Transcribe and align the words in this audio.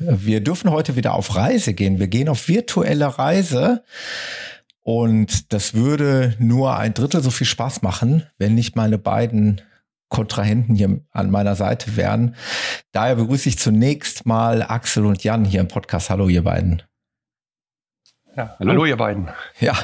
Wir 0.00 0.40
dürfen 0.40 0.70
heute 0.70 0.96
wieder 0.96 1.14
auf 1.14 1.36
Reise 1.36 1.74
gehen. 1.74 1.98
Wir 1.98 2.08
gehen 2.08 2.30
auf 2.30 2.48
virtuelle 2.48 3.18
Reise 3.18 3.84
und 4.82 5.52
das 5.52 5.74
würde 5.74 6.34
nur 6.38 6.76
ein 6.76 6.94
Drittel 6.94 7.22
so 7.22 7.30
viel 7.30 7.46
Spaß 7.46 7.82
machen, 7.82 8.26
wenn 8.38 8.54
nicht 8.54 8.76
meine 8.76 8.96
beiden 8.96 9.60
Kontrahenten 10.08 10.74
hier 10.74 11.00
an 11.12 11.30
meiner 11.30 11.54
Seite 11.54 11.96
wären. 11.96 12.34
Daher 12.92 13.16
begrüße 13.16 13.50
ich 13.50 13.58
zunächst 13.58 14.24
mal 14.24 14.62
Axel 14.62 15.04
und 15.04 15.22
Jan 15.22 15.44
hier 15.44 15.60
im 15.60 15.68
Podcast. 15.68 16.08
Hallo, 16.08 16.28
ihr 16.28 16.44
beiden. 16.44 16.82
Ja, 18.34 18.56
hallo. 18.58 18.70
hallo, 18.70 18.84
ihr 18.86 18.96
beiden. 18.96 19.28
Ja, 19.60 19.76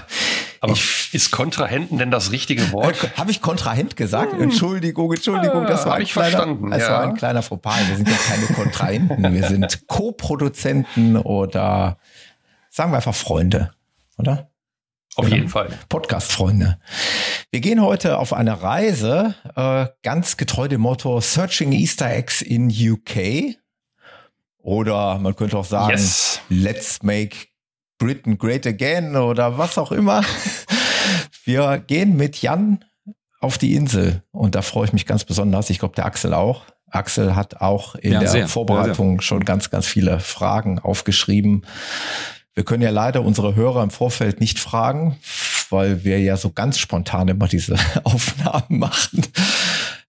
aber 0.60 0.72
ich, 0.72 1.12
ist 1.12 1.30
Kontrahenten 1.30 1.98
denn 1.98 2.10
das 2.10 2.32
richtige 2.32 2.72
Wort? 2.72 3.02
Äh, 3.02 3.08
Habe 3.16 3.30
ich 3.30 3.40
Kontrahent 3.40 3.96
gesagt? 3.96 4.32
Hm. 4.32 4.42
Entschuldigung, 4.42 5.12
Entschuldigung, 5.12 5.66
das 5.66 5.86
war 5.86 5.94
ein, 5.94 6.04
kleiner, 6.04 6.56
das 6.70 6.82
ja. 6.82 6.90
war 6.90 7.02
ein 7.02 7.14
kleiner 7.14 7.42
Fauxpas. 7.42 7.88
Wir 7.88 7.96
sind 7.96 8.08
ja 8.08 8.16
keine 8.28 8.46
Kontrahenten, 8.46 9.32
wir 9.32 9.48
sind 9.48 9.86
Co-Produzenten 9.86 11.16
oder 11.16 11.98
sagen 12.70 12.92
wir 12.92 12.96
einfach 12.96 13.14
Freunde, 13.14 13.72
oder? 14.18 14.50
Auf 15.16 15.28
jeden 15.30 15.48
Fall. 15.48 15.70
Podcast-Freunde. 15.88 16.78
Wir 17.50 17.60
gehen 17.60 17.80
heute 17.80 18.18
auf 18.18 18.34
eine 18.34 18.62
Reise, 18.62 19.34
äh, 19.54 19.86
ganz 20.02 20.36
getreu 20.36 20.68
dem 20.68 20.82
Motto 20.82 21.20
Searching 21.20 21.72
Easter 21.72 22.10
Eggs 22.10 22.42
in 22.42 22.68
UK. 22.68 23.56
Oder 24.58 25.18
man 25.18 25.34
könnte 25.34 25.56
auch 25.56 25.64
sagen, 25.64 25.92
yes. 25.92 26.40
Let's 26.50 27.02
make 27.02 27.46
Britain 27.98 28.38
Great 28.38 28.66
Again 28.66 29.16
oder 29.16 29.58
was 29.58 29.78
auch 29.78 29.92
immer. 29.92 30.22
Wir 31.44 31.78
gehen 31.78 32.16
mit 32.16 32.42
Jan 32.42 32.84
auf 33.40 33.58
die 33.58 33.74
Insel 33.74 34.22
und 34.32 34.54
da 34.54 34.62
freue 34.62 34.86
ich 34.86 34.92
mich 34.92 35.06
ganz 35.06 35.24
besonders. 35.24 35.70
Ich 35.70 35.78
glaube, 35.78 35.94
der 35.94 36.06
Axel 36.06 36.34
auch. 36.34 36.64
Axel 36.90 37.34
hat 37.34 37.60
auch 37.60 37.94
in 37.96 38.12
ja, 38.12 38.20
der 38.20 38.28
sehr, 38.28 38.48
Vorbereitung 38.48 39.18
sehr. 39.18 39.22
schon 39.22 39.44
ganz, 39.44 39.70
ganz 39.70 39.86
viele 39.86 40.20
Fragen 40.20 40.78
aufgeschrieben. 40.78 41.64
Wir 42.54 42.64
können 42.64 42.82
ja 42.82 42.90
leider 42.90 43.22
unsere 43.22 43.54
Hörer 43.54 43.82
im 43.82 43.90
Vorfeld 43.90 44.40
nicht 44.40 44.58
fragen, 44.58 45.18
weil 45.70 46.04
wir 46.04 46.20
ja 46.20 46.36
so 46.36 46.50
ganz 46.50 46.78
spontan 46.78 47.28
immer 47.28 47.48
diese 47.48 47.76
Aufnahmen 48.04 48.78
machen. 48.78 49.22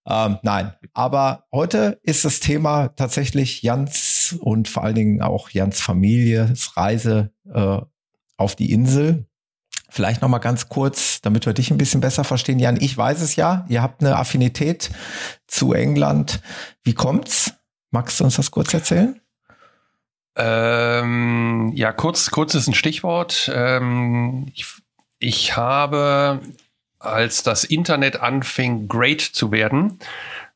Ähm, 0.09 0.37
nein, 0.41 0.73
aber 0.93 1.43
heute 1.51 1.99
ist 2.03 2.23
das 2.23 2.39
Thema 2.39 2.89
tatsächlich 2.95 3.61
Jans 3.61 4.06
und 4.33 4.67
vor 4.67 4.83
allen 4.83 4.95
Dingen 4.95 5.21
auch 5.21 5.49
Jans 5.49 5.81
Familie, 5.81 6.53
Reise 6.75 7.31
äh, 7.53 7.79
auf 8.37 8.55
die 8.55 8.71
Insel. 8.71 9.25
Vielleicht 9.89 10.21
noch 10.21 10.29
mal 10.29 10.39
ganz 10.39 10.69
kurz, 10.69 11.21
damit 11.21 11.45
wir 11.45 11.53
dich 11.53 11.71
ein 11.71 11.77
bisschen 11.77 12.01
besser 12.01 12.23
verstehen, 12.23 12.59
Jan. 12.59 12.77
Ich 12.79 12.97
weiß 12.97 13.21
es 13.21 13.35
ja, 13.35 13.65
ihr 13.69 13.81
habt 13.81 14.01
eine 14.01 14.17
Affinität 14.17 14.89
zu 15.47 15.73
England. 15.73 16.41
Wie 16.83 16.93
kommt's? 16.93 17.53
Magst 17.89 18.19
du 18.19 18.25
uns 18.25 18.35
das 18.35 18.51
kurz 18.51 18.73
erzählen? 18.73 19.19
Ähm, 20.35 21.71
ja, 21.73 21.93
kurz, 21.93 22.29
kurz 22.29 22.53
ist 22.53 22.67
ein 22.67 22.75
Stichwort. 22.75 23.49
Ähm, 23.53 24.51
ich, 24.53 24.65
ich 25.19 25.55
habe 25.55 26.41
als 26.99 27.43
das 27.43 27.63
Internet 27.63 28.19
anfing, 28.19 28.87
great 28.87 29.21
zu 29.21 29.51
werden, 29.51 29.99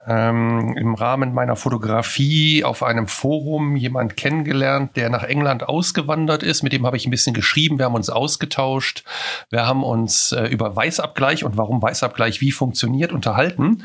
ähm, 0.08 0.76
im 0.78 0.96
Rahmen 0.96 1.34
meiner 1.34 1.56
Fotografie 1.56 2.64
auf 2.64 2.82
einem 2.84 3.08
Forum 3.08 3.76
jemand 3.76 4.18
kennengelernt, 4.18 4.96
der 4.96 5.10
nach 5.10 5.24
England 5.24 5.68
ausgewandert 5.68 6.44
ist. 6.44 6.64
Mit 6.64 6.74
dem 6.74 6.86
habe 6.86 6.98
ich 6.98 7.06
ein 7.06 7.12
bisschen 7.12 7.34
geschrieben. 7.34 7.78
Wir 7.78 7.86
haben 7.86 7.96
uns 7.96 8.10
ausgetauscht. 8.10 9.04
Wir 9.50 9.68
haben 9.68 9.84
uns 9.84 10.32
äh, 10.32 10.46
über 10.46 10.76
Weißabgleich 10.76 11.44
und 11.44 11.58
warum 11.58 11.82
Weißabgleich 11.82 12.42
wie 12.42 12.52
funktioniert 12.52 13.12
unterhalten. 13.12 13.84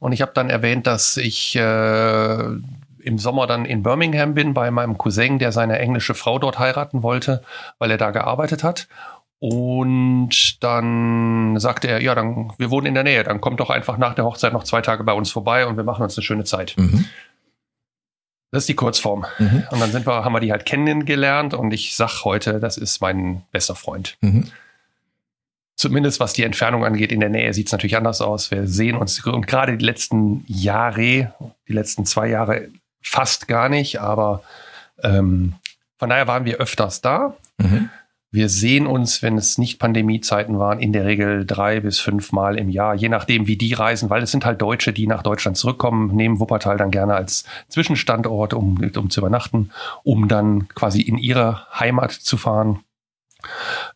Und 0.00 0.12
ich 0.12 0.22
habe 0.22 0.32
dann 0.34 0.48
erwähnt, 0.48 0.86
dass 0.86 1.16
ich 1.16 1.56
äh, 1.56 2.44
im 3.00 3.18
Sommer 3.18 3.46
dann 3.46 3.64
in 3.64 3.82
Birmingham 3.82 4.34
bin 4.34 4.54
bei 4.54 4.70
meinem 4.70 4.96
Cousin, 4.96 5.38
der 5.38 5.52
seine 5.52 5.78
englische 5.78 6.14
Frau 6.14 6.38
dort 6.38 6.58
heiraten 6.58 7.02
wollte, 7.02 7.42
weil 7.78 7.90
er 7.90 7.98
da 7.98 8.10
gearbeitet 8.10 8.62
hat. 8.64 8.88
Und 9.40 10.62
dann 10.64 11.58
sagte 11.60 11.86
er, 11.86 12.02
ja, 12.02 12.14
dann, 12.14 12.52
wir 12.58 12.70
wohnen 12.70 12.86
in 12.86 12.94
der 12.94 13.04
Nähe, 13.04 13.22
dann 13.22 13.40
kommt 13.40 13.60
doch 13.60 13.70
einfach 13.70 13.96
nach 13.96 14.14
der 14.14 14.24
Hochzeit 14.24 14.52
noch 14.52 14.64
zwei 14.64 14.80
Tage 14.80 15.04
bei 15.04 15.12
uns 15.12 15.30
vorbei 15.30 15.66
und 15.66 15.76
wir 15.76 15.84
machen 15.84 16.02
uns 16.02 16.16
eine 16.16 16.24
schöne 16.24 16.44
Zeit. 16.44 16.74
Mhm. 16.76 17.04
Das 18.50 18.62
ist 18.62 18.68
die 18.68 18.74
Kurzform. 18.74 19.26
Mhm. 19.38 19.64
Und 19.70 19.80
dann 19.80 19.92
sind 19.92 20.06
wir, 20.06 20.24
haben 20.24 20.32
wir 20.32 20.40
die 20.40 20.50
halt 20.50 20.64
kennengelernt 20.64 21.54
und 21.54 21.72
ich 21.72 21.94
sag 21.94 22.24
heute, 22.24 22.58
das 22.58 22.78
ist 22.78 23.00
mein 23.00 23.42
bester 23.52 23.76
Freund. 23.76 24.16
Mhm. 24.22 24.50
Zumindest 25.76 26.18
was 26.18 26.32
die 26.32 26.42
Entfernung 26.42 26.84
angeht, 26.84 27.12
in 27.12 27.20
der 27.20 27.28
Nähe 27.28 27.54
sieht 27.54 27.66
es 27.66 27.72
natürlich 27.72 27.96
anders 27.96 28.20
aus. 28.20 28.50
Wir 28.50 28.66
sehen 28.66 28.96
uns 28.96 29.24
und 29.24 29.46
gerade 29.46 29.76
die 29.76 29.84
letzten 29.84 30.44
Jahre, 30.48 31.32
die 31.68 31.72
letzten 31.72 32.04
zwei 32.04 32.26
Jahre 32.26 32.68
fast 33.00 33.46
gar 33.46 33.68
nicht, 33.68 34.00
aber 34.00 34.42
ähm, 35.04 35.54
von 35.96 36.08
daher 36.08 36.26
waren 36.26 36.44
wir 36.44 36.56
öfters 36.56 37.00
da. 37.00 37.36
Mhm. 37.58 37.90
Wir 38.30 38.50
sehen 38.50 38.86
uns, 38.86 39.22
wenn 39.22 39.38
es 39.38 39.56
nicht 39.56 39.78
Pandemiezeiten 39.78 40.58
waren, 40.58 40.80
in 40.80 40.92
der 40.92 41.06
Regel 41.06 41.46
drei 41.46 41.80
bis 41.80 41.98
fünf 41.98 42.30
Mal 42.32 42.58
im 42.58 42.68
Jahr, 42.68 42.94
je 42.94 43.08
nachdem, 43.08 43.46
wie 43.46 43.56
die 43.56 43.72
reisen, 43.72 44.10
weil 44.10 44.22
es 44.22 44.30
sind 44.30 44.44
halt 44.44 44.60
Deutsche, 44.60 44.92
die 44.92 45.06
nach 45.06 45.22
Deutschland 45.22 45.56
zurückkommen, 45.56 46.14
nehmen 46.14 46.38
Wuppertal 46.38 46.76
dann 46.76 46.90
gerne 46.90 47.14
als 47.14 47.44
Zwischenstandort, 47.68 48.52
um, 48.52 48.78
um 48.96 49.08
zu 49.08 49.20
übernachten, 49.20 49.70
um 50.02 50.28
dann 50.28 50.68
quasi 50.68 51.00
in 51.00 51.16
ihre 51.16 51.66
Heimat 51.78 52.12
zu 52.12 52.36
fahren. 52.36 52.80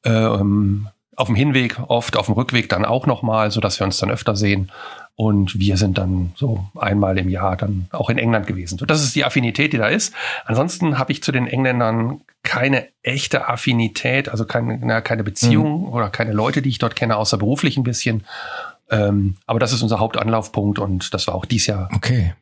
Ähm, 0.04 0.88
auf 1.14 1.26
dem 1.26 1.36
Hinweg 1.36 1.78
oft, 1.88 2.16
auf 2.16 2.26
dem 2.26 2.34
Rückweg 2.34 2.70
dann 2.70 2.86
auch 2.86 3.06
nochmal, 3.06 3.50
sodass 3.50 3.78
wir 3.78 3.84
uns 3.84 3.98
dann 3.98 4.10
öfter 4.10 4.34
sehen. 4.34 4.72
Und 5.14 5.58
wir 5.58 5.76
sind 5.76 5.98
dann 5.98 6.32
so 6.36 6.64
einmal 6.74 7.18
im 7.18 7.28
Jahr 7.28 7.56
dann 7.58 7.86
auch 7.92 8.08
in 8.08 8.16
England 8.16 8.46
gewesen. 8.46 8.78
So, 8.78 8.86
das 8.86 9.04
ist 9.04 9.14
die 9.14 9.26
Affinität, 9.26 9.74
die 9.74 9.76
da 9.76 9.88
ist. 9.88 10.14
Ansonsten 10.46 10.98
habe 10.98 11.12
ich 11.12 11.22
zu 11.22 11.32
den 11.32 11.46
Engländern 11.46 12.22
keine 12.42 12.88
echte 13.02 13.48
Affinität, 13.48 14.28
also 14.28 14.44
keine, 14.44 14.78
na, 14.82 15.00
keine 15.00 15.24
Beziehung 15.24 15.82
mhm. 15.82 15.88
oder 15.88 16.10
keine 16.10 16.32
Leute, 16.32 16.62
die 16.62 16.68
ich 16.68 16.78
dort 16.78 16.96
kenne, 16.96 17.16
außer 17.16 17.38
beruflich 17.38 17.76
ein 17.76 17.84
bisschen. 17.84 18.24
Ähm, 18.90 19.36
aber 19.46 19.58
das 19.58 19.72
ist 19.72 19.82
unser 19.82 20.00
Hauptanlaufpunkt 20.00 20.78
und 20.78 21.14
das 21.14 21.26
war 21.26 21.34
auch 21.34 21.44
dies 21.44 21.66
Jahr. 21.66 21.88
Okay 21.94 22.34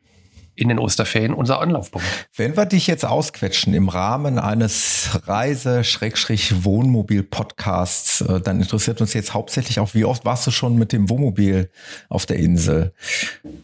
in 0.55 0.69
den 0.69 0.79
Osterferien 0.79 1.33
unser 1.33 1.61
Anlaufpunkt. 1.61 2.07
Wenn 2.35 2.57
wir 2.57 2.65
dich 2.65 2.87
jetzt 2.87 3.05
ausquetschen 3.05 3.73
im 3.73 3.89
Rahmen 3.89 4.39
eines 4.39 5.19
Reise-Wohnmobil-Podcasts, 5.25 8.21
äh, 8.21 8.39
dann 8.41 8.61
interessiert 8.61 9.01
uns 9.01 9.13
jetzt 9.13 9.33
hauptsächlich 9.33 9.79
auch, 9.79 9.93
wie 9.93 10.05
oft 10.05 10.25
warst 10.25 10.47
du 10.47 10.51
schon 10.51 10.77
mit 10.77 10.91
dem 10.91 11.09
Wohnmobil 11.09 11.69
auf 12.09 12.25
der 12.25 12.37
Insel? 12.37 12.93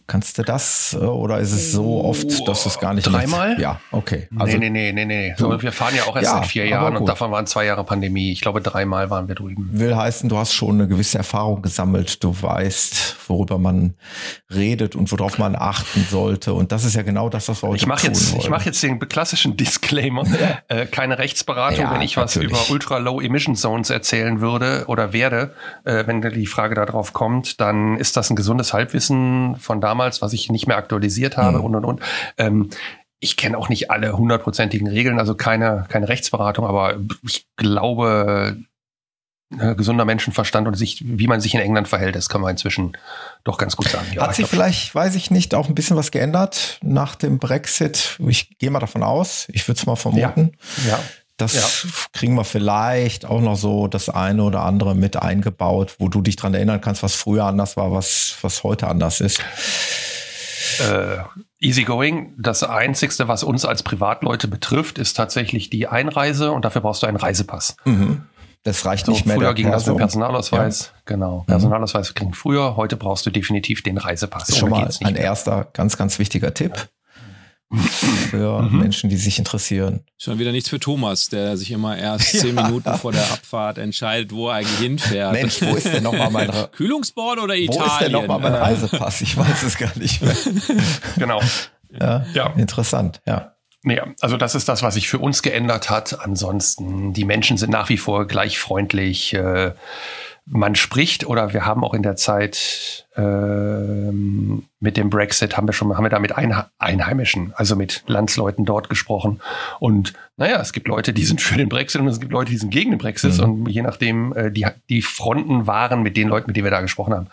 Kannst 0.06 0.38
du 0.38 0.42
das 0.42 0.96
äh, 0.98 1.04
oder 1.04 1.38
ist 1.38 1.52
es 1.52 1.72
so 1.72 2.04
oft, 2.04 2.48
dass 2.48 2.66
es 2.66 2.78
gar 2.78 2.94
nicht 2.94 3.04
Dreimal? 3.04 3.50
Mit? 3.50 3.60
Ja, 3.60 3.80
okay. 3.92 4.28
Also, 4.36 4.56
nee, 4.56 4.70
nee, 4.70 4.92
nee, 4.92 5.04
nee, 5.04 5.28
nee. 5.28 5.34
So, 5.36 5.60
wir 5.60 5.72
fahren 5.72 5.94
ja 5.94 6.04
auch 6.04 6.16
erst 6.16 6.32
ja, 6.32 6.38
seit 6.38 6.46
vier 6.46 6.66
Jahren 6.66 6.96
und 6.96 7.06
davon 7.06 7.30
waren 7.30 7.46
zwei 7.46 7.66
Jahre 7.66 7.84
Pandemie. 7.84 8.32
Ich 8.32 8.40
glaube, 8.40 8.60
dreimal 8.60 9.10
waren 9.10 9.28
wir 9.28 9.34
drüben. 9.34 9.68
Will 9.72 9.94
heißen, 9.94 10.28
du 10.28 10.38
hast 10.38 10.52
schon 10.52 10.76
eine 10.76 10.88
gewisse 10.88 11.18
Erfahrung 11.18 11.62
gesammelt. 11.62 12.24
Du 12.24 12.34
weißt, 12.40 13.16
worüber 13.28 13.58
man 13.58 13.94
redet 14.50 14.96
und 14.96 15.12
worauf 15.12 15.38
man 15.38 15.54
achten 15.54 16.06
sollte. 16.10 16.54
Und 16.54 16.72
das 16.72 16.77
ist 16.84 16.88
ist 16.88 16.96
ja 16.96 17.02
genau 17.02 17.28
das, 17.28 17.48
was 17.48 17.62
wir 17.62 17.68
heute 17.68 17.76
ich 17.76 17.86
mach 17.86 18.02
jetzt, 18.02 18.32
wollen. 18.32 18.40
Ich 18.40 18.50
mache 18.50 18.64
jetzt 18.66 18.82
den 18.82 18.98
klassischen 18.98 19.56
Disclaimer. 19.56 20.24
Äh, 20.68 20.86
keine 20.86 21.18
Rechtsberatung, 21.18 21.84
ja, 21.84 21.94
wenn 21.94 22.02
ich 22.02 22.16
was 22.16 22.36
über 22.36 22.58
Ultra 22.70 22.98
Low 22.98 23.20
Emission 23.20 23.54
Zones 23.54 23.90
erzählen 23.90 24.40
würde 24.40 24.84
oder 24.86 25.12
werde, 25.12 25.54
äh, 25.84 26.06
wenn 26.06 26.20
die 26.20 26.46
Frage 26.46 26.74
darauf 26.74 27.12
kommt, 27.12 27.60
dann 27.60 27.96
ist 27.96 28.16
das 28.16 28.28
ein 28.28 28.36
gesundes 28.36 28.72
Halbwissen 28.72 29.56
von 29.56 29.80
damals, 29.80 30.20
was 30.20 30.32
ich 30.32 30.50
nicht 30.50 30.66
mehr 30.66 30.76
aktualisiert 30.76 31.36
habe 31.36 31.58
mhm. 31.58 31.64
und 31.64 31.74
und 31.76 31.84
und. 31.84 32.00
Ähm, 32.36 32.70
ich 33.20 33.36
kenne 33.36 33.56
auch 33.56 33.68
nicht 33.68 33.90
alle 33.90 34.16
hundertprozentigen 34.16 34.86
Regeln, 34.86 35.18
also 35.18 35.34
keine, 35.34 35.86
keine 35.88 36.08
Rechtsberatung, 36.08 36.66
aber 36.66 36.96
ich 37.26 37.46
glaube, 37.56 38.56
äh, 39.56 39.74
gesunder 39.74 40.04
Menschenverstand 40.04 40.68
und 40.68 40.74
sich, 40.74 41.02
wie 41.04 41.26
man 41.26 41.40
sich 41.40 41.54
in 41.54 41.60
England 41.60 41.88
verhält, 41.88 42.16
das 42.16 42.28
kann 42.28 42.40
man 42.40 42.50
inzwischen 42.50 42.96
doch 43.44 43.56
ganz 43.56 43.76
gut 43.76 43.88
sagen. 43.88 44.06
Ja, 44.12 44.22
Hat 44.22 44.34
sich 44.34 44.46
vielleicht, 44.46 44.94
weiß 44.94 45.14
ich 45.14 45.30
nicht, 45.30 45.54
auch 45.54 45.68
ein 45.68 45.74
bisschen 45.74 45.96
was 45.96 46.10
geändert 46.10 46.78
nach 46.82 47.14
dem 47.14 47.38
Brexit? 47.38 48.18
Ich 48.26 48.58
gehe 48.58 48.70
mal 48.70 48.80
davon 48.80 49.02
aus, 49.02 49.46
ich 49.50 49.66
würde 49.66 49.78
es 49.78 49.86
mal 49.86 49.96
vermuten. 49.96 50.52
Ja. 50.86 50.90
ja. 50.90 51.00
Das 51.38 51.54
ja. 51.54 51.90
kriegen 52.12 52.34
wir 52.34 52.44
vielleicht 52.44 53.24
auch 53.24 53.40
noch 53.40 53.56
so 53.56 53.86
das 53.86 54.08
eine 54.08 54.42
oder 54.42 54.62
andere 54.62 54.96
mit 54.96 55.16
eingebaut, 55.16 55.94
wo 56.00 56.08
du 56.08 56.20
dich 56.20 56.34
dran 56.34 56.52
erinnern 56.52 56.80
kannst, 56.80 57.04
was 57.04 57.14
früher 57.14 57.44
anders 57.44 57.76
war, 57.76 57.92
was, 57.92 58.36
was 58.42 58.64
heute 58.64 58.88
anders 58.88 59.20
ist. 59.20 59.40
äh, 60.80 61.18
easygoing. 61.60 62.34
Das 62.36 62.64
Einzigste, 62.64 63.28
was 63.28 63.44
uns 63.44 63.64
als 63.64 63.84
Privatleute 63.84 64.48
betrifft, 64.48 64.98
ist 64.98 65.14
tatsächlich 65.14 65.70
die 65.70 65.86
Einreise 65.86 66.50
und 66.50 66.64
dafür 66.64 66.80
brauchst 66.80 67.04
du 67.04 67.06
einen 67.06 67.16
Reisepass. 67.16 67.76
Mhm. 67.84 68.22
Das 68.68 68.84
reicht 68.84 69.06
so, 69.06 69.12
nicht 69.12 69.24
mehr. 69.24 69.36
Früher 69.36 69.54
ging 69.54 69.70
das 69.70 69.86
mit 69.86 69.96
Personalausweis. 69.96 70.92
Ja. 70.94 71.00
Genau. 71.06 71.40
Mhm. 71.40 71.46
Personalausweis 71.46 72.12
ging 72.12 72.34
früher. 72.34 72.76
Heute 72.76 72.98
brauchst 72.98 73.24
du 73.24 73.30
definitiv 73.30 73.82
den 73.82 73.96
Reisepass. 73.96 74.42
Das 74.42 74.50
ist 74.50 74.58
schon 74.58 74.68
mal 74.68 74.90
ein 75.04 75.14
mehr. 75.14 75.22
erster 75.22 75.68
ganz, 75.72 75.96
ganz 75.96 76.18
wichtiger 76.18 76.52
Tipp 76.52 76.88
für 77.72 78.60
mhm. 78.60 78.78
Menschen, 78.78 79.08
die 79.08 79.16
sich 79.16 79.38
interessieren. 79.38 80.00
Schon 80.18 80.38
wieder 80.38 80.52
nichts 80.52 80.68
für 80.68 80.78
Thomas, 80.78 81.30
der 81.30 81.56
sich 81.56 81.70
immer 81.70 81.96
erst 81.96 82.32
ja. 82.34 82.40
zehn 82.40 82.54
Minuten 82.54 82.92
vor 82.98 83.12
der 83.12 83.24
Abfahrt 83.32 83.78
entscheidet, 83.78 84.32
wo 84.32 84.48
er 84.48 84.56
eigentlich 84.56 84.78
hinfährt. 84.78 85.32
Mensch, 85.32 85.62
wo 85.62 85.74
ist 85.74 85.86
denn 85.86 86.02
nochmal 86.02 86.30
mein 86.30 86.50
Re 86.50 86.68
Kühlungsborn 86.72 87.38
oder 87.38 87.56
Italien? 87.56 87.82
Wo 87.82 87.86
ist 87.86 88.00
denn 88.00 88.12
nochmal 88.12 88.38
mein 88.38 88.54
Reisepass? 88.54 89.22
Ich 89.22 89.34
weiß 89.34 89.62
es 89.62 89.78
gar 89.78 89.96
nicht 89.96 90.20
mehr. 90.20 90.36
genau. 91.16 91.40
Ja, 91.98 92.26
ja. 92.34 92.52
Interessant, 92.54 93.22
ja. 93.26 93.54
Nee, 93.84 94.00
also 94.20 94.36
das 94.36 94.54
ist 94.54 94.68
das, 94.68 94.82
was 94.82 94.94
sich 94.94 95.08
für 95.08 95.18
uns 95.18 95.42
geändert 95.42 95.88
hat. 95.88 96.18
Ansonsten, 96.20 97.12
die 97.12 97.24
Menschen 97.24 97.56
sind 97.56 97.70
nach 97.70 97.88
wie 97.88 97.98
vor 97.98 98.26
gleich 98.26 98.58
freundlich. 98.58 99.34
Äh, 99.34 99.72
man 100.50 100.74
spricht 100.74 101.26
oder 101.26 101.52
wir 101.52 101.66
haben 101.66 101.84
auch 101.84 101.94
in 101.94 102.02
der 102.02 102.16
Zeit 102.16 103.06
ähm, 103.16 104.64
mit 104.80 104.96
dem 104.96 105.10
Brexit 105.10 105.56
haben 105.56 105.68
wir 105.68 105.72
schon 105.72 105.94
haben 105.94 106.04
wir 106.04 106.10
da 106.10 106.18
mit 106.18 106.32
Einheimischen, 106.32 107.52
also 107.54 107.76
mit 107.76 108.04
Landsleuten 108.06 108.64
dort 108.64 108.88
gesprochen. 108.88 109.40
Und 109.78 110.14
naja, 110.36 110.60
es 110.60 110.72
gibt 110.72 110.88
Leute, 110.88 111.12
die 111.12 111.24
sind 111.24 111.40
für 111.40 111.58
den 111.58 111.68
Brexit 111.68 112.00
und 112.00 112.08
es 112.08 112.20
gibt 112.20 112.32
Leute, 112.32 112.50
die 112.50 112.56
sind 112.56 112.70
gegen 112.70 112.90
den 112.90 112.98
Brexit. 112.98 113.36
Mhm. 113.38 113.44
Und 113.44 113.68
je 113.68 113.82
nachdem, 113.82 114.32
äh, 114.34 114.50
die, 114.50 114.66
die 114.88 115.02
Fronten 115.02 115.66
waren 115.66 116.02
mit 116.02 116.16
den 116.16 116.28
Leuten, 116.28 116.46
mit 116.46 116.56
denen 116.56 116.64
wir 116.64 116.70
da 116.70 116.80
gesprochen 116.80 117.12
haben. 117.12 117.26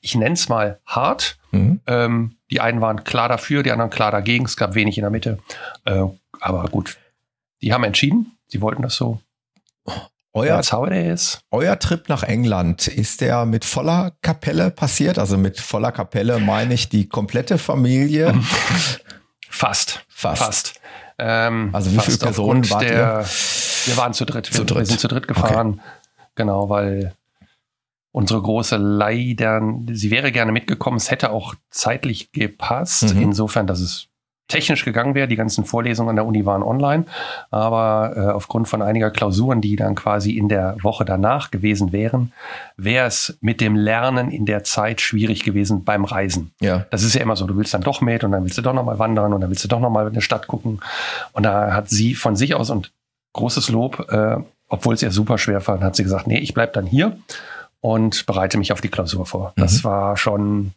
Ich 0.00 0.14
nenne 0.14 0.34
es 0.34 0.48
mal 0.48 0.78
hart. 0.86 1.38
Mhm. 1.50 1.80
Ähm, 1.86 2.36
die 2.52 2.60
einen 2.60 2.82
waren 2.82 3.02
klar 3.02 3.30
dafür, 3.30 3.62
die 3.62 3.72
anderen 3.72 3.90
klar 3.90 4.10
dagegen. 4.10 4.44
Es 4.44 4.58
gab 4.58 4.74
wenig 4.74 4.98
in 4.98 5.02
der 5.02 5.10
Mitte. 5.10 5.38
Äh, 5.86 6.04
aber 6.38 6.64
gut, 6.64 6.98
die 7.62 7.72
haben 7.72 7.82
entschieden, 7.82 8.36
sie 8.46 8.60
wollten 8.60 8.82
das 8.82 8.94
so. 8.94 9.20
Euer, 10.34 10.62
euer 11.50 11.78
Trip 11.78 12.08
nach 12.08 12.22
England, 12.22 12.88
ist 12.88 13.20
der 13.20 13.44
mit 13.44 13.64
voller 13.64 14.12
Kapelle 14.22 14.70
passiert? 14.70 15.18
Also 15.18 15.36
mit 15.36 15.60
voller 15.60 15.92
Kapelle 15.92 16.38
meine 16.40 16.72
ich 16.72 16.88
die 16.88 17.08
komplette 17.08 17.58
Familie? 17.58 18.34
Fast. 19.50 20.04
Fast. 20.08 20.42
Fast. 20.42 20.80
Ähm, 21.18 21.70
also 21.72 21.92
wie 21.92 21.98
viele 22.00 22.16
Personen 22.16 22.68
wart 22.70 22.82
der, 22.82 22.90
ihr? 22.90 23.26
Wir 23.86 23.96
waren 23.96 24.14
zu 24.14 24.24
dritt. 24.24 24.46
Zu 24.46 24.58
wir, 24.58 24.64
dritt. 24.64 24.78
wir 24.78 24.86
sind 24.86 25.00
zu 25.00 25.08
dritt 25.08 25.28
gefahren. 25.28 25.72
Okay. 25.72 26.28
Genau, 26.34 26.70
weil 26.70 27.14
unsere 28.12 28.40
große 28.40 28.76
leider, 28.76 29.62
sie 29.90 30.10
wäre 30.10 30.32
gerne 30.32 30.52
mitgekommen. 30.52 30.98
Es 30.98 31.10
hätte 31.10 31.30
auch 31.30 31.54
zeitlich 31.70 32.32
gepasst. 32.32 33.14
Mhm. 33.14 33.22
Insofern, 33.22 33.66
dass 33.66 33.80
es 33.80 34.08
technisch 34.48 34.84
gegangen 34.84 35.14
wäre. 35.14 35.28
Die 35.28 35.36
ganzen 35.36 35.64
Vorlesungen 35.64 36.10
an 36.10 36.16
der 36.16 36.26
Uni 36.26 36.44
waren 36.44 36.62
online, 36.62 37.06
aber 37.50 38.12
äh, 38.14 38.20
aufgrund 38.32 38.68
von 38.68 38.82
einiger 38.82 39.10
Klausuren, 39.10 39.62
die 39.62 39.76
dann 39.76 39.94
quasi 39.94 40.32
in 40.32 40.48
der 40.48 40.76
Woche 40.82 41.06
danach 41.06 41.50
gewesen 41.50 41.92
wären, 41.92 42.32
wäre 42.76 43.06
es 43.06 43.38
mit 43.40 43.62
dem 43.62 43.76
Lernen 43.76 44.30
in 44.30 44.44
der 44.44 44.62
Zeit 44.62 45.00
schwierig 45.00 45.42
gewesen 45.44 45.84
beim 45.84 46.04
Reisen. 46.04 46.52
Ja. 46.60 46.84
Das 46.90 47.02
ist 47.02 47.14
ja 47.14 47.22
immer 47.22 47.36
so, 47.36 47.46
du 47.46 47.56
willst 47.56 47.72
dann 47.72 47.80
doch 47.80 48.02
mit 48.02 48.24
und 48.24 48.32
dann 48.32 48.44
willst 48.44 48.58
du 48.58 48.62
doch 48.62 48.74
nochmal 48.74 48.98
wandern 48.98 49.32
und 49.32 49.40
dann 49.40 49.48
willst 49.48 49.64
du 49.64 49.68
doch 49.68 49.80
nochmal 49.80 50.06
in 50.06 50.12
eine 50.12 50.20
Stadt 50.20 50.46
gucken. 50.46 50.80
Und 51.32 51.44
da 51.44 51.72
hat 51.72 51.88
sie 51.88 52.14
von 52.14 52.36
sich 52.36 52.54
aus 52.54 52.68
und 52.68 52.92
großes 53.32 53.70
Lob, 53.70 54.06
äh, 54.10 54.36
obwohl 54.68 54.94
es 54.94 55.02
ihr 55.02 55.12
super 55.12 55.38
schwer 55.38 55.66
war, 55.66 55.80
hat 55.80 55.96
sie 55.96 56.02
gesagt, 56.02 56.26
nee, 56.26 56.38
ich 56.38 56.52
bleib 56.52 56.74
dann 56.74 56.84
hier 56.84 57.16
und 57.82 58.24
bereite 58.24 58.56
mich 58.56 58.72
auf 58.72 58.80
die 58.80 58.88
Klausur 58.88 59.26
vor. 59.26 59.52
Mhm. 59.56 59.60
Das 59.60 59.84
war 59.84 60.16
schon 60.16 60.72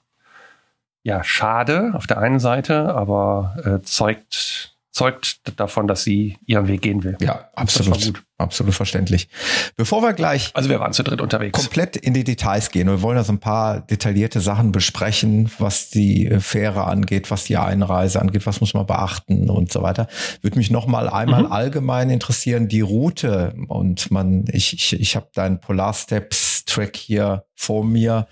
ja, 1.04 1.24
schade 1.24 1.92
auf 1.94 2.08
der 2.08 2.18
einen 2.18 2.40
Seite, 2.40 2.94
aber 2.94 3.56
äh, 3.64 3.84
zeugt, 3.84 4.75
zeugt 4.96 5.42
davon, 5.60 5.88
dass 5.88 6.04
sie 6.04 6.38
ihren 6.46 6.68
Weg 6.70 6.82
gehen 6.82 7.04
will. 7.04 7.18
Ja, 7.20 7.50
absolut. 7.54 8.24
Absolut 8.38 8.74
verständlich. 8.74 9.30
Bevor 9.78 10.02
wir 10.02 10.12
gleich. 10.12 10.52
Also 10.54 10.70
wir 10.70 10.82
waren 10.82 10.92
zu 10.92 11.04
dritt 11.04 11.22
unterwegs. 11.22 11.58
Komplett 11.58 11.96
in 11.96 12.14
die 12.14 12.26
Details 12.26 12.70
gehen. 12.70 12.88
Wir 12.88 13.02
wollen 13.02 13.16
da 13.16 13.24
so 13.24 13.32
ein 13.32 13.40
paar 13.40 13.80
detaillierte 13.80 14.42
Sachen 14.42 14.74
besprechen, 14.74 15.50
was 15.58 15.90
die 15.90 16.28
äh, 16.28 16.42
Fähre 16.42 16.84
angeht, 16.84 17.32
was 17.32 17.46
die 17.46 17.56
Einreise 17.56 18.20
angeht, 18.20 18.46
was 18.46 18.60
muss 18.60 18.74
man 18.74 18.86
beachten 18.86 19.50
und 19.50 19.72
so 19.72 19.82
weiter. 19.84 20.08
Würde 20.42 20.58
mich 20.58 20.70
noch 20.70 20.86
mal 20.86 21.08
einmal 21.08 21.44
mhm. 21.44 21.52
allgemein 21.54 22.10
interessieren, 22.10 22.68
die 22.68 22.82
Route. 22.82 23.56
Und 23.70 24.12
man, 24.12 24.44
ich, 24.52 24.74
ich, 24.74 25.00
ich 25.00 25.16
habe 25.16 25.28
deinen 25.34 25.62
Polar 25.62 25.94
Steps 25.94 26.66
Track 26.66 26.98
hier 26.98 27.46
vor 27.56 27.86
mir. 27.86 28.28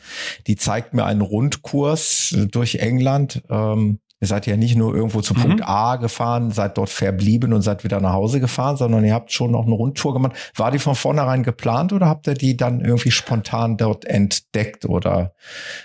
Die 0.48 0.58
zeigt 0.58 0.94
mir 0.94 1.06
einen 1.06 1.22
Rundkurs 1.22 2.36
durch 2.52 2.76
England. 2.76 3.42
Ähm, 3.50 4.00
Ihr 4.24 4.28
seid 4.28 4.48
ja 4.48 4.56
nicht 4.56 4.78
nur 4.78 4.96
irgendwo 4.96 5.20
zu 5.20 5.34
mhm. 5.34 5.42
Punkt 5.42 5.68
A 5.68 5.98
gefahren, 5.98 6.50
seid 6.52 6.78
dort 6.78 6.90
verblieben 6.90 7.52
und 7.52 7.62
seid 7.62 7.84
wieder 7.84 8.00
nach 8.00 8.14
Hause 8.14 8.40
gefahren, 8.40 8.78
sondern 8.78 9.04
ihr 9.04 9.14
habt 9.14 9.34
schon 9.34 9.52
noch 9.52 9.66
eine 9.66 9.76
Rundtour 9.76 10.14
gemacht. 10.14 10.32
War 10.56 10.72
die 10.72 10.80
von 10.80 10.96
vornherein 10.96 11.44
geplant 11.44 11.92
oder 11.92 12.08
habt 12.08 12.26
ihr 12.28 12.34
die 12.34 12.56
dann 12.56 12.80
irgendwie 12.80 13.12
spontan 13.12 13.76
dort 13.76 14.06
entdeckt 14.06 14.86
oder 14.86 15.34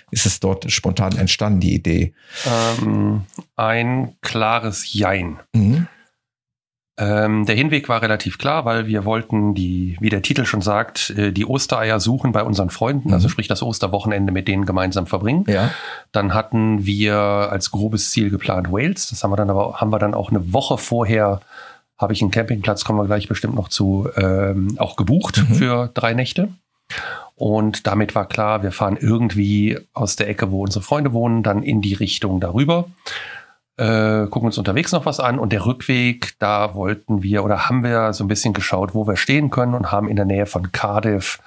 ist 0.09 0.25
es 0.25 0.39
dort 0.39 0.71
spontan 0.71 1.17
entstanden, 1.17 1.59
die 1.59 1.73
Idee? 1.73 2.13
Ähm, 2.81 3.25
ein 3.57 4.15
klares 4.21 4.93
Jein. 4.93 5.39
Mhm. 5.53 5.87
Ähm, 6.99 7.45
der 7.45 7.55
Hinweg 7.55 7.87
war 7.87 8.01
relativ 8.01 8.37
klar, 8.37 8.65
weil 8.65 8.85
wir 8.85 9.05
wollten 9.05 9.55
die, 9.55 9.95
wie 10.01 10.09
der 10.09 10.21
Titel 10.21 10.43
schon 10.43 10.61
sagt, 10.61 11.11
äh, 11.11 11.31
die 11.31 11.45
Ostereier 11.45 12.01
suchen 12.01 12.33
bei 12.33 12.43
unseren 12.43 12.69
Freunden, 12.69 13.07
also 13.07 13.09
mhm. 13.09 13.13
also 13.13 13.29
sprich 13.29 13.47
das 13.47 13.63
Osterwochenende 13.63 14.33
mit 14.33 14.49
denen 14.49 14.65
gemeinsam 14.65 15.07
verbringen. 15.07 15.45
Ja. 15.47 15.71
Dann 16.11 16.33
hatten 16.33 16.85
wir 16.85 17.15
als 17.15 17.71
grobes 17.71 18.11
Ziel 18.11 18.29
geplant 18.29 18.69
Wales. 18.69 19.09
Das 19.09 19.23
haben 19.23 19.31
wir 19.31 19.37
dann 19.37 19.49
aber 19.49 19.79
haben 19.79 19.91
wir 19.91 19.99
dann 19.99 20.13
auch 20.13 20.29
eine 20.29 20.53
Woche 20.53 20.77
vorher 20.77 21.39
habe 21.97 22.13
ich 22.13 22.21
einen 22.21 22.31
Campingplatz, 22.31 22.85
kommen 22.85 22.99
wir 22.99 23.05
gleich 23.05 23.27
bestimmt 23.27 23.55
noch 23.55 23.67
zu, 23.67 24.07
ähm, 24.15 24.75
auch 24.79 24.95
gebucht 24.95 25.43
mhm. 25.49 25.53
für 25.53 25.91
drei 25.93 26.13
Nächte. 26.13 26.49
Und 27.35 27.87
damit 27.87 28.15
war 28.15 28.27
klar, 28.27 28.63
wir 28.63 28.71
fahren 28.71 28.97
irgendwie 28.99 29.77
aus 29.93 30.15
der 30.15 30.29
Ecke, 30.29 30.51
wo 30.51 30.63
unsere 30.63 30.83
Freunde 30.83 31.13
wohnen, 31.13 31.43
dann 31.43 31.61
in 31.61 31.81
die 31.81 31.93
Richtung 31.93 32.39
darüber 32.39 32.85
äh, 33.79 34.27
gucken 34.27 34.47
uns 34.47 34.57
unterwegs 34.57 34.91
noch 34.91 35.05
was 35.05 35.21
an 35.21 35.39
und 35.39 35.53
der 35.53 35.65
Rückweg, 35.65 36.35
da 36.39 36.75
wollten 36.75 37.23
wir 37.23 37.45
oder 37.45 37.69
haben 37.69 37.81
wir 37.81 38.11
so 38.11 38.25
ein 38.25 38.27
bisschen 38.27 38.53
geschaut, 38.53 38.93
wo 38.93 39.07
wir 39.07 39.15
stehen 39.15 39.49
können 39.49 39.73
und 39.73 39.89
haben 39.91 40.09
in 40.09 40.17
der 40.17 40.25
Nähe 40.25 40.45
von 40.45 40.73
Cardiff 40.73 41.39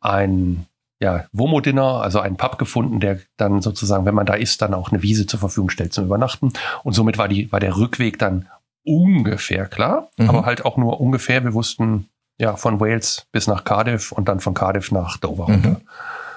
ein 0.00 0.66
ja, 1.00 1.24
Womo-Dinner, 1.32 2.00
also 2.00 2.20
einen 2.20 2.36
Pub 2.36 2.58
gefunden, 2.58 3.00
der 3.00 3.18
dann 3.36 3.60
sozusagen, 3.60 4.04
wenn 4.06 4.14
man 4.14 4.24
da 4.24 4.34
ist, 4.34 4.62
dann 4.62 4.72
auch 4.72 4.92
eine 4.92 5.02
Wiese 5.02 5.26
zur 5.26 5.40
Verfügung 5.40 5.68
stellt 5.68 5.92
zum 5.92 6.04
Übernachten. 6.04 6.52
Und 6.84 6.92
somit 6.92 7.18
war 7.18 7.26
die, 7.26 7.50
war 7.50 7.58
der 7.58 7.76
Rückweg 7.76 8.20
dann 8.20 8.46
ungefähr 8.84 9.66
klar, 9.66 10.08
mhm. 10.16 10.28
aber 10.28 10.46
halt 10.46 10.64
auch 10.64 10.76
nur 10.76 11.00
ungefähr. 11.00 11.42
Wir 11.42 11.54
wussten 11.54 12.08
ja 12.38 12.54
von 12.54 12.78
Wales 12.78 13.26
bis 13.32 13.48
nach 13.48 13.64
Cardiff 13.64 14.12
und 14.12 14.28
dann 14.28 14.38
von 14.38 14.54
Cardiff 14.54 14.92
nach 14.92 15.16
Dover 15.16 15.46
runter. 15.46 15.70
Mhm. 15.70 15.80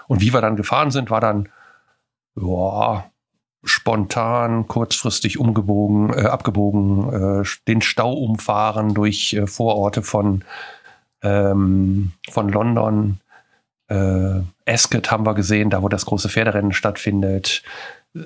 Und 0.07 0.21
wie 0.21 0.33
wir 0.33 0.41
dann 0.41 0.55
gefahren 0.55 0.89
sind, 0.89 1.11
war 1.11 1.21
dann, 1.21 1.49
ja, 2.35 3.05
spontan, 3.67 4.67
kurzfristig 4.67 5.39
umgebogen, 5.39 6.13
äh, 6.13 6.27
abgebogen, 6.27 7.41
äh, 7.41 7.45
den 7.67 7.81
Stau 7.81 8.13
umfahren 8.13 8.93
durch 8.93 9.33
äh, 9.33 9.45
Vororte 9.45 10.01
von, 10.01 10.43
ähm, 11.21 12.13
von 12.29 12.49
London. 12.49 13.19
Äh, 13.89 14.41
Ascot 14.65 15.11
haben 15.11 15.25
wir 15.25 15.33
gesehen, 15.33 15.69
da 15.69 15.83
wo 15.83 15.89
das 15.89 16.05
große 16.05 16.29
Pferderennen 16.29 16.73
stattfindet. 16.73 17.63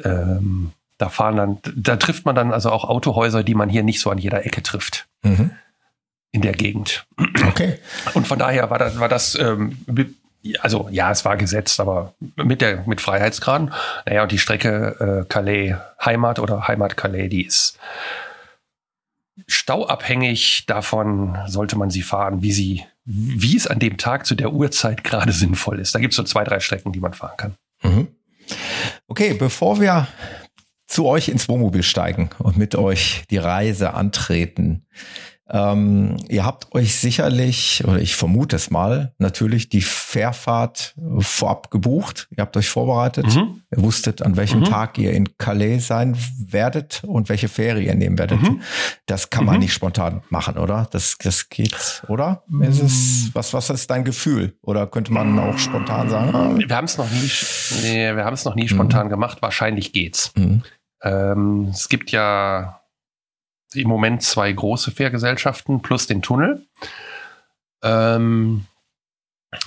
Ähm, 0.03 0.71
da 0.97 1.09
fahren 1.09 1.35
dann, 1.35 1.57
da 1.75 1.95
trifft 1.95 2.25
man 2.25 2.35
dann 2.35 2.53
also 2.53 2.69
auch 2.69 2.85
Autohäuser, 2.85 3.43
die 3.43 3.55
man 3.55 3.69
hier 3.69 3.83
nicht 3.83 3.99
so 3.99 4.11
an 4.11 4.19
jeder 4.19 4.45
Ecke 4.45 4.61
trifft. 4.61 5.07
Mhm. 5.23 5.51
In 6.31 6.41
der 6.41 6.53
Gegend. 6.53 7.05
Okay. 7.47 7.77
Und 8.13 8.25
von 8.25 8.39
daher 8.39 8.69
war 8.69 8.79
das, 8.79 8.99
war 8.99 9.09
das 9.09 9.35
ähm, 9.35 9.77
also 10.59 10.89
ja, 10.91 11.11
es 11.11 11.23
war 11.25 11.37
gesetzt, 11.37 11.79
aber 11.79 12.13
mit 12.35 12.61
der 12.61 12.83
mit 12.87 13.01
Freiheitsgraden. 13.01 13.73
Naja, 14.05 14.23
und 14.23 14.31
die 14.31 14.39
Strecke 14.39 15.23
äh, 15.23 15.25
Calais 15.27 15.75
Heimat 16.03 16.39
oder 16.39 16.67
Heimat 16.67 16.97
Calais, 16.97 17.29
die 17.29 17.45
ist 17.45 17.77
stauabhängig. 19.47 20.65
Davon 20.67 21.37
sollte 21.47 21.77
man 21.77 21.89
sie 21.89 22.01
fahren, 22.01 22.41
wie 22.41 22.51
sie, 22.51 22.85
wie 23.05 23.55
es 23.55 23.67
an 23.67 23.79
dem 23.79 23.97
Tag 23.97 24.25
zu 24.25 24.35
der 24.35 24.51
Uhrzeit 24.51 25.03
gerade 25.03 25.31
sinnvoll 25.31 25.79
ist. 25.79 25.95
Da 25.95 25.99
gibt 25.99 26.13
es 26.13 26.17
so 26.17 26.23
zwei, 26.23 26.43
drei 26.43 26.59
Strecken, 26.59 26.91
die 26.91 26.99
man 26.99 27.13
fahren 27.13 27.37
kann. 27.37 27.55
Mhm. 27.83 28.07
Okay, 29.07 29.33
bevor 29.33 29.79
wir 29.79 30.07
zu 30.87 31.05
euch 31.05 31.29
ins 31.29 31.47
Wohnmobil 31.47 31.83
steigen 31.83 32.31
und 32.39 32.57
mit 32.57 32.75
euch 32.75 33.23
die 33.29 33.37
Reise 33.37 33.93
antreten, 33.93 34.85
ähm, 35.53 36.15
ihr 36.29 36.45
habt 36.45 36.73
euch 36.73 36.95
sicherlich, 36.95 37.83
oder 37.85 37.99
ich 37.99 38.15
vermute 38.15 38.55
es 38.55 38.71
mal, 38.71 39.13
natürlich 39.17 39.67
die 39.67 39.81
Fährfahrt 39.81 40.95
vorab 41.19 41.71
gebucht. 41.71 42.29
Ihr 42.31 42.41
habt 42.41 42.55
euch 42.55 42.69
vorbereitet. 42.69 43.25
Mhm. 43.35 43.61
Ihr 43.69 43.83
wusstet, 43.83 44.21
an 44.21 44.37
welchem 44.37 44.61
mhm. 44.61 44.65
Tag 44.65 44.97
ihr 44.97 45.11
in 45.11 45.37
Calais 45.37 45.79
sein 45.79 46.15
werdet 46.37 47.03
und 47.05 47.27
welche 47.27 47.49
Fähre 47.49 47.81
ihr 47.81 47.95
nehmen 47.95 48.17
werdet. 48.17 48.41
Mhm. 48.41 48.61
Das 49.07 49.29
kann 49.29 49.43
man 49.43 49.55
mhm. 49.55 49.61
nicht 49.61 49.73
spontan 49.73 50.21
machen, 50.29 50.57
oder? 50.57 50.87
Das, 50.91 51.17
das 51.21 51.49
geht, 51.49 52.03
oder? 52.07 52.43
Ist 52.61 52.81
es, 52.81 53.29
was, 53.33 53.53
was 53.53 53.69
ist 53.69 53.91
dein 53.91 54.05
Gefühl? 54.05 54.55
Oder 54.61 54.87
könnte 54.87 55.11
man 55.11 55.37
auch 55.37 55.57
spontan 55.57 56.09
sagen? 56.09 56.59
Wir 56.59 56.75
haben 56.75 56.85
es 56.85 56.97
noch 56.97 57.09
nie, 57.11 57.29
nee, 57.83 58.15
wir 58.15 58.23
haben 58.23 58.35
es 58.35 58.45
noch 58.45 58.55
nie 58.55 58.69
spontan 58.69 59.09
gemacht. 59.09 59.41
Wahrscheinlich 59.41 59.91
geht's. 59.91 60.33
Ähm, 61.03 61.67
es 61.71 61.89
gibt 61.89 62.11
ja 62.11 62.80
im 63.73 63.87
Moment 63.87 64.21
zwei 64.23 64.51
große 64.51 64.91
Fährgesellschaften 64.91 65.81
plus 65.81 66.07
den 66.07 66.21
Tunnel. 66.21 66.65
Ähm, 67.83 68.65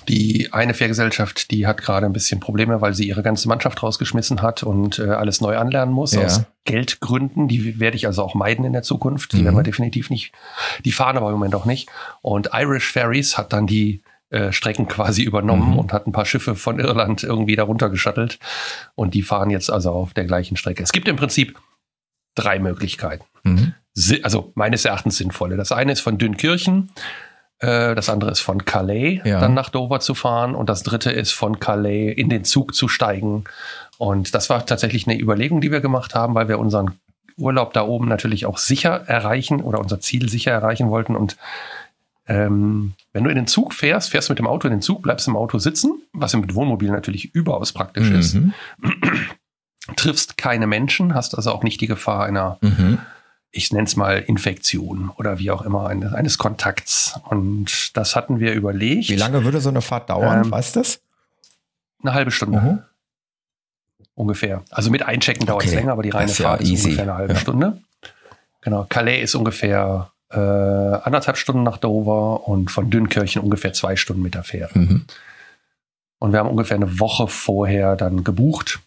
die 0.09 0.51
eine 0.53 0.73
Fährgesellschaft, 0.73 1.51
die 1.51 1.67
hat 1.67 1.83
gerade 1.83 2.07
ein 2.07 2.15
bisschen 2.15 2.41
Probleme, 2.41 2.81
weil 2.81 2.95
sie 2.95 3.07
ihre 3.07 3.23
ganze 3.23 3.49
Mannschaft 3.49 3.83
rausgeschmissen 3.83 4.41
hat 4.41 4.63
und 4.63 4.99
äh, 4.99 5.11
alles 5.11 5.43
neu 5.43 5.59
anlernen 5.59 5.93
muss 5.93 6.13
ja. 6.13 6.25
aus 6.25 6.45
Geldgründen. 6.65 7.49
Die 7.49 7.79
werde 7.81 7.97
ich 7.97 8.07
also 8.07 8.23
auch 8.23 8.35
meiden 8.35 8.65
in 8.65 8.73
der 8.73 8.83
Zukunft. 8.83 9.33
Die 9.33 9.39
mhm. 9.39 9.45
werden 9.45 9.57
wir 9.57 9.63
definitiv 9.63 10.09
nicht. 10.09 10.33
Die 10.87 10.93
fahren 10.93 11.19
aber 11.19 11.27
im 11.27 11.35
Moment 11.35 11.55
auch 11.55 11.67
nicht. 11.67 11.91
Und 12.23 12.51
Irish 12.55 12.91
Ferries 12.91 13.37
hat 13.37 13.53
dann 13.53 13.67
die 13.67 14.03
äh, 14.31 14.53
Strecken 14.53 14.89
quasi 14.89 15.23
übernommen 15.23 15.73
mhm. 15.73 15.79
und 15.79 15.93
hat 15.93 16.07
ein 16.07 16.13
paar 16.13 16.25
Schiffe 16.25 16.55
von 16.55 16.81
Irland 16.81 17.23
irgendwie 17.23 17.57
darunter 17.57 17.91
geschattelt. 17.91 18.39
Und 18.95 19.13
die 19.13 19.23
fahren 19.23 19.51
jetzt 19.51 19.71
also 19.71 19.91
auf 19.91 20.15
der 20.15 20.25
gleichen 20.25 20.57
Strecke. 20.57 20.83
Es 20.83 20.93
gibt 20.93 21.09
im 21.09 21.17
Prinzip 21.17 21.59
drei 22.35 22.59
Möglichkeiten. 22.59 23.25
Mhm. 23.43 23.75
Also 24.23 24.53
meines 24.55 24.85
Erachtens 24.85 25.19
sinnvolle. 25.19 25.57
Das 25.57 25.73
eine 25.73 25.93
ist 25.93 26.01
von 26.01 26.19
Dünkirchen 26.19 26.91
äh, 27.65 27.95
das 27.95 28.09
andere 28.09 28.31
ist 28.31 28.41
von 28.41 28.65
Calais 28.65 29.21
ja. 29.25 29.41
dann 29.41 29.55
nach 29.55 29.71
Dover 29.71 30.01
zu 30.01 30.15
fahren 30.15 30.55
und 30.55 30.69
das 30.69 30.83
dritte 30.83 31.11
ist 31.11 31.33
von 31.33 31.61
Calais 31.61 32.13
in 32.13 32.29
den 32.29 32.45
Zug 32.45 32.75
zu 32.75 32.89
steigen. 32.89 33.45
Und 33.97 34.35
das 34.35 34.51
war 34.51 34.67
tatsächlich 34.67 35.07
eine 35.07 35.19
Überlegung, 35.19 35.61
die 35.61 35.71
wir 35.71 35.81
gemacht 35.81 36.15
haben, 36.15 36.35
weil 36.35 36.49
wir 36.49 36.59
unseren 36.59 36.93
Urlaub 37.37 37.73
da 37.73 37.83
oben 37.83 38.09
natürlich 38.09 38.47
auch 38.47 38.59
sicher 38.59 39.09
erreichen 39.09 39.61
oder 39.61 39.81
unser 39.81 40.01
Ziel 40.01 40.29
sicher 40.29 40.53
erreichen 40.53 40.91
wollten. 40.91 41.17
Und 41.17 41.37
ähm, 42.27 42.95
wenn 43.13 43.25
du 43.25 43.31
in 43.31 43.37
den 43.37 43.47
Zug 43.47 43.73
fährst, 43.73 44.11
fährst 44.11 44.29
du 44.29 44.33
mit 44.33 44.39
dem 44.39 44.47
Auto 44.47 44.69
in 44.69 44.75
den 44.75 44.83
Zug, 44.83 45.03
bleibst 45.03 45.29
im 45.29 45.37
Auto 45.37 45.59
sitzen, 45.59 46.03
was 46.13 46.35
mit 46.35 46.55
Wohnmobil 46.55 46.91
natürlich 46.91 47.35
überaus 47.35 47.73
praktisch 47.73 48.11
mhm. 48.11 48.19
ist. 48.19 48.37
Triffst 49.97 50.37
keine 50.37 50.67
Menschen, 50.67 51.15
hast 51.15 51.35
also 51.35 51.53
auch 51.53 51.63
nicht 51.63 51.81
die 51.81 51.87
Gefahr 51.87 52.25
einer 52.25 52.59
mhm 52.61 52.99
ich 53.55 53.73
nenne 53.73 53.85
es 53.85 53.97
mal 53.97 54.19
Infektion 54.19 55.11
oder 55.17 55.39
wie 55.39 55.51
auch 55.51 55.63
immer, 55.63 55.87
eines, 55.89 56.13
eines 56.13 56.39
Kontakts. 56.39 57.19
Und 57.29 57.97
das 57.97 58.17
hatten 58.17 58.41
wir 58.41 58.53
überlegt. 58.53 59.09
Wie 59.09 59.17
lange 59.17 59.45
würde 59.45 59.61
so 59.61 59.69
eine 59.69 59.81
Fahrt 59.81 60.11
dauern, 60.11 60.45
ähm, 60.45 60.51
weißt 60.51 60.75
du 60.77 60.81
das? 60.81 61.01
Eine 62.03 62.15
halbe 62.15 62.31
Stunde. 62.33 62.61
Mhm. 62.61 62.83
Ungefähr. 64.17 64.63
Also 64.71 64.91
mit 64.91 65.03
Einchecken 65.03 65.47
dauert 65.47 65.65
es 65.65 65.73
länger, 65.73 65.93
aber 65.93 66.03
die 66.03 66.11
reine 66.11 66.31
ist 66.31 66.41
Fahrt 66.41 66.63
ja 66.63 66.73
ist 66.73 66.85
ungefähr 66.85 67.05
eine 67.05 67.15
halbe 67.15 67.33
ja. 67.35 67.39
Stunde. 67.39 67.81
Genau. 68.61 68.87
Calais 68.89 69.23
ist 69.23 69.35
ungefähr 69.35 70.11
äh, 70.31 70.39
anderthalb 70.39 71.37
Stunden 71.37 71.63
nach 71.63 71.79
Dover 71.79 72.49
und 72.49 72.71
von 72.71 72.91
Dünnkirchen 72.91 73.41
ungefähr 73.41 73.73
zwei 73.73 73.97
Stunden 73.97 74.23
mit 74.23 74.35
der 74.35 74.43
Fähre. 74.43 74.77
Mhm. 74.77 75.05
Und 76.19 76.33
wir 76.33 76.41
haben 76.41 76.51
ungefähr 76.51 76.77
eine 76.77 76.99
Woche 76.99 77.29
vorher 77.29 77.97
dann 77.97 78.25
gebucht. 78.25 78.81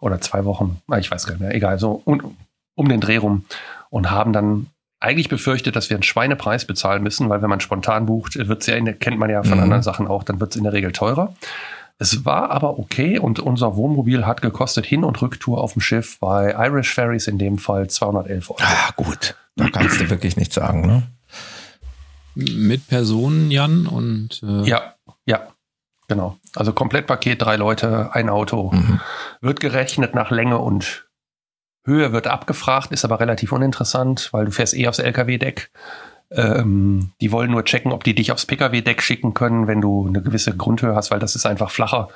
Oder 0.00 0.20
zwei 0.20 0.44
Wochen, 0.44 0.80
ich 0.98 1.10
weiß 1.10 1.26
gar 1.26 1.32
nicht 1.32 1.40
mehr, 1.40 1.54
egal, 1.54 1.78
so 1.78 2.00
um, 2.04 2.36
um 2.74 2.88
den 2.88 3.00
Dreh 3.00 3.16
rum 3.16 3.44
und 3.90 4.10
haben 4.10 4.32
dann 4.32 4.66
eigentlich 5.00 5.28
befürchtet, 5.28 5.76
dass 5.76 5.90
wir 5.90 5.96
einen 5.96 6.02
Schweinepreis 6.02 6.66
bezahlen 6.66 7.02
müssen, 7.02 7.28
weil 7.28 7.40
wenn 7.40 7.50
man 7.50 7.60
spontan 7.60 8.06
bucht, 8.06 8.36
wird's 8.36 8.66
ja, 8.66 8.80
kennt 8.92 9.18
man 9.18 9.30
ja 9.30 9.42
von 9.42 9.58
mhm. 9.58 9.64
anderen 9.64 9.82
Sachen 9.82 10.08
auch, 10.08 10.24
dann 10.24 10.40
wird 10.40 10.52
es 10.52 10.56
in 10.56 10.64
der 10.64 10.72
Regel 10.72 10.92
teurer. 10.92 11.34
Es 12.00 12.24
war 12.24 12.50
aber 12.50 12.78
okay 12.78 13.18
und 13.18 13.40
unser 13.40 13.76
Wohnmobil 13.76 14.24
hat 14.24 14.40
gekostet 14.40 14.86
Hin- 14.86 15.04
und 15.04 15.20
Rücktour 15.20 15.60
auf 15.60 15.72
dem 15.72 15.82
Schiff 15.82 16.18
bei 16.20 16.54
Irish 16.56 16.94
Ferries 16.94 17.26
in 17.26 17.38
dem 17.38 17.58
Fall 17.58 17.88
211 17.88 18.50
Euro. 18.50 18.60
Ah, 18.62 18.92
gut. 18.96 19.34
Da 19.56 19.68
kannst 19.68 20.00
du 20.00 20.08
wirklich 20.08 20.36
nichts 20.36 20.54
sagen, 20.54 20.86
ne? 20.86 21.02
Mit 22.36 22.86
Personen, 22.86 23.50
Jan, 23.50 23.88
und. 23.88 24.40
Äh 24.44 24.68
ja, 24.68 24.94
ja. 25.26 25.48
Genau. 26.06 26.38
Also 26.54 26.72
Komplettpaket, 26.72 27.42
drei 27.42 27.56
Leute, 27.56 28.10
ein 28.12 28.28
Auto. 28.30 28.70
Mhm. 28.72 29.00
Wird 29.40 29.58
gerechnet 29.58 30.14
nach 30.14 30.30
Länge 30.30 30.58
und 30.58 31.07
Höhe 31.88 32.12
wird 32.12 32.28
abgefragt, 32.28 32.92
ist 32.92 33.04
aber 33.04 33.18
relativ 33.18 33.50
uninteressant, 33.50 34.28
weil 34.32 34.44
du 34.44 34.52
fährst 34.52 34.74
eh 34.74 34.86
aufs 34.86 35.00
LKW-Deck. 35.00 35.70
Ähm, 36.30 37.10
die 37.20 37.32
wollen 37.32 37.50
nur 37.50 37.64
checken, 37.64 37.90
ob 37.90 38.04
die 38.04 38.14
dich 38.14 38.30
aufs 38.30 38.46
Pkw-Deck 38.46 39.02
schicken 39.02 39.34
können, 39.34 39.66
wenn 39.66 39.80
du 39.80 40.06
eine 40.06 40.22
gewisse 40.22 40.56
Grundhöhe 40.56 40.94
hast, 40.94 41.10
weil 41.10 41.18
das 41.18 41.34
ist 41.34 41.46
einfach 41.46 41.70
flacher. 41.70 42.08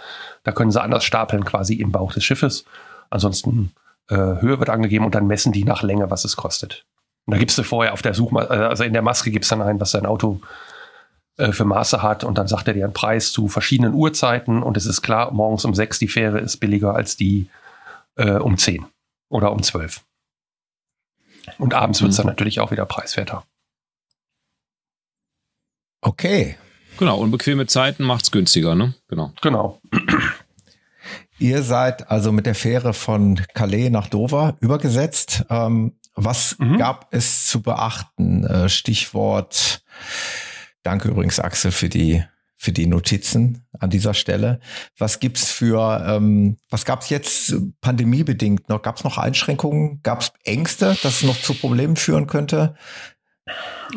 Da 0.45 0.53
können 0.53 0.71
sie 0.71 0.83
anders 0.83 1.03
stapeln, 1.03 1.45
quasi 1.45 1.75
im 1.75 1.91
Bauch 1.93 2.13
des 2.13 2.23
Schiffes. 2.23 2.65
Ansonsten 3.11 3.73
äh, 4.09 4.17
Höhe 4.17 4.59
wird 4.59 4.71
angegeben 4.71 5.05
und 5.05 5.15
dann 5.15 5.27
messen 5.27 5.53
die 5.53 5.65
nach 5.65 5.83
Länge, 5.83 6.11
was 6.11 6.25
es 6.25 6.37
kostet. 6.37 6.85
Und 7.27 7.35
da 7.35 7.39
gibst 7.39 7.57
du 7.57 7.63
vorher 7.63 7.95
auf 7.95 8.03
der 8.03 8.15
Suchmaske, 8.15 8.55
äh, 8.55 8.59
also 8.59 8.85
in 8.85 8.93
der 8.93 9.03
Maske 9.03 9.31
gibst 9.31 9.51
dann 9.51 9.63
ein, 9.63 9.81
was 9.81 9.93
dein 9.93 10.07
Auto 10.07 10.41
äh, 11.39 11.53
für 11.53 11.65
Maße 11.65 12.03
hat 12.03 12.25
und 12.25 12.37
dann 12.37 12.49
sagt 12.49 12.69
er 12.69 12.75
dir 12.75 12.85
einen 12.85 12.93
Preis 12.93 13.33
zu 13.33 13.49
verschiedenen 13.49 13.95
Uhrzeiten 13.95 14.63
und 14.63 14.77
es 14.77 14.85
ist 14.85 15.01
klar, 15.01 15.33
morgens 15.33 15.65
um 15.65 15.75
sechs 15.75 15.99
die 15.99 16.09
Fähre 16.09 16.39
ist 16.39 16.59
billiger 16.59 16.95
als 16.95 17.17
die 17.17 17.49
äh, 18.17 18.33
um 18.33 18.59
zehn 18.59 18.85
oder 19.33 19.53
um 19.53 19.63
12. 19.63 20.05
Und 21.59 21.75
abends 21.75 22.01
wird 22.01 22.11
es 22.11 22.17
dann 22.17 22.27
mhm. 22.27 22.33
natürlich 22.33 22.61
auch 22.61 22.71
wieder 22.71 22.87
preiswerter. 22.87 23.45
Okay. 26.01 26.57
Genau, 26.99 27.19
und 27.19 27.31
bequeme 27.31 27.67
Zeiten 27.67 28.05
macht 28.05 28.25
es 28.25 28.31
günstiger, 28.31 28.75
ne? 28.75 28.95
Genau. 29.09 29.33
Genau. 29.41 29.81
Ihr 31.39 31.63
seid 31.63 32.11
also 32.11 32.31
mit 32.31 32.47
der 32.47 32.55
Fähre 32.55 32.93
von 32.93 33.41
Calais 33.55 33.91
nach 33.91 34.09
Dover 34.09 34.57
übergesetzt. 34.61 35.45
Ähm, 35.49 35.97
was 36.15 36.59
mhm. 36.59 36.77
gab 36.77 37.13
es 37.13 37.47
zu 37.47 37.63
beachten? 37.63 38.45
Äh, 38.45 38.69
Stichwort, 38.69 39.83
danke 40.83 41.09
übrigens 41.09 41.41
Axel 41.41 41.73
für 41.73 41.89
die 41.89 42.23
für 42.63 42.71
die 42.71 42.87
Notizen 42.87 43.65
an 43.81 43.91
dieser 43.91 44.15
Stelle. 44.15 44.61
Was 44.97 45.19
gibt's 45.19 45.51
für, 45.51 46.01
ähm, 46.07 46.59
was 46.71 46.85
gab's 46.85 47.11
jetzt 47.11 47.57
pandemiebedingt 47.81 48.69
noch? 48.69 48.83
Gab's 48.83 49.03
noch 49.03 49.19
Einschränkungen? 49.19 49.99
Gab's 50.05 50.33
Ängste, 50.45 50.97
dass 51.03 51.17
es 51.17 51.23
noch 51.25 51.41
zu 51.41 51.55
Problemen 51.55 51.97
führen 51.97 52.29
könnte? 52.29 52.77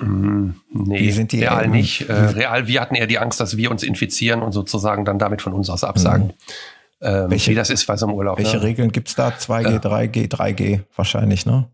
Mm, 0.02 0.50
nee, 0.74 1.00
Wie 1.00 1.12
sind 1.12 1.32
die 1.32 1.42
real 1.42 1.68
nicht. 1.68 2.10
Äh, 2.10 2.14
real, 2.14 2.66
wir 2.66 2.82
hatten 2.82 2.96
eher 2.96 3.06
die 3.06 3.20
Angst, 3.20 3.40
dass 3.40 3.56
wir 3.56 3.70
uns 3.70 3.84
infizieren 3.84 4.42
und 4.42 4.52
sozusagen 4.52 5.06
dann 5.06 5.20
damit 5.20 5.44
von 5.44 5.54
uns 5.54 5.70
aus 5.70 5.84
absagen. 5.84 6.30
Mhm. 6.30 6.34
Ähm, 7.02 7.30
welche, 7.30 7.52
wie 7.52 7.56
das 7.56 7.70
ist 7.70 7.86
bei 7.86 7.96
so 7.98 8.08
einem 8.08 8.16
Urlaub. 8.16 8.40
Welche 8.40 8.58
ne? 8.58 8.64
Regeln 8.64 8.92
gibt's 8.92 9.14
da? 9.14 9.30
2G, 9.30 9.76
äh, 9.76 9.78
3G, 9.78 10.28
3G 10.28 10.82
wahrscheinlich, 10.96 11.46
ne? 11.46 11.70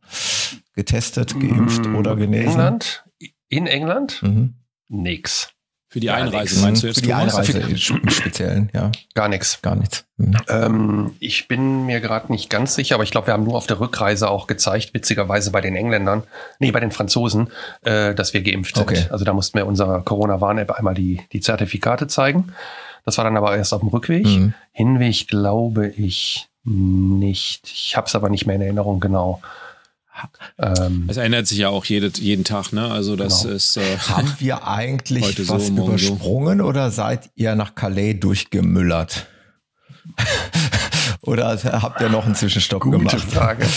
Getestet, 0.76 1.40
geimpft 1.40 1.86
mm, 1.86 1.96
oder 1.96 2.18
genesen? 2.18 2.50
England? 2.50 3.06
In 3.48 3.66
England? 3.66 4.22
Mhm. 4.24 4.56
Nix. 4.90 5.54
Für 5.92 6.00
die 6.00 6.10
Einreise 6.10 6.56
ja, 6.56 6.62
meinst 6.62 6.84
du 6.84 6.88
jetzt? 6.88 7.00
Für 7.00 7.06
die 7.06 7.14
Einreise 7.14 7.60
im 7.60 7.78
Speziellen, 7.78 8.70
ja. 8.74 8.94
Gar 9.14 9.28
nichts. 9.28 9.62
Gar 9.62 9.76
nichts. 9.76 10.06
Mhm. 10.16 10.38
Ähm, 10.48 11.12
ich 11.20 11.50
bin 11.50 11.86
mir 11.86 12.00
gerade 12.00 12.32
nicht 12.32 12.50
ganz 12.50 12.76
sicher, 12.76 12.96
aber 12.96 13.04
ich 13.04 13.12
glaube, 13.12 13.28
wir 13.28 13.34
haben 13.34 13.44
nur 13.44 13.56
auf 13.56 13.68
der 13.68 13.82
Rückreise 13.82 14.30
auch 14.30 14.48
gezeigt, 14.48 14.94
witzigerweise 14.94 15.52
bei 15.52 15.60
den 15.60 15.76
Engländern, 15.76 16.24
nee, 16.60 16.72
bei 16.72 16.80
den 16.80 16.92
Franzosen, 16.92 17.50
äh, 17.82 18.16
dass 18.16 18.34
wir 18.34 18.42
geimpft 18.42 18.76
sind. 18.76 18.84
Okay. 18.84 19.06
Also 19.10 19.26
da 19.26 19.34
mussten 19.34 19.58
wir 19.58 19.68
unserer 19.68 20.02
Corona-Warn-App 20.02 20.72
einmal 20.72 20.94
die, 20.94 21.20
die 21.34 21.42
Zertifikate 21.42 22.08
zeigen. 22.08 22.54
Das 23.04 23.18
war 23.18 23.26
dann 23.26 23.36
aber 23.36 23.58
erst 23.58 23.74
auf 23.74 23.82
dem 23.82 23.90
Rückweg. 23.90 24.26
Mhm. 24.26 24.54
Hinweg 24.72 25.28
glaube 25.28 25.90
ich 25.90 26.48
nicht. 26.64 27.66
Ich 27.66 27.98
habe 27.98 28.08
es 28.08 28.16
aber 28.16 28.30
nicht 28.30 28.46
mehr 28.46 28.56
in 28.56 28.62
Erinnerung 28.62 29.02
genau. 29.02 29.42
Ähm, 30.58 31.06
es 31.08 31.18
ändert 31.18 31.48
sich 31.48 31.58
ja 31.58 31.70
auch 31.70 31.86
jede, 31.86 32.12
jeden 32.16 32.44
Tag, 32.44 32.74
ne? 32.74 32.92
Also 32.92 33.16
das 33.16 33.44
genau. 33.44 33.56
ist. 33.56 33.78
Äh, 33.78 33.98
Haben 33.98 34.34
wir 34.40 34.68
eigentlich 34.68 35.50
was 35.50 35.68
so, 35.68 35.74
übersprungen 35.74 36.60
so. 36.60 36.66
oder 36.66 36.92
seid 36.92 37.30
ihr 37.36 37.56
nach 37.56 37.76
Calais 37.76 38.14
durchgemüllert? 38.16 39.28
oder 41.22 41.58
habt 41.64 42.02
ihr 42.02 42.10
noch 42.10 42.26
einen 42.26 42.36
Zwischenstopp 42.36 42.82
Gute 42.82 42.98
gemacht? 42.98 43.16
Gute 43.16 43.28
Frage. 43.28 43.68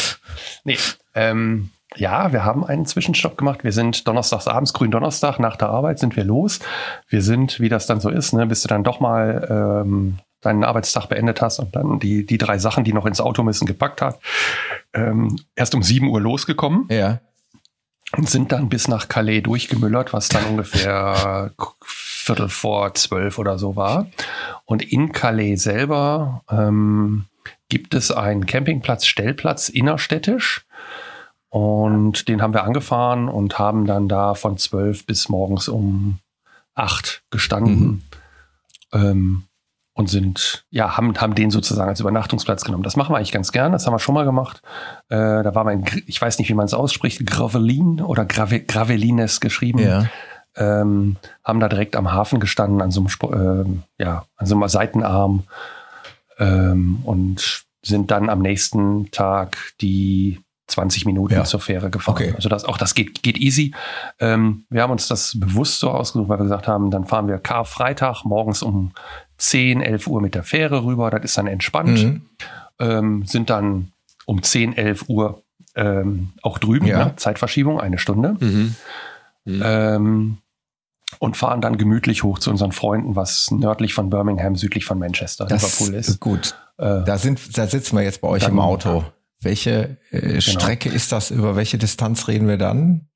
Nee, 0.65 0.79
ähm, 1.15 1.71
ja, 1.97 2.33
wir 2.33 2.45
haben 2.45 2.65
einen 2.65 2.87
Zwischenstopp 2.87 3.37
gemacht. 3.37 3.65
Wir 3.65 3.73
sind 3.73 4.07
donnerstags 4.07 4.49
abends, 4.49 4.73
grün 4.73 4.91
Donnerstag, 4.91 5.39
nach 5.39 5.57
der 5.57 5.69
Arbeit 5.69 5.99
sind 5.99 6.17
wir 6.17 6.25
los. 6.25 6.61
Wir 7.09 7.23
sind, 7.23 7.61
wie 7.61 7.69
das 7.69 7.87
dann 7.87 8.01
so 8.01 8.11
ist, 8.11 8.33
ne, 8.33 8.47
bis 8.47 8.63
du 8.63 8.69
dann 8.69 8.85
doch 8.85 9.01
mal 9.01 9.47
ähm, 9.85 10.19
deinen 10.41 10.65
Arbeitstag 10.65 11.07
beendet 11.07 11.41
hast 11.41 11.59
und 11.59 11.75
dann 11.75 11.99
die, 11.99 12.27
die 12.27 12.39
drei 12.39 12.59
Sachen, 12.59 12.85
die 12.85 12.93
noch 12.93 13.07
ins 13.07 13.21
Auto 13.21 13.43
müssen, 13.43 13.67
gepackt 13.67 14.03
hast, 14.03 14.19
ähm, 14.93 15.37
erst 15.57 15.75
um 15.75 15.83
7 15.83 16.09
Uhr 16.09 16.21
losgekommen. 16.21 16.87
Ja. 16.91 17.21
Und 18.17 18.29
sind 18.29 18.53
dann 18.53 18.69
bis 18.69 18.87
nach 18.87 19.09
Calais 19.09 19.41
durchgemüllert, 19.41 20.13
was 20.13 20.29
dann 20.29 20.45
ungefähr 20.45 21.51
Viertel 21.83 22.49
vor 22.49 22.95
zwölf 22.95 23.39
oder 23.39 23.59
so 23.59 23.75
war. 23.75 24.07
Und 24.67 24.83
in 24.83 25.11
Calais 25.11 25.57
selber 25.57 26.43
ähm, 26.51 27.25
gibt 27.69 27.95
es 27.95 28.13
einen 28.13 28.47
Campingplatz, 28.47 29.05
Stellplatz 29.07 29.69
innerstädtisch. 29.69 30.65
Und 31.55 32.27
den 32.27 32.43
haben 32.43 32.53
wir 32.53 32.65
angefahren 32.65 33.29
und 33.29 33.61
haben 33.61 33.87
dann 33.87 34.09
da 34.09 34.35
von 34.35 34.59
zwölf 34.59 35.07
bis 35.07 35.29
morgens 35.29 35.69
um 35.69 36.19
acht 36.75 37.23
gestanden. 37.31 38.03
Mhm. 38.93 39.01
Ähm, 39.01 39.43
und 39.93 40.11
sind, 40.11 40.67
ja, 40.71 40.97
haben, 40.97 41.17
haben 41.21 41.37
den 41.37 41.53
sozusagen 41.53 41.89
als 41.89 42.01
Übernachtungsplatz 42.01 42.65
genommen. 42.65 42.83
Das 42.83 42.97
machen 42.97 43.13
wir 43.13 43.19
eigentlich 43.19 43.31
ganz 43.31 43.53
gern, 43.53 43.71
das 43.71 43.87
haben 43.87 43.95
wir 43.95 44.01
schon 44.01 44.17
mal 44.17 44.25
gemacht. 44.25 44.63
Äh, 45.11 45.45
da 45.45 45.55
war 45.55 45.63
mein, 45.63 45.85
ich 46.09 46.21
weiß 46.21 46.41
nicht, 46.41 46.49
wie 46.49 46.55
man 46.55 46.67
es 46.67 46.75
ausspricht, 46.75 47.25
Gravelin 47.25 48.01
oder 48.01 48.25
Grave, 48.25 48.59
Gravelines 48.59 49.39
geschrieben. 49.39 49.79
Ja. 49.79 50.07
Ähm, 50.57 51.19
haben 51.45 51.61
da 51.61 51.69
direkt 51.69 51.95
am 51.95 52.11
Hafen 52.11 52.41
gestanden, 52.41 52.83
an 52.83 52.91
so 52.91 53.07
einem, 53.07 53.81
äh, 54.01 54.03
ja, 54.03 54.25
an 54.35 54.47
so 54.47 54.57
einem 54.57 54.67
Seitenarm. 54.67 55.45
Ähm, 56.37 56.99
und 57.05 57.65
sind 57.81 58.11
dann 58.11 58.29
am 58.29 58.41
nächsten 58.41 59.13
Tag 59.13 59.59
die 59.81 60.41
20 60.67 61.05
Minuten 61.05 61.35
ja. 61.35 61.45
zur 61.45 61.61
Fähre 61.61 61.91
gefahren. 61.91 62.15
Okay. 62.15 62.33
Also 62.35 62.49
das, 62.49 62.65
auch 62.65 62.79
das 62.79 62.95
geht, 62.95 63.23
geht 63.23 63.39
easy. 63.39 63.75
Ähm, 64.19 64.65
wir 64.71 64.83
haben 64.83 64.91
uns 64.91 65.09
das 65.09 65.39
bewusst 65.39 65.81
so 65.81 65.91
ausgesucht, 65.91 66.29
weil 66.29 66.39
wir 66.39 66.45
gesagt 66.45 66.69
haben, 66.69 66.91
dann 66.91 67.05
fahren 67.05 67.29
wir 67.29 67.39
Karfreitag 67.39 68.25
morgens 68.25 68.63
um 68.63 68.93
10, 69.39 69.83
11 69.83 70.07
Uhr 70.07 70.21
mit 70.21 70.35
der 70.35 70.43
Fähre 70.43 70.85
rüber. 70.85 71.11
Das 71.11 71.23
ist 71.23 71.37
dann 71.37 71.47
entspannt. 71.47 72.03
Mhm. 72.03 72.23
Ähm, 72.79 73.27
sind 73.27 73.51
dann 73.51 73.93
um 74.25 74.43
10, 74.43 74.77
11 74.77 75.09
Uhr 75.09 75.43
ähm, 75.75 76.33
auch 76.43 76.59
drüben. 76.59 76.87
Ja. 76.87 77.07
Ne? 77.07 77.17
Zeitverschiebung, 77.17 77.81
eine 77.81 77.99
Stunde. 77.99 78.37
Mhm. 78.41 78.75
Mhm. 79.45 79.63
Ähm, 79.63 80.39
und 81.19 81.37
fahren 81.37 81.61
dann 81.61 81.79
gemütlich 81.79 82.23
hoch 82.23 82.39
zu 82.39 82.51
unseren 82.51 82.73
Freunden, 82.73 83.15
was 83.15 83.51
nördlich 83.51 83.95
von 83.95 84.11
Birmingham, 84.11 84.57
südlich 84.57 84.85
von 84.85 84.99
Manchester, 84.99 85.47
das 85.47 85.63
Liverpool 85.63 85.95
ist. 85.95 86.21
Gut. 86.21 86.57
Äh, 86.79 87.05
da, 87.05 87.19
sind, 87.19 87.57
da 87.57 87.67
sitzen 87.67 87.97
wir 87.97 88.03
jetzt 88.03 88.21
bei 88.21 88.29
euch 88.29 88.43
dann, 88.43 88.53
im 88.53 88.59
Auto. 88.59 89.05
Welche 89.45 89.99
äh, 90.11 90.21
genau. 90.21 90.41
Strecke 90.41 90.89
ist 90.89 91.13
das? 91.13 91.31
Über 91.31 91.57
welche 91.57 91.79
Distanz 91.79 92.29
reden 92.29 92.49
wir 92.49 92.59
dann? 92.59 93.09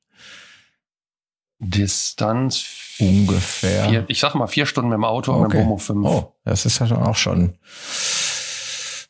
Distanz 1.59 2.67
ungefähr. 3.01 3.89
Vier, 3.89 4.05
ich 4.09 4.21
sag 4.21 4.35
mal 4.35 4.47
vier 4.47 4.67
Stunden 4.67 4.91
mit 4.91 4.97
dem 4.97 5.05
Auto 5.05 5.33
okay. 5.33 5.41
und 5.41 5.49
mit 5.49 5.55
dem 5.55 5.65
Bomo 5.65 5.79
fünf. 5.79 6.07
Oh, 6.07 6.35
das 6.45 6.67
ist 6.67 6.79
ja 6.79 6.87
dann 6.87 7.03
auch 7.03 7.17
schon 7.17 7.55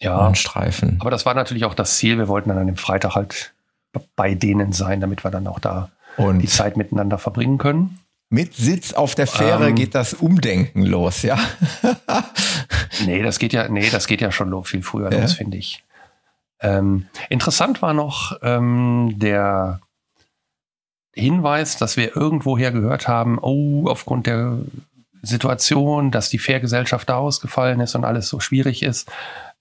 ja, 0.00 0.26
ein 0.26 0.34
Streifen. 0.34 0.96
Aber 1.00 1.10
das 1.10 1.26
war 1.26 1.34
natürlich 1.34 1.64
auch 1.64 1.74
das 1.74 1.96
Ziel. 1.96 2.18
Wir 2.18 2.28
wollten 2.28 2.48
dann 2.48 2.58
an 2.58 2.66
dem 2.66 2.76
Freitag 2.76 3.14
halt 3.14 3.52
bei 4.16 4.34
denen 4.34 4.72
sein, 4.72 5.00
damit 5.00 5.24
wir 5.24 5.30
dann 5.30 5.46
auch 5.46 5.58
da 5.58 5.90
und 6.16 6.40
die 6.40 6.46
Zeit 6.46 6.76
miteinander 6.76 7.18
verbringen 7.18 7.58
können. 7.58 7.98
Mit 8.30 8.54
Sitz 8.54 8.92
auf 8.92 9.14
der 9.14 9.26
Fähre 9.26 9.70
ähm, 9.70 9.74
geht 9.74 9.94
das 9.94 10.12
Umdenken 10.12 10.84
los, 10.84 11.22
ja? 11.22 11.38
nee, 13.06 13.22
das 13.22 13.38
geht 13.38 13.54
ja, 13.54 13.68
nee, 13.68 13.88
das 13.88 14.06
geht 14.06 14.20
ja 14.20 14.30
schon 14.30 14.64
viel 14.64 14.82
früher 14.82 15.10
ja. 15.10 15.20
los, 15.20 15.32
finde 15.32 15.56
ich. 15.56 15.82
Ähm, 16.60 17.06
interessant 17.28 17.82
war 17.82 17.94
noch 17.94 18.36
ähm, 18.42 19.14
der 19.16 19.80
Hinweis, 21.12 21.76
dass 21.76 21.96
wir 21.96 22.16
irgendwoher 22.16 22.70
gehört 22.70 23.08
haben, 23.08 23.38
oh, 23.40 23.86
aufgrund 23.88 24.26
der 24.26 24.58
Situation, 25.22 26.10
dass 26.10 26.30
die 26.30 26.38
Fährgesellschaft 26.38 27.08
da 27.08 27.16
ausgefallen 27.16 27.80
ist 27.80 27.94
und 27.94 28.04
alles 28.04 28.28
so 28.28 28.40
schwierig 28.40 28.82
ist, 28.82 29.10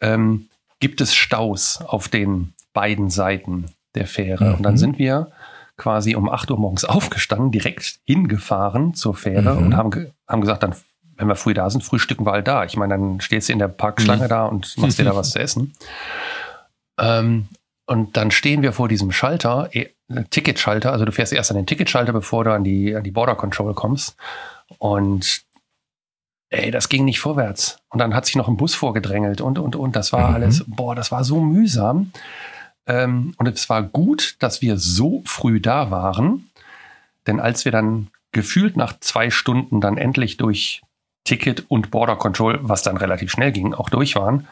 ähm, 0.01 0.47
gibt 0.79 1.01
es 1.01 1.15
Staus 1.15 1.81
auf 1.81 2.09
den 2.09 2.53
beiden 2.73 3.09
Seiten 3.09 3.65
der 3.95 4.05
Fähre. 4.05 4.45
Mhm. 4.45 4.53
Und 4.55 4.63
dann 4.63 4.73
mhm. 4.73 4.77
sind 4.77 4.99
wir 4.99 5.31
quasi 5.77 6.15
um 6.15 6.29
8 6.29 6.51
Uhr 6.51 6.59
morgens 6.59 6.85
aufgestanden, 6.85 7.51
direkt 7.51 7.99
hingefahren 8.05 8.93
zur 8.93 9.15
Fähre 9.15 9.55
mhm. 9.55 9.65
und 9.65 9.77
haben, 9.77 10.11
haben 10.27 10.41
gesagt, 10.41 10.63
dann, 10.63 10.75
wenn 11.15 11.27
wir 11.27 11.35
früh 11.35 11.53
da 11.53 11.69
sind, 11.69 11.83
frühstücken 11.83 12.25
wir 12.25 12.31
halt 12.31 12.47
da. 12.47 12.63
Ich 12.65 12.77
meine, 12.77 12.93
dann 12.93 13.21
stehst 13.21 13.49
du 13.49 13.53
in 13.53 13.59
der 13.59 13.67
Parkschlange 13.67 14.25
mhm. 14.25 14.29
da 14.29 14.45
und 14.45 14.77
machst 14.77 14.99
dir 14.99 15.05
da 15.05 15.15
was 15.15 15.31
zu 15.31 15.39
essen. 15.39 15.73
Ähm, 16.99 17.47
und 17.85 18.17
dann 18.17 18.31
stehen 18.31 18.61
wir 18.61 18.73
vor 18.73 18.87
diesem 18.87 19.11
Schalter, 19.11 19.69
eh, 19.71 19.89
Ticketschalter, 20.29 20.91
also 20.91 21.05
du 21.05 21.11
fährst 21.11 21.33
erst 21.33 21.51
an 21.51 21.57
den 21.57 21.65
Ticketschalter, 21.65 22.13
bevor 22.13 22.43
du 22.43 22.53
an 22.53 22.63
die, 22.63 22.95
an 22.95 23.03
die 23.03 23.11
Border 23.11 23.35
Control 23.35 23.73
kommst. 23.73 24.15
Und 24.77 25.43
ey, 26.49 26.71
das 26.71 26.89
ging 26.89 27.05
nicht 27.05 27.19
vorwärts. 27.19 27.79
Und 27.89 27.99
dann 27.99 28.13
hat 28.13 28.25
sich 28.25 28.35
noch 28.35 28.47
ein 28.47 28.57
Bus 28.57 28.75
vorgedrängelt 28.75 29.41
und, 29.41 29.59
und, 29.59 29.75
und. 29.75 29.95
Das 29.95 30.13
war 30.13 30.29
mhm. 30.29 30.35
alles, 30.35 30.63
boah, 30.67 30.95
das 30.95 31.11
war 31.11 31.23
so 31.23 31.41
mühsam. 31.41 32.11
Ähm, 32.85 33.33
und 33.37 33.47
es 33.47 33.69
war 33.69 33.83
gut, 33.83 34.35
dass 34.39 34.61
wir 34.61 34.77
so 34.77 35.21
früh 35.25 35.59
da 35.59 35.91
waren. 35.91 36.49
Denn 37.25 37.39
als 37.39 37.65
wir 37.65 37.71
dann 37.71 38.07
gefühlt 38.31 38.77
nach 38.77 38.99
zwei 38.99 39.29
Stunden 39.29 39.81
dann 39.81 39.97
endlich 39.97 40.37
durch 40.37 40.81
Ticket 41.25 41.65
und 41.69 41.91
Border 41.91 42.15
Control, 42.15 42.59
was 42.61 42.83
dann 42.83 42.97
relativ 42.97 43.31
schnell 43.31 43.51
ging, 43.51 43.73
auch 43.73 43.89
durch 43.89 44.15
waren, 44.15 44.47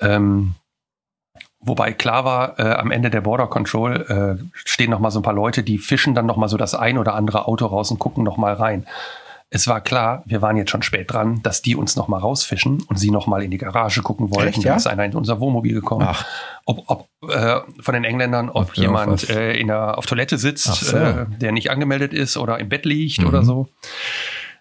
ähm, 0.00 0.54
Wobei 1.60 1.92
klar 1.92 2.24
war, 2.24 2.58
äh, 2.58 2.74
am 2.74 2.90
Ende 2.90 3.10
der 3.10 3.22
Border 3.22 3.46
Control 3.46 4.38
äh, 4.40 4.44
stehen 4.52 4.90
noch 4.90 5.00
mal 5.00 5.10
so 5.10 5.20
ein 5.20 5.22
paar 5.22 5.32
Leute, 5.32 5.62
die 5.62 5.78
fischen 5.78 6.14
dann 6.14 6.26
noch 6.26 6.36
mal 6.36 6.48
so 6.48 6.56
das 6.56 6.74
ein 6.74 6.98
oder 6.98 7.14
andere 7.14 7.46
Auto 7.46 7.66
raus 7.66 7.90
und 7.90 7.98
gucken 7.98 8.24
noch 8.24 8.36
mal 8.36 8.54
rein. 8.54 8.86
Es 9.48 9.68
war 9.68 9.80
klar, 9.80 10.22
wir 10.26 10.42
waren 10.42 10.56
jetzt 10.56 10.70
schon 10.70 10.82
spät 10.82 11.12
dran, 11.12 11.40
dass 11.42 11.62
die 11.62 11.76
uns 11.76 11.94
noch 11.94 12.08
mal 12.08 12.18
rausfischen 12.18 12.82
und 12.82 12.98
sie 12.98 13.10
noch 13.10 13.28
mal 13.28 13.42
in 13.42 13.50
die 13.50 13.58
Garage 13.58 14.02
gucken 14.02 14.34
wollten. 14.34 14.48
Echt, 14.48 14.64
ja? 14.64 14.72
Da 14.72 14.76
ist 14.76 14.86
einer 14.88 15.04
in 15.04 15.14
unser 15.14 15.38
Wohnmobil 15.38 15.72
gekommen. 15.72 16.06
Ach. 16.08 16.26
Ob, 16.64 16.82
ob 16.86 17.08
äh, 17.30 17.60
von 17.80 17.94
den 17.94 18.04
Engländern, 18.04 18.50
ob 18.50 18.70
Ach, 18.72 18.76
jemand 18.76 19.30
äh, 19.30 19.54
in 19.54 19.68
der, 19.68 19.98
auf 19.98 20.06
Toilette 20.06 20.36
sitzt, 20.36 20.74
so. 20.74 20.96
äh, 20.96 21.26
der 21.40 21.52
nicht 21.52 21.70
angemeldet 21.70 22.12
ist 22.12 22.36
oder 22.36 22.58
im 22.58 22.68
Bett 22.68 22.84
liegt 22.84 23.20
mhm. 23.20 23.28
oder 23.28 23.44
so. 23.44 23.68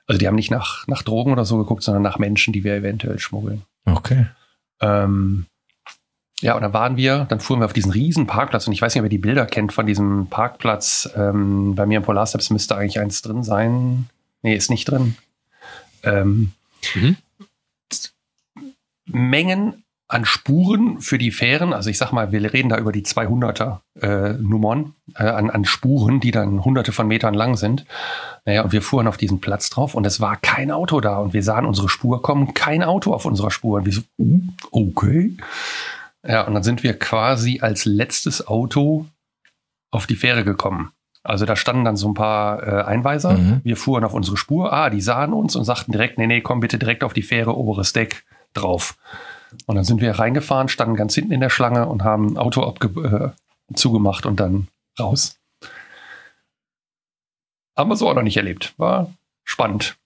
Also 0.08 0.20
die 0.20 0.28
haben 0.28 0.36
nicht 0.36 0.52
nach, 0.52 0.88
nach 0.88 1.02
Drogen 1.02 1.32
oder 1.32 1.46
so 1.46 1.58
geguckt, 1.58 1.82
sondern 1.82 2.04
nach 2.04 2.20
Menschen, 2.20 2.54
die 2.54 2.64
wir 2.64 2.76
eventuell 2.76 3.18
schmuggeln. 3.18 3.64
Okay. 3.86 4.28
Ähm, 4.82 5.48
ja, 6.42 6.56
und 6.56 6.62
dann 6.62 6.74
waren 6.74 6.98
wir, 6.98 7.26
dann 7.30 7.40
fuhren 7.40 7.62
wir 7.62 7.66
auf 7.66 7.74
diesen 7.74 7.92
riesen 7.92 8.28
Parkplatz 8.28 8.68
und 8.68 8.74
ich 8.74 8.82
weiß 8.82 8.94
nicht, 8.94 9.02
ob 9.02 9.06
ihr 9.06 9.10
die 9.10 9.18
Bilder 9.18 9.46
kennt 9.46 9.72
von 9.72 9.86
diesem 9.86 10.28
Parkplatz. 10.28 11.10
Ähm, 11.16 11.76
bei 11.76 11.86
mir 11.86 11.98
im 11.98 12.04
Polarsteps 12.04 12.50
müsste 12.50 12.76
eigentlich 12.76 13.00
eins 13.00 13.22
drin 13.22 13.44
sein. 13.44 14.10
Nee, 14.42 14.56
ist 14.56 14.70
nicht 14.70 14.86
drin. 14.86 15.16
Ähm, 16.04 16.52
mhm. 16.94 17.18
Mengen 19.06 19.84
an 20.08 20.26
Spuren 20.26 21.02
für 21.02 21.18
die 21.18 21.32
Fähren, 21.32 21.74
also 21.74 21.90
ich 21.90 21.98
sag 21.98 22.12
mal, 22.12 22.32
wir 22.32 22.54
reden 22.54 22.70
da 22.70 22.78
über 22.78 22.92
die 22.92 23.04
200er 23.04 23.80
äh, 24.00 24.34
Nummern 24.34 24.94
äh, 25.16 25.24
an, 25.24 25.50
an 25.50 25.66
Spuren, 25.66 26.20
die 26.20 26.30
dann 26.30 26.64
hunderte 26.64 26.92
von 26.92 27.08
Metern 27.08 27.34
lang 27.34 27.56
sind. 27.58 27.86
Naja, 28.46 28.64
und 28.64 28.72
wir 28.72 28.84
fuhren 28.84 29.08
auf 29.08 29.18
diesen 29.18 29.42
Platz 29.42 29.70
drauf 29.72 29.96
und 29.96 30.06
es 30.06 30.22
war 30.22 30.36
kein 30.36 30.70
Auto 30.70 31.02
da 31.02 31.18
und 31.18 31.34
wir 31.34 31.42
sahen 31.42 31.66
unsere 31.66 31.90
Spur 31.90 32.22
kommen, 32.22 32.54
kein 32.54 32.84
Auto 32.84 33.14
auf 33.14 33.26
unserer 33.26 33.50
Spur. 33.50 33.80
Und 33.80 33.86
wir 33.86 33.94
so, 33.94 34.02
uh, 34.20 34.42
okay. 34.70 35.36
Ja, 36.28 36.48
und 36.48 36.54
dann 36.54 36.64
sind 36.64 36.84
wir 36.84 36.98
quasi 36.98 37.60
als 37.62 37.86
letztes 37.86 38.48
Auto 38.48 39.06
auf 39.92 40.08
die 40.08 40.16
Fähre 40.16 40.44
gekommen. 40.44 40.92
Also 41.24 41.46
da 41.46 41.56
standen 41.56 41.86
dann 41.86 41.98
so 41.98 42.08
ein 42.08 42.14
paar 42.14 42.62
äh, 42.62 42.84
Einweiser. 42.84 43.34
Mhm. 43.34 43.62
Wir 43.64 43.78
fuhren 43.78 44.04
auf 44.04 44.14
unsere 44.14 44.38
Spur. 44.38 44.72
Ah, 44.72 44.90
die 44.90 45.02
sahen 45.02 45.34
uns 45.34 45.56
und 45.56 45.66
sagten 45.66 45.92
direkt, 45.92 46.18
nee, 46.18 46.28
nee, 46.28 46.42
komm 46.42 46.60
bitte 46.60 46.78
direkt 46.78 47.04
auf 47.04 47.14
die 47.14 47.24
Fähre, 47.24 47.58
oberes 47.58 47.94
Deck 47.94 48.26
drauf. 48.54 48.98
Und 49.66 49.76
dann 49.76 49.84
sind 49.84 50.02
wir 50.02 50.12
reingefahren, 50.12 50.68
standen 50.68 50.96
ganz 50.96 51.16
hinten 51.16 51.32
in 51.32 51.40
der 51.40 51.50
Schlange 51.50 51.88
und 51.88 52.04
haben 52.04 52.38
Auto 52.38 52.62
äh, 52.62 53.30
zugemacht 53.74 54.26
und 54.26 54.40
dann 54.40 54.68
raus. 55.00 55.40
Haben 57.76 57.90
wir 57.90 57.96
so 57.96 58.10
auch 58.10 58.16
noch 58.16 58.22
nicht 58.22 58.38
erlebt. 58.38 58.74
War 58.78 59.12
spannend. 59.44 59.98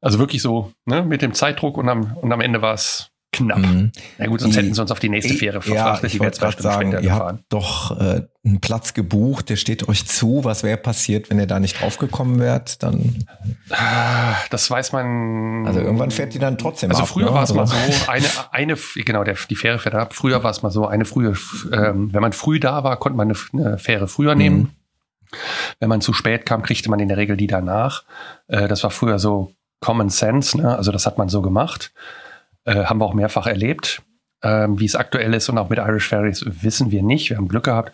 Also 0.00 0.18
wirklich 0.18 0.40
so, 0.40 0.72
ne, 0.86 1.02
mit 1.02 1.20
dem 1.20 1.34
Zeitdruck 1.34 1.76
und 1.76 1.88
am, 1.88 2.16
und 2.16 2.32
am 2.32 2.40
Ende 2.40 2.62
war 2.62 2.74
es 2.74 3.10
knapp. 3.32 3.58
Mhm. 3.58 3.92
Na 4.18 4.26
gut, 4.26 4.40
sonst 4.40 4.54
die, 4.54 4.60
hätten 4.60 4.74
sie 4.74 4.80
uns 4.80 4.90
auf 4.90 4.98
die 4.98 5.08
nächste 5.08 5.34
Fähre 5.34 5.62
verfrachtet, 5.62 6.12
ja, 6.12 6.18
die 6.18 6.20
wäre 6.20 6.32
zwei 6.32 6.50
Stunden 6.50 6.62
sagen, 6.62 6.92
ihr 6.92 7.00
gefahren. 7.00 7.38
habt 7.38 7.52
doch 7.52 8.00
äh, 8.00 8.22
einen 8.44 8.60
Platz 8.60 8.94
gebucht, 8.94 9.48
der 9.50 9.56
steht 9.56 9.88
euch 9.88 10.06
zu. 10.06 10.44
Was 10.44 10.62
wäre 10.62 10.76
passiert, 10.76 11.30
wenn 11.30 11.38
ihr 11.38 11.46
da 11.46 11.60
nicht 11.60 11.80
draufgekommen 11.80 12.40
wärt? 12.40 12.82
Dann 12.82 13.24
das 14.50 14.70
weiß 14.70 14.92
man. 14.92 15.66
Also 15.66 15.80
irgendwann 15.80 16.10
fährt 16.10 16.34
die 16.34 16.38
dann 16.38 16.58
trotzdem 16.58 16.90
Also 16.90 17.02
ab, 17.02 17.08
früher 17.08 17.26
ne? 17.26 17.34
war 17.34 17.42
es 17.44 17.54
mal 17.54 17.62
also 17.62 17.74
so, 17.74 18.10
eine, 18.10 18.26
eine 18.50 18.76
genau, 19.04 19.24
der, 19.24 19.36
die 19.48 19.56
Fähre 19.56 19.78
fährt 19.78 19.94
ab. 19.94 20.14
Früher 20.14 20.42
war 20.42 20.50
es 20.50 20.62
mal 20.62 20.70
so, 20.70 20.86
eine 20.86 21.04
frühe, 21.04 21.34
ähm, 21.72 22.12
wenn 22.12 22.22
man 22.22 22.32
früh 22.32 22.58
da 22.58 22.82
war, 22.82 22.96
konnte 22.96 23.16
man 23.16 23.30
eine, 23.30 23.38
eine 23.52 23.78
Fähre 23.78 24.08
früher 24.08 24.34
nehmen. 24.34 24.58
Mhm. 24.58 24.70
Wenn 25.78 25.88
man 25.88 26.00
zu 26.00 26.12
spät 26.12 26.44
kam, 26.44 26.62
kriegte 26.62 26.90
man 26.90 26.98
in 26.98 27.06
der 27.06 27.16
Regel 27.16 27.36
die 27.36 27.46
danach. 27.46 28.02
Äh, 28.48 28.66
das 28.66 28.82
war 28.82 28.90
früher 28.90 29.20
so 29.20 29.52
Common 29.80 30.10
Sense, 30.10 30.58
ne? 30.60 30.76
also 30.76 30.92
das 30.92 31.06
hat 31.06 31.18
man 31.18 31.28
so 31.28 31.40
gemacht. 31.42 31.92
Äh, 32.64 32.84
haben 32.84 33.00
wir 33.00 33.06
auch 33.06 33.14
mehrfach 33.14 33.46
erlebt. 33.46 34.02
Ähm, 34.42 34.80
wie 34.80 34.86
es 34.86 34.96
aktuell 34.96 35.34
ist 35.34 35.48
und 35.50 35.58
auch 35.58 35.68
mit 35.68 35.78
Irish 35.78 36.08
Ferries 36.08 36.44
wissen 36.46 36.90
wir 36.90 37.02
nicht. 37.02 37.28
Wir 37.28 37.36
haben 37.36 37.48
Glück 37.48 37.64
gehabt. 37.64 37.92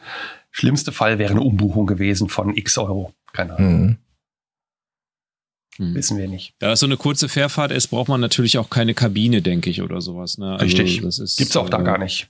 Schlimmste 0.52 0.92
Fall 0.92 1.18
wäre 1.18 1.32
eine 1.32 1.40
Umbuchung 1.40 1.86
gewesen 1.86 2.28
von 2.28 2.56
x 2.56 2.78
Euro. 2.78 3.12
Keine 3.32 3.56
Ahnung. 3.56 3.80
Mhm. 3.80 3.96
Hm. 5.76 5.94
Wissen 5.94 6.16
wir 6.18 6.28
nicht. 6.28 6.54
Da 6.58 6.72
es 6.72 6.80
so 6.80 6.86
eine 6.86 6.96
kurze 6.96 7.28
Fährfahrt 7.28 7.70
ist, 7.70 7.88
braucht 7.88 8.08
man 8.08 8.20
natürlich 8.20 8.58
auch 8.58 8.70
keine 8.70 8.94
Kabine, 8.94 9.42
denke 9.42 9.68
ich, 9.70 9.82
oder 9.82 10.00
sowas. 10.00 10.38
Ne? 10.38 10.52
Also 10.52 10.64
Richtig. 10.64 11.00
Gibt 11.00 11.50
es 11.50 11.56
auch 11.56 11.66
äh, 11.66 11.70
da 11.70 11.82
gar 11.82 11.98
nicht. 11.98 12.28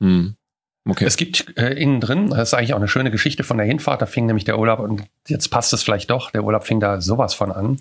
Hm. 0.00 0.34
Okay. 0.86 1.04
Es 1.04 1.18
gibt 1.18 1.58
äh, 1.58 1.74
innen 1.74 2.00
drin, 2.00 2.30
das 2.30 2.48
ist 2.48 2.54
eigentlich 2.54 2.72
auch 2.72 2.78
eine 2.78 2.88
schöne 2.88 3.10
Geschichte 3.10 3.44
von 3.44 3.58
der 3.58 3.66
Hinfahrt, 3.66 4.00
da 4.00 4.06
fing 4.06 4.24
nämlich 4.24 4.44
der 4.44 4.58
Urlaub, 4.58 4.78
und 4.78 5.04
jetzt 5.26 5.48
passt 5.48 5.74
es 5.74 5.82
vielleicht 5.82 6.08
doch, 6.08 6.30
der 6.30 6.44
Urlaub 6.44 6.64
fing 6.64 6.80
da 6.80 7.02
sowas 7.02 7.34
von 7.34 7.52
an. 7.52 7.78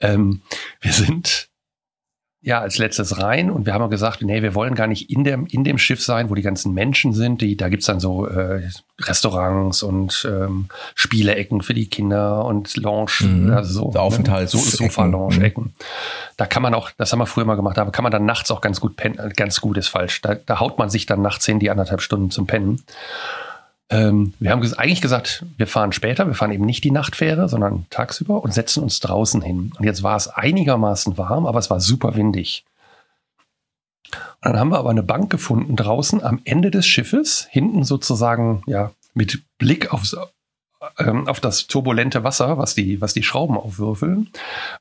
Ähm, 0.00 0.40
wir 0.80 0.92
sind 0.94 1.49
ja 2.42 2.60
als 2.60 2.78
letztes 2.78 3.20
rein 3.20 3.50
und 3.50 3.66
wir 3.66 3.74
haben 3.74 3.90
gesagt, 3.90 4.22
nee, 4.22 4.42
wir 4.42 4.54
wollen 4.54 4.74
gar 4.74 4.86
nicht 4.86 5.10
in 5.10 5.24
dem, 5.24 5.44
in 5.46 5.62
dem 5.62 5.76
Schiff 5.76 6.02
sein, 6.02 6.30
wo 6.30 6.34
die 6.34 6.42
ganzen 6.42 6.72
Menschen 6.72 7.12
sind. 7.12 7.42
Die, 7.42 7.54
da 7.56 7.68
gibt's 7.68 7.86
dann 7.86 8.00
so 8.00 8.26
äh, 8.26 8.62
Restaurants 8.98 9.82
und 9.82 10.26
ähm, 10.30 10.68
Spieleecken 10.94 11.60
für 11.60 11.74
die 11.74 11.86
Kinder 11.86 12.46
und 12.46 12.76
Lounge, 12.78 13.12
mhm. 13.20 13.52
also 13.52 13.92
so, 13.92 13.98
Aufenthalts 13.98 14.54
ne? 14.54 14.60
so 14.60 14.76
Sofa-Lounge-Ecken. 14.84 15.64
Mhm. 15.64 15.72
Da 16.38 16.46
kann 16.46 16.62
man 16.62 16.72
auch, 16.72 16.90
das 16.96 17.12
haben 17.12 17.18
wir 17.18 17.26
früher 17.26 17.44
mal 17.44 17.56
gemacht, 17.56 17.78
aber 17.78 17.92
kann 17.92 18.04
man 18.04 18.12
dann 18.12 18.24
nachts 18.24 18.50
auch 18.50 18.62
ganz 18.62 18.80
gut 18.80 18.96
pennen, 18.96 19.18
ganz 19.36 19.60
gut 19.60 19.76
ist 19.76 19.88
falsch. 19.88 20.22
Da, 20.22 20.34
da 20.34 20.60
haut 20.60 20.78
man 20.78 20.88
sich 20.88 21.04
dann 21.04 21.20
nachts 21.20 21.44
hin 21.44 21.58
die 21.58 21.70
anderthalb 21.70 22.00
Stunden 22.00 22.30
zum 22.30 22.46
Pennen. 22.46 22.82
Ähm, 23.90 24.34
wir 24.38 24.52
haben 24.52 24.62
eigentlich 24.74 25.00
gesagt, 25.00 25.44
wir 25.56 25.66
fahren 25.66 25.92
später, 25.92 26.26
wir 26.28 26.34
fahren 26.34 26.52
eben 26.52 26.64
nicht 26.64 26.84
die 26.84 26.92
Nachtfähre, 26.92 27.48
sondern 27.48 27.86
tagsüber 27.90 28.42
und 28.42 28.54
setzen 28.54 28.84
uns 28.84 29.00
draußen 29.00 29.42
hin. 29.42 29.72
Und 29.76 29.84
jetzt 29.84 30.04
war 30.04 30.16
es 30.16 30.28
einigermaßen 30.28 31.18
warm, 31.18 31.44
aber 31.44 31.58
es 31.58 31.70
war 31.70 31.80
super 31.80 32.14
windig. 32.14 32.64
Und 34.12 34.52
dann 34.52 34.58
haben 34.58 34.70
wir 34.70 34.78
aber 34.78 34.90
eine 34.90 35.02
Bank 35.02 35.30
gefunden 35.30 35.74
draußen 35.74 36.22
am 36.22 36.40
Ende 36.44 36.70
des 36.70 36.86
Schiffes, 36.86 37.48
hinten 37.50 37.82
sozusagen, 37.82 38.62
ja, 38.66 38.92
mit 39.12 39.42
Blick 39.58 39.92
aufs, 39.92 40.16
ähm, 40.98 41.26
auf 41.28 41.40
das 41.40 41.66
turbulente 41.66 42.22
Wasser, 42.22 42.58
was 42.58 42.76
die, 42.76 43.00
was 43.00 43.12
die 43.12 43.24
Schrauben 43.24 43.56
aufwürfeln, 43.56 44.30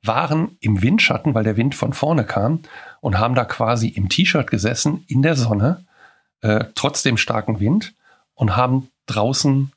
waren 0.04 0.56
im 0.60 0.84
Windschatten, 0.84 1.34
weil 1.34 1.44
der 1.44 1.58
Wind 1.58 1.74
von 1.74 1.94
vorne 1.94 2.26
kam 2.26 2.62
und 3.02 3.18
haben 3.18 3.34
da 3.34 3.44
quasi 3.46 3.88
im 3.88 4.08
T-Shirt 4.08 4.52
gesessen, 4.52 5.04
in 5.08 5.24
der 5.24 5.36
Sonne, 5.36 5.84
äh, 6.42 6.66
trotz 6.76 7.02
dem 7.02 7.18
starken 7.18 7.60
Wind 7.60 7.94
und 8.36 8.56
haben 8.56 8.90
draußen, 9.14 9.72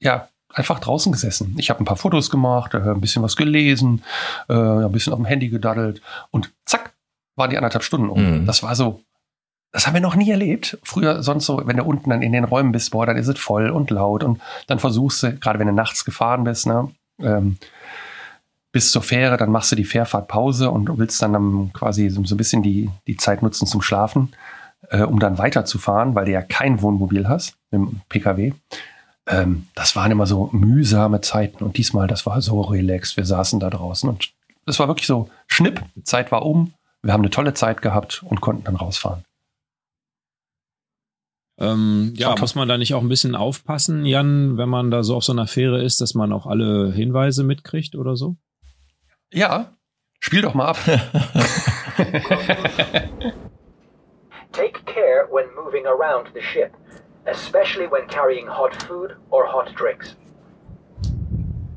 ja, 0.00 0.28
einfach 0.52 0.78
draußen 0.78 1.12
gesessen. 1.12 1.54
Ich 1.58 1.70
habe 1.70 1.80
ein 1.80 1.84
paar 1.84 1.96
Fotos 1.96 2.30
gemacht, 2.30 2.74
äh, 2.74 2.78
ein 2.78 3.00
bisschen 3.00 3.22
was 3.22 3.36
gelesen, 3.36 4.02
äh, 4.48 4.54
ein 4.54 4.92
bisschen 4.92 5.12
auf 5.12 5.18
dem 5.18 5.26
Handy 5.26 5.48
gedaddelt 5.48 6.00
und 6.30 6.52
zack, 6.64 6.94
waren 7.36 7.50
die 7.50 7.56
anderthalb 7.56 7.82
Stunden 7.82 8.08
um. 8.08 8.40
Mhm. 8.40 8.46
Das 8.46 8.62
war 8.62 8.74
so, 8.76 9.02
das 9.72 9.86
haben 9.86 9.94
wir 9.94 10.00
noch 10.00 10.14
nie 10.14 10.30
erlebt. 10.30 10.78
Früher 10.84 11.22
sonst 11.22 11.46
so, 11.46 11.60
wenn 11.64 11.76
du 11.76 11.84
unten 11.84 12.10
dann 12.10 12.22
in 12.22 12.32
den 12.32 12.44
Räumen 12.44 12.70
bist, 12.70 12.92
boah, 12.92 13.06
dann 13.06 13.16
ist 13.16 13.26
es 13.26 13.38
voll 13.38 13.70
und 13.70 13.90
laut 13.90 14.22
und 14.22 14.40
dann 14.68 14.78
versuchst 14.78 15.22
du, 15.22 15.36
gerade 15.36 15.58
wenn 15.58 15.66
du 15.66 15.72
nachts 15.72 16.04
gefahren 16.04 16.44
bist, 16.44 16.66
ne, 16.66 16.90
ähm, 17.20 17.58
bis 18.70 18.90
zur 18.90 19.02
Fähre, 19.02 19.36
dann 19.36 19.50
machst 19.50 19.70
du 19.70 19.76
die 19.76 19.84
Fährfahrtpause 19.84 20.70
und 20.70 20.98
willst 20.98 21.22
dann, 21.22 21.32
dann 21.32 21.72
quasi 21.72 22.08
so, 22.08 22.24
so 22.24 22.34
ein 22.34 22.38
bisschen 22.38 22.62
die, 22.62 22.90
die 23.06 23.16
Zeit 23.16 23.42
nutzen 23.42 23.66
zum 23.66 23.82
Schlafen, 23.82 24.32
äh, 24.90 25.02
um 25.02 25.18
dann 25.18 25.38
weiterzufahren, 25.38 26.14
weil 26.14 26.26
du 26.26 26.32
ja 26.32 26.42
kein 26.42 26.82
Wohnmobil 26.82 27.28
hast 27.28 27.56
im 27.70 28.00
PKW. 28.08 28.52
Ähm, 29.26 29.66
das 29.74 29.96
waren 29.96 30.10
immer 30.10 30.26
so 30.26 30.50
mühsame 30.52 31.20
Zeiten 31.20 31.64
und 31.64 31.76
diesmal, 31.76 32.06
das 32.06 32.26
war 32.26 32.40
so 32.42 32.60
relaxed. 32.60 33.16
Wir 33.16 33.24
saßen 33.24 33.60
da 33.60 33.70
draußen 33.70 34.08
und 34.08 34.32
das 34.66 34.78
war 34.78 34.88
wirklich 34.88 35.06
so 35.06 35.28
Schnipp, 35.46 35.82
Zeit 36.04 36.32
war 36.32 36.44
um, 36.44 36.72
wir 37.02 37.12
haben 37.12 37.20
eine 37.20 37.30
tolle 37.30 37.54
Zeit 37.54 37.82
gehabt 37.82 38.22
und 38.22 38.40
konnten 38.40 38.64
dann 38.64 38.76
rausfahren. 38.76 39.24
Ähm, 41.58 42.12
ja, 42.16 42.34
muss 42.38 42.56
man 42.56 42.66
da 42.66 42.76
nicht 42.78 42.94
auch 42.94 43.02
ein 43.02 43.08
bisschen 43.08 43.36
aufpassen, 43.36 44.04
Jan, 44.04 44.56
wenn 44.56 44.68
man 44.68 44.90
da 44.90 45.04
so 45.04 45.16
auf 45.16 45.24
so 45.24 45.32
einer 45.32 45.46
Fähre 45.46 45.82
ist, 45.82 46.00
dass 46.00 46.14
man 46.14 46.32
auch 46.32 46.46
alle 46.46 46.92
Hinweise 46.92 47.44
mitkriegt 47.44 47.94
oder 47.94 48.16
so? 48.16 48.36
Ja, 49.32 49.76
spiel 50.18 50.42
doch 50.42 50.54
mal 50.54 50.66
ab. 50.66 50.78
Moving 55.74 55.86
around 55.88 56.28
the 56.32 56.40
ship, 56.40 56.76
especially 57.26 57.88
when 57.88 58.06
carrying 58.06 58.46
hot 58.46 58.80
food 58.80 59.16
or 59.28 59.46
hot 59.46 59.74
drinks. 59.74 60.14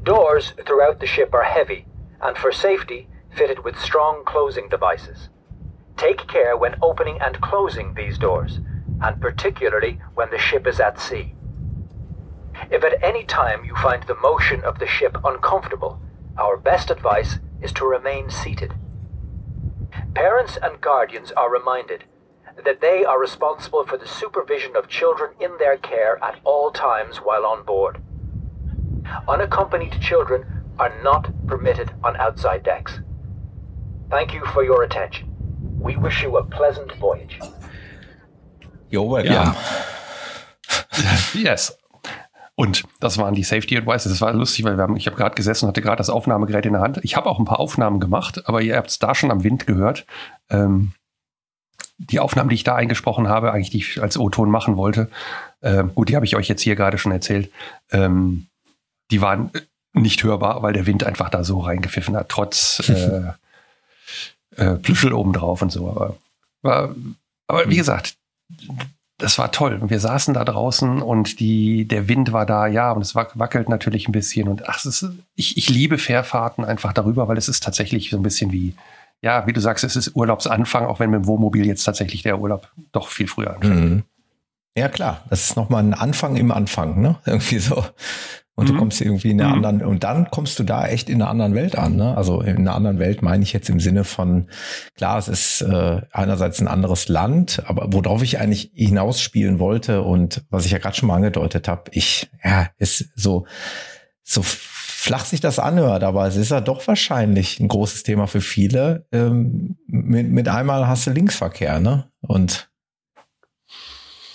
Doors 0.04 0.54
throughout 0.68 1.00
the 1.00 1.08
ship 1.08 1.34
are 1.34 1.46
heavy, 1.46 1.88
and 2.22 2.38
for 2.38 2.52
safety, 2.52 3.08
fitted 3.36 3.64
with 3.64 3.80
strong 3.80 4.24
closing 4.24 4.70
devices. 4.70 5.30
Take 5.96 6.28
care 6.28 6.56
when 6.56 6.76
opening 6.80 7.18
and 7.20 7.42
closing 7.42 7.96
these 7.96 8.20
doors 8.20 8.60
and 9.02 9.20
particularly 9.20 10.00
when 10.14 10.30
the 10.30 10.38
ship 10.38 10.68
is 10.68 10.80
at 10.80 11.00
sea. 11.00 11.34
If 12.70 12.84
at 12.84 13.04
any 13.04 13.24
time 13.24 13.66
you 13.66 13.76
find 13.78 14.04
the 14.04 14.22
motion 14.22 14.64
of 14.64 14.78
the 14.78 14.86
ship 14.86 15.18
uncomfortable, 15.24 16.00
our 16.38 16.56
best 16.56 16.92
advice 16.92 17.40
is 17.64 17.72
to 17.72 17.86
remain 17.88 18.30
seated. 18.30 18.76
Parents 20.14 20.56
and 20.62 20.80
guardians 20.82 21.32
are 21.32 21.52
reminded 21.52 22.04
that 22.66 22.82
they 22.82 23.06
are 23.06 23.20
responsible 23.20 23.86
for 23.86 23.98
the 23.98 24.08
supervision 24.08 24.76
of 24.76 24.88
children 24.88 25.32
in 25.40 25.52
their 25.58 25.78
care 25.78 26.18
at 26.24 26.40
all 26.44 26.72
times 26.72 27.18
while 27.18 27.46
on 27.46 27.64
board. 27.64 28.02
Unaccompanied 29.28 30.02
children 30.02 30.46
are 30.80 30.94
not 31.04 31.32
permitted 31.48 31.92
on 32.04 32.16
outside 32.18 32.64
decks. 32.64 33.00
Thank 34.10 34.34
you 34.34 34.46
for 34.46 34.64
your 34.64 34.84
attention. 34.84 35.28
We 35.80 35.96
wish 35.96 36.24
you 36.24 36.38
a 36.38 36.44
pleasant 36.44 36.92
voyage. 36.94 37.40
You're 38.90 39.10
welcome. 39.10 39.34
Ja. 39.34 39.56
yes. 41.34 41.78
Und 42.56 42.84
das 43.00 43.20
waren 43.20 43.36
die 43.36 43.44
Safety 43.44 43.78
Advices. 43.78 44.12
Das 44.12 44.22
war 44.22 44.34
lustig, 44.34 44.66
weil 44.66 44.78
wir 44.78 44.82
haben, 44.82 44.98
ich 44.98 45.06
habe 45.06 45.16
gerade 45.16 45.36
gesessen 45.36 45.66
und 45.66 45.70
hatte 45.70 45.82
gerade 45.82 45.98
das 45.98 46.10
Aufnahmegerät 46.10 46.66
in 46.66 46.74
der 46.74 46.82
Hand. 46.82 47.00
Ich 47.04 47.16
habe 47.16 47.30
auch 47.30 47.38
ein 47.38 47.46
paar 47.46 47.60
Aufnahmen 47.60 48.00
gemacht, 48.00 48.42
aber 48.48 48.62
ihr 48.62 48.76
habt 48.76 48.90
es 48.90 48.98
da 48.98 49.14
schon 49.14 49.30
am 49.30 49.44
Wind 49.44 49.68
gehört. 49.68 50.08
Ähm, 50.50 50.94
die 51.98 52.20
Aufnahmen, 52.20 52.50
die 52.50 52.56
ich 52.56 52.64
da 52.64 52.76
eingesprochen 52.76 53.28
habe, 53.28 53.52
eigentlich 53.52 53.72
die 53.72 53.80
ich 53.80 54.02
als 54.02 54.18
O-Ton 54.18 54.50
machen 54.50 54.78
wollte, 54.78 55.10
äh, 55.62 55.84
gut, 55.84 56.10
die 56.10 56.16
habe 56.16 56.26
ich 56.26 56.36
euch 56.36 56.48
jetzt 56.48 56.62
hier 56.62 56.76
gerade 56.76 56.98
schon 56.98 57.12
erzählt, 57.12 57.52
ähm, 57.92 58.48
die 59.12 59.22
waren 59.22 59.52
nicht 59.94 60.24
hörbar, 60.24 60.62
weil 60.62 60.74
der 60.74 60.86
Wind 60.86 61.04
einfach 61.04 61.30
da 61.30 61.44
so 61.44 61.60
reingepfiffen 61.60 62.16
hat, 62.16 62.30
trotz 62.30 62.88
äh, 62.90 63.32
äh, 64.56 64.76
Plüschel 64.76 65.14
obendrauf 65.14 65.62
und 65.62 65.72
so. 65.72 65.90
Aber, 65.90 66.16
war, 66.62 66.96
aber 67.48 67.70
wie 67.70 67.78
gesagt, 67.78 68.16
das 69.18 69.40
war 69.40 69.52
toll. 69.52 69.80
Wir 69.90 70.00
saßen 70.00 70.36
da 70.36 70.46
draußen 70.46 71.02
und 71.02 71.40
die, 71.40 71.88
der 71.88 72.08
Wind 72.08 72.34
war 72.34 72.46
da, 72.46 72.68
ja, 72.68 72.92
und 72.92 73.02
es 73.02 73.16
wackelt 73.16 73.68
natürlich 73.68 74.08
ein 74.08 74.12
bisschen. 74.12 74.48
Und 74.48 74.70
ach, 74.70 74.78
es 74.78 74.86
ist, 74.86 75.12
ich, 75.36 75.58
ich 75.58 75.70
liebe 75.70 75.98
Fährfahrten 75.98 76.64
einfach 76.64 76.94
darüber, 76.94 77.28
weil 77.28 77.38
es 77.38 77.50
ist 77.50 77.64
tatsächlich 77.64 78.12
so 78.12 78.18
ein 78.18 78.24
bisschen 78.24 78.52
wie, 78.52 78.76
ja, 79.22 79.48
wie 79.48 79.54
du 79.54 79.62
sagst, 79.62 79.84
es 79.84 79.96
ist 79.96 80.16
Urlaubsanfang, 80.16 80.86
auch 80.86 81.00
wenn 81.00 81.10
mit 81.10 81.24
dem 81.24 81.28
Wohnmobil 81.28 81.66
jetzt 81.66 81.84
tatsächlich 81.84 82.24
der 82.24 82.40
Urlaub 82.40 82.72
doch 82.92 83.10
viel 83.10 83.28
früher 83.28 83.56
anfängt. 83.56 83.76
Mhm. 83.76 84.04
Ja, 84.78 84.90
klar. 84.90 85.24
Das 85.30 85.44
ist 85.44 85.58
nochmal 85.58 85.84
ein 85.84 85.96
Anfang 85.96 86.36
im 86.36 86.52
Anfang, 86.52 87.02
ne? 87.02 87.18
Irgendwie 87.26 87.60
so. 87.60 87.84
Und 88.58 88.70
mhm. 88.70 88.74
du 88.74 88.80
kommst 88.80 89.02
irgendwie 89.02 89.30
in 89.30 89.40
einer 89.40 89.56
mhm. 89.56 89.66
anderen, 89.66 89.86
und 89.86 90.04
dann 90.04 90.32
kommst 90.32 90.58
du 90.58 90.64
da 90.64 90.88
echt 90.88 91.10
in 91.10 91.22
einer 91.22 91.30
anderen 91.30 91.54
Welt 91.54 91.78
an. 91.78 91.96
Ne? 91.96 92.18
Also 92.18 92.42
in 92.42 92.58
einer 92.58 92.74
anderen 92.74 92.98
Welt 92.98 93.22
meine 93.22 93.44
ich 93.44 93.54
jetzt 93.54 93.70
im 93.70 93.80
Sinne 93.80 94.04
von, 94.04 94.48
klar, 94.96 95.20
es 95.20 95.28
ist 95.28 95.62
äh, 95.62 96.02
einerseits 96.12 96.60
ein 96.60 96.68
anderes 96.68 97.08
Land, 97.08 97.62
aber 97.68 97.94
worauf 97.94 98.24
ich 98.24 98.40
eigentlich 98.40 98.72
hinausspielen 98.74 99.60
wollte 99.60 100.02
und 100.02 100.44
was 100.50 100.66
ich 100.66 100.72
ja 100.72 100.80
gerade 100.80 100.96
schon 100.96 101.06
mal 101.06 101.18
angedeutet 101.18 101.68
habe, 101.68 101.84
ich, 101.92 102.32
ja, 102.44 102.70
ist 102.80 103.10
so, 103.16 103.46
so 104.24 104.42
flach 105.08 105.24
sich 105.24 105.40
das 105.40 105.58
anhört, 105.58 106.04
aber 106.04 106.28
es 106.28 106.36
ist 106.36 106.52
ja 106.52 106.60
doch 106.60 106.86
wahrscheinlich 106.86 107.62
ein 107.62 107.70
großes 107.70 108.04
Thema 108.04 108.28
für 108.28 108.42
viele. 108.42 109.08
Ähm, 109.14 109.78
mit, 109.88 110.30
mit 110.30 110.50
einmal 110.50 110.86
hast 110.88 111.08
du 111.08 111.12
Linksverkehr, 111.12 111.80
ne? 111.80 112.12
Und 112.20 112.70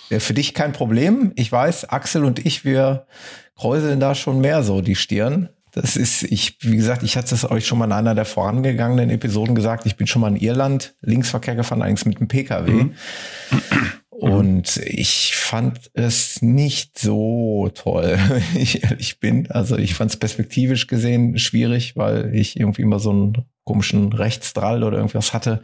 für 0.09 0.35
dich 0.35 0.55
kein 0.55 0.73
Problem. 0.73 1.33
Ich 1.37 1.53
weiß, 1.53 1.91
Axel 1.91 2.25
und 2.25 2.45
ich, 2.45 2.65
wir 2.65 3.07
kräuseln 3.55 4.01
da 4.01 4.15
schon 4.15 4.41
mehr 4.41 4.63
so 4.63 4.81
die 4.81 4.95
Stirn. 4.95 5.51
Das 5.73 5.97
ist, 5.97 6.23
ich, 6.23 6.57
wie 6.61 6.77
gesagt, 6.77 7.03
ich 7.03 7.17
hatte 7.17 7.35
es 7.35 7.51
euch 7.51 7.67
schon 7.67 7.79
mal 7.79 7.87
in 7.87 7.93
einer 7.93 8.15
der 8.15 8.25
vorangegangenen 8.25 9.11
Episoden 9.11 9.55
gesagt. 9.55 9.85
Ich 9.85 9.97
bin 9.97 10.07
schon 10.07 10.21
mal 10.23 10.29
in 10.29 10.37
Irland 10.37 10.95
Linksverkehr 11.03 11.55
gefahren, 11.55 11.83
eigentlich 11.83 12.07
mit 12.07 12.19
dem 12.19 12.29
Pkw. 12.29 12.71
Mhm. 12.71 12.95
Und 14.13 14.77
ich 14.77 15.35
fand 15.37 15.91
es 15.95 16.43
nicht 16.43 16.99
so 16.99 17.71
toll, 17.75 18.19
wenn 18.29 18.63
ich 18.63 18.85
ehrlich 18.85 19.21
bin. 19.21 19.51
Also 19.51 19.79
ich 19.79 19.95
fand 19.95 20.11
es 20.11 20.19
perspektivisch 20.19 20.87
gesehen 20.87 21.39
schwierig, 21.39 21.97
weil 21.97 22.35
ich 22.35 22.61
irgendwie 22.61 22.83
immer 22.83 22.99
so 22.99 23.11
einen 23.11 23.47
komischen 23.65 24.13
Rechtsdrall 24.13 24.85
oder 24.85 24.99
irgendwas 24.99 25.33
hatte. 25.33 25.63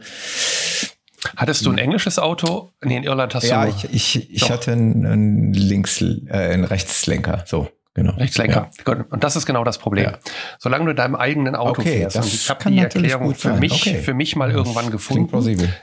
Hattest 1.35 1.65
du 1.65 1.71
ein 1.71 1.77
englisches 1.77 2.17
Auto? 2.17 2.71
Nee, 2.83 2.97
in 2.97 3.03
Irland 3.03 3.35
hast 3.35 3.43
ja, 3.43 3.65
du. 3.65 3.71
Ja, 3.71 3.77
ich, 3.91 4.15
ich, 4.15 4.33
ich 4.33 4.49
hatte 4.49 4.71
einen, 4.71 5.05
einen 5.05 5.53
Links, 5.53 6.01
äh, 6.01 6.31
einen 6.31 6.63
Rechtslenker. 6.63 7.43
So. 7.45 7.69
Genau. 7.99 8.13
Rechtslenker. 8.13 8.69
Ja. 8.87 9.05
Und 9.09 9.23
das 9.23 9.35
ist 9.35 9.45
genau 9.45 9.65
das 9.65 9.77
Problem. 9.77 10.05
Ja. 10.05 10.19
Solange 10.57 10.85
du 10.85 10.91
in 10.91 10.95
deinem 10.95 11.15
eigenen 11.15 11.55
Auto 11.55 11.81
okay, 11.81 11.97
fährst, 11.97 12.15
und 12.15 12.25
ich 12.25 12.49
habe 12.49 12.69
die 12.71 12.77
Erklärung 12.77 13.35
für 13.35 13.53
mich, 13.55 13.73
okay. 13.73 13.97
für 13.97 14.13
mich 14.13 14.37
mal 14.37 14.51
irgendwann 14.51 14.89
gefunden. 14.89 15.29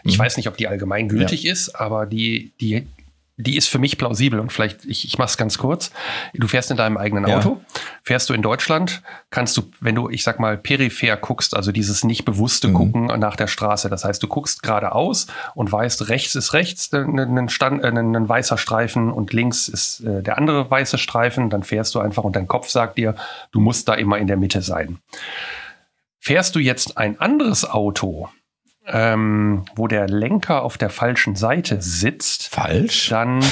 Ich 0.04 0.16
mhm. 0.16 0.22
weiß 0.22 0.38
nicht, 0.38 0.48
ob 0.48 0.56
die 0.56 0.66
allgemein 0.66 1.08
gültig 1.08 1.42
ja. 1.42 1.52
ist, 1.52 1.74
aber 1.74 2.06
die, 2.06 2.52
die 2.60 2.86
die 3.38 3.56
ist 3.56 3.68
für 3.68 3.78
mich 3.78 3.98
plausibel 3.98 4.40
und 4.40 4.50
vielleicht, 4.50 4.84
ich, 4.86 5.04
ich 5.04 5.18
mache 5.18 5.28
es 5.28 5.36
ganz 5.36 5.58
kurz. 5.58 5.90
Du 6.32 6.48
fährst 6.48 6.70
in 6.70 6.78
deinem 6.78 6.96
eigenen 6.96 7.26
Auto, 7.26 7.60
ja. 7.60 7.80
fährst 8.02 8.30
du 8.30 8.34
in 8.34 8.40
Deutschland, 8.40 9.02
kannst 9.28 9.56
du, 9.58 9.70
wenn 9.80 9.94
du, 9.94 10.08
ich 10.08 10.22
sag 10.22 10.40
mal, 10.40 10.56
peripher 10.56 11.16
guckst, 11.18 11.54
also 11.54 11.70
dieses 11.70 12.02
nicht 12.02 12.24
bewusste 12.24 12.68
mhm. 12.68 12.74
Gucken 12.74 13.06
nach 13.06 13.36
der 13.36 13.46
Straße, 13.46 13.90
das 13.90 14.04
heißt, 14.04 14.22
du 14.22 14.26
guckst 14.26 14.62
geradeaus 14.62 15.26
und 15.54 15.70
weißt, 15.70 16.08
rechts 16.08 16.34
ist 16.34 16.54
rechts 16.54 16.92
ein, 16.94 17.18
ein, 17.18 17.48
Stand, 17.50 17.84
ein, 17.84 18.16
ein 18.16 18.28
weißer 18.28 18.56
Streifen 18.56 19.12
und 19.12 19.34
links 19.34 19.68
ist 19.68 20.00
äh, 20.00 20.22
der 20.22 20.38
andere 20.38 20.70
weiße 20.70 20.96
Streifen, 20.96 21.50
dann 21.50 21.62
fährst 21.62 21.94
du 21.94 22.00
einfach 22.00 22.24
und 22.24 22.36
dein 22.36 22.48
Kopf 22.48 22.70
sagt 22.70 22.96
dir, 22.96 23.16
du 23.52 23.60
musst 23.60 23.86
da 23.88 23.94
immer 23.94 24.16
in 24.16 24.28
der 24.28 24.38
Mitte 24.38 24.62
sein. 24.62 24.98
Fährst 26.20 26.56
du 26.56 26.58
jetzt 26.58 26.96
ein 26.96 27.20
anderes 27.20 27.68
Auto, 27.68 28.30
ähm, 28.86 29.64
wo 29.74 29.88
der 29.88 30.08
Lenker 30.08 30.62
auf 30.62 30.78
der 30.78 30.90
falschen 30.90 31.36
Seite 31.36 31.80
sitzt, 31.80 32.48
falsch, 32.48 33.08
dann 33.08 33.44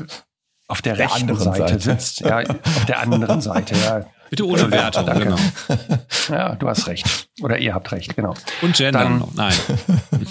auf 0.68 0.82
der, 0.82 0.94
der 0.94 1.06
rechten 1.06 1.34
Seite, 1.36 1.58
Seite, 1.58 1.80
sitzt, 1.80 2.20
ja, 2.20 2.38
auf 2.40 2.84
der 2.86 3.00
anderen 3.00 3.40
Seite, 3.40 3.74
ja. 3.76 4.06
Bitte 4.30 4.46
ohne 4.46 4.70
Wertung, 4.70 5.06
Danke. 5.06 5.24
genau. 5.24 5.36
Ja, 6.28 6.54
du 6.54 6.68
hast 6.68 6.86
recht. 6.86 7.30
Oder 7.40 7.58
ihr 7.58 7.74
habt 7.74 7.90
recht, 7.92 8.14
genau. 8.14 8.34
Und 8.60 8.76
Gender 8.76 9.00
dann. 9.00 9.24
Nein. 9.34 9.54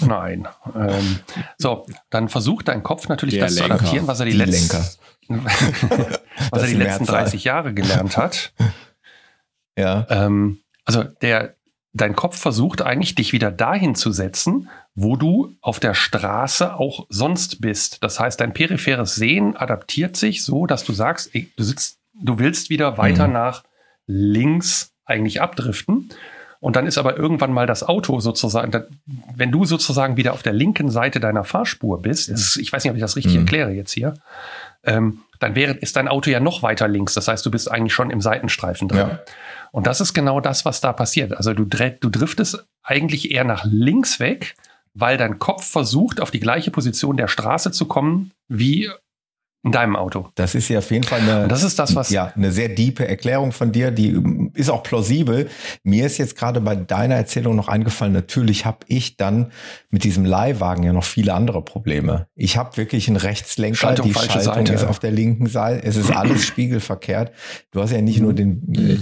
Nein. 0.06 0.48
Ähm, 0.76 1.18
so, 1.56 1.84
dann 2.10 2.28
versucht 2.28 2.68
dein 2.68 2.84
Kopf 2.84 3.08
natürlich 3.08 3.34
der 3.34 3.46
das 3.46 3.56
Lenker. 3.56 3.68
zu 3.68 3.74
adaptieren, 3.74 4.06
was 4.06 4.20
er 4.20 4.26
die, 4.26 4.32
die 4.32 4.38
letzten, 4.38 5.44
was 6.50 6.62
er 6.62 6.68
die 6.68 6.74
letzten 6.74 7.06
30 7.06 7.42
Jahre 7.42 7.74
gelernt 7.74 8.16
hat. 8.16 8.52
Ja. 9.76 10.06
Ähm, 10.08 10.60
also 10.84 11.02
der, 11.02 11.56
dein 12.00 12.16
Kopf 12.16 12.38
versucht 12.38 12.82
eigentlich, 12.82 13.14
dich 13.14 13.32
wieder 13.32 13.50
dahin 13.50 13.94
zu 13.94 14.12
setzen, 14.12 14.68
wo 14.94 15.16
du 15.16 15.54
auf 15.60 15.80
der 15.80 15.94
Straße 15.94 16.74
auch 16.74 17.06
sonst 17.08 17.60
bist. 17.60 18.02
Das 18.02 18.18
heißt, 18.18 18.40
dein 18.40 18.54
peripheres 18.54 19.14
Sehen 19.14 19.56
adaptiert 19.56 20.16
sich 20.16 20.44
so, 20.44 20.66
dass 20.66 20.84
du 20.84 20.92
sagst, 20.92 21.34
ey, 21.34 21.50
du 21.56 21.62
sitzt, 21.62 21.98
du 22.14 22.38
willst 22.38 22.70
wieder 22.70 22.98
weiter 22.98 23.26
mhm. 23.26 23.34
nach 23.34 23.64
links 24.06 24.92
eigentlich 25.04 25.40
abdriften. 25.40 26.10
Und 26.60 26.74
dann 26.74 26.86
ist 26.86 26.98
aber 26.98 27.16
irgendwann 27.16 27.52
mal 27.52 27.66
das 27.66 27.84
Auto 27.84 28.18
sozusagen, 28.18 28.72
wenn 29.36 29.52
du 29.52 29.64
sozusagen 29.64 30.16
wieder 30.16 30.32
auf 30.32 30.42
der 30.42 30.52
linken 30.52 30.90
Seite 30.90 31.20
deiner 31.20 31.44
Fahrspur 31.44 32.02
bist, 32.02 32.28
ist, 32.28 32.56
ich 32.56 32.72
weiß 32.72 32.82
nicht, 32.82 32.90
ob 32.90 32.96
ich 32.96 33.02
das 33.02 33.14
richtig 33.16 33.34
mhm. 33.34 33.40
erkläre 33.42 33.70
jetzt 33.70 33.92
hier, 33.92 34.14
ähm, 34.82 35.20
dann 35.38 35.54
wäre, 35.54 35.72
ist 35.74 35.96
dein 35.96 36.08
Auto 36.08 36.30
ja 36.30 36.40
noch 36.40 36.62
weiter 36.62 36.88
links. 36.88 37.14
Das 37.14 37.28
heißt, 37.28 37.44
du 37.44 37.50
bist 37.50 37.70
eigentlich 37.70 37.92
schon 37.92 38.10
im 38.10 38.20
Seitenstreifen 38.20 38.88
drin. 38.88 39.08
Ja. 39.10 39.20
Und 39.70 39.86
das 39.86 40.00
ist 40.00 40.14
genau 40.14 40.40
das, 40.40 40.64
was 40.64 40.80
da 40.80 40.92
passiert. 40.92 41.36
Also 41.36 41.52
du, 41.54 41.64
du 41.64 42.10
driftest 42.10 42.66
eigentlich 42.82 43.30
eher 43.30 43.44
nach 43.44 43.64
links 43.64 44.18
weg, 44.18 44.56
weil 44.94 45.16
dein 45.16 45.38
Kopf 45.38 45.64
versucht, 45.64 46.20
auf 46.20 46.30
die 46.30 46.40
gleiche 46.40 46.70
Position 46.70 47.16
der 47.16 47.28
Straße 47.28 47.70
zu 47.70 47.86
kommen, 47.86 48.32
wie 48.48 48.90
in 49.68 49.72
deinem 49.72 49.96
Auto. 49.96 50.28
Das 50.34 50.54
ist 50.54 50.68
ja 50.68 50.78
auf 50.78 50.90
jeden 50.90 51.04
Fall 51.04 51.20
eine, 51.20 51.48
das 51.48 51.62
ist 51.62 51.78
das, 51.78 51.94
was 51.94 52.10
ja, 52.10 52.32
eine 52.34 52.50
sehr 52.50 52.68
diepe 52.68 53.06
Erklärung 53.06 53.52
von 53.52 53.72
dir, 53.72 53.90
die 53.90 54.20
ist 54.54 54.70
auch 54.70 54.82
plausibel. 54.82 55.48
Mir 55.82 56.06
ist 56.06 56.18
jetzt 56.18 56.36
gerade 56.36 56.60
bei 56.60 56.74
deiner 56.74 57.14
Erzählung 57.14 57.54
noch 57.54 57.68
eingefallen, 57.68 58.12
natürlich 58.12 58.64
habe 58.64 58.78
ich 58.88 59.16
dann 59.16 59.52
mit 59.90 60.04
diesem 60.04 60.24
Leihwagen 60.24 60.82
ja 60.82 60.92
noch 60.92 61.04
viele 61.04 61.34
andere 61.34 61.62
Probleme. 61.62 62.26
Ich 62.34 62.56
habe 62.56 62.76
wirklich 62.76 63.08
einen 63.08 63.16
Rechtslenker, 63.16 63.76
Schaltung, 63.76 64.06
die 64.06 64.14
Schaltung 64.14 64.42
Seite. 64.42 64.72
ist 64.72 64.84
auf 64.84 64.98
der 64.98 65.10
linken 65.10 65.46
Seite, 65.46 65.86
es 65.86 65.96
ist 65.96 66.10
alles 66.10 66.44
spiegelverkehrt. 66.46 67.32
Du 67.70 67.80
hast 67.80 67.92
ja 67.92 68.00
nicht 68.00 68.20
nur 68.20 68.32
den 68.32 68.74
äh, 68.74 68.98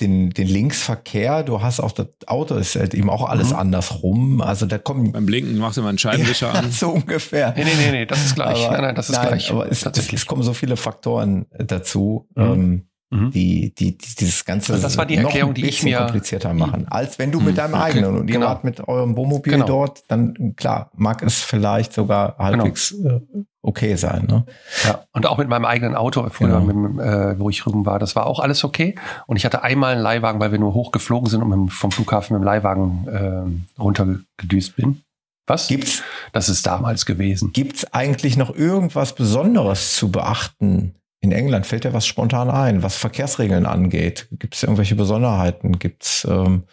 den, 0.00 0.30
den 0.30 0.48
Linksverkehr, 0.48 1.42
du 1.42 1.62
hast 1.62 1.80
auch 1.80 1.92
das 1.92 2.08
Auto, 2.26 2.54
ist 2.56 2.76
halt 2.76 2.94
eben 2.94 3.10
auch 3.10 3.28
alles 3.28 3.50
mhm. 3.50 3.56
andersrum. 3.56 4.40
Also 4.40 4.66
da 4.66 4.78
kommen. 4.78 5.12
Beim 5.12 5.26
Blinken 5.26 5.58
machst 5.58 5.76
du 5.76 5.82
mal 5.82 5.90
einen 5.90 5.98
Scheibenwischer 5.98 6.52
ja, 6.52 6.60
an. 6.60 6.70
So 6.80 6.90
ungefähr. 6.90 7.54
Nee, 7.56 7.64
nee, 7.64 7.70
nee, 7.78 7.90
nee 7.92 8.06
das 8.06 8.24
ist 8.24 8.34
gleich. 8.34 8.64
Aber, 8.64 8.72
nein, 8.72 8.82
nein, 8.82 8.94
das 8.94 9.10
ist 9.10 9.16
nein, 9.16 9.28
gleich. 9.28 9.50
Aber 9.50 9.70
es, 9.70 9.84
es, 9.84 10.12
es, 10.12 10.26
kommen 10.26 10.42
so 10.42 10.54
viele 10.54 10.76
Faktoren 10.76 11.46
dazu. 11.58 12.28
Mhm. 12.34 12.42
Ähm, 12.42 12.89
mhm. 13.10 13.30
Die, 13.30 13.74
die, 13.74 13.96
die, 13.98 14.14
dieses 14.18 14.44
ganze 14.44 14.72
also 14.72 14.82
das 14.82 14.96
war 14.96 15.06
die 15.06 15.16
Erklärung, 15.16 15.54
die 15.54 15.66
ich 15.66 15.82
mir 15.82 15.98
komplizierter 15.98 16.54
machen, 16.54 16.86
als 16.88 17.18
wenn 17.18 17.30
du 17.32 17.40
mit 17.40 17.52
mhm. 17.52 17.56
deinem 17.56 17.74
okay. 17.74 17.82
eigenen 17.82 18.16
und 18.16 18.26
genau. 18.26 18.40
ihr 18.40 18.48
wart 18.48 18.64
mit 18.64 18.86
eurem 18.88 19.16
Wohnmobil 19.16 19.52
genau. 19.52 19.66
dort, 19.66 20.02
dann 20.08 20.54
klar, 20.56 20.90
mag 20.96 21.22
es 21.22 21.40
vielleicht 21.40 21.92
sogar 21.92 22.36
halbwegs 22.38 22.90
genau. 22.90 23.16
Äh, 23.16 23.20
okay 23.62 23.96
sein. 23.96 24.26
Ne? 24.26 24.44
Ja, 24.84 25.04
und 25.12 25.26
auch 25.26 25.38
mit 25.38 25.48
meinem 25.48 25.64
eigenen 25.64 25.94
Auto 25.94 26.26
früher, 26.30 26.60
genau. 26.60 26.88
mit, 26.88 27.04
äh, 27.04 27.38
wo 27.38 27.50
ich 27.50 27.66
rüben 27.66 27.84
war, 27.86 27.98
das 27.98 28.16
war 28.16 28.26
auch 28.26 28.40
alles 28.40 28.64
okay. 28.64 28.94
Und 29.26 29.36
ich 29.36 29.44
hatte 29.44 29.62
einmal 29.62 29.94
einen 29.94 30.02
Leihwagen, 30.02 30.40
weil 30.40 30.52
wir 30.52 30.58
nur 30.58 30.74
hochgeflogen 30.74 31.28
sind 31.28 31.42
und 31.42 31.64
mit, 31.64 31.72
vom 31.72 31.90
Flughafen 31.90 32.34
mit 32.34 32.42
dem 32.42 32.46
Leihwagen 32.46 33.08
äh, 33.08 33.80
runtergedüst 33.80 34.76
bin. 34.76 35.02
Was? 35.46 35.66
Gibt's? 35.68 36.02
Das 36.32 36.48
ist 36.48 36.66
damals 36.66 37.06
gewesen. 37.06 37.52
Gibt's 37.52 37.92
eigentlich 37.92 38.36
noch 38.36 38.54
irgendwas 38.54 39.14
Besonderes 39.14 39.96
zu 39.96 40.10
beachten 40.10 40.94
in 41.20 41.32
England 41.32 41.66
fällt 41.66 41.84
dir 41.84 41.92
was 41.92 42.06
spontan 42.06 42.50
ein, 42.50 42.82
was 42.82 42.96
Verkehrsregeln 42.96 43.66
angeht. 43.66 44.28
Gibt 44.32 44.54
es 44.54 44.62
irgendwelche 44.62 44.94
Besonderheiten? 44.94 45.78
Gibt's 45.78 46.26
ähm 46.28 46.64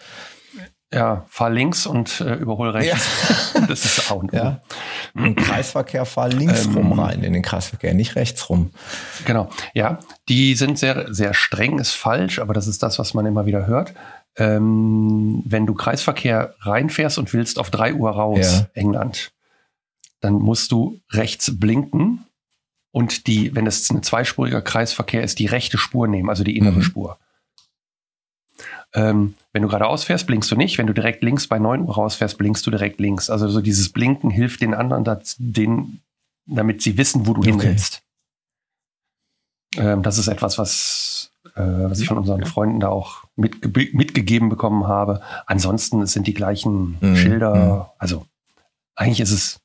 ja, 0.93 1.25
fahr 1.27 1.49
links 1.49 1.85
und 1.85 2.21
äh, 2.21 2.35
überhol 2.35 2.69
rechts. 2.69 3.53
Ja. 3.53 3.61
Das 3.67 3.83
ist 3.83 4.09
auch 4.11 4.23
ein 4.23 4.29
ja. 4.31 4.61
Im 5.15 5.35
Kreisverkehr 5.35 6.05
fahr 6.05 6.29
links 6.29 6.65
ähm, 6.65 6.75
rum 6.77 6.99
rein 6.99 7.23
in 7.23 7.33
den 7.33 7.41
Kreisverkehr, 7.41 7.93
nicht 7.93 8.15
rechts 8.15 8.49
rum. 8.49 8.71
Genau, 9.25 9.49
ja. 9.73 9.99
Die 10.29 10.55
sind 10.55 10.79
sehr, 10.79 11.13
sehr 11.13 11.33
streng, 11.33 11.79
ist 11.79 11.93
falsch, 11.93 12.39
aber 12.39 12.53
das 12.53 12.67
ist 12.67 12.83
das, 12.83 12.99
was 12.99 13.13
man 13.13 13.25
immer 13.25 13.45
wieder 13.45 13.67
hört. 13.67 13.93
Ähm, 14.37 15.43
wenn 15.45 15.65
du 15.65 15.73
Kreisverkehr 15.73 16.53
reinfährst 16.61 17.17
und 17.17 17.33
willst 17.33 17.59
auf 17.59 17.71
drei 17.71 17.93
Uhr 17.93 18.11
raus, 18.11 18.59
ja. 18.59 18.67
England, 18.73 19.31
dann 20.21 20.35
musst 20.35 20.71
du 20.71 21.01
rechts 21.11 21.59
blinken 21.59 22.27
und 22.97 23.27
die, 23.27 23.53
wenn 23.55 23.67
es 23.67 23.91
ein 23.91 24.01
zweispuriger 24.01 24.63
Kreisverkehr 24.63 25.21
ist, 25.21 25.37
die 25.37 25.45
rechte 25.45 25.77
Spur 25.77 26.07
nehmen, 26.07 26.29
also 26.31 26.43
die 26.43 26.57
innere 26.57 26.77
mhm. 26.77 26.81
Spur. 26.81 27.19
Ähm, 28.91 29.35
wenn 29.53 29.61
du 29.61 29.67
geradeaus 29.67 30.05
fährst, 30.05 30.25
blinkst 30.25 30.49
du 30.49 30.55
nicht. 30.55 30.79
Wenn 30.79 30.87
du 30.87 30.95
direkt 30.95 31.21
links 31.21 31.45
bei 31.45 31.59
9 31.59 31.81
Uhr 31.83 31.93
rausfährst, 31.93 32.39
blinkst 32.39 32.65
du 32.65 32.71
direkt 32.71 32.99
links. 32.99 33.29
Also 33.29 33.49
so 33.49 33.61
dieses 33.61 33.89
Blinken 33.89 34.31
hilft 34.31 34.61
den 34.61 34.73
anderen, 34.73 35.03
das, 35.03 35.35
den, 35.37 36.01
damit 36.47 36.81
sie 36.81 36.97
wissen, 36.97 37.27
wo 37.27 37.35
du 37.35 37.41
okay. 37.41 37.51
hin 37.51 37.61
willst. 37.61 38.01
Ähm, 39.75 40.01
das 40.01 40.17
ist 40.17 40.27
etwas, 40.27 40.57
was, 40.57 41.31
äh, 41.55 41.61
was 41.61 41.99
ich 41.99 42.07
von 42.07 42.17
unseren 42.17 42.45
Freunden 42.45 42.79
da 42.79 42.89
auch 42.89 43.25
mitge 43.35 43.69
mitgegeben 43.93 44.49
bekommen 44.49 44.87
habe. 44.87 45.21
Ansonsten 45.45 46.03
sind 46.07 46.25
die 46.25 46.33
gleichen 46.33 46.97
mhm. 46.99 47.15
Schilder, 47.15 47.53
mhm. 47.55 47.85
also 47.99 48.25
eigentlich 48.95 49.19
ist 49.19 49.31
es, 49.31 49.59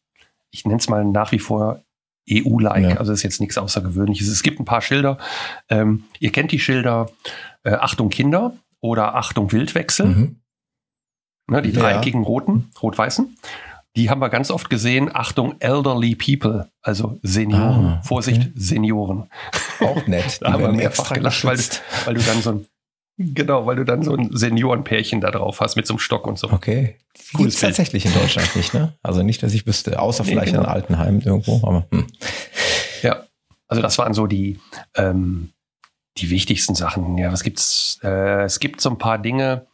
ich 0.50 0.66
nenne 0.66 0.80
es 0.80 0.90
mal 0.90 1.02
nach 1.06 1.32
wie 1.32 1.38
vor 1.38 1.82
EU-like. 2.30 2.90
Ja. 2.90 2.96
Also 2.96 3.12
ist 3.12 3.22
jetzt 3.22 3.40
nichts 3.40 3.58
Außergewöhnliches. 3.58 4.28
Es 4.28 4.42
gibt 4.42 4.60
ein 4.60 4.64
paar 4.64 4.80
Schilder. 4.80 5.18
Ähm, 5.68 6.04
ihr 6.20 6.30
kennt 6.32 6.52
die 6.52 6.58
Schilder 6.58 7.10
äh, 7.64 7.72
Achtung 7.72 8.10
Kinder 8.10 8.54
oder 8.80 9.14
Achtung 9.14 9.52
Wildwechsel. 9.52 10.06
Mhm. 10.06 10.36
Ne, 11.48 11.62
die 11.62 11.72
dreieckigen 11.72 12.22
ja. 12.22 12.26
roten, 12.26 12.70
rot-weißen. 12.80 13.36
Die 13.96 14.08
haben 14.08 14.20
wir 14.20 14.30
ganz 14.30 14.50
oft 14.50 14.70
gesehen. 14.70 15.10
Achtung 15.12 15.56
elderly 15.58 16.14
people, 16.14 16.70
also 16.80 17.18
Senioren. 17.22 17.86
Ah, 17.86 17.92
okay. 17.98 18.08
Vorsicht, 18.08 18.50
Senioren. 18.54 19.28
Auch 19.80 20.06
nett. 20.06 20.38
da 20.40 20.52
haben 20.52 20.62
wir 20.62 20.72
mehrfach 20.72 21.12
gelacht, 21.12 21.44
weil, 21.44 21.58
weil, 22.06 22.14
du 22.14 22.22
dann 22.22 22.40
so 22.40 22.50
ein 22.52 22.66
Genau, 23.34 23.66
weil 23.66 23.76
du 23.76 23.84
dann 23.84 24.02
so 24.02 24.14
ein 24.14 24.30
Seniorenpärchen 24.32 25.20
da 25.20 25.30
drauf 25.30 25.60
hast 25.60 25.76
mit 25.76 25.86
so 25.86 25.94
einem 25.94 25.98
Stock 25.98 26.26
und 26.26 26.38
so. 26.38 26.50
Okay. 26.50 26.96
Cool. 27.34 27.46
Gibt 27.46 27.60
tatsächlich 27.60 28.04
in 28.04 28.12
Deutschland 28.14 28.54
nicht, 28.56 28.74
ne? 28.74 28.94
Also 29.02 29.22
nicht, 29.22 29.42
dass 29.42 29.54
ich 29.54 29.66
wüsste, 29.66 29.98
außer 29.98 30.24
nee, 30.24 30.30
vielleicht 30.30 30.52
genau. 30.52 30.64
in 30.64 30.68
Altenheim 30.68 31.20
irgendwo, 31.20 31.60
aber 31.66 31.86
hm. 31.90 32.06
Ja, 33.02 33.24
also 33.68 33.82
das 33.82 33.98
waren 33.98 34.14
so 34.14 34.26
die, 34.26 34.58
ähm, 34.96 35.52
die 36.18 36.30
wichtigsten 36.30 36.74
Sachen. 36.74 37.18
Ja, 37.18 37.32
was 37.32 37.42
gibt's? 37.42 37.98
Äh, 38.02 38.42
es 38.44 38.60
gibt 38.60 38.80
so 38.80 38.90
ein 38.90 38.98
paar 38.98 39.18
Dinge. 39.18 39.66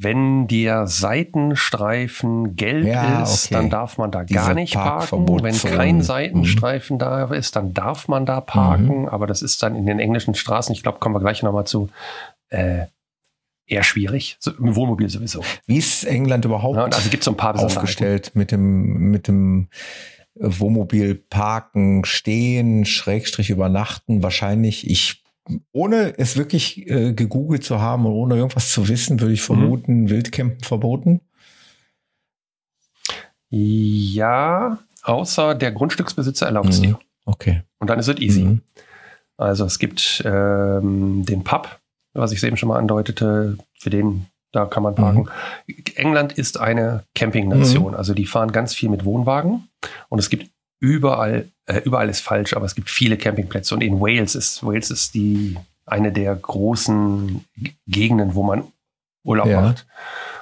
Wenn 0.00 0.46
der 0.46 0.86
Seitenstreifen 0.86 2.54
gelb 2.54 2.86
ja, 2.86 3.24
ist, 3.24 3.46
okay. 3.46 3.54
dann 3.54 3.68
darf 3.68 3.98
man 3.98 4.12
da 4.12 4.22
Diese 4.22 4.38
gar 4.38 4.54
nicht 4.54 4.74
parken. 4.74 5.26
Wenn 5.42 5.58
kein 5.58 5.96
mhm. 5.96 6.02
Seitenstreifen 6.02 6.94
mhm. 6.96 7.00
da 7.00 7.24
ist, 7.24 7.56
dann 7.56 7.74
darf 7.74 8.06
man 8.06 8.24
da 8.24 8.40
parken. 8.40 9.02
Mhm. 9.02 9.08
Aber 9.08 9.26
das 9.26 9.42
ist 9.42 9.60
dann 9.62 9.74
in 9.74 9.86
den 9.86 9.98
englischen 9.98 10.34
Straßen, 10.34 10.72
ich 10.72 10.84
glaube, 10.84 11.00
kommen 11.00 11.16
wir 11.16 11.20
gleich 11.20 11.42
nochmal 11.42 11.66
zu, 11.66 11.90
äh, 12.48 12.86
eher 13.66 13.82
schwierig. 13.82 14.36
So, 14.40 14.52
Im 14.52 14.74
Wohnmobil 14.74 15.08
sowieso. 15.08 15.42
Wie 15.66 15.78
ist 15.78 16.04
England 16.04 16.44
überhaupt 16.44 16.76
ja, 16.76 16.84
also 16.84 17.10
gibt's 17.10 17.26
so 17.26 17.32
ein 17.32 17.36
paar 17.36 17.58
aufgestellt 17.58 18.32
mit 18.34 18.50
dem, 18.50 19.10
mit 19.10 19.28
dem 19.28 19.68
Wohnmobil 20.34 21.14
parken, 21.14 22.04
stehen, 22.04 22.84
Schrägstrich 22.84 23.50
übernachten? 23.50 24.22
Wahrscheinlich, 24.22 24.88
ich 24.88 25.22
ohne 25.72 26.18
es 26.18 26.36
wirklich 26.36 26.88
äh, 26.90 27.12
gegoogelt 27.12 27.64
zu 27.64 27.80
haben 27.80 28.04
und 28.06 28.12
ohne 28.12 28.36
irgendwas 28.36 28.70
zu 28.70 28.88
wissen, 28.88 29.20
würde 29.20 29.32
ich 29.32 29.40
mhm. 29.40 29.44
vermuten, 29.44 30.00
mhm. 30.02 30.10
Wildcampen 30.10 30.60
verboten. 30.62 31.20
Ja, 33.50 34.78
außer 35.02 35.54
der 35.54 35.72
Grundstücksbesitzer 35.72 36.46
erlaubt 36.46 36.68
es 36.68 36.80
mhm. 36.80 36.82
dir. 36.82 36.98
Okay. 37.24 37.62
Und 37.78 37.88
dann 37.88 37.98
ist 37.98 38.08
es 38.08 38.18
easy. 38.18 38.44
Mhm. 38.44 38.62
Also 39.36 39.64
es 39.64 39.78
gibt 39.78 40.22
ähm, 40.26 41.24
den 41.24 41.44
Pub, 41.44 41.80
was 42.14 42.32
ich 42.32 42.42
eben 42.42 42.56
schon 42.56 42.68
mal 42.68 42.78
andeutete, 42.78 43.58
für 43.78 43.90
den, 43.90 44.26
da 44.52 44.66
kann 44.66 44.82
man 44.82 44.94
parken. 44.94 45.28
Mhm. 45.66 45.74
England 45.96 46.32
ist 46.32 46.58
eine 46.58 47.04
Campingnation, 47.14 47.92
mhm. 47.92 47.96
also 47.96 48.14
die 48.14 48.26
fahren 48.26 48.52
ganz 48.52 48.74
viel 48.74 48.88
mit 48.88 49.04
Wohnwagen 49.04 49.68
und 50.08 50.18
es 50.18 50.30
gibt 50.30 50.50
überall, 50.80 51.48
äh, 51.66 51.80
überall 51.80 52.08
ist 52.08 52.20
falsch, 52.20 52.54
aber 52.54 52.66
es 52.66 52.74
gibt 52.74 52.90
viele 52.90 53.16
Campingplätze 53.16 53.74
und 53.74 53.82
in 53.82 54.00
Wales 54.00 54.34
ist, 54.34 54.64
Wales 54.64 54.90
ist 54.90 55.14
die, 55.14 55.56
eine 55.86 56.12
der 56.12 56.34
großen 56.34 57.44
Gegenden, 57.86 58.34
wo 58.34 58.42
man 58.42 58.64
Urlaub 59.24 59.46
ja. 59.46 59.60
macht. 59.60 59.86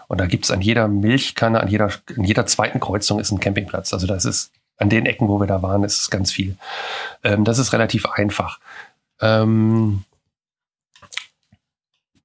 Und 0.08 0.20
da 0.20 0.26
gibt 0.26 0.44
es 0.44 0.50
an 0.50 0.60
jeder 0.60 0.88
Milchkanne, 0.88 1.60
an 1.60 1.68
jeder, 1.68 1.90
an 2.16 2.24
jeder 2.24 2.46
zweiten 2.46 2.80
Kreuzung 2.80 3.18
ist 3.18 3.32
ein 3.32 3.40
Campingplatz. 3.40 3.92
Also 3.92 4.06
das 4.06 4.24
ist 4.24 4.52
an 4.76 4.88
den 4.88 5.06
Ecken, 5.06 5.28
wo 5.28 5.40
wir 5.40 5.46
da 5.46 5.62
waren, 5.62 5.82
ist 5.84 6.00
es 6.00 6.10
ganz 6.10 6.30
viel. 6.30 6.56
Ähm, 7.24 7.44
das 7.44 7.58
ist 7.58 7.72
relativ 7.72 8.06
einfach. 8.06 8.60
Ähm, 9.20 10.04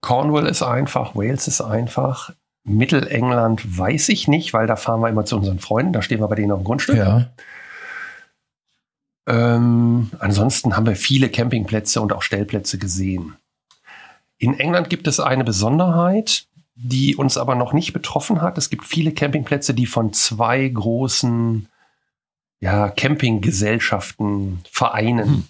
Cornwall 0.02 0.48
ist 0.48 0.64
einfach, 0.64 1.16
Wales 1.16 1.48
ist 1.48 1.62
einfach. 1.62 2.32
Mittelengland 2.64 3.78
weiß 3.78 4.10
ich 4.10 4.28
nicht, 4.28 4.54
weil 4.54 4.68
da 4.68 4.76
fahren 4.76 5.02
wir 5.02 5.10
immer 5.10 5.26
zu 5.26 5.38
unseren 5.38 5.60
Freunden, 5.60 5.94
da 5.94 6.02
stehen 6.02 6.20
wir 6.20 6.28
bei 6.28 6.36
denen 6.36 6.52
auf 6.52 6.60
dem 6.60 6.66
Grundstück. 6.66 6.98
Ja. 6.98 7.30
Ähm, 9.28 10.12
ansonsten 10.20 10.76
haben 10.76 10.86
wir 10.86 10.96
viele 10.96 11.30
Campingplätze 11.30 12.02
und 12.02 12.14
auch 12.14 12.22
Stellplätze 12.22 12.78
gesehen. 12.78 13.36
In 14.38 14.60
England 14.60 14.90
gibt 14.90 15.08
es 15.08 15.20
eine 15.20 15.44
Besonderheit, 15.44 16.48
die 16.76 17.16
uns 17.16 17.38
aber 17.38 17.56
noch 17.56 17.74
nicht 17.74 17.94
betroffen 17.94 18.42
hat. 18.42 18.58
Es 18.58 18.72
gibt 18.72 18.86
viele 18.86 19.12
Campingplätze, 19.12 19.76
die 19.76 19.86
von 19.86 20.14
zwei 20.14 20.68
großen 20.68 21.68
ja, 22.60 22.90
Campinggesellschaften, 22.90 24.62
Vereinen 24.72 25.28
hm 25.28 25.44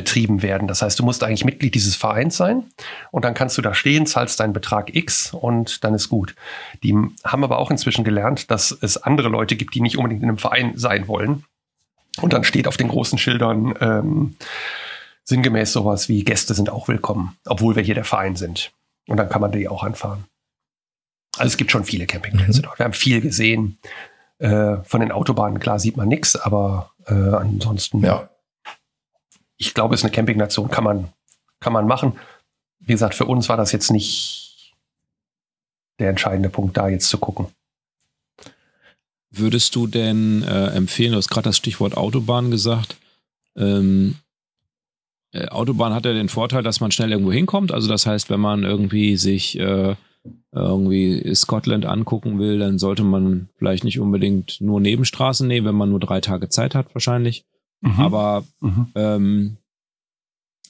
betrieben 0.00 0.40
werden. 0.40 0.66
Das 0.66 0.80
heißt, 0.80 0.98
du 0.98 1.04
musst 1.04 1.22
eigentlich 1.22 1.44
Mitglied 1.44 1.74
dieses 1.74 1.94
Vereins 1.94 2.34
sein 2.34 2.64
und 3.10 3.22
dann 3.26 3.34
kannst 3.34 3.58
du 3.58 3.62
da 3.62 3.74
stehen, 3.74 4.06
zahlst 4.06 4.40
deinen 4.40 4.54
Betrag 4.54 4.94
X 4.96 5.34
und 5.34 5.84
dann 5.84 5.92
ist 5.92 6.08
gut. 6.08 6.34
Die 6.82 6.96
haben 7.22 7.44
aber 7.44 7.58
auch 7.58 7.70
inzwischen 7.70 8.02
gelernt, 8.02 8.50
dass 8.50 8.72
es 8.80 8.96
andere 8.96 9.28
Leute 9.28 9.56
gibt, 9.56 9.74
die 9.74 9.82
nicht 9.82 9.98
unbedingt 9.98 10.22
in 10.22 10.30
einem 10.30 10.38
Verein 10.38 10.72
sein 10.76 11.06
wollen. 11.06 11.44
Und 12.22 12.32
dann 12.32 12.44
steht 12.44 12.66
auf 12.66 12.78
den 12.78 12.88
großen 12.88 13.18
Schildern 13.18 13.74
ähm, 13.82 14.36
sinngemäß 15.24 15.74
sowas 15.74 16.08
wie 16.08 16.24
Gäste 16.24 16.54
sind 16.54 16.70
auch 16.70 16.88
willkommen, 16.88 17.36
obwohl 17.46 17.76
wir 17.76 17.82
hier 17.82 17.94
der 17.94 18.04
Verein 18.04 18.36
sind. 18.36 18.72
Und 19.06 19.18
dann 19.18 19.28
kann 19.28 19.42
man 19.42 19.52
die 19.52 19.68
auch 19.68 19.84
anfahren. 19.84 20.24
Also 21.36 21.48
es 21.48 21.56
gibt 21.58 21.72
schon 21.72 21.84
viele 21.84 22.06
Campingplätze 22.06 22.60
mhm. 22.60 22.62
dort. 22.62 22.78
Wir 22.78 22.84
haben 22.84 22.94
viel 22.94 23.20
gesehen. 23.20 23.78
Äh, 24.38 24.76
von 24.84 25.02
den 25.02 25.12
Autobahnen, 25.12 25.60
klar, 25.60 25.78
sieht 25.78 25.98
man 25.98 26.08
nichts, 26.08 26.36
aber 26.36 26.92
äh, 27.06 27.12
ansonsten 27.12 28.00
ja 28.02 28.30
ich 29.60 29.74
glaube, 29.74 29.94
es 29.94 30.00
ist 30.00 30.04
eine 30.04 30.12
Campingnation, 30.12 30.70
kann 30.70 30.84
man, 30.84 31.12
kann 31.60 31.74
man 31.74 31.86
machen. 31.86 32.18
Wie 32.78 32.92
gesagt, 32.92 33.14
für 33.14 33.26
uns 33.26 33.48
war 33.50 33.58
das 33.58 33.72
jetzt 33.72 33.90
nicht 33.90 34.74
der 35.98 36.08
entscheidende 36.08 36.48
Punkt, 36.48 36.78
da 36.78 36.88
jetzt 36.88 37.10
zu 37.10 37.18
gucken. 37.18 37.48
Würdest 39.30 39.76
du 39.76 39.86
denn 39.86 40.42
äh, 40.42 40.68
empfehlen, 40.68 41.12
du 41.12 41.18
hast 41.18 41.28
gerade 41.28 41.50
das 41.50 41.58
Stichwort 41.58 41.96
Autobahn 41.96 42.50
gesagt, 42.50 42.96
ähm, 43.54 44.16
äh, 45.32 45.46
Autobahn 45.48 45.92
hat 45.92 46.06
ja 46.06 46.14
den 46.14 46.30
Vorteil, 46.30 46.62
dass 46.62 46.80
man 46.80 46.90
schnell 46.90 47.12
irgendwo 47.12 47.30
hinkommt. 47.30 47.70
Also 47.70 47.86
das 47.86 48.06
heißt, 48.06 48.30
wenn 48.30 48.40
man 48.40 48.64
irgendwie 48.64 49.18
sich 49.18 49.58
äh, 49.58 49.94
irgendwie 50.52 51.34
Scotland 51.34 51.84
angucken 51.84 52.38
will, 52.38 52.58
dann 52.58 52.78
sollte 52.78 53.04
man 53.04 53.50
vielleicht 53.58 53.84
nicht 53.84 54.00
unbedingt 54.00 54.60
nur 54.62 54.80
Nebenstraßen 54.80 55.46
nehmen, 55.46 55.66
wenn 55.66 55.76
man 55.76 55.90
nur 55.90 56.00
drei 56.00 56.22
Tage 56.22 56.48
Zeit 56.48 56.74
hat 56.74 56.94
wahrscheinlich. 56.94 57.44
Mhm. 57.80 58.00
Aber 58.00 58.44
mhm. 58.60 58.86
Ähm, 58.94 59.56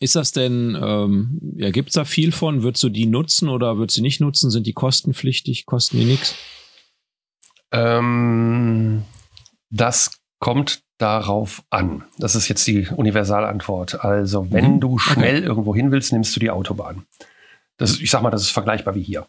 ist 0.00 0.16
das 0.16 0.32
denn, 0.32 0.78
ähm, 0.82 1.54
ja, 1.56 1.70
gibt 1.70 1.90
es 1.90 1.94
da 1.94 2.04
viel 2.04 2.32
von? 2.32 2.62
Würdest 2.62 2.82
du 2.82 2.88
die 2.88 3.06
nutzen 3.06 3.50
oder 3.50 3.76
würdest 3.76 3.98
du 3.98 4.02
nicht 4.02 4.20
nutzen? 4.20 4.50
Sind 4.50 4.66
die 4.66 4.72
kostenpflichtig? 4.72 5.66
Kosten 5.66 5.98
die 5.98 6.06
nichts? 6.06 6.36
Ähm, 7.70 9.02
das 9.68 10.18
kommt 10.38 10.82
darauf 10.96 11.62
an. 11.68 12.04
Das 12.18 12.34
ist 12.34 12.48
jetzt 12.48 12.66
die 12.66 12.88
Universalantwort. 12.88 14.02
Also, 14.02 14.50
wenn 14.50 14.76
mhm. 14.76 14.80
du 14.80 14.98
schnell 14.98 15.38
okay. 15.38 15.46
irgendwo 15.46 15.74
hin 15.74 15.92
willst, 15.92 16.12
nimmst 16.12 16.34
du 16.34 16.40
die 16.40 16.50
Autobahn. 16.50 17.04
Das, 17.76 18.00
ich 18.00 18.10
sag 18.10 18.22
mal, 18.22 18.30
das 18.30 18.42
ist 18.42 18.50
vergleichbar 18.50 18.94
wie 18.94 19.02
hier. 19.02 19.26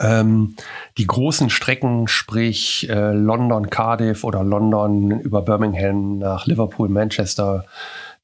Ähm, 0.00 0.56
die 0.98 1.06
großen 1.06 1.50
Strecken, 1.50 2.08
sprich 2.08 2.88
äh, 2.88 3.12
London, 3.12 3.70
Cardiff 3.70 4.24
oder 4.24 4.42
London 4.42 5.20
über 5.20 5.42
Birmingham 5.42 6.18
nach 6.18 6.46
Liverpool, 6.46 6.88
Manchester, 6.88 7.64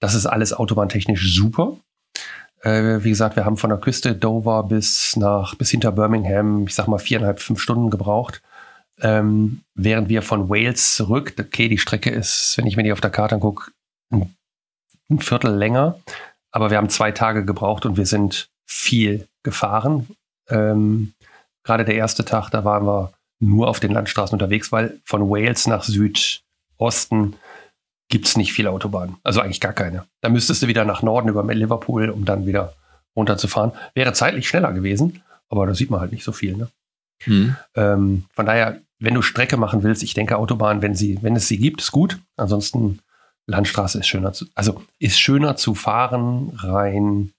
das 0.00 0.14
ist 0.14 0.26
alles 0.26 0.52
autobahntechnisch 0.52 1.34
super. 1.34 1.76
Äh, 2.62 3.02
wie 3.04 3.10
gesagt, 3.10 3.36
wir 3.36 3.44
haben 3.44 3.56
von 3.56 3.70
der 3.70 3.78
Küste 3.78 4.14
Dover 4.14 4.64
bis 4.64 5.16
nach 5.16 5.54
bis 5.54 5.70
hinter 5.70 5.92
Birmingham, 5.92 6.66
ich 6.66 6.74
sag 6.74 6.88
mal 6.88 6.98
viereinhalb, 6.98 7.40
fünf 7.40 7.60
Stunden 7.60 7.90
gebraucht. 7.90 8.42
Ähm, 9.02 9.62
während 9.74 10.08
wir 10.08 10.22
von 10.22 10.50
Wales 10.50 10.94
zurück, 10.94 11.34
okay, 11.38 11.68
die 11.68 11.78
Strecke 11.78 12.10
ist, 12.10 12.58
wenn 12.58 12.66
ich 12.66 12.76
mir 12.76 12.82
die 12.82 12.92
auf 12.92 13.00
der 13.00 13.10
Karte 13.10 13.36
angucke, 13.36 13.70
ein, 14.10 14.34
ein 15.08 15.20
Viertel 15.20 15.54
länger, 15.54 15.98
aber 16.50 16.70
wir 16.70 16.76
haben 16.76 16.90
zwei 16.90 17.12
Tage 17.12 17.44
gebraucht 17.44 17.86
und 17.86 17.96
wir 17.96 18.06
sind 18.06 18.50
viel 18.66 19.26
gefahren. 19.42 20.08
Ähm, 20.48 21.14
Gerade 21.64 21.84
der 21.84 21.94
erste 21.94 22.24
Tag, 22.24 22.50
da 22.50 22.64
waren 22.64 22.86
wir 22.86 23.12
nur 23.40 23.68
auf 23.68 23.80
den 23.80 23.92
Landstraßen 23.92 24.34
unterwegs, 24.34 24.70
weil 24.72 25.00
von 25.04 25.28
Wales 25.30 25.66
nach 25.66 25.82
Südosten 25.82 27.34
gibt 28.08 28.26
es 28.26 28.36
nicht 28.36 28.52
viele 28.52 28.70
Autobahnen. 28.70 29.16
Also 29.22 29.40
eigentlich 29.40 29.60
gar 29.60 29.72
keine. 29.72 30.04
Da 30.20 30.28
müsstest 30.28 30.62
du 30.62 30.66
wieder 30.66 30.84
nach 30.84 31.02
Norden 31.02 31.28
über 31.28 31.42
Liverpool, 31.42 32.10
um 32.10 32.24
dann 32.24 32.46
wieder 32.46 32.74
runterzufahren. 33.16 33.72
Wäre 33.94 34.12
zeitlich 34.12 34.48
schneller 34.48 34.72
gewesen, 34.72 35.22
aber 35.48 35.66
da 35.66 35.74
sieht 35.74 35.90
man 35.90 36.00
halt 36.00 36.12
nicht 36.12 36.24
so 36.24 36.32
viel. 36.32 36.56
Ne? 36.56 36.68
Hm. 37.22 37.56
Ähm, 37.74 38.24
von 38.34 38.46
daher, 38.46 38.80
wenn 38.98 39.14
du 39.14 39.22
Strecke 39.22 39.56
machen 39.56 39.82
willst, 39.82 40.02
ich 40.02 40.14
denke 40.14 40.36
Autobahn, 40.36 40.82
wenn 40.82 40.94
sie, 40.94 41.18
wenn 41.22 41.36
es 41.36 41.48
sie 41.48 41.58
gibt, 41.58 41.80
ist 41.80 41.92
gut. 41.92 42.18
Ansonsten 42.36 42.98
Landstraße 43.46 43.98
ist 43.98 44.06
schöner 44.06 44.32
zu, 44.32 44.46
also 44.54 44.82
ist 44.98 45.18
schöner 45.18 45.56
zu 45.56 45.74
fahren 45.74 46.52
rein 46.56 47.32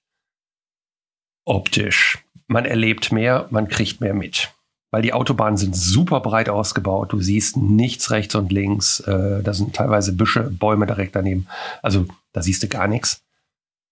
optisch 1.46 2.24
man 2.52 2.66
erlebt 2.66 3.12
mehr, 3.12 3.48
man 3.50 3.70
kriegt 3.70 4.02
mehr 4.02 4.14
mit. 4.14 4.54
Weil 4.92 5.02
die 5.02 5.14
Autobahnen 5.14 5.58
sind 5.58 5.76
super 5.76 6.20
breit 6.20 6.50
ausgebaut. 6.50 7.14
Du 7.14 7.22
siehst 7.22 7.56
nichts 7.56 8.12
rechts 8.12 8.36
und 8.36 8.52
links. 8.52 9.00
Äh, 9.00 9.42
da 9.42 9.54
sind 9.54 9.74
teilweise 9.74 10.12
Büsche, 10.12 10.44
Bäume 10.44 10.86
direkt 10.86 11.16
daneben. 11.16 11.48
Also 11.82 12.06
da 12.34 12.42
siehst 12.42 12.62
du 12.62 12.68
gar 12.68 12.88
nichts 12.88 13.24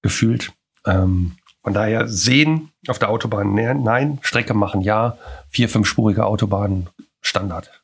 gefühlt. 0.02 0.52
Ähm, 0.86 1.38
von 1.64 1.74
daher 1.74 2.10
sehen 2.10 2.72
auf 2.88 3.00
der 3.00 3.10
Autobahn 3.10 3.54
nein, 3.54 4.20
Strecke 4.22 4.54
machen 4.54 4.82
ja, 4.82 5.18
vier, 5.50 5.70
fünfspurige 5.70 6.26
Autobahnen 6.26 6.90
Standard. 7.22 7.82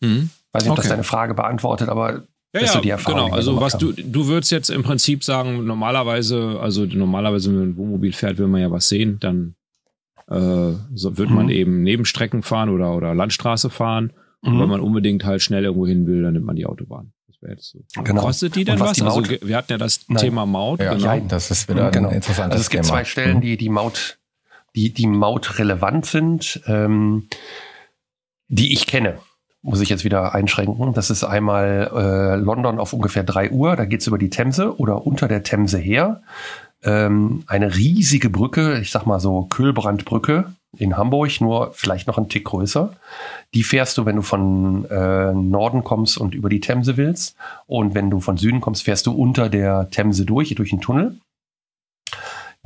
Mhm. 0.00 0.30
Weiß 0.52 0.64
nicht, 0.64 0.72
ob 0.72 0.78
okay. 0.78 0.88
das 0.88 0.90
deine 0.90 1.04
Frage 1.04 1.34
beantwortet, 1.34 1.88
aber 1.88 2.24
ja, 2.60 2.74
ja, 2.74 2.80
die 2.80 2.90
Erfahrung, 2.90 3.24
genau. 3.24 3.34
Also 3.34 3.60
was 3.60 3.76
du, 3.78 3.92
du 3.92 4.26
würdest 4.26 4.52
jetzt 4.52 4.70
im 4.70 4.82
Prinzip 4.82 5.24
sagen, 5.24 5.66
normalerweise, 5.66 6.58
also 6.60 6.84
normalerweise, 6.84 7.50
wenn 7.50 7.58
man 7.58 7.68
ein 7.70 7.76
Wohnmobil 7.76 8.12
fährt, 8.12 8.38
will 8.38 8.46
man 8.46 8.60
ja 8.60 8.70
was 8.70 8.88
sehen, 8.88 9.18
dann 9.20 9.54
äh, 10.28 10.72
so 10.94 11.18
wird 11.18 11.30
mhm. 11.30 11.36
man 11.36 11.48
eben 11.48 11.82
Nebenstrecken 11.82 12.42
fahren 12.42 12.68
oder, 12.68 12.96
oder 12.96 13.14
Landstraße 13.14 13.70
fahren. 13.70 14.12
Mhm. 14.42 14.52
Und 14.52 14.60
wenn 14.60 14.68
man 14.68 14.80
unbedingt 14.80 15.24
halt 15.24 15.42
schnell 15.42 15.64
irgendwo 15.64 15.86
hin 15.86 16.06
will, 16.06 16.22
dann 16.22 16.34
nimmt 16.34 16.46
man 16.46 16.56
die 16.56 16.66
Autobahn. 16.66 17.12
Das 17.26 17.40
wäre 17.40 17.52
jetzt 17.52 17.70
so. 17.70 18.02
Genau. 18.02 18.22
Kostet 18.22 18.56
die 18.56 18.64
denn 18.64 18.80
was? 18.80 18.88
was? 18.88 18.96
Die 18.96 19.04
also 19.04 19.48
wir 19.48 19.56
hatten 19.56 19.72
ja 19.72 19.78
das 19.78 20.00
Nein. 20.08 20.18
Thema 20.18 20.46
Maut. 20.46 20.80
Ja, 20.80 20.94
genau. 20.94 21.20
das 21.28 21.50
ist 21.50 21.68
wieder 21.68 21.90
genau. 21.90 22.08
ein 22.08 22.14
interessantes 22.16 22.52
Also 22.52 22.62
es 22.62 22.70
gibt 22.70 22.84
Thema. 22.84 22.94
zwei 22.94 23.04
Stellen, 23.04 23.40
die 23.40 23.56
die 23.56 23.68
Maut, 23.68 24.18
die, 24.74 24.92
die 24.92 25.06
Maut 25.06 25.58
relevant 25.58 26.06
sind, 26.06 26.60
ähm, 26.66 27.28
die 28.48 28.72
ich 28.72 28.86
kenne 28.86 29.18
muss 29.66 29.80
ich 29.80 29.88
jetzt 29.88 30.04
wieder 30.04 30.34
einschränken. 30.34 30.94
Das 30.94 31.10
ist 31.10 31.24
einmal 31.24 31.90
äh, 31.92 32.36
London 32.36 32.78
auf 32.78 32.92
ungefähr 32.92 33.24
drei 33.24 33.50
Uhr. 33.50 33.74
Da 33.74 33.84
geht's 33.84 34.06
über 34.06 34.16
die 34.16 34.30
Themse 34.30 34.78
oder 34.78 35.06
unter 35.06 35.26
der 35.26 35.42
Themse 35.42 35.78
her. 35.78 36.22
Ähm, 36.84 37.42
eine 37.48 37.74
riesige 37.74 38.30
Brücke, 38.30 38.78
ich 38.78 38.92
sag 38.92 39.06
mal 39.06 39.18
so 39.18 39.42
Kühlbrandbrücke 39.42 40.52
in 40.78 40.96
Hamburg, 40.96 41.40
nur 41.40 41.72
vielleicht 41.72 42.06
noch 42.06 42.16
ein 42.16 42.28
Tick 42.28 42.44
größer. 42.44 42.92
Die 43.54 43.64
fährst 43.64 43.98
du, 43.98 44.06
wenn 44.06 44.16
du 44.16 44.22
von 44.22 44.84
äh, 44.84 45.32
Norden 45.32 45.82
kommst 45.82 46.16
und 46.16 46.34
über 46.34 46.48
die 46.48 46.60
Themse 46.60 46.96
willst. 46.96 47.34
Und 47.66 47.94
wenn 47.94 48.08
du 48.08 48.20
von 48.20 48.36
Süden 48.36 48.60
kommst, 48.60 48.84
fährst 48.84 49.06
du 49.06 49.12
unter 49.12 49.48
der 49.48 49.90
Themse 49.90 50.24
durch, 50.24 50.54
durch 50.54 50.72
einen 50.72 50.80
Tunnel. 50.80 51.18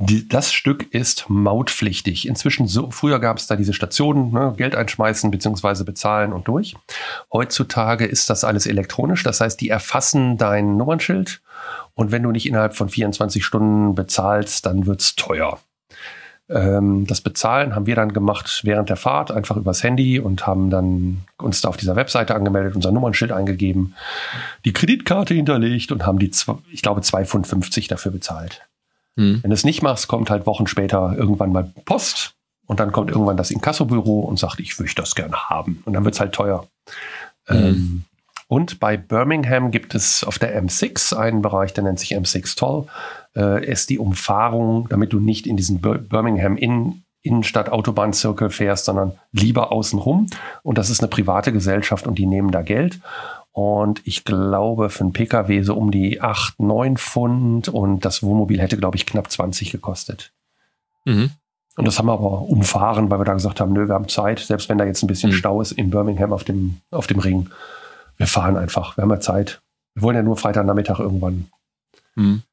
Die, 0.03 0.27
das 0.27 0.51
Stück 0.51 0.91
ist 0.93 1.25
mautpflichtig. 1.29 2.27
Inzwischen, 2.27 2.67
so, 2.67 2.89
früher 2.89 3.19
gab 3.19 3.37
es 3.37 3.45
da 3.45 3.55
diese 3.55 3.73
Stationen, 3.73 4.31
ne, 4.31 4.53
Geld 4.57 4.75
einschmeißen 4.75 5.29
bzw. 5.29 5.83
bezahlen 5.83 6.33
und 6.33 6.47
durch. 6.47 6.75
Heutzutage 7.31 8.05
ist 8.05 8.29
das 8.31 8.43
alles 8.43 8.65
elektronisch. 8.65 9.21
Das 9.21 9.41
heißt, 9.41 9.61
die 9.61 9.69
erfassen 9.69 10.37
dein 10.37 10.75
Nummernschild 10.75 11.41
und 11.93 12.11
wenn 12.11 12.23
du 12.23 12.31
nicht 12.31 12.47
innerhalb 12.47 12.75
von 12.75 12.89
24 12.89 13.45
Stunden 13.45 13.93
bezahlst, 13.93 14.65
dann 14.65 14.87
wird's 14.87 15.15
teuer. 15.15 15.59
Ähm, 16.49 17.05
das 17.05 17.21
Bezahlen 17.21 17.75
haben 17.75 17.85
wir 17.85 17.95
dann 17.95 18.11
gemacht 18.11 18.61
während 18.63 18.89
der 18.89 18.97
Fahrt, 18.97 19.31
einfach 19.31 19.55
übers 19.55 19.83
Handy 19.83 20.19
und 20.19 20.47
haben 20.47 20.71
dann 20.71 21.21
uns 21.37 21.61
da 21.61 21.69
auf 21.69 21.77
dieser 21.77 21.95
Webseite 21.95 22.33
angemeldet, 22.33 22.75
unser 22.75 22.91
Nummernschild 22.91 23.31
eingegeben, 23.31 23.93
die 24.65 24.73
Kreditkarte 24.73 25.35
hinterlegt 25.35 25.91
und 25.91 26.07
haben 26.07 26.17
die, 26.17 26.31
ich 26.71 26.81
glaube, 26.81 27.01
2,50 27.01 27.25
Pfund 27.25 27.91
dafür 27.91 28.11
bezahlt. 28.11 28.63
Hm. 29.17 29.39
Wenn 29.41 29.49
du 29.49 29.53
es 29.53 29.63
nicht 29.63 29.81
machst, 29.81 30.07
kommt 30.07 30.29
halt 30.29 30.45
Wochen 30.45 30.67
später 30.67 31.15
irgendwann 31.17 31.51
mal 31.51 31.71
Post 31.85 32.35
und 32.67 32.79
dann 32.79 32.91
kommt 32.91 33.11
irgendwann 33.11 33.37
das 33.37 33.51
Inkassobüro 33.51 34.21
und 34.21 34.39
sagt, 34.39 34.59
ich 34.59 34.79
möchte 34.79 35.01
das 35.01 35.15
gerne 35.15 35.49
haben. 35.49 35.81
Und 35.85 35.93
dann 35.93 36.05
wird 36.05 36.15
es 36.15 36.19
halt 36.19 36.33
teuer. 36.33 36.67
Hm. 37.45 37.57
Ähm, 37.57 38.03
und 38.47 38.81
bei 38.81 38.97
Birmingham 38.97 39.71
gibt 39.71 39.95
es 39.95 40.25
auf 40.25 40.37
der 40.37 40.61
M6 40.61 41.15
einen 41.15 41.41
Bereich, 41.41 41.73
der 41.73 41.85
nennt 41.85 41.99
sich 41.99 42.17
M6 42.17 42.57
Toll. 42.57 42.85
Äh, 43.33 43.65
ist 43.65 43.89
die 43.89 43.97
Umfahrung, 43.97 44.89
damit 44.89 45.13
du 45.13 45.21
nicht 45.21 45.47
in 45.47 45.55
diesen 45.55 45.79
Birmingham 45.79 46.57
in 46.57 47.03
Innenstadt 47.21 47.69
Autobahnzirkel 47.69 48.49
fährst, 48.49 48.85
sondern 48.85 49.13
lieber 49.31 49.71
außenrum. 49.71 50.27
Und 50.63 50.77
das 50.77 50.89
ist 50.89 51.01
eine 51.01 51.07
private 51.07 51.53
Gesellschaft 51.53 52.07
und 52.07 52.17
die 52.17 52.25
nehmen 52.25 52.51
da 52.51 52.61
Geld. 52.61 52.99
Und 53.53 54.01
ich 54.05 54.23
glaube, 54.23 54.89
für 54.89 55.01
einen 55.01 55.13
Pkw 55.13 55.61
so 55.63 55.75
um 55.75 55.91
die 55.91 56.21
8, 56.21 56.59
9 56.59 56.97
Pfund 56.97 57.67
und 57.67 58.05
das 58.05 58.23
Wohnmobil 58.23 58.61
hätte, 58.61 58.77
glaube 58.77 58.95
ich, 58.95 59.05
knapp 59.05 59.29
20 59.29 59.71
gekostet. 59.71 60.31
Mhm. 61.05 61.31
Und 61.77 61.85
das 61.85 61.97
haben 61.97 62.07
wir 62.07 62.13
aber 62.13 62.43
umfahren, 62.43 63.09
weil 63.09 63.19
wir 63.19 63.25
da 63.25 63.33
gesagt 63.33 63.59
haben, 63.59 63.73
nö, 63.73 63.87
wir 63.87 63.95
haben 63.95 64.07
Zeit, 64.07 64.39
selbst 64.39 64.69
wenn 64.69 64.77
da 64.77 64.85
jetzt 64.85 65.03
ein 65.03 65.07
bisschen 65.07 65.31
mhm. 65.31 65.35
Stau 65.35 65.61
ist 65.61 65.71
in 65.71 65.89
Birmingham 65.89 66.33
auf 66.33 66.43
dem, 66.43 66.81
auf 66.91 67.07
dem 67.07 67.19
Ring. 67.19 67.49
Wir 68.17 68.27
fahren 68.27 68.57
einfach, 68.57 68.97
wir 68.97 69.03
haben 69.03 69.09
ja 69.09 69.19
Zeit. 69.19 69.61
Wir 69.95 70.03
wollen 70.03 70.15
ja 70.15 70.23
nur 70.23 70.37
Freitagnachmittag 70.37 70.99
irgendwann. 70.99 71.47
Mhm. 72.15 72.43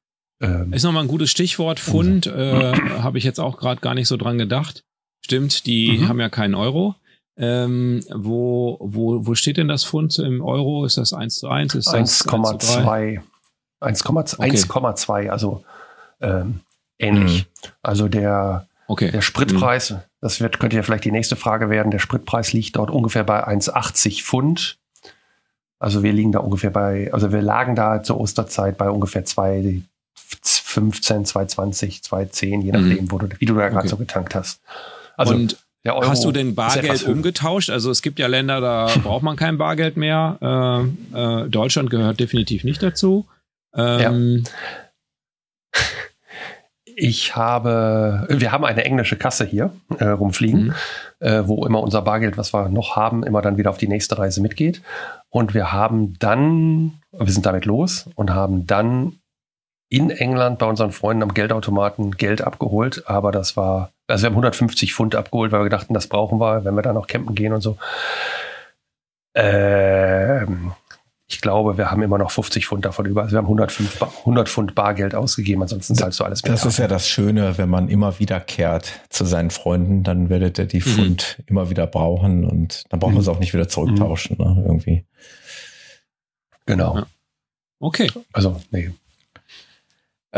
Ähm, 0.40 0.72
ist 0.72 0.84
nochmal 0.84 1.02
ein 1.02 1.08
gutes 1.08 1.30
Stichwort. 1.30 1.80
Fund 1.80 2.26
äh, 2.26 2.72
habe 3.02 3.18
ich 3.18 3.24
jetzt 3.24 3.40
auch 3.40 3.58
gerade 3.58 3.80
gar 3.80 3.94
nicht 3.94 4.08
so 4.08 4.16
dran 4.16 4.38
gedacht. 4.38 4.84
Stimmt, 5.20 5.66
die 5.66 5.98
mhm. 5.98 6.08
haben 6.08 6.20
ja 6.20 6.28
keinen 6.28 6.54
Euro. 6.54 6.94
Ähm, 7.38 8.04
wo, 8.12 8.78
wo, 8.80 9.26
wo 9.26 9.34
steht 9.34 9.58
denn 9.58 9.68
das 9.68 9.84
Pfund 9.84 10.18
im 10.18 10.42
Euro? 10.42 10.84
Ist 10.84 10.98
das 10.98 11.12
1 11.12 11.36
zu 11.36 11.48
1? 11.48 11.74
1,2. 11.74 13.20
1,2, 13.80 15.08
okay. 15.08 15.28
also 15.30 15.64
ähm, 16.20 16.60
ähnlich. 16.98 17.44
Mhm. 17.44 17.68
Also 17.82 18.08
der, 18.08 18.66
okay. 18.88 19.12
der 19.12 19.22
Spritpreis, 19.22 19.90
mhm. 19.90 19.98
das 20.20 20.40
wird, 20.40 20.58
könnte 20.58 20.76
ja 20.76 20.82
vielleicht 20.82 21.04
die 21.04 21.12
nächste 21.12 21.36
Frage 21.36 21.70
werden, 21.70 21.92
der 21.92 22.00
Spritpreis 22.00 22.52
liegt 22.52 22.74
dort 22.76 22.90
ungefähr 22.90 23.22
bei 23.22 23.46
1,80 23.46 24.24
Pfund. 24.24 24.78
Also 25.78 26.02
wir 26.02 26.12
liegen 26.12 26.32
da 26.32 26.40
ungefähr 26.40 26.70
bei, 26.70 27.12
also 27.12 27.30
wir 27.32 27.40
lagen 27.40 27.76
da 27.76 28.02
zur 28.02 28.18
Osterzeit 28.18 28.78
bei 28.78 28.90
ungefähr 28.90 29.24
2, 29.24 29.82
15, 30.42 31.24
220, 31.24 32.02
210, 32.02 32.62
je 32.62 32.72
nachdem, 32.72 33.04
mhm. 33.04 33.12
wo 33.12 33.18
du, 33.18 33.28
wie 33.38 33.46
du 33.46 33.54
da 33.54 33.68
gerade 33.68 33.78
okay. 33.78 33.88
so 33.88 33.96
getankt 33.96 34.34
hast. 34.34 34.60
Also 35.16 35.34
Und 35.34 35.56
hast 35.88 36.24
du 36.24 36.32
denn 36.32 36.54
Bargeld 36.54 37.04
umgetauscht? 37.04 37.70
Also 37.70 37.90
es 37.90 38.02
gibt 38.02 38.18
ja 38.18 38.26
Länder, 38.26 38.60
da 38.60 38.86
braucht 39.02 39.22
man 39.22 39.36
kein 39.36 39.58
Bargeld 39.58 39.96
mehr. 39.96 40.88
Äh, 41.14 41.18
äh, 41.18 41.48
Deutschland 41.48 41.90
gehört 41.90 42.20
definitiv 42.20 42.64
nicht 42.64 42.82
dazu. 42.82 43.26
Ähm, 43.74 44.44
ja. 44.44 45.80
Ich 47.00 47.36
habe, 47.36 48.26
wir 48.28 48.50
haben 48.50 48.64
eine 48.64 48.84
englische 48.84 49.14
Kasse 49.14 49.44
hier 49.44 49.70
äh, 49.98 50.04
rumfliegen, 50.06 50.64
mhm. 50.64 50.74
äh, 51.20 51.46
wo 51.46 51.64
immer 51.64 51.80
unser 51.80 52.02
Bargeld, 52.02 52.36
was 52.36 52.52
wir 52.52 52.68
noch 52.68 52.96
haben, 52.96 53.22
immer 53.22 53.40
dann 53.40 53.56
wieder 53.56 53.70
auf 53.70 53.78
die 53.78 53.86
nächste 53.86 54.18
Reise 54.18 54.42
mitgeht. 54.42 54.82
Und 55.30 55.54
wir 55.54 55.72
haben 55.72 56.18
dann, 56.18 56.94
wir 57.12 57.30
sind 57.30 57.46
damit 57.46 57.66
los 57.66 58.08
und 58.16 58.30
haben 58.30 58.66
dann 58.66 59.17
in 59.88 60.10
England 60.10 60.58
bei 60.58 60.66
unseren 60.66 60.92
Freunden 60.92 61.22
am 61.22 61.34
Geldautomaten 61.34 62.12
Geld 62.12 62.42
abgeholt, 62.42 63.04
aber 63.06 63.32
das 63.32 63.56
war, 63.56 63.90
also 64.06 64.22
wir 64.22 64.26
haben 64.26 64.34
150 64.34 64.94
Pfund 64.94 65.14
abgeholt, 65.14 65.52
weil 65.52 65.62
wir 65.62 65.70
dachten, 65.70 65.94
das 65.94 66.06
brauchen 66.06 66.38
wir, 66.40 66.64
wenn 66.64 66.74
wir 66.74 66.82
da 66.82 66.92
noch 66.92 67.06
campen 67.06 67.34
gehen 67.34 67.52
und 67.52 67.62
so. 67.62 67.78
Ähm, 69.34 70.72
ich 71.30 71.40
glaube, 71.42 71.76
wir 71.76 71.90
haben 71.90 72.02
immer 72.02 72.16
noch 72.18 72.30
50 72.30 72.66
Pfund 72.66 72.84
davon 72.84 73.04
über. 73.06 73.22
Also 73.22 73.32
wir 73.32 73.38
haben 73.38 73.46
105, 73.46 74.02
100 74.02 74.48
Pfund 74.48 74.74
Bargeld 74.74 75.14
ausgegeben, 75.14 75.62
ansonsten 75.62 75.94
zahlst 75.94 76.20
du 76.20 76.24
alles 76.24 76.42
mit. 76.42 76.52
Das 76.52 76.64
ist 76.64 76.78
ja 76.78 76.88
das 76.88 77.06
Schöne, 77.06 77.58
wenn 77.58 77.68
man 77.68 77.88
immer 77.88 78.18
wieder 78.18 78.40
kehrt 78.40 79.00
zu 79.10 79.24
seinen 79.24 79.50
Freunden, 79.50 80.02
dann 80.04 80.30
werdet 80.30 80.58
ihr 80.58 80.66
die 80.66 80.78
mhm. 80.78 80.82
Pfund 80.82 81.36
mhm. 81.38 81.44
immer 81.46 81.70
wieder 81.70 81.86
brauchen 81.86 82.44
und 82.44 82.84
dann 82.90 83.00
brauchen 83.00 83.14
wir 83.14 83.20
es 83.20 83.26
mhm. 83.26 83.32
auch 83.32 83.38
nicht 83.40 83.52
wieder 83.54 83.68
zurücktauschen, 83.68 84.36
mhm. 84.38 84.44
ne, 84.44 84.64
irgendwie. 84.66 85.04
Genau. 86.66 86.96
Ja. 86.96 87.06
Okay. 87.80 88.10
Also, 88.32 88.60
nee. 88.70 88.90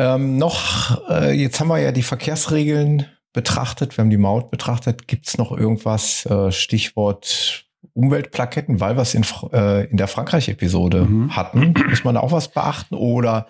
Ähm, 0.01 0.39
noch, 0.39 1.11
äh, 1.11 1.33
jetzt 1.33 1.61
haben 1.61 1.69
wir 1.69 1.79
ja 1.79 1.93
die 1.93 2.03
Verkehrsregeln 2.03 3.07
betrachtet, 3.35 3.97
wir 3.97 4.03
haben 4.03 4.11
die 4.11 4.17
Maut 4.17 4.51
betrachtet. 4.51 5.07
Gibt 5.07 5.29
es 5.29 5.37
noch 5.37 5.53
irgendwas, 5.53 6.25
äh, 6.27 6.51
Stichwort 6.51 7.67
Umweltplaketten, 7.93 8.81
weil 8.81 8.97
wir 8.97 9.03
es 9.03 9.15
in, 9.15 9.27
äh, 9.53 9.85
in 9.85 9.97
der 9.99 10.09
Frankreich-Episode 10.09 11.05
mhm. 11.05 11.37
hatten. 11.37 11.75
Muss 11.89 12.05
man 12.05 12.15
da 12.15 12.21
auch 12.23 12.33
was 12.33 12.49
beachten 12.49 12.95
oder 12.95 13.47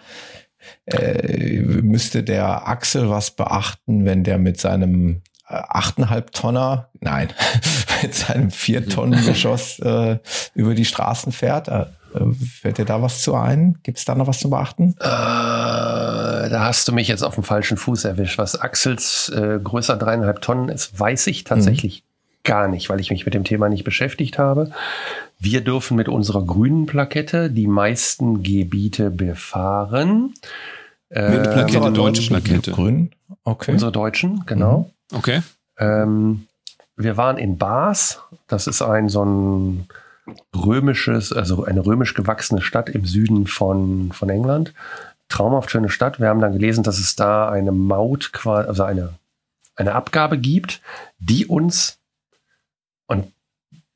äh, 0.87 1.61
müsste 1.61 2.25
der 2.25 2.67
Axel 2.67 3.09
was 3.09 3.31
beachten, 3.31 4.05
wenn 4.05 4.25
der 4.25 4.39
mit 4.39 4.61
seinem 4.61 5.23
äh, 5.49 5.55
achteinhalb 5.55 6.33
Tonner, 6.33 6.89
nein, 7.01 7.29
mit 8.03 8.15
seinem 8.15 8.51
vier 8.51 8.89
Tonnen 8.89 9.25
Geschoss 9.25 9.79
äh, 9.79 10.19
über 10.55 10.75
die 10.75 10.85
Straßen 10.85 11.33
fährt? 11.33 11.69
Äh, 12.15 12.33
fällt 12.33 12.79
dir 12.79 12.85
da 12.85 13.03
was 13.03 13.23
zu 13.23 13.35
ein? 13.35 13.79
Gibt 13.83 13.99
es 13.99 14.05
da 14.05 14.15
noch 14.15 14.27
was 14.27 14.39
zu 14.39 14.51
beachten? 14.51 14.95
Äh, 14.99 15.05
da 15.05 16.61
hast 16.61 16.89
du 16.89 16.93
mich 16.93 17.09
jetzt 17.09 17.23
auf 17.23 17.35
dem 17.35 17.45
falschen 17.45 17.77
Fuß 17.77 18.05
erwischt. 18.05 18.39
Was 18.39 18.61
Axels 18.61 19.29
äh, 19.35 19.59
größer 19.63 19.97
dreieinhalb 19.97 20.41
Tonnen 20.41 20.69
ist, 20.69 20.99
weiß 20.99 21.27
ich 21.29 21.45
tatsächlich 21.45 22.03
mhm 22.03 22.11
gar 22.45 22.69
nicht, 22.69 22.89
weil 22.89 23.01
ich 23.01 23.11
mich 23.11 23.25
mit 23.25 23.35
dem 23.35 23.45
Thema 23.45 23.69
nicht 23.69 23.85
beschäftigt 23.85 24.39
habe. 24.39 24.71
Wir 25.39 25.63
dürfen 25.63 25.97
mit 25.97 26.09
unserer 26.09 26.45
grünen 26.45 26.87
Plakette 26.87 27.51
die 27.51 27.67
meisten 27.67 28.43
Gebiete 28.43 29.11
befahren. 29.11 30.35
Äh, 31.09 31.39
Plakette, 31.39 31.93
deutsche 31.93 32.29
Plakette. 32.29 32.73
Grün. 32.73 33.11
Okay. 33.45 33.73
Unsere 33.73 33.93
deutschen, 33.93 34.45
genau. 34.47 34.91
Mhm. 35.11 35.19
Okay. 35.19 35.43
Ähm, 35.79 36.47
wir 36.97 37.17
waren 37.17 37.39
in 37.39 37.59
Bars. 37.59 38.21
Das 38.47 38.67
ist 38.67 38.83
ein 38.83 39.09
so 39.09 39.25
ein 39.25 39.87
römisches, 40.55 41.33
also 41.33 41.65
eine 41.65 41.85
römisch 41.85 42.15
gewachsene 42.15 42.63
Stadt 42.63 42.89
im 42.89 43.05
Süden 43.05 43.47
von, 43.47 44.13
von 44.13 44.29
England. 44.29 44.75
Traumhaft 45.29 45.71
schöne 45.71 45.89
Stadt. 45.89 46.21
Wir 46.21 46.29
haben 46.29 46.41
dann 46.41 46.53
gelesen, 46.53 46.83
dass 46.83 46.99
es 46.99 47.17
da 47.17 47.49
eine 47.49 47.73
Maut, 47.73 48.33
also 48.45 48.85
eine, 48.85 49.15
eine 49.77 49.95
Abgabe 49.95 50.39
gibt, 50.39 50.81
die 51.19 51.47
uns 51.47 51.99
und 53.07 53.33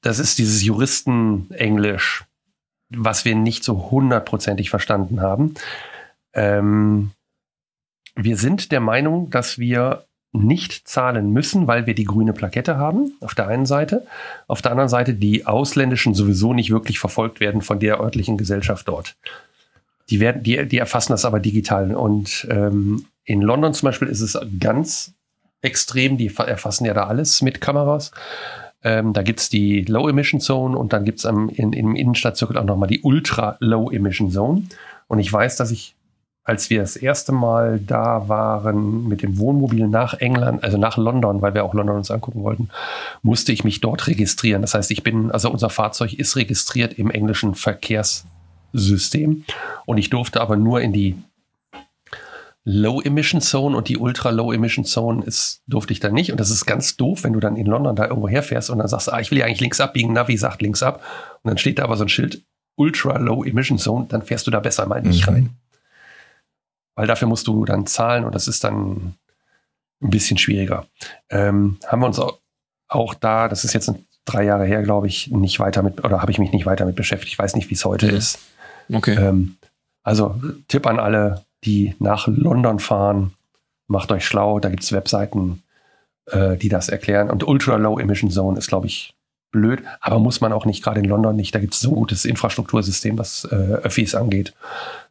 das 0.01 0.19
ist 0.19 0.39
dieses 0.39 0.63
Juristen-Englisch, 0.65 2.25
was 2.91 3.25
wir 3.25 3.37
nicht 3.37 3.63
so 3.63 3.91
hundertprozentig 3.91 4.69
verstanden 4.69 5.21
haben. 5.21 5.55
Ähm, 6.33 7.13
wir 8.17 8.37
sind 8.37 8.73
der 8.73 8.81
Meinung, 8.81 9.31
dass 9.31 9.59
wir 9.59 10.05
nicht 10.35 10.89
zahlen 10.89 11.31
müssen, 11.31 11.67
weil 11.67 11.87
wir 11.87 11.95
die 11.95 12.05
grüne 12.05 12.33
Plakette 12.33 12.77
haben, 12.77 13.13
auf 13.21 13.35
der 13.35 13.47
einen 13.47 13.67
Seite. 13.67 14.07
Auf 14.49 14.63
der 14.63 14.73
anderen 14.73 14.89
Seite 14.89 15.15
die 15.15 15.47
Ausländischen 15.47 16.15
sowieso 16.15 16.53
nicht 16.53 16.71
wirklich 16.71 16.99
verfolgt 16.99 17.41
werden 17.41 17.63
von 17.63 17.79
der 17.79 18.01
örtlichen 18.01 18.37
Gesellschaft 18.37 18.89
dort. 18.89 19.17
Die, 20.11 20.21
werden, 20.21 20.43
die, 20.43 20.67
die 20.67 20.79
erfassen 20.79 21.13
das 21.13 21.25
aber 21.25 21.41
digital. 21.41 21.95
Und 21.95 22.47
ähm, 22.51 23.07
in 23.25 23.43
London 23.43 23.73
zum 23.75 23.87
Beispiel 23.87 24.09
ist 24.09 24.21
es 24.21 24.39
ganz 24.59 25.15
extrem, 25.63 26.19
die 26.19 26.35
erfassen 26.35 26.85
ja 26.85 26.95
da 26.95 27.07
alles 27.07 27.41
mit 27.41 27.61
Kameras. 27.61 28.11
Ähm, 28.83 29.13
da 29.13 29.23
gibt 29.23 29.41
es 29.41 29.49
die 29.49 29.83
Low 29.83 30.09
Emission 30.09 30.41
Zone 30.41 30.77
und 30.77 30.93
dann 30.93 31.05
gibt 31.05 31.21
es 31.21 31.25
im, 31.25 31.49
in, 31.49 31.73
im 31.73 31.97
Innenstadtzirkel 31.97 32.59
auch 32.59 32.65
nochmal 32.65 32.89
die 32.89 33.01
Ultra 33.01 33.57
Low 33.61 33.91
Emission 33.91 34.31
Zone. 34.31 34.65
Und 35.07 35.21
ich 35.21 35.33
weiß, 35.33 35.57
dass 35.57 35.71
ich, 35.71 35.95
als 36.45 36.69
wir 36.69 36.81
das 36.81 36.97
erste 36.97 37.33
Mal 37.33 37.81
da 37.81 38.29
waren 38.29 39.09
mit 39.09 39.23
dem 39.23 39.39
Wohnmobil 39.39 39.89
nach 39.89 40.15
England, 40.15 40.63
also 40.63 40.77
nach 40.77 40.99
London, 40.99 41.41
weil 41.41 41.55
wir 41.55 41.65
auch 41.65 41.73
London 41.73 41.97
uns 41.97 42.11
angucken 42.11 42.43
wollten, 42.43 42.69
musste 43.23 43.51
ich 43.51 43.65
mich 43.65 43.81
dort 43.81 44.07
registrieren. 44.07 44.61
Das 44.61 44.75
heißt, 44.75 44.91
ich 44.91 45.03
bin, 45.03 45.31
also 45.31 45.51
unser 45.51 45.71
Fahrzeug 45.71 46.13
ist 46.13 46.37
registriert 46.37 46.93
im 46.95 47.11
englischen 47.11 47.55
Verkehrssystem 47.55 49.45
und 49.87 49.99
ich 49.99 50.11
durfte 50.11 50.43
aber 50.43 50.57
nur 50.57 50.83
in 50.83 50.93
die 50.93 51.17
Low 52.67 53.01
Emission 53.01 53.43
Zone 53.43 53.77
und 53.77 53.89
die 53.89 53.99
Ultra 53.99 54.31
Low 54.31 54.53
Emission 54.53 54.85
Zone 54.85 55.25
ist, 55.25 55.63
durfte 55.67 55.93
ich 55.93 56.01
dann 56.01 56.15
nicht. 56.15 56.31
Und 56.31 56.41
das 56.41 56.51
ist 56.51 56.65
ganz 56.65 56.97
doof, 56.97 57.23
wenn 57.23 57.35
du 57.35 57.41
dann 57.41 57.57
in 57.57 57.67
London 57.67 57.95
da 57.95 58.07
irgendwo 58.07 58.29
herfährst 58.29 58.71
und 58.71 58.79
dann 58.79 58.89
sagst, 58.89 59.13
ah, 59.13 59.21
ich 59.21 59.31
will 59.31 59.39
ja 59.39 59.45
eigentlich 59.45 59.61
links 59.61 59.81
abbiegen, 59.81 60.15
Navi 60.15 60.39
sagt 60.39 60.63
links 60.63 60.83
ab. 60.83 61.03
Und 61.43 61.51
dann 61.51 61.59
steht 61.59 61.79
da 61.79 61.85
aber 61.85 61.97
so 61.97 62.05
ein 62.05 62.09
Schild 62.09 62.43
Ultra 62.77 63.19
Low 63.19 63.45
Emission 63.45 63.79
Zone, 63.79 64.07
dann 64.09 64.23
fährst 64.23 64.47
du 64.47 64.51
da 64.51 64.61
besser 64.61 64.87
mal 64.87 65.03
nicht 65.03 65.27
mhm. 65.27 65.35
rein. 65.35 65.51
Weil 66.95 67.07
dafür 67.07 67.29
musst 67.29 67.47
du 67.47 67.65
dann 67.65 67.87
zahlen 67.87 68.25
und 68.25 68.35
das 68.35 68.49
ist 68.49 68.65
dann 68.65 69.15
ein 70.03 70.11
bisschen 70.11 70.39
schwieriger. 70.39 70.87
Ähm, 71.31 71.79
haben 71.87 72.01
wir 72.01 72.07
uns 72.07 72.19
auch, 72.19 72.39
auch 72.89 73.15
da, 73.15 73.49
das 73.49 73.65
ist 73.65 73.73
jetzt 73.73 73.93
drei 74.25 74.45
Jahre 74.45 74.65
her, 74.65 74.83
glaube 74.83 75.07
ich, 75.07 75.31
nicht 75.31 75.59
weiter 75.61 75.83
mit, 75.83 76.05
oder 76.05 76.21
habe 76.21 76.31
ich 76.31 76.39
mich 76.39 76.53
nicht 76.53 76.67
weiter 76.67 76.85
mit 76.85 76.97
beschäftigt. 76.97 77.33
Ich 77.33 77.39
weiß 77.39 77.57
nicht, 77.57 77.71
wie 77.71 77.75
es 77.75 77.85
heute 77.85 78.07
mhm. 78.07 78.17
ist. 78.17 78.39
Okay. 78.93 79.15
Ähm, 79.15 79.57
also 80.03 80.41
Tipp 80.69 80.87
an 80.87 81.01
alle, 81.01 81.45
die 81.65 81.95
nach 81.99 82.27
London 82.27 82.79
fahren, 82.79 83.33
macht 83.87 84.13
euch 84.13 84.25
schlau. 84.25 84.61
Da 84.61 84.69
gibt 84.69 84.83
es 84.83 84.93
Webseiten, 84.93 85.63
äh, 86.27 86.57
die 86.57 86.69
das 86.69 86.89
erklären. 86.89 87.31
Und 87.31 87.47
Ultra 87.47 87.77
Low 87.77 87.99
Emission 87.99 88.31
Zone 88.31 88.59
ist, 88.59 88.69
glaube 88.69 88.87
ich, 88.87 89.15
blöd, 89.51 89.83
aber 90.01 90.19
muss 90.19 90.41
man 90.41 90.53
auch 90.53 90.67
nicht, 90.67 90.83
gerade 90.83 91.01
in 91.01 91.07
London 91.07 91.37
nicht. 91.37 91.55
Da 91.55 91.61
gibt 91.61 91.75
es 91.75 91.81
so 91.81 91.91
ein 91.91 91.95
gutes 91.95 92.25
Infrastruktursystem, 92.25 93.17
was 93.17 93.45
äh, 93.45 93.55
Öffis 93.55 94.15
angeht. 94.15 94.53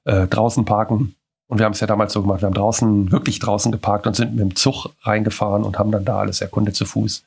Äh, 0.03 0.27
draußen 0.27 0.65
parken. 0.65 1.15
Und 1.48 1.60
wir 1.60 1.66
haben 1.66 1.74
es 1.74 1.80
ja 1.80 1.88
damals 1.88 2.14
so 2.14 2.22
gemacht. 2.22 2.41
Wir 2.41 2.48
haben 2.48 2.54
draußen, 2.54 3.12
wirklich 3.12 3.39
draußen 3.39 3.72
geparkt 3.72 4.08
und 4.08 4.16
sind 4.16 4.32
mit 4.32 4.39
dem 4.39 4.56
Zug 4.56 4.88
reingefahren 5.02 5.64
und 5.64 5.78
haben 5.78 5.91
dann 5.91 6.06
da 6.06 6.20
alles 6.20 6.41
erkundet 6.41 6.76
zu 6.76 6.86
Fuß. 6.86 7.26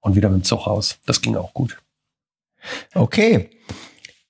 Und 0.00 0.16
wieder 0.16 0.28
mit 0.28 0.42
dem 0.42 0.44
Zug 0.44 0.66
raus. 0.66 0.98
Das 1.06 1.22
ging 1.22 1.36
auch 1.36 1.54
gut. 1.54 1.78
Okay. 2.94 3.50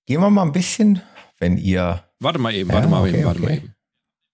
Gehen 0.07 0.21
wir 0.21 0.31
mal 0.31 0.43
ein 0.43 0.53
bisschen, 0.53 1.03
wenn 1.39 1.59
ihr. 1.59 2.03
Warte 2.21 2.39
mal 2.39 2.55
eben, 2.55 2.71
warte 2.71 2.85
ja, 2.85 2.91
mal 2.91 3.03
okay, 3.03 3.17
eben, 3.17 3.25
warte 3.25 3.41
okay. 3.41 3.49
mal 3.49 3.57
eben. 3.57 3.75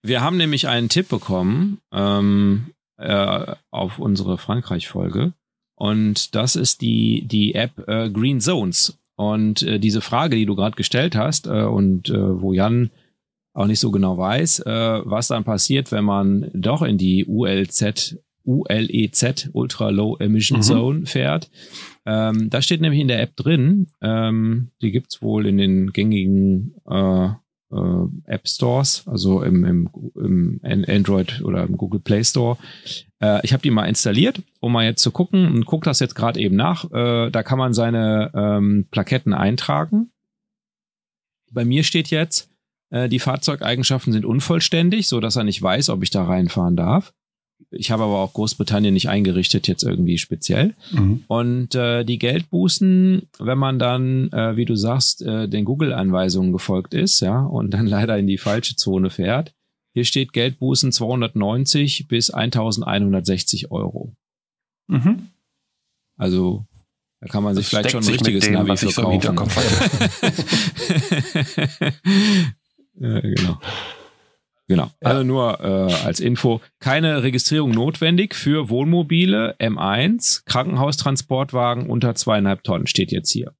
Wir 0.03 0.21
haben 0.21 0.37
nämlich 0.37 0.69
einen 0.69 0.89
Tipp 0.89 1.09
bekommen 1.09 1.81
ähm, 1.93 2.71
äh, 2.99 3.55
auf 3.71 3.99
unsere 3.99 4.39
Frankreich-Folge. 4.39 5.33
Und 5.77 6.35
das 6.35 6.57
ist 6.57 6.83
die, 6.83 7.27
die 7.27 7.55
App 7.55 7.89
äh, 7.89 8.11
Green 8.11 8.41
Zones. 8.41 8.99
Und 9.17 9.63
äh, 9.63 9.79
diese 9.79 10.01
Frage, 10.01 10.37
die 10.37 10.47
du 10.47 10.55
gerade 10.55 10.77
gestellt 10.77 11.17
hast 11.17 11.47
äh, 11.47 11.63
und 11.63 12.11
äh, 12.11 12.41
wo 12.41 12.53
Jan 12.53 12.91
auch 13.55 13.67
nicht 13.67 13.81
so 13.81 13.91
genau 13.91 14.19
weiß, 14.19 14.61
äh, 14.61 15.01
was 15.05 15.29
dann 15.29 15.45
passiert, 15.45 15.93
wenn 15.93 16.05
man 16.05 16.51
doch 16.53 16.83
in 16.83 16.99
die 16.99 17.25
ULZ, 17.25 18.19
ULEZ, 18.45 19.49
Ultra 19.53 19.89
Low 19.89 20.17
Emission 20.19 20.59
mhm. 20.59 20.63
Zone 20.63 21.07
fährt. 21.07 21.51
Ähm, 22.05 22.51
da 22.51 22.61
steht 22.61 22.83
nämlich 22.83 23.01
in 23.01 23.09
der 23.09 23.23
App 23.23 23.37
drin, 23.37 23.87
ähm, 24.03 24.71
die 24.83 24.91
gibt's 24.91 25.23
wohl 25.23 25.47
in 25.47 25.57
den 25.57 25.93
gängigen 25.93 26.75
äh, 26.87 27.29
äh, 27.75 28.07
App 28.27 28.47
Stores, 28.47 29.05
also 29.07 29.43
im, 29.43 29.65
im, 29.65 29.91
im 30.17 30.61
Android 30.87 31.41
oder 31.43 31.63
im 31.63 31.77
Google 31.77 32.01
Play 32.01 32.25
Store. 32.25 32.59
Äh, 33.21 33.41
ich 33.45 33.53
habe 33.53 33.63
die 33.63 33.71
mal 33.71 33.87
installiert, 33.87 34.43
um 34.61 34.73
mal 34.73 34.85
jetzt 34.85 35.03
zu 35.03 35.13
gucken 35.13 35.47
und 35.47 35.65
gucke 35.65 35.85
das 35.85 36.01
jetzt 36.01 36.15
gerade 36.15 36.41
eben 36.41 36.57
nach. 36.57 36.91
Äh, 36.91 37.31
da 37.31 37.43
kann 37.43 37.59
man 37.59 37.73
seine 37.73 38.31
ähm, 38.35 38.87
Plaketten 38.91 39.33
eintragen. 39.33 40.11
Bei 41.51 41.65
mir 41.65 41.85
steht 41.85 42.09
jetzt 42.11 42.51
Äh, 42.95 43.09
die 43.09 43.19
Fahrzeugeigenschaften 43.19 44.13
sind 44.13 44.25
unvollständig, 44.25 45.09
so 45.09 45.19
dass 45.19 45.35
er 45.35 45.43
nicht 45.43 45.61
weiß, 45.61 45.89
ob 45.91 46.05
ich 46.05 46.11
da 46.11 46.25
reinfahren 46.25 46.77
darf. 46.77 47.13
Ich 47.71 47.91
habe 47.91 48.05
aber 48.05 48.21
auch 48.21 48.33
Großbritannien 48.35 48.95
nicht 48.95 49.09
eingerichtet, 49.09 49.67
jetzt 49.67 49.83
irgendwie 49.83 50.19
speziell. 50.19 50.75
Mhm. 50.93 51.25
Und 51.27 51.75
äh, 51.75 52.05
die 52.05 52.19
Geldbußen, 52.19 53.23
wenn 53.41 53.59
man 53.59 53.81
dann, 53.81 54.31
äh, 54.33 54.57
wie 54.57 54.65
du 54.65 54.77
sagst, 54.77 55.23
äh, 55.23 55.49
den 55.49 55.65
Google-Anweisungen 55.65 56.53
gefolgt 56.53 56.95
ist, 56.95 57.19
ja, 57.21 57.41
und 57.41 57.73
dann 57.73 57.87
leider 57.89 58.17
in 58.17 58.29
die 58.29 58.39
falsche 58.39 58.77
Zone 58.77 59.11
fährt, 59.11 59.55
hier 59.93 60.05
steht 60.05 60.33
Geldbußen 60.33 60.93
290 60.93 62.07
bis 62.07 62.31
1160 62.31 63.73
Euro. 63.73 64.15
Mhm. 64.87 65.31
Also 66.17 66.65
da 67.21 67.27
kann 67.27 67.43
man 67.43 67.57
sich 67.57 67.65
das 67.65 67.71
vielleicht 67.71 67.91
schon 67.91 68.05
ein 68.05 68.11
richtiges 68.11 68.45
dem, 68.45 68.55
Navi 68.55 68.77
für 68.77 68.93
kaufen. 68.93 69.63
ja, 72.99 73.21
genau. 73.21 73.61
Genau. 74.67 74.91
Ja. 75.03 75.11
Also 75.11 75.25
nur 75.25 75.61
äh, 75.61 75.93
als 76.07 76.21
Info. 76.21 76.61
Keine 76.79 77.23
Registrierung 77.23 77.71
notwendig 77.71 78.35
für 78.35 78.71
Wohnmobile 78.71 79.57
M1, 79.59 80.45
Krankenhaustransportwagen 80.47 81.89
unter 81.89 82.15
zweieinhalb 82.15 82.65
Tonnen 82.65 82.87
steht 82.87 83.13
jetzt 83.13 83.31
hier. 83.31 83.53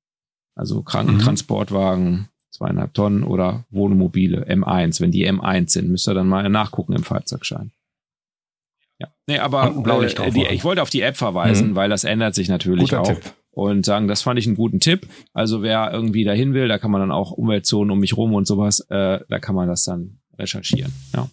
Also 0.55 0.83
Krankentransportwagen 0.83 2.29
zweieinhalb 2.51 2.95
Tonnen 2.95 3.25
oder 3.25 3.65
Wohnmobile 3.71 4.47
M1. 4.49 5.01
Wenn 5.01 5.11
die 5.11 5.29
M1 5.29 5.71
sind, 5.71 5.91
müsst 5.91 6.09
ihr 6.09 6.15
dann 6.15 6.29
mal 6.29 6.49
nachgucken 6.49 6.95
im 6.95 7.03
Fahrzeugschein. 7.03 7.73
Ja. 8.99 9.09
Nee, 9.27 9.39
aber 9.41 9.75
äh, 9.87 10.31
die, 10.31 10.47
ich 10.47 10.65
wollte 10.65 10.81
auf 10.81 10.91
die 10.91 11.01
App 11.01 11.17
verweisen, 11.17 11.71
mhm. 11.71 11.75
weil 11.75 11.91
das 11.91 12.05
ändert 12.05 12.35
sich 12.35 12.49
natürlich 12.49 12.91
Guter 12.91 13.01
auch. 13.03 13.09
Tipp. 13.09 13.35
Und 13.55 13.87
sagen, 13.87 14.09
das 14.09 14.23
fand 14.23 14.39
ich 14.39 14.47
einen 14.47 14.57
guten 14.57 14.81
Tipp. 14.81 15.07
Also 15.33 15.63
wer 15.63 15.93
irgendwie 15.93 16.25
dahin 16.25 16.55
will, 16.55 16.67
da 16.67 16.79
kann 16.79 16.91
man 16.91 17.01
dann 17.01 17.13
auch 17.13 17.31
Umweltzonen 17.31 17.93
um 17.93 18.01
mich 18.01 18.17
rum 18.17 18.35
und 18.35 18.47
sowas, 18.47 18.81
äh, 18.91 19.21
da 19.29 19.39
kann 19.39 19.55
man 19.55 19.69
das 19.69 19.85
dann 19.85 20.19
recherchieren. 20.37 20.93
Ja. 21.15 21.29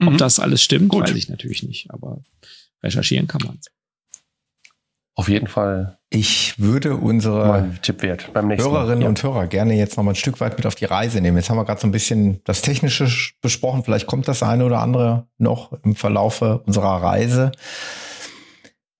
Mhm. 0.00 0.08
Ob 0.08 0.18
das 0.18 0.40
alles 0.40 0.62
stimmt, 0.62 0.88
Gut. 0.88 1.04
weiß 1.04 1.14
ich 1.14 1.28
natürlich 1.28 1.62
nicht, 1.62 1.90
aber 1.90 2.22
recherchieren 2.82 3.28
kann 3.28 3.42
man 3.44 3.58
Auf 5.14 5.28
jeden 5.28 5.46
Fall. 5.46 5.98
Ich 6.08 6.58
würde 6.58 6.96
unsere 6.96 7.70
Hörerinnen 7.86 9.02
ja. 9.02 9.08
und 9.08 9.22
Hörer 9.22 9.46
gerne 9.46 9.74
jetzt 9.74 9.96
noch 9.96 10.02
mal 10.02 10.12
ein 10.12 10.16
Stück 10.16 10.40
weit 10.40 10.56
mit 10.56 10.66
auf 10.66 10.74
die 10.74 10.86
Reise 10.86 11.20
nehmen. 11.20 11.36
Jetzt 11.36 11.50
haben 11.50 11.56
wir 11.56 11.64
gerade 11.64 11.80
so 11.80 11.86
ein 11.86 11.92
bisschen 11.92 12.40
das 12.44 12.62
Technische 12.62 13.06
besprochen. 13.40 13.84
Vielleicht 13.84 14.08
kommt 14.08 14.26
das 14.26 14.42
eine 14.42 14.64
oder 14.64 14.80
andere 14.80 15.28
noch 15.38 15.72
im 15.84 15.94
Verlaufe 15.94 16.64
unserer 16.66 17.00
Reise. 17.00 17.52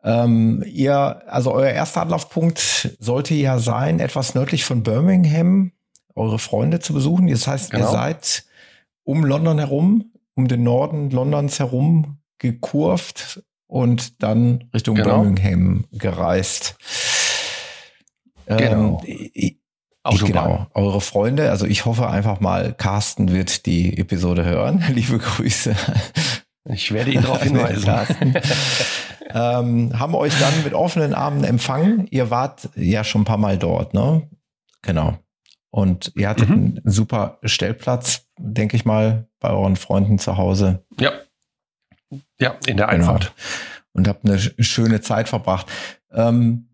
Ähm, 0.02 0.64
ihr, 0.66 1.22
also 1.26 1.52
euer 1.52 1.70
erster 1.70 2.02
Anlaufpunkt 2.02 2.96
sollte 2.98 3.34
ja 3.34 3.58
sein, 3.58 4.00
etwas 4.00 4.34
nördlich 4.34 4.64
von 4.64 4.82
Birmingham, 4.82 5.72
eure 6.14 6.38
Freunde 6.38 6.80
zu 6.80 6.94
besuchen. 6.94 7.26
Das 7.28 7.46
heißt, 7.46 7.70
genau. 7.70 7.84
ihr 7.84 7.90
seid 7.90 8.44
um 9.04 9.24
London 9.24 9.58
herum, 9.58 10.12
um 10.34 10.48
den 10.48 10.62
Norden 10.62 11.10
Londons 11.10 11.58
herum 11.58 12.18
gekurvt 12.38 13.42
und 13.66 14.22
dann 14.22 14.64
Richtung 14.74 14.96
genau. 14.96 15.20
Birmingham 15.20 15.84
gereist. 15.92 16.76
Genau. 18.46 19.00
Ähm, 19.04 19.30
ich, 19.34 19.56
genau, 20.24 20.66
eure 20.74 21.00
Freunde, 21.00 21.50
also 21.50 21.66
ich 21.66 21.84
hoffe 21.84 22.08
einfach 22.08 22.40
mal, 22.40 22.72
Carsten 22.72 23.32
wird 23.32 23.66
die 23.66 23.98
Episode 23.98 24.44
hören. 24.44 24.82
Liebe 24.92 25.18
Grüße. 25.18 25.76
Ich 26.80 26.92
werde 26.92 27.10
ihn 27.10 27.20
darauf 27.20 27.42
hinweisen. 27.42 28.34
ähm, 29.34 29.98
haben 29.98 30.14
euch 30.14 30.38
dann 30.40 30.64
mit 30.64 30.72
offenen 30.72 31.14
Armen 31.14 31.44
empfangen. 31.44 32.06
Ihr 32.10 32.30
wart 32.30 32.70
ja 32.74 33.04
schon 33.04 33.22
ein 33.22 33.26
paar 33.26 33.36
Mal 33.36 33.58
dort, 33.58 33.92
ne? 33.92 34.28
Genau. 34.80 35.18
Und 35.70 36.12
ihr 36.16 36.28
hattet 36.28 36.48
mhm. 36.48 36.54
einen 36.54 36.80
super 36.84 37.38
Stellplatz, 37.44 38.26
denke 38.38 38.76
ich 38.76 38.86
mal, 38.86 39.28
bei 39.40 39.50
euren 39.50 39.76
Freunden 39.76 40.18
zu 40.18 40.38
Hause. 40.38 40.82
Ja. 40.98 41.12
Ja, 42.38 42.56
in 42.66 42.78
der 42.78 42.86
genau. 42.86 42.88
Einfahrt. 42.88 43.20
Genau. 43.20 43.36
Und 43.92 44.08
habt 44.08 44.24
eine 44.24 44.38
schöne 44.38 45.02
Zeit 45.02 45.28
verbracht. 45.28 45.66
Ähm, 46.12 46.70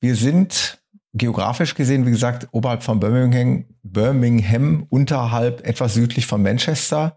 wir 0.00 0.14
sind 0.14 0.78
geografisch 1.14 1.74
gesehen, 1.74 2.06
wie 2.06 2.10
gesagt, 2.10 2.48
oberhalb 2.52 2.84
von 2.84 3.00
Birmingham, 3.00 3.66
Birmingham, 3.82 4.86
unterhalb, 4.88 5.66
etwas 5.66 5.94
südlich 5.94 6.26
von 6.26 6.42
Manchester. 6.42 7.16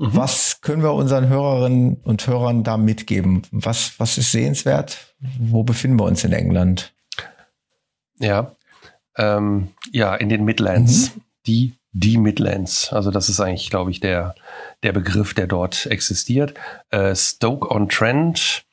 Mhm. 0.00 0.16
Was 0.16 0.62
können 0.62 0.82
wir 0.82 0.94
unseren 0.94 1.28
Hörerinnen 1.28 1.96
und 2.02 2.26
Hörern 2.26 2.64
da 2.64 2.78
mitgeben? 2.78 3.42
Was, 3.50 3.92
was 3.98 4.16
ist 4.16 4.32
sehenswert? 4.32 5.14
Wo 5.38 5.62
befinden 5.62 6.00
wir 6.00 6.04
uns 6.04 6.24
in 6.24 6.32
England? 6.32 6.94
Ja, 8.18 8.56
ähm, 9.16 9.68
ja, 9.92 10.14
in 10.14 10.30
den 10.30 10.44
Midlands. 10.44 11.14
Mhm. 11.14 11.20
Die, 11.46 11.74
die 11.92 12.16
Midlands. 12.16 12.94
Also 12.94 13.10
das 13.10 13.28
ist 13.28 13.40
eigentlich, 13.40 13.68
glaube 13.68 13.90
ich, 13.90 14.00
der, 14.00 14.34
der 14.82 14.92
Begriff, 14.92 15.34
der 15.34 15.46
dort 15.46 15.84
existiert. 15.84 16.54
Äh, 16.88 17.14
Stoke-on-Trent 17.14 18.64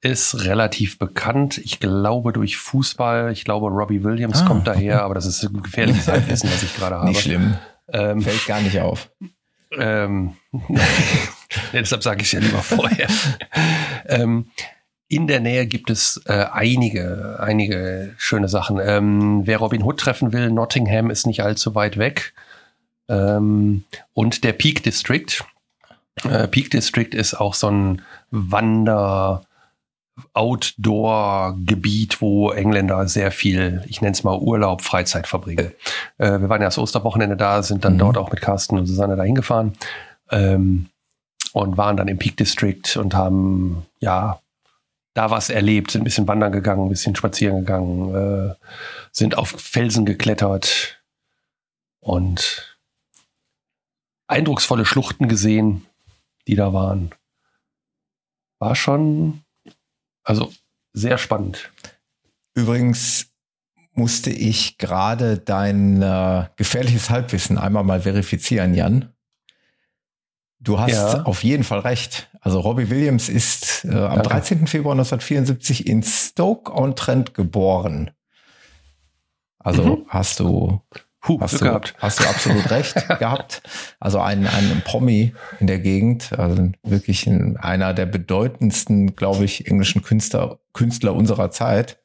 ist 0.00 0.44
relativ 0.46 0.98
bekannt. 0.98 1.58
Ich 1.58 1.80
glaube 1.80 2.32
durch 2.32 2.56
Fußball. 2.56 3.30
Ich 3.32 3.44
glaube, 3.44 3.68
Robbie 3.68 4.04
Williams 4.04 4.40
ah, 4.40 4.46
kommt 4.46 4.66
daher, 4.66 5.02
aber 5.02 5.14
das 5.14 5.26
ist 5.26 5.42
ein 5.44 5.62
gefährliches 5.62 6.08
Halbwissen, 6.08 6.50
was 6.50 6.62
ich 6.62 6.74
gerade 6.74 6.96
habe. 6.96 7.08
Nicht 7.08 7.20
schlimm. 7.20 7.58
Ähm, 7.88 8.22
Fällt 8.22 8.46
gar 8.46 8.62
nicht 8.62 8.80
auf. 8.80 9.10
Ähm, 9.78 10.36
deshalb 11.72 12.02
sage 12.02 12.22
ich 12.22 12.28
es 12.28 12.32
ja 12.32 12.40
lieber 12.40 12.62
vorher. 12.62 13.08
ähm, 14.06 14.46
in 15.08 15.26
der 15.26 15.40
Nähe 15.40 15.66
gibt 15.66 15.90
es 15.90 16.22
äh, 16.26 16.46
einige, 16.52 17.38
einige 17.40 18.14
schöne 18.16 18.48
Sachen. 18.48 18.80
Ähm, 18.82 19.42
wer 19.44 19.58
Robin 19.58 19.82
Hood 19.82 20.00
treffen 20.00 20.32
will, 20.32 20.50
Nottingham 20.50 21.10
ist 21.10 21.26
nicht 21.26 21.42
allzu 21.42 21.74
weit 21.74 21.98
weg. 21.98 22.32
Ähm, 23.08 23.84
und 24.14 24.44
der 24.44 24.52
Peak 24.52 24.82
District. 24.82 25.44
Äh, 26.24 26.48
Peak 26.48 26.70
District 26.70 27.10
ist 27.12 27.34
auch 27.34 27.54
so 27.54 27.70
ein 27.70 28.02
Wander- 28.30 29.44
Outdoor-Gebiet, 30.34 32.20
wo 32.20 32.50
Engländer 32.50 33.08
sehr 33.08 33.30
viel, 33.30 33.82
ich 33.88 34.00
nenne 34.02 34.12
es 34.12 34.24
mal 34.24 34.38
Urlaub, 34.38 34.82
Freizeit 34.82 35.26
verbringen. 35.26 35.72
Äh, 36.18 36.40
wir 36.40 36.48
waren 36.48 36.60
ja 36.60 36.68
das 36.68 36.78
Osterwochenende 36.78 37.36
da, 37.36 37.62
sind 37.62 37.84
dann 37.84 37.94
mhm. 37.94 37.98
dort 37.98 38.18
auch 38.18 38.30
mit 38.30 38.40
Carsten 38.40 38.78
und 38.78 38.86
Susanne 38.86 39.16
dahin 39.16 39.34
gefahren 39.34 39.72
ähm, 40.30 40.86
und 41.52 41.76
waren 41.76 41.96
dann 41.96 42.08
im 42.08 42.18
Peak 42.18 42.36
District 42.36 42.96
und 42.96 43.14
haben 43.14 43.86
ja 44.00 44.40
da 45.14 45.30
was 45.30 45.50
erlebt, 45.50 45.90
sind 45.90 46.02
ein 46.02 46.04
bisschen 46.04 46.28
wandern 46.28 46.52
gegangen, 46.52 46.86
ein 46.86 46.90
bisschen 46.90 47.16
spazieren 47.16 47.60
gegangen, 47.60 48.14
äh, 48.14 48.54
sind 49.12 49.36
auf 49.36 49.48
Felsen 49.50 50.06
geklettert 50.06 51.02
und 52.00 52.78
eindrucksvolle 54.26 54.86
Schluchten 54.86 55.28
gesehen, 55.28 55.86
die 56.46 56.56
da 56.56 56.72
waren. 56.72 57.10
War 58.58 58.74
schon, 58.74 59.41
also 60.24 60.52
sehr 60.92 61.18
spannend. 61.18 61.70
Übrigens 62.54 63.28
musste 63.94 64.30
ich 64.30 64.78
gerade 64.78 65.38
dein 65.38 66.02
äh, 66.02 66.46
gefährliches 66.56 67.10
Halbwissen 67.10 67.58
einmal 67.58 67.84
mal 67.84 68.00
verifizieren, 68.00 68.74
Jan. 68.74 69.12
Du 70.60 70.78
hast 70.78 70.92
ja. 70.92 71.22
auf 71.24 71.42
jeden 71.42 71.64
Fall 71.64 71.80
recht. 71.80 72.30
Also 72.40 72.60
Robbie 72.60 72.88
Williams 72.88 73.28
ist 73.28 73.84
äh, 73.84 73.94
am 73.94 74.22
13. 74.22 74.66
Februar 74.66 74.94
1974 74.94 75.86
in 75.86 76.02
Stoke-on-Trent 76.02 77.34
geboren. 77.34 78.12
Also 79.58 79.84
mhm. 79.84 80.04
hast 80.08 80.40
du 80.40 80.80
Puh, 81.22 81.40
hast, 81.40 81.60
du, 81.60 81.64
gehabt. 81.64 81.94
hast 81.98 82.18
du 82.18 82.28
absolut 82.28 82.68
recht 82.70 82.94
gehabt. 83.18 83.62
Also 84.00 84.20
ein, 84.20 84.44
ein 84.44 84.82
Promi 84.84 85.32
in 85.60 85.68
der 85.68 85.78
Gegend, 85.78 86.32
also 86.36 86.72
wirklich 86.82 87.28
ein, 87.28 87.56
einer 87.56 87.94
der 87.94 88.06
bedeutendsten, 88.06 89.14
glaube 89.14 89.44
ich, 89.44 89.68
englischen 89.68 90.02
Künstler, 90.02 90.58
Künstler 90.72 91.14
unserer 91.14 91.52
Zeit, 91.52 92.00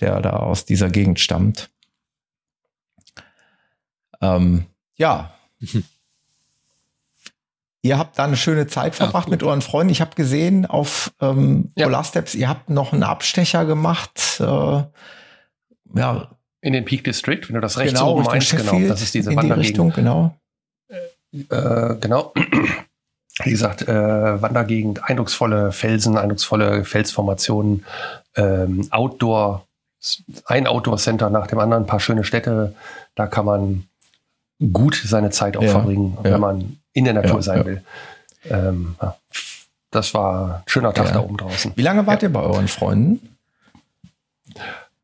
der 0.00 0.20
da 0.20 0.34
aus 0.34 0.66
dieser 0.66 0.90
Gegend 0.90 1.20
stammt. 1.20 1.70
Ähm, 4.20 4.66
ja. 4.96 5.32
Mhm. 5.58 5.84
Ihr 7.80 7.96
habt 7.96 8.18
da 8.18 8.24
eine 8.24 8.36
schöne 8.36 8.66
Zeit 8.66 8.96
verbracht 8.96 9.28
ja, 9.28 9.30
mit 9.30 9.42
euren 9.42 9.62
Freunden. 9.62 9.92
Ich 9.92 10.00
habe 10.00 10.16
gesehen 10.16 10.66
auf 10.66 11.14
ähm, 11.20 11.70
ja. 11.76 11.86
Polar 11.86 12.04
Steps, 12.04 12.34
ihr 12.34 12.48
habt 12.48 12.68
noch 12.68 12.92
einen 12.92 13.04
Abstecher 13.04 13.64
gemacht. 13.64 14.40
Äh, 14.40 14.82
ja. 15.94 16.37
In 16.60 16.72
den 16.72 16.84
Peak 16.84 17.04
District, 17.04 17.40
wenn 17.48 17.54
du 17.54 17.60
das 17.60 17.78
rechts 17.78 17.94
genau, 17.94 18.14
oben 18.14 18.24
meinst, 18.24 18.56
genau. 18.56 18.80
Das 18.88 19.00
ist 19.00 19.14
diese 19.14 19.32
in 19.32 19.38
die 19.38 19.52
Richtung, 19.52 19.92
genau. 19.92 20.34
Äh, 21.32 21.94
genau. 22.00 22.32
Wie 23.44 23.50
gesagt, 23.50 23.82
äh, 23.82 24.42
Wandergegend, 24.42 25.04
eindrucksvolle 25.04 25.70
Felsen, 25.70 26.18
eindrucksvolle 26.18 26.84
Felsformationen, 26.84 27.84
ähm, 28.34 28.88
Outdoor, 28.90 29.66
ein 30.46 30.66
Outdoor-Center 30.66 31.30
nach 31.30 31.46
dem 31.46 31.60
anderen, 31.60 31.84
ein 31.84 31.86
paar 31.86 32.00
schöne 32.00 32.24
Städte. 32.24 32.74
Da 33.14 33.28
kann 33.28 33.44
man 33.44 33.84
gut 34.72 35.00
seine 35.04 35.30
Zeit 35.30 35.56
auch 35.56 35.62
ja, 35.62 35.70
verbringen, 35.70 36.18
ja. 36.24 36.32
wenn 36.32 36.40
man 36.40 36.78
in 36.92 37.04
der 37.04 37.14
Natur 37.14 37.36
ja, 37.36 37.42
sein 37.42 37.64
will. 37.64 37.84
Ähm, 38.50 38.96
das 39.90 40.14
war 40.14 40.56
ein 40.56 40.62
schöner 40.66 40.92
Tag 40.92 41.12
da 41.12 41.20
oben 41.20 41.36
draußen. 41.36 41.72
Wie 41.76 41.82
lange 41.82 42.06
wart 42.06 42.22
ihr 42.22 42.32
bei 42.32 42.40
euren 42.40 42.68
Freunden? 42.68 43.36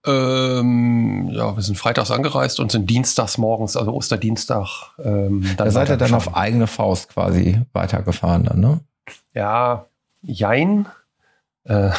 Ähm, 0.07 1.31
ja, 1.33 1.57
wir 1.57 1.63
sind 1.63 1.79
freitags 1.79 2.11
angereist 2.11 2.61
und 2.61 2.71
sind 2.71 2.91
dienstags 2.91 3.39
morgens, 3.39 3.77
also 3.77 3.93
Osterdienstag. 3.93 4.93
Ähm, 4.99 5.43
dann 5.57 5.67
da 5.67 5.71
seid 5.71 5.89
ihr 5.89 5.97
dann 5.97 6.15
auf 6.15 6.37
eigene 6.37 6.67
Faust 6.67 7.09
quasi 7.09 7.61
weitergefahren 7.73 8.45
dann, 8.45 8.61
ne? 8.61 8.81
Ja, 9.33 9.87
jein. 10.23 10.87
Äh, 11.65 11.91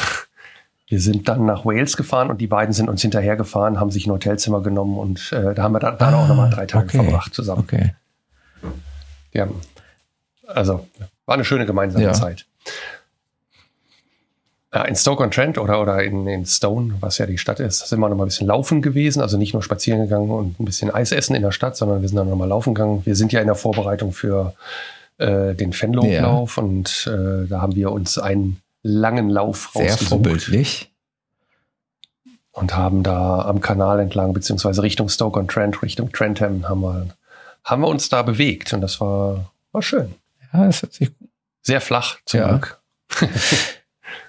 wir 0.88 1.00
sind 1.00 1.28
dann 1.28 1.46
nach 1.46 1.64
Wales 1.64 1.96
gefahren 1.96 2.30
und 2.30 2.40
die 2.40 2.46
beiden 2.46 2.72
sind 2.72 2.88
uns 2.88 3.02
hinterhergefahren, 3.02 3.80
haben 3.80 3.90
sich 3.90 4.06
ein 4.06 4.12
Hotelzimmer 4.12 4.62
genommen 4.62 4.98
und 4.98 5.32
äh, 5.32 5.52
da 5.52 5.64
haben 5.64 5.72
wir 5.72 5.80
dann, 5.80 5.98
dann 5.98 6.14
ah, 6.14 6.22
auch 6.22 6.28
nochmal 6.28 6.50
drei 6.50 6.66
Tage 6.66 6.86
okay. 6.86 6.98
verbracht 6.98 7.34
zusammen. 7.34 7.62
Okay. 7.62 7.94
Ja, 9.32 9.48
also 10.46 10.86
war 11.26 11.34
eine 11.34 11.44
schöne 11.44 11.66
gemeinsame 11.66 12.04
ja. 12.04 12.12
Zeit. 12.12 12.46
Ja, 14.76 14.82
in 14.82 14.94
Stoke-on-Trent 14.94 15.56
oder, 15.56 15.80
oder 15.80 16.04
in, 16.04 16.26
in 16.26 16.44
Stone, 16.44 16.96
was 17.00 17.16
ja 17.16 17.24
die 17.24 17.38
Stadt 17.38 17.60
ist, 17.60 17.88
sind 17.88 17.98
wir 17.98 18.10
noch 18.10 18.16
mal 18.16 18.24
ein 18.24 18.28
bisschen 18.28 18.46
laufen 18.46 18.82
gewesen. 18.82 19.22
Also 19.22 19.38
nicht 19.38 19.54
nur 19.54 19.62
spazieren 19.62 20.02
gegangen 20.02 20.28
und 20.30 20.60
ein 20.60 20.66
bisschen 20.66 20.90
Eis 20.90 21.12
essen 21.12 21.34
in 21.34 21.40
der 21.40 21.50
Stadt, 21.50 21.78
sondern 21.78 22.02
wir 22.02 22.08
sind 22.10 22.18
dann 22.18 22.28
noch 22.28 22.36
mal 22.36 22.46
laufen 22.46 22.74
gegangen. 22.74 23.00
Wir 23.06 23.16
sind 23.16 23.32
ja 23.32 23.40
in 23.40 23.46
der 23.46 23.54
Vorbereitung 23.54 24.12
für 24.12 24.52
äh, 25.16 25.54
den 25.54 25.72
Fenlow-Lauf 25.72 26.58
ja. 26.58 26.62
und 26.62 27.10
äh, 27.10 27.48
da 27.48 27.62
haben 27.62 27.74
wir 27.74 27.90
uns 27.90 28.18
einen 28.18 28.60
langen 28.82 29.30
Lauf 29.30 29.70
Sehr 29.72 29.84
rausgesucht. 29.84 29.98
Sehr 30.00 30.08
vorbildlich. 30.08 30.92
Und 32.52 32.76
haben 32.76 33.02
da 33.02 33.46
am 33.46 33.62
Kanal 33.62 33.98
entlang, 33.98 34.34
beziehungsweise 34.34 34.82
Richtung 34.82 35.08
Stoke-on-Trent, 35.08 35.82
Richtung 35.82 36.12
Trentham, 36.12 36.68
haben 36.68 36.82
wir, 36.82 37.06
haben 37.64 37.80
wir 37.80 37.88
uns 37.88 38.10
da 38.10 38.20
bewegt. 38.20 38.74
Und 38.74 38.82
das 38.82 39.00
war, 39.00 39.52
war 39.72 39.80
schön. 39.80 40.14
Ja, 40.52 40.66
es 40.66 40.82
hört 40.82 40.92
sich 40.92 41.12
Sehr 41.62 41.80
flach 41.80 42.18
zum 42.26 42.40
ja. 42.40 42.48
Glück. 42.50 42.78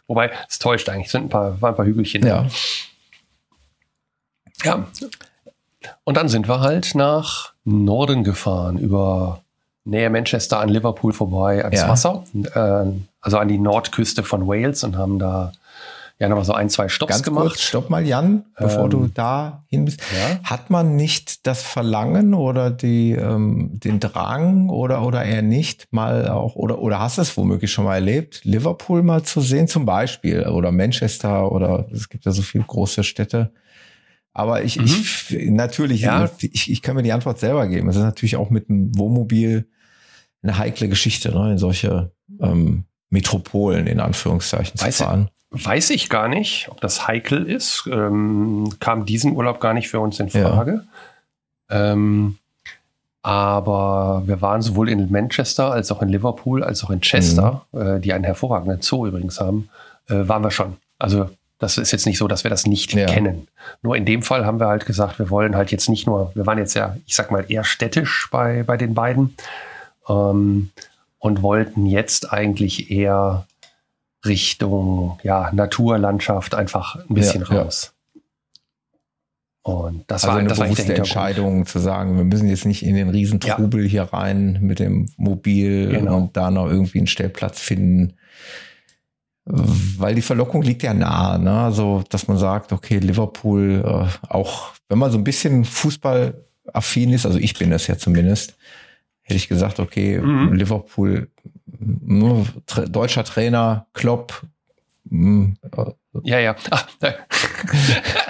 Wobei, 0.08 0.32
es 0.50 0.60
täuscht 0.60 0.90
eigentlich, 0.90 1.08
es 1.08 1.12
sind 1.12 1.26
ein 1.26 1.30
paar, 1.30 1.62
waren 1.62 1.74
ein 1.74 1.76
paar 1.76 1.86
Hügelchen. 1.86 2.26
Ja. 2.26 2.48
Ja. 4.64 4.88
Und 6.04 6.18
dann 6.18 6.30
sind 6.30 6.48
wir 6.48 6.62
halt 6.62 6.96
nach 6.96 7.54
Norden 7.64 8.24
gefahren, 8.24 8.78
über 8.78 9.42
Nähe 9.84 10.10
Manchester 10.10 10.60
an 10.60 10.70
Liverpool 10.70 11.14
vorbei 11.14 11.64
ans 11.64 11.80
ja. 11.80 11.88
Wasser, 11.88 12.24
äh, 12.34 12.92
also 13.22 13.38
an 13.38 13.48
die 13.48 13.58
Nordküste 13.58 14.24
von 14.24 14.48
Wales 14.48 14.84
und 14.84 14.98
haben 14.98 15.20
da 15.20 15.54
ja 16.20 16.30
nochmal 16.30 16.46
so 16.46 16.54
ein, 16.54 16.70
zwei 16.70 16.90
Stopps 16.90 17.12
Ganz 17.12 17.24
gemacht. 17.24 17.48
Kurz, 17.50 17.62
stopp 17.62 17.90
mal, 17.90 18.06
Jan, 18.06 18.46
bevor 18.58 18.86
ähm, 18.86 18.90
du 18.90 19.08
da 19.08 19.64
hin 19.68 19.86
bist. 19.86 20.02
Ja? 20.18 20.40
Hat 20.44 20.70
man 20.70 20.96
nicht 20.96 21.46
das 21.46 21.62
Verlangen 21.62 22.34
oder 22.34 22.72
die, 22.72 23.12
ähm, 23.12 23.72
den 23.74 24.00
Drang 24.00 24.70
oder, 24.70 25.06
oder 25.06 25.24
eher 25.24 25.44
nicht 25.44 25.88
mal 25.92 26.28
auch, 26.30 26.56
oder, 26.56 26.80
oder 26.80 27.00
hast 27.00 27.18
du 27.18 27.22
es 27.22 27.38
womöglich 27.38 27.72
schon 27.72 27.86
mal 27.86 27.96
erlebt, 27.96 28.42
Liverpool 28.44 29.04
mal 29.04 29.24
zu 29.24 29.42
sehen 29.42 29.68
zum 29.68 29.86
Beispiel 29.86 30.48
oder 30.48 30.72
Manchester 30.72 31.52
oder 31.52 31.88
es 31.92 32.10
gibt 32.10 32.26
ja 32.26 32.32
so 32.32 32.42
viele 32.42 32.64
große 32.64 33.04
Städte. 33.04 33.52
Aber 34.34 34.64
ich, 34.64 34.78
mhm. 34.78 34.86
ich 34.86 35.50
natürlich, 35.50 36.02
ja. 36.02 36.30
ich, 36.40 36.72
ich 36.72 36.82
kann 36.82 36.96
mir 36.96 37.02
die 37.04 37.12
Antwort 37.12 37.40
selber 37.40 37.68
geben. 37.68 37.90
Es 37.90 37.96
ist 37.96 38.04
natürlich 38.04 38.36
auch 38.36 38.52
mit 38.52 38.70
dem 38.70 38.96
Wohnmobil 38.96 39.68
eine 40.44 40.58
heikle 40.58 40.90
Geschichte, 40.90 41.32
ne, 41.32 41.54
in 41.54 41.58
solche 41.58 42.12
ähm, 42.40 42.86
Metropolen 43.10 43.88
in 43.88 44.00
Anführungszeichen 44.00 44.80
Weiß 44.80 44.98
zu 44.98 45.04
fahren. 45.04 45.30
Weiß 45.52 45.92
ich 45.92 46.10
gar 46.10 46.28
nicht, 46.28 46.68
ob 46.70 46.82
das 46.82 47.08
heikel 47.08 47.46
ist. 47.46 47.88
Ähm, 47.92 48.70
kam 48.80 49.06
diesen 49.06 49.34
Urlaub 49.34 49.60
gar 49.60 49.74
nicht 49.74 49.88
für 49.88 50.00
uns 50.00 50.20
in 50.20 50.30
Frage. 50.30 50.84
Ja. 51.70 51.92
Ähm, 51.94 52.38
aber 53.22 54.24
wir 54.26 54.42
waren 54.42 54.62
sowohl 54.62 54.90
in 54.90 55.12
Manchester 55.12 55.72
als 55.72 55.92
auch 55.92 56.02
in 56.02 56.10
Liverpool 56.10 56.64
als 56.64 56.84
auch 56.84 56.90
in 56.90 57.02
Chester, 57.02 57.66
mhm. 57.72 57.82
äh, 57.82 58.00
die 58.00 58.14
einen 58.14 58.24
hervorragenden 58.24 58.82
Zoo 58.82 59.06
übrigens 59.06 59.40
haben, 59.40 59.70
äh, 60.08 60.28
waren 60.28 60.44
wir 60.44 60.52
schon. 60.52 60.78
Also 61.00 61.30
das 61.60 61.78
ist 61.78 61.92
jetzt 61.92 62.06
nicht 62.06 62.18
so, 62.18 62.28
dass 62.28 62.44
wir 62.44 62.50
das 62.50 62.66
nicht 62.66 62.94
ja. 62.94 63.06
kennen. 63.06 63.48
Nur 63.82 63.96
in 63.96 64.06
dem 64.06 64.22
Fall 64.22 64.46
haben 64.46 64.60
wir 64.60 64.68
halt 64.68 64.86
gesagt, 64.86 65.20
wir 65.20 65.30
wollen 65.30 65.56
halt 65.56 65.72
jetzt 65.72 65.90
nicht 65.90 66.08
nur, 66.08 66.32
wir 66.36 66.46
waren 66.46 66.58
jetzt 66.58 66.74
ja, 66.76 66.96
ich 67.06 67.16
sag 67.16 67.32
mal, 67.32 67.46
eher 67.50 67.64
städtisch 67.64 68.30
bei, 68.32 68.64
bei 68.64 68.78
den 68.78 68.94
beiden 68.94 69.36
ähm, 70.08 70.70
und 71.20 71.42
wollten 71.42 71.86
jetzt 71.86 72.32
eigentlich 72.32 72.92
eher 72.92 73.48
Richtung 74.26 75.20
ja, 75.24 75.52
Naturlandschaft 75.54 76.56
einfach 76.56 76.96
ein 76.96 77.14
bisschen 77.14 77.46
ja, 77.50 77.62
raus. 77.62 77.94
Ja. 77.94 77.98
Und 79.68 80.06
das 80.08 80.24
also 80.24 80.34
war 80.34 80.40
eine 80.40 80.48
das 80.48 80.60
bewusste 80.60 80.88
war 80.88 80.96
Entscheidung 80.96 81.66
zu 81.66 81.80
sagen, 81.80 82.16
wir 82.16 82.24
müssen 82.24 82.48
jetzt 82.48 82.66
nicht 82.66 82.86
in 82.86 82.96
den 82.96 83.10
Riesentrubel 83.10 83.84
ja. 83.84 83.90
hier 83.90 84.04
rein 84.04 84.60
mit 84.62 84.80
dem 84.80 85.08
Mobil 85.18 85.90
genau. 85.90 86.18
und 86.18 86.38
da 86.38 86.52
noch 86.52 86.68
irgendwie 86.68 87.00
einen 87.00 87.08
Stellplatz 87.08 87.60
finden. 87.60 88.14
Weil 89.44 90.16
die 90.16 90.22
Verlockung 90.22 90.62
liegt 90.62 90.84
ja 90.84 90.94
nahe, 90.94 91.40
ne? 91.40 91.52
Also, 91.52 92.04
dass 92.10 92.28
man 92.28 92.38
sagt, 92.38 92.72
okay, 92.72 93.00
Liverpool, 93.00 93.84
äh, 93.86 94.28
auch 94.30 94.72
wenn 94.90 95.00
man 95.00 95.12
so 95.12 95.18
ein 95.18 95.24
bisschen 95.24 95.66
Fußballaffin 95.66 97.14
ist, 97.14 97.26
also 97.26 97.38
ich 97.38 97.58
bin 97.58 97.70
das 97.70 97.88
ja 97.88 97.98
zumindest, 97.98 98.56
hätte 99.22 99.38
ich 99.38 99.50
gesagt, 99.50 99.80
okay, 99.80 100.20
mhm. 100.20 100.54
Liverpool, 100.54 101.30
nur 101.80 102.46
deutscher 102.90 103.24
Trainer, 103.24 103.88
Klopp. 103.94 104.44
Mh, 105.06 105.54
äh, 105.62 105.92
ja, 106.24 106.40
ja. 106.40 106.56
Ach, 106.72 106.88
da 107.00 107.14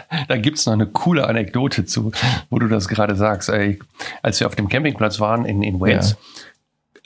da 0.28 0.38
gibt 0.38 0.58
es 0.58 0.66
noch 0.66 0.74
eine 0.74 0.88
coole 0.88 1.28
Anekdote 1.28 1.86
zu, 1.86 2.12
wo 2.50 2.60
du 2.60 2.68
das 2.68 2.88
gerade 2.88 3.16
sagst. 3.16 3.50
Ey, 3.50 3.80
als 4.22 4.40
wir 4.40 4.48
auf 4.48 4.56
dem 4.56 4.70
Campingplatz 4.70 5.20
waren 5.20 5.46
in, 5.46 5.64
in 5.64 5.80
Wales, 5.80 6.18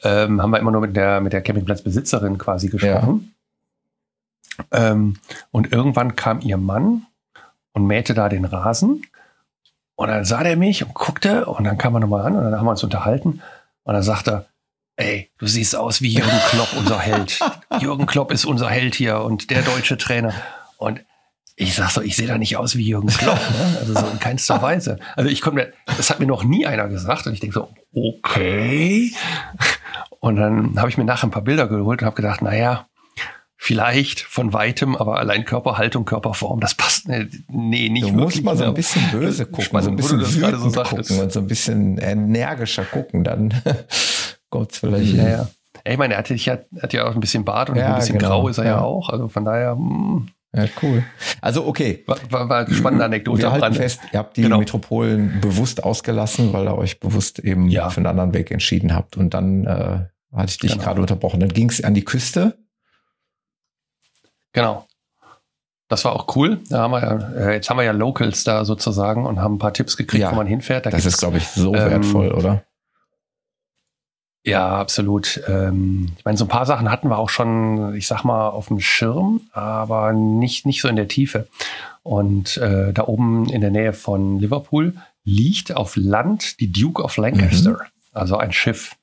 ja. 0.04 0.24
ähm, 0.24 0.42
haben 0.42 0.52
wir 0.52 0.60
immer 0.60 0.72
nur 0.72 0.82
mit 0.82 0.96
der, 0.96 1.22
mit 1.22 1.34
der 1.34 1.42
Campingplatzbesitzerin 1.42 2.38
quasi 2.38 2.70
gesprochen. 2.70 3.34
Ja. 4.72 4.92
Ähm, 4.92 5.18
und 5.52 5.72
irgendwann 5.72 6.16
kam 6.16 6.42
ihr 6.42 6.58
Mann 6.58 7.06
und 7.74 7.86
mähte 7.86 8.14
da 8.14 8.30
den 8.30 8.46
Rasen. 8.46 9.04
Und 9.96 10.08
dann 10.08 10.26
sah 10.26 10.44
der 10.44 10.58
mich 10.58 10.84
und 10.84 10.94
guckte 10.94 11.46
und 11.46 11.64
dann 11.64 11.78
kam 11.78 11.96
er 11.96 12.00
nochmal 12.00 12.26
an 12.26 12.36
und 12.36 12.44
dann 12.44 12.58
haben 12.58 12.66
wir 12.66 12.72
uns 12.72 12.84
unterhalten. 12.84 13.42
Und 13.84 13.94
dann 13.94 14.04
sagt 14.04 14.28
er, 14.28 14.46
ey, 14.96 15.32
du 15.38 15.48
siehst 15.48 15.76
aus 15.76 16.02
wie 16.02 16.10
Jürgen 16.10 16.39
Klopp, 16.50 16.70
unser 16.78 17.00
Held. 17.00 17.39
Jürgen 17.80 18.06
Klopp 18.06 18.32
ist 18.32 18.46
unser 18.46 18.70
Held 18.70 18.96
hier 18.96 19.22
und 19.22 19.50
der 19.50 19.62
deutsche 19.62 19.98
Trainer. 19.98 20.34
Und 20.78 21.02
ich 21.56 21.76
sag 21.76 21.92
so, 21.92 22.02
ich 22.02 22.16
sehe 22.16 22.28
da 22.28 22.38
nicht 22.38 22.58
aus 22.58 22.76
wie 22.76 22.88
Jürgen 22.88 23.10
Klopp, 23.10 23.38
ne? 23.38 23.78
also 23.80 23.94
so 23.94 24.06
in 24.08 24.20
keinster 24.20 24.62
Weise. 24.62 24.98
Also 25.16 25.30
ich 25.30 25.42
konnte 25.42 25.60
mir, 25.60 25.74
das 25.86 26.10
hat 26.10 26.20
mir 26.20 26.26
noch 26.26 26.44
nie 26.44 26.66
einer 26.66 26.88
gesagt 26.88 27.28
und 27.28 27.34
ich 27.34 27.39
denke 27.39 27.54
so, 27.54 27.70
okay. 27.94 29.12
Und 30.20 30.36
dann 30.38 30.80
habe 30.80 30.89
ich 30.89 30.98
mir 30.98 31.04
nachher 31.04 31.28
ein 31.28 31.32
paar 31.32 31.44
Bilder 31.44 31.68
geholt 31.68 32.02
und 32.02 32.06
habe 32.06 32.16
gedacht, 32.16 32.42
naja, 32.42 32.88
vielleicht 33.64 34.22
von 34.22 34.54
weitem, 34.54 34.96
aber 34.96 35.20
allein 35.20 35.46
Körperhaltung, 35.46 36.04
Körperform, 36.04 36.60
das 36.60 36.74
passt 36.74 37.08
nee, 37.08 37.89
nicht. 37.89 38.04
Du 38.04 38.12
musst 38.12 38.44
mal 38.44 38.58
so 38.58 38.64
ein 38.64 38.74
bisschen 38.74 39.04
böse 39.12 39.46
gucken, 39.46 39.70
mal 39.72 39.84
so 39.84 39.92
ein 39.92 39.96
bisschen 39.96 40.20
so 40.24 40.82
gucken 40.82 41.20
und 41.20 41.32
so 41.32 41.39
ein 41.39 41.48
bisschen 41.48 42.00
energischer 42.00 42.86
gucken, 42.86 43.24
dann 43.24 43.54
es 44.54 44.78
vielleicht. 44.78 45.14
Ja, 45.14 45.30
ja. 45.30 45.47
Ich 45.84 45.97
meine, 45.97 46.14
er 46.14 46.20
hat, 46.20 46.30
hat, 46.30 46.66
hat 46.82 46.93
ja 46.93 47.08
auch 47.08 47.16
ein 47.16 47.20
bisschen 47.20 47.43
Bart 47.43 47.70
und 47.70 47.78
ja, 47.78 47.93
ein 47.93 47.95
bisschen 47.95 48.20
genau, 48.20 48.41
grau 48.41 48.47
ist 48.49 48.58
er 48.58 48.66
ja. 48.66 48.72
ja 48.72 48.82
auch. 48.82 49.10
Also 49.10 49.28
von 49.28 49.45
daher. 49.45 49.76
Mh. 49.76 49.82
Hm. 49.82 50.28
Ja, 50.54 50.66
cool. 50.82 51.04
Also 51.39 51.66
okay. 51.66 52.04
War, 52.08 52.18
war, 52.30 52.49
war 52.49 52.66
eine 52.66 52.76
spannende 52.76 53.06
Anekdote. 53.06 53.43
Wir 53.43 53.52
halten 53.54 53.74
fest, 53.74 54.02
ihr 54.12 54.20
habt 54.20 54.36
die 54.36 54.41
genau. 54.41 54.58
Metropolen 54.58 55.39
bewusst 55.39 55.84
ausgelassen, 55.84 56.52
weil 56.52 56.66
ihr 56.66 56.78
euch 56.78 56.99
bewusst 56.99 57.39
eben 57.39 57.70
ja. 57.70 57.89
für 57.89 57.97
einen 57.97 58.08
anderen 58.08 58.34
Weg 58.34 58.52
entschieden 58.52 58.93
habt. 58.93 59.16
Und 59.16 59.34
dann 59.34 59.66
äh, 59.66 59.99
hatte 60.36 60.49
ich 60.49 60.58
dich 60.58 60.72
genau. 60.74 60.84
gerade 60.84 61.02
unterbrochen. 61.02 61.39
Dann 61.39 61.49
ging 61.49 61.70
es 61.70 61.82
an 61.82 61.93
die 61.93 62.04
Küste. 62.04 62.58
Genau. 64.52 64.88
Das 65.88 66.04
war 66.04 66.14
auch 66.14 66.36
cool. 66.36 66.60
Da 66.70 66.80
haben 66.80 66.91
wir 66.91 67.02
ja, 67.02 67.49
äh, 67.49 67.54
jetzt 67.54 67.70
haben 67.70 67.78
wir 67.78 67.84
ja 67.84 67.91
Locals 67.91 68.43
da 68.43 68.66
sozusagen 68.66 69.26
und 69.26 69.39
haben 69.39 69.56
ein 69.56 69.60
paar 69.60 69.74
Tipps 69.74 69.95
gekriegt, 69.95 70.22
ja, 70.22 70.32
wo 70.32 70.36
man 70.36 70.47
hinfährt. 70.47 70.86
Da 70.86 70.89
das 70.89 71.06
ist, 71.06 71.18
glaube 71.18 71.38
ich, 71.38 71.47
so 71.47 71.74
ähm, 71.76 71.91
wertvoll, 71.91 72.32
oder? 72.32 72.64
Ja, 74.44 74.78
absolut. 74.78 75.42
Ähm, 75.48 76.14
ich 76.18 76.26
meine, 76.26 76.38
so 76.38 76.46
ein 76.46 76.50
paar 76.50 76.66
Sachen 76.66 76.89
hatten 76.89 77.10
wir 77.10 77.18
auch 77.20 77.30
schon, 77.30 77.94
ich 77.96 78.08
sag 78.08 78.24
mal, 78.24 78.50
auf 78.50 78.70
dem 78.70 78.80
Schirm, 78.80 79.42
aber 79.52 80.14
nicht, 80.14 80.66
nicht 80.66 80.82
so 80.82 80.88
in 80.88 80.96
der 80.96 81.08
Tiefe. 81.08 81.48
Und 82.04 82.58
äh, 82.58 82.92
da 82.94 83.08
oben 83.08 83.50
in 83.50 83.62
der 83.62 83.70
Nähe 83.70 83.94
von 83.94 84.39
Liverpool 84.39 84.96
liegt 85.24 85.76
auf 85.76 85.96
Land 85.96 86.60
die 86.60 86.72
Duke 86.72 87.04
of 87.04 87.18
Lancaster, 87.18 87.72
mhm. 87.72 87.80
also 88.14 88.38
ein 88.38 88.52
Schiff. 88.52 88.96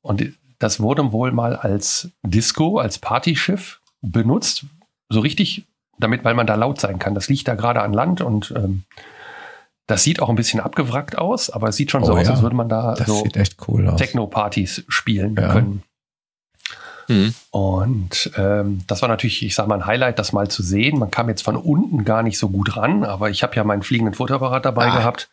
Und 0.00 0.24
das 0.58 0.80
wurde 0.80 1.12
wohl 1.12 1.32
mal 1.32 1.56
als 1.56 2.08
Disco, 2.22 2.78
als 2.78 2.98
Partyschiff 2.98 3.80
benutzt. 4.00 4.64
So 5.10 5.20
richtig, 5.20 5.64
damit, 5.98 6.24
weil 6.24 6.34
man 6.34 6.46
da 6.46 6.54
laut 6.54 6.80
sein 6.80 6.98
kann. 6.98 7.14
Das 7.14 7.28
liegt 7.28 7.48
da 7.48 7.54
gerade 7.54 7.82
an 7.82 7.92
Land 7.92 8.22
und 8.22 8.54
ähm, 8.56 8.84
das 9.86 10.02
sieht 10.02 10.20
auch 10.20 10.28
ein 10.28 10.36
bisschen 10.36 10.60
abgewrackt 10.60 11.18
aus, 11.18 11.50
aber 11.50 11.68
es 11.68 11.76
sieht 11.76 11.90
schon 11.90 12.02
oh, 12.02 12.06
so 12.06 12.14
ja. 12.14 12.22
aus, 12.22 12.28
als 12.28 12.42
würde 12.42 12.56
man 12.56 12.68
da 12.68 12.94
das 12.94 13.06
so 13.06 13.24
cool 13.68 13.94
Techno-Partys 13.96 14.84
spielen 14.88 15.36
ja. 15.36 15.52
können. 15.52 15.82
Mhm. 17.08 17.34
Und 17.50 18.30
ähm, 18.36 18.80
das 18.86 19.02
war 19.02 19.08
natürlich, 19.08 19.44
ich 19.44 19.54
sag 19.54 19.66
mal, 19.66 19.76
ein 19.76 19.86
Highlight, 19.86 20.18
das 20.18 20.32
mal 20.32 20.48
zu 20.48 20.62
sehen. 20.62 20.98
Man 20.98 21.10
kam 21.10 21.28
jetzt 21.28 21.42
von 21.42 21.56
unten 21.56 22.04
gar 22.04 22.22
nicht 22.22 22.38
so 22.38 22.48
gut 22.48 22.76
ran, 22.76 23.04
aber 23.04 23.28
ich 23.28 23.42
habe 23.42 23.54
ja 23.56 23.64
meinen 23.64 23.82
fliegenden 23.82 24.14
Fotoapparat 24.14 24.64
dabei 24.64 24.86
ah. 24.86 24.96
gehabt. 24.96 25.28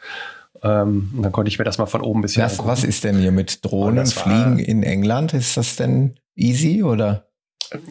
Ähm, 0.63 1.11
dann 1.21 1.31
konnte 1.31 1.49
ich 1.49 1.57
mir 1.57 1.65
das 1.65 1.77
mal 1.77 1.85
von 1.85 2.01
oben 2.01 2.19
ein 2.19 2.21
bisschen 2.23 2.43
was, 2.43 2.63
was 2.65 2.83
ist 2.83 3.03
denn 3.03 3.17
hier 3.17 3.31
mit 3.31 3.65
Drohnen 3.65 4.05
fliegen 4.05 4.59
in 4.59 4.83
England? 4.83 5.33
Ist 5.33 5.57
das 5.57 5.75
denn 5.75 6.19
easy 6.35 6.83
oder? 6.83 7.25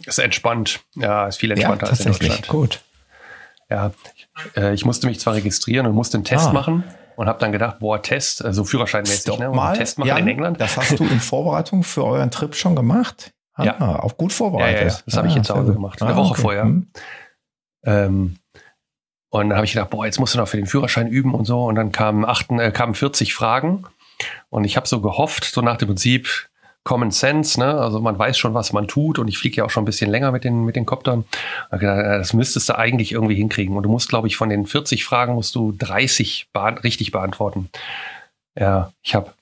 Ist 0.04 0.18
entspannt. 0.18 0.80
Ja, 0.94 1.26
ist 1.26 1.38
viel 1.38 1.50
entspannter 1.50 1.86
ja, 1.86 1.90
als 1.90 2.00
in 2.00 2.12
Deutschland. 2.12 2.48
Gut. 2.48 2.80
Ja, 3.70 3.92
äh, 4.57 4.74
ich 4.74 4.84
musste 4.84 5.07
mich 5.07 5.20
zwar 5.20 5.34
registrieren 5.34 5.86
und 5.86 5.95
musste 5.95 6.16
einen 6.16 6.24
Test 6.24 6.49
ah. 6.49 6.53
machen 6.53 6.84
und 7.16 7.28
habe 7.28 7.38
dann 7.38 7.53
gedacht, 7.53 7.78
boah, 7.80 8.01
Test, 8.01 8.45
also 8.45 8.64
Führerscheinmäßig, 8.64 9.20
Stop 9.20 9.41
ne? 9.41 9.51
Mal, 9.51 9.76
Test 9.76 9.99
machen 9.99 10.09
Jan, 10.09 10.18
in 10.18 10.28
England. 10.28 10.61
Das 10.61 10.76
hast 10.76 10.99
du 10.99 11.05
in 11.05 11.20
Vorbereitung 11.20 11.82
für 11.82 12.05
euren 12.05 12.30
Trip 12.30 12.55
schon 12.55 12.74
gemacht? 12.74 13.32
Ah, 13.55 13.64
ja. 13.64 13.99
Auch 14.01 14.16
gut 14.16 14.32
vorbereitet. 14.32 14.80
Ja, 14.80 14.88
ja, 14.88 14.99
das 15.05 15.16
habe 15.16 15.28
ich 15.28 15.34
jetzt 15.34 15.47
zu 15.47 15.55
Hause 15.55 15.72
gemacht. 15.72 16.01
Eine 16.01 16.12
ah, 16.12 16.16
Woche 16.16 16.32
okay. 16.32 16.41
vorher. 16.41 16.62
Hm. 16.62 16.91
Ähm, 17.84 18.36
und 19.30 19.49
dann 19.49 19.57
habe 19.57 19.64
ich 19.64 19.72
gedacht, 19.72 19.91
boah, 19.91 20.07
jetzt 20.07 20.18
musst 20.18 20.34
du 20.34 20.38
noch 20.38 20.49
für 20.49 20.57
den 20.57 20.66
Führerschein 20.66 21.07
üben 21.09 21.34
und 21.34 21.45
so. 21.45 21.64
Und 21.64 21.76
dann 21.76 21.93
kamen, 21.93 22.24
8, 22.24 22.51
äh, 22.53 22.72
kamen 22.72 22.95
40 22.95 23.34
Fragen. 23.34 23.84
Und 24.49 24.64
ich 24.64 24.76
habe 24.76 24.88
so 24.88 25.01
gehofft, 25.01 25.45
so 25.45 25.61
nach 25.61 25.76
dem 25.76 25.88
Prinzip 25.88 26.49
Common 26.91 27.12
Sense, 27.12 27.61
ne? 27.61 27.72
Also 27.72 28.01
man 28.01 28.18
weiß 28.18 28.36
schon, 28.36 28.53
was 28.53 28.72
man 28.72 28.88
tut. 28.88 29.20
Und 29.20 29.28
ich 29.28 29.38
fliege 29.38 29.59
ja 29.59 29.64
auch 29.64 29.70
schon 29.70 29.84
ein 29.84 29.86
bisschen 29.86 30.11
länger 30.11 30.32
mit 30.32 30.43
den, 30.43 30.64
mit 30.64 30.74
den 30.74 30.86
Koptern. 30.86 31.24
Das 31.70 32.32
müsstest 32.32 32.68
du 32.68 32.76
eigentlich 32.76 33.12
irgendwie 33.12 33.36
hinkriegen. 33.36 33.76
Und 33.76 33.84
du 33.84 33.88
musst, 33.88 34.09
glaube 34.09 34.26
ich, 34.26 34.36
von 34.36 34.49
den 34.49 34.66
40 34.66 35.05
Fragen 35.05 35.34
musst 35.34 35.55
du 35.55 35.70
30 35.70 36.49
beant 36.53 36.82
richtig 36.82 37.12
beantworten. 37.12 37.70
Ja, 38.59 38.93
ich 39.05 39.14
habe, 39.14 39.32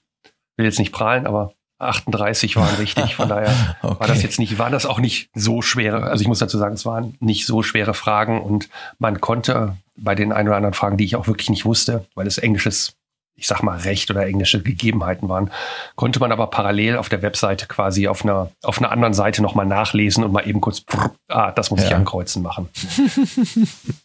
will 0.58 0.66
jetzt 0.66 0.78
nicht 0.78 0.92
prahlen, 0.92 1.26
aber 1.26 1.54
38 1.78 2.54
waren 2.56 2.74
richtig. 2.74 3.14
Von 3.14 3.30
daher 3.30 3.76
okay. 3.82 3.98
war 3.98 4.06
das 4.06 4.22
jetzt 4.22 4.38
nicht, 4.38 4.58
war 4.58 4.68
das 4.68 4.84
auch 4.84 4.98
nicht 4.98 5.30
so 5.32 5.62
schwere. 5.62 6.02
Also 6.02 6.20
ich 6.20 6.28
muss 6.28 6.40
dazu 6.40 6.58
sagen, 6.58 6.74
es 6.74 6.84
waren 6.84 7.16
nicht 7.18 7.46
so 7.46 7.62
schwere 7.62 7.94
Fragen 7.94 8.42
und 8.42 8.68
man 8.98 9.22
konnte 9.22 9.74
bei 9.96 10.14
den 10.14 10.32
ein 10.32 10.48
oder 10.48 10.58
anderen 10.58 10.74
Fragen, 10.74 10.98
die 10.98 11.06
ich 11.06 11.16
auch 11.16 11.28
wirklich 11.28 11.48
nicht 11.48 11.64
wusste, 11.64 12.04
weil 12.14 12.26
es 12.26 12.36
englisches, 12.36 12.92
ich 13.38 13.46
sag 13.46 13.62
mal, 13.62 13.78
Recht 13.78 14.10
oder 14.10 14.26
englische 14.26 14.62
Gegebenheiten 14.62 15.28
waren, 15.28 15.50
konnte 15.94 16.18
man 16.18 16.32
aber 16.32 16.48
parallel 16.48 16.96
auf 16.96 17.08
der 17.08 17.22
Webseite 17.22 17.66
quasi 17.66 18.08
auf 18.08 18.24
einer, 18.24 18.50
auf 18.62 18.78
einer 18.78 18.90
anderen 18.90 19.14
Seite 19.14 19.42
nochmal 19.42 19.64
nachlesen 19.64 20.24
und 20.24 20.32
mal 20.32 20.46
eben 20.46 20.60
kurz, 20.60 20.84
ah, 21.28 21.52
das 21.52 21.70
muss 21.70 21.80
ja. 21.80 21.86
ich 21.86 21.94
ankreuzen 21.94 22.42
machen. 22.42 22.68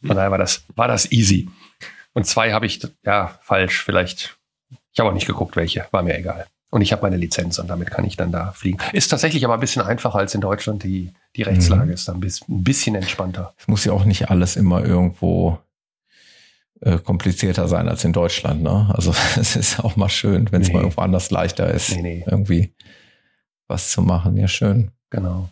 Von 0.05 0.15
daher 0.15 0.31
war 0.31 0.37
das, 0.37 0.63
war 0.75 0.87
das 0.87 1.11
easy. 1.11 1.49
Und 2.13 2.25
zwei 2.27 2.53
habe 2.53 2.67
ich, 2.67 2.79
ja, 3.03 3.39
falsch, 3.41 3.83
vielleicht. 3.83 4.37
Ich 4.93 4.99
habe 4.99 5.09
auch 5.09 5.13
nicht 5.13 5.25
geguckt, 5.25 5.55
welche, 5.55 5.87
war 5.89 6.03
mir 6.03 6.15
egal. 6.15 6.45
Und 6.69 6.81
ich 6.81 6.91
habe 6.91 7.01
meine 7.01 7.17
Lizenz 7.17 7.57
und 7.57 7.67
damit 7.67 7.89
kann 7.91 8.05
ich 8.05 8.17
dann 8.17 8.31
da 8.31 8.51
fliegen. 8.51 8.77
Ist 8.93 9.09
tatsächlich 9.09 9.43
aber 9.45 9.55
ein 9.55 9.59
bisschen 9.59 9.81
einfacher 9.81 10.19
als 10.19 10.35
in 10.35 10.41
Deutschland. 10.41 10.83
Die, 10.83 11.11
die 11.35 11.43
Rechtslage 11.43 11.85
mhm. 11.85 11.91
ist 11.91 12.07
dann 12.07 12.15
ein 12.17 12.63
bisschen 12.63 12.95
entspannter. 12.95 13.53
Es 13.57 13.67
muss 13.67 13.85
ja 13.85 13.93
auch 13.93 14.05
nicht 14.05 14.29
alles 14.29 14.55
immer 14.55 14.83
irgendwo 14.83 15.59
äh, 16.83 16.97
komplizierter 16.97 17.67
sein 17.67 17.87
als 17.87 18.03
in 18.03 18.13
Deutschland. 18.13 18.63
Ne? 18.63 18.91
Also 18.93 19.13
es 19.39 19.55
ist 19.55 19.79
auch 19.79 19.95
mal 19.95 20.09
schön, 20.09 20.51
wenn 20.51 20.61
es 20.61 20.67
nee. 20.67 20.73
mal 20.73 20.79
irgendwo 20.81 21.01
anders 21.01 21.31
leichter 21.31 21.71
ist, 21.71 21.95
nee, 21.95 22.01
nee. 22.01 22.25
irgendwie 22.27 22.73
was 23.67 23.91
zu 23.91 24.01
machen. 24.01 24.37
Ja, 24.37 24.47
schön. 24.47 24.91
Genau. 25.09 25.49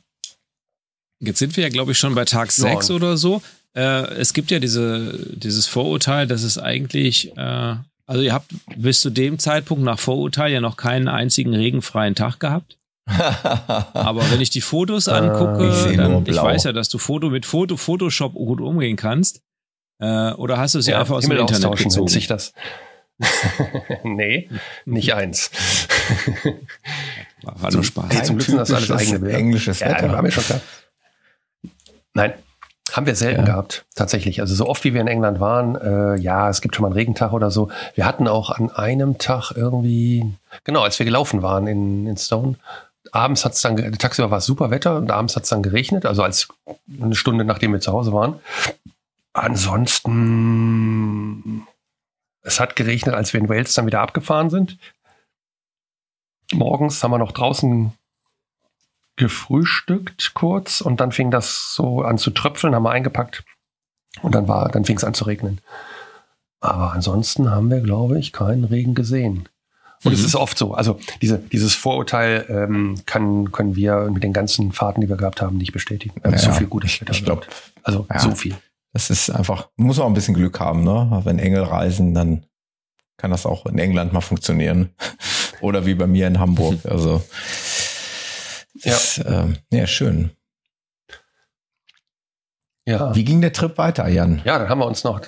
Jetzt 1.20 1.40
sind 1.40 1.56
wir 1.56 1.64
ja, 1.64 1.70
glaube 1.70 1.92
ich, 1.92 2.00
schon 2.00 2.16
bei 2.16 2.26
Tag 2.26 2.52
6 2.52 2.90
ja. 2.90 2.96
oder 2.96 3.18
so. 3.18 3.42
Äh, 3.76 4.14
es 4.16 4.34
gibt 4.34 4.52
ja 4.52 4.60
diese, 4.60 5.18
dieses 5.36 5.68
Vorurteil, 5.68 6.28
dass 6.28 6.44
es 6.44 6.58
eigentlich 6.58 7.36
äh, 7.38 7.76
also 8.12 8.24
ihr 8.24 8.34
habt 8.34 8.54
bis 8.76 9.00
zu 9.00 9.10
dem 9.10 9.40
Zeitpunkt 9.40 9.86
nach 9.86 9.98
Vorurteil 9.98 10.52
ja 10.52 10.60
noch 10.60 10.76
keinen 10.76 11.08
einzigen 11.08 11.56
regenfreien 11.56 12.14
Tag 12.14 12.42
gehabt. 12.42 12.78
Aber 13.08 14.30
wenn 14.30 14.42
ich 14.42 14.50
die 14.50 14.60
Fotos 14.60 15.08
äh, 15.08 15.12
angucke, 15.12 15.70
ich 15.70 15.96
dann, 15.96 16.26
ich 16.26 16.36
weiß 16.36 16.66
ja, 16.66 16.74
dass 16.74 16.90
du 16.90 16.98
Foto 16.98 17.30
mit 17.30 17.46
Foto, 17.46 17.78
Photoshop 17.78 18.34
gut 18.34 18.60
umgehen 18.60 18.98
kannst. 18.98 19.42
Äh, 20.02 20.34
oder 20.34 20.58
hast 20.58 20.76
du 20.76 20.82
sie 20.82 20.92
ja, 20.92 21.00
einfach 21.00 21.16
aus 21.16 21.24
Himmel 21.24 21.38
dem 21.38 21.48
Internet 21.48 21.78
gezogen? 21.78 22.08
Sich 22.08 22.28
das. 22.28 22.54
nee, 24.04 24.50
nicht 24.86 25.14
eins. 25.14 25.52
War 27.44 27.72
nur 27.72 27.84
Spaß. 27.84 28.06
Hey, 28.10 28.24
zum 28.24 28.38
Glück 28.38 28.48
sind 28.48 28.58
das 28.58 28.72
alles 28.72 28.92
eigene 28.92 29.32
Englisches 29.32 29.80
Wetter. 29.82 30.08
Ja, 30.08 30.14
war 30.14 30.22
mir 30.24 30.32
schon 30.32 30.44
klar. 30.44 30.60
Nein, 32.14 32.34
haben 32.92 33.06
wir 33.06 33.16
selten 33.16 33.42
ja. 33.42 33.46
gehabt, 33.46 33.86
tatsächlich. 33.96 34.42
Also 34.42 34.56
so 34.56 34.68
oft 34.68 34.84
wie 34.84 34.94
wir 34.94 35.02
in 35.02 35.08
England 35.08 35.40
waren, 35.40 35.76
äh, 35.76 36.16
ja, 36.16 36.50
es 36.50 36.62
gibt 36.62 36.76
schon 36.76 36.82
mal 36.84 36.88
einen 36.88 36.98
Regentag 36.98 37.32
oder 37.32 37.52
so. 37.52 37.70
Wir 37.94 38.06
hatten 38.06 38.28
auch 38.28 38.50
an 38.50 38.72
einem 38.72 39.20
Tag 39.20 39.52
irgendwie, 39.56 40.34
genau, 40.64 40.82
als 40.82 40.98
wir 40.98 41.06
gelaufen 41.06 41.44
waren 41.44 41.68
in, 41.68 42.08
in 42.08 42.18
Stone, 42.18 42.56
abends 43.12 43.46
hat 43.46 43.54
es 43.54 43.62
dann, 43.62 43.78
tagsüber 43.94 44.32
war 44.32 44.40
es 44.40 44.46
super 44.46 44.72
Wetter 44.72 44.98
und 44.98 45.12
abends 45.12 45.36
hat 45.36 45.44
es 45.44 45.50
dann 45.50 45.64
geregnet, 45.64 46.06
also 46.06 46.24
als 46.24 46.48
eine 47.02 47.16
Stunde 47.16 47.46
nachdem 47.46 47.72
wir 47.72 47.80
zu 47.80 47.92
Hause 47.92 48.14
waren. 48.14 48.40
Ansonsten, 49.34 50.88
es 52.42 52.60
hat 52.60 52.76
geregnet, 52.76 53.16
als 53.16 53.32
wir 53.34 53.40
in 53.40 53.48
Wales 53.50 53.74
dann 53.74 53.86
wieder 53.86 54.02
abgefahren 54.02 54.50
sind. 54.50 54.78
Morgens 56.54 57.02
haben 57.02 57.12
wir 57.12 57.18
noch 57.18 57.32
draußen 57.32 57.94
gefrühstückt 59.16 60.34
kurz 60.34 60.82
und 60.82 61.00
dann 61.00 61.12
fing 61.12 61.32
das 61.32 61.76
so 61.76 62.02
an 62.02 62.18
zu 62.18 62.32
tröpfeln, 62.32 62.74
haben 62.76 62.84
wir 62.84 62.92
eingepackt 62.92 63.44
und 64.22 64.36
dann 64.36 64.48
war, 64.48 64.70
dann 64.70 64.84
fing 64.84 64.98
es 64.98 65.04
an 65.04 65.14
zu 65.14 65.26
regnen. 65.26 65.62
Aber 66.60 66.94
ansonsten 66.94 67.50
haben 67.52 67.70
wir, 67.70 67.82
glaube 67.82 68.20
ich, 68.20 68.34
keinen 68.34 68.64
Regen 68.66 68.96
gesehen. 68.96 69.48
Und 70.04 70.12
mhm. 70.12 70.18
es 70.18 70.24
ist 70.24 70.36
oft 70.36 70.58
so. 70.58 70.74
Also 70.74 71.00
diese, 71.22 71.38
dieses 71.38 71.76
Vorurteil 71.76 72.46
ähm, 72.50 72.96
kann, 73.06 73.52
können 73.52 73.76
wir 73.76 74.10
mit 74.12 74.24
den 74.24 74.34
ganzen 74.34 74.72
Fahrten, 74.72 75.02
die 75.02 75.10
wir 75.10 75.18
gehabt 75.18 75.42
haben, 75.42 75.58
nicht 75.58 75.74
bestätigen. 75.74 76.20
Ja, 76.24 76.38
so 76.38 76.52
viel 76.52 76.68
gutes 76.68 77.00
Wetter. 77.02 77.12
Ich 77.12 77.24
glaube, 77.24 77.46
also 77.84 78.08
ja, 78.10 78.20
so 78.20 78.32
viel. 78.36 78.56
Das 78.94 79.10
ist 79.10 79.30
einfach, 79.30 79.70
muss 79.78 80.00
auch 80.00 80.08
ein 80.08 80.14
bisschen 80.14 80.34
Glück 80.34 80.60
haben, 80.60 80.84
ne? 80.84 81.22
Wenn 81.24 81.40
Engel 81.40 81.64
reisen, 81.64 82.14
dann 82.14 82.46
kann 83.18 83.32
das 83.32 83.46
auch 83.46 83.66
in 83.66 83.80
England 83.80 84.14
mal 84.14 84.22
funktionieren. 84.22 84.94
Oder 85.62 85.86
wie 85.86 85.94
bei 85.94 86.08
mir 86.08 86.28
in 86.28 86.40
Hamburg. 86.40 86.80
Also 86.86 87.22
ja. 88.84 88.94
Ist, 88.94 89.20
äh, 89.20 89.48
ja, 89.72 89.88
schön. 89.88 90.32
Ja. 92.86 93.14
Wie 93.16 93.24
ging 93.24 93.42
der 93.42 93.54
Trip 93.54 93.78
weiter, 93.78 94.08
Jan? 94.08 94.42
Ja, 94.44 94.58
dann 94.58 94.70
haben 94.70 94.80
wir 94.80 94.88
uns 94.88 95.04
noch. 95.04 95.22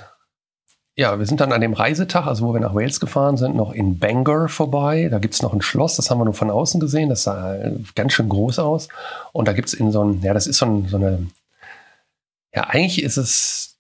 Ja, 0.95 1.17
wir 1.17 1.25
sind 1.25 1.41
dann 1.41 1.51
an 1.51 1.61
dem 1.61 1.73
Reisetag, 1.73 2.27
also 2.27 2.47
wo 2.47 2.53
wir 2.53 2.59
nach 2.59 2.75
Wales 2.75 2.99
gefahren 2.99 3.37
sind, 3.37 3.55
noch 3.55 3.73
in 3.73 3.97
Bangor 3.97 4.47
vorbei. 4.47 5.07
Da 5.09 5.19
gibt 5.19 5.33
es 5.33 5.41
noch 5.41 5.53
ein 5.53 5.61
Schloss, 5.61 5.95
das 5.95 6.09
haben 6.09 6.19
wir 6.19 6.25
nur 6.25 6.35
von 6.35 6.51
außen 6.51 6.79
gesehen. 6.79 7.09
Das 7.09 7.23
sah 7.23 7.57
ganz 7.95 8.13
schön 8.13 8.29
groß 8.29 8.59
aus. 8.59 8.89
Und 9.31 9.47
da 9.47 9.53
gibt 9.53 9.69
es 9.69 9.73
in 9.73 9.91
so 9.91 10.03
ein, 10.03 10.21
ja, 10.21 10.33
das 10.33 10.45
ist 10.45 10.57
so, 10.57 10.65
ein, 10.67 10.87
so 10.87 10.97
eine, 10.97 11.27
ja, 12.55 12.63
eigentlich 12.69 13.01
ist 13.01 13.17
es 13.17 13.77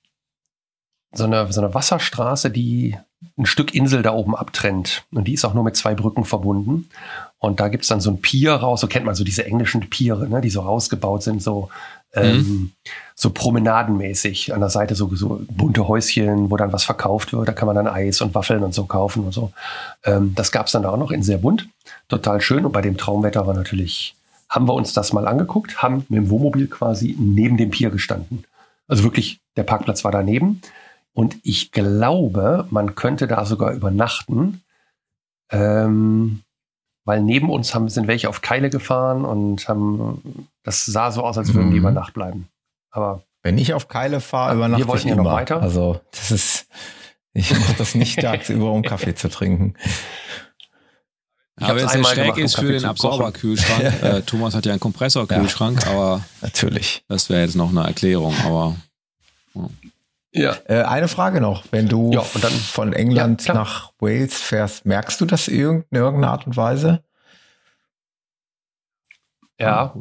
so 1.13 1.25
eine, 1.25 1.51
so 1.51 1.61
eine 1.61 1.73
Wasserstraße, 1.73 2.49
die 2.49 2.97
ein 3.37 3.45
Stück 3.45 3.73
Insel 3.73 4.01
da 4.01 4.13
oben 4.13 4.35
abtrennt. 4.35 5.05
Und 5.11 5.27
die 5.27 5.33
ist 5.33 5.45
auch 5.45 5.53
nur 5.53 5.63
mit 5.63 5.75
zwei 5.75 5.95
Brücken 5.95 6.25
verbunden. 6.25 6.89
Und 7.39 7.59
da 7.59 7.67
gibt's 7.67 7.87
dann 7.87 8.01
so 8.01 8.11
ein 8.11 8.21
Pier 8.21 8.53
raus, 8.53 8.81
so 8.81 8.87
kennt 8.87 9.05
man 9.05 9.15
so 9.15 9.23
diese 9.23 9.45
englischen 9.45 9.89
Piere, 9.89 10.27
ne, 10.27 10.41
die 10.41 10.49
so 10.49 10.61
rausgebaut 10.61 11.23
sind, 11.23 11.41
so, 11.41 11.69
ähm, 12.13 12.37
mhm. 12.37 12.71
so 13.15 13.29
promenadenmäßig. 13.29 14.53
An 14.53 14.59
der 14.59 14.69
Seite 14.69 14.95
so, 14.95 15.13
so 15.15 15.41
bunte 15.49 15.87
Häuschen, 15.87 16.51
wo 16.51 16.57
dann 16.57 16.73
was 16.73 16.83
verkauft 16.83 17.33
wird. 17.33 17.47
Da 17.47 17.53
kann 17.53 17.67
man 17.67 17.75
dann 17.75 17.87
Eis 17.87 18.21
und 18.21 18.35
Waffeln 18.35 18.63
und 18.63 18.73
so 18.73 18.85
kaufen 18.85 19.25
und 19.25 19.33
so. 19.33 19.51
Ähm, 20.03 20.33
das 20.35 20.51
gab's 20.51 20.71
dann 20.71 20.85
auch 20.85 20.97
noch 20.97 21.11
in 21.11 21.23
sehr 21.23 21.37
bunt. 21.37 21.67
Total 22.07 22.41
schön. 22.41 22.65
Und 22.65 22.71
bei 22.71 22.81
dem 22.81 22.97
Traumwetter 22.97 23.45
war 23.47 23.53
natürlich, 23.53 24.15
haben 24.49 24.67
wir 24.67 24.73
uns 24.73 24.93
das 24.93 25.13
mal 25.13 25.27
angeguckt, 25.27 25.81
haben 25.81 26.05
mit 26.09 26.17
dem 26.17 26.29
Wohnmobil 26.29 26.67
quasi 26.67 27.15
neben 27.19 27.57
dem 27.57 27.71
Pier 27.71 27.89
gestanden. 27.89 28.45
Also 28.93 29.05
wirklich, 29.05 29.41
der 29.57 29.63
Parkplatz 29.63 30.03
war 30.03 30.11
daneben. 30.11 30.61
Und 31.13 31.37
ich 31.41 31.71
glaube, 31.71 32.67
man 32.69 32.93
könnte 32.93 33.25
da 33.25 33.43
sogar 33.43 33.73
übernachten, 33.73 34.61
ähm, 35.49 36.41
weil 37.03 37.23
neben 37.23 37.49
uns 37.49 37.73
haben, 37.73 37.89
sind 37.89 38.07
welche 38.07 38.29
auf 38.29 38.41
Keile 38.41 38.69
gefahren 38.69 39.25
und 39.25 39.67
haben, 39.67 40.47
das 40.61 40.85
sah 40.85 41.09
so 41.09 41.23
aus, 41.23 41.39
als 41.39 41.55
würden 41.55 41.71
die 41.71 41.77
mhm. 41.77 41.85
über 41.85 41.91
Nacht 41.91 42.13
bleiben. 42.13 42.49
Aber 42.91 43.23
wenn 43.41 43.57
ich 43.57 43.73
auf 43.73 43.87
Keile 43.87 44.19
fahre, 44.21 44.53
übernachte 44.53 44.83
wir 44.83 44.87
wollten 44.87 45.07
ich 45.07 45.15
ja 45.15 45.19
immer. 45.19 45.23
noch 45.23 45.37
weiter. 45.37 45.59
Also 45.59 45.99
das 46.11 46.29
ist, 46.29 46.67
ich 47.33 47.49
mache 47.49 47.73
das 47.75 47.95
nicht 47.95 48.19
tagsüber, 48.21 48.71
um 48.71 48.83
Kaffee 48.83 49.15
zu 49.15 49.27
trinken. 49.27 49.73
Aber 51.59 51.75
wenn 51.75 51.85
es 51.85 51.91
sehr 51.91 52.03
schräg 52.03 52.37
ist 52.37 52.55
für 52.57 52.71
den 52.71 52.85
Absorberkühlschrank, 52.85 53.83
äh, 54.03 54.21
Thomas 54.21 54.55
hat 54.55 54.65
ja 54.65 54.71
einen 54.71 54.79
Kompressorkühlschrank, 54.79 55.83
ja, 55.85 55.91
aber 55.91 56.25
natürlich. 56.41 57.03
Das 57.07 57.29
wäre 57.29 57.41
jetzt 57.41 57.55
noch 57.55 57.69
eine 57.69 57.83
Erklärung, 57.83 58.35
aber 58.43 58.75
ja. 59.53 59.69
Ja. 60.35 60.57
Äh, 60.65 60.83
eine 60.83 61.07
Frage 61.07 61.41
noch. 61.41 61.63
Wenn 61.71 61.87
du 61.87 62.11
ja, 62.11 62.25
dann, 62.41 62.51
von 62.51 62.91
England 62.93 63.45
ja, 63.45 63.53
nach 63.53 63.93
Wales 63.99 64.41
fährst, 64.41 64.85
merkst 64.85 65.21
du 65.21 65.25
das 65.25 65.47
in 65.47 65.83
irgendeiner 65.91 66.31
Art 66.31 66.47
und 66.47 66.57
Weise? 66.57 67.03
Ja. 69.59 69.93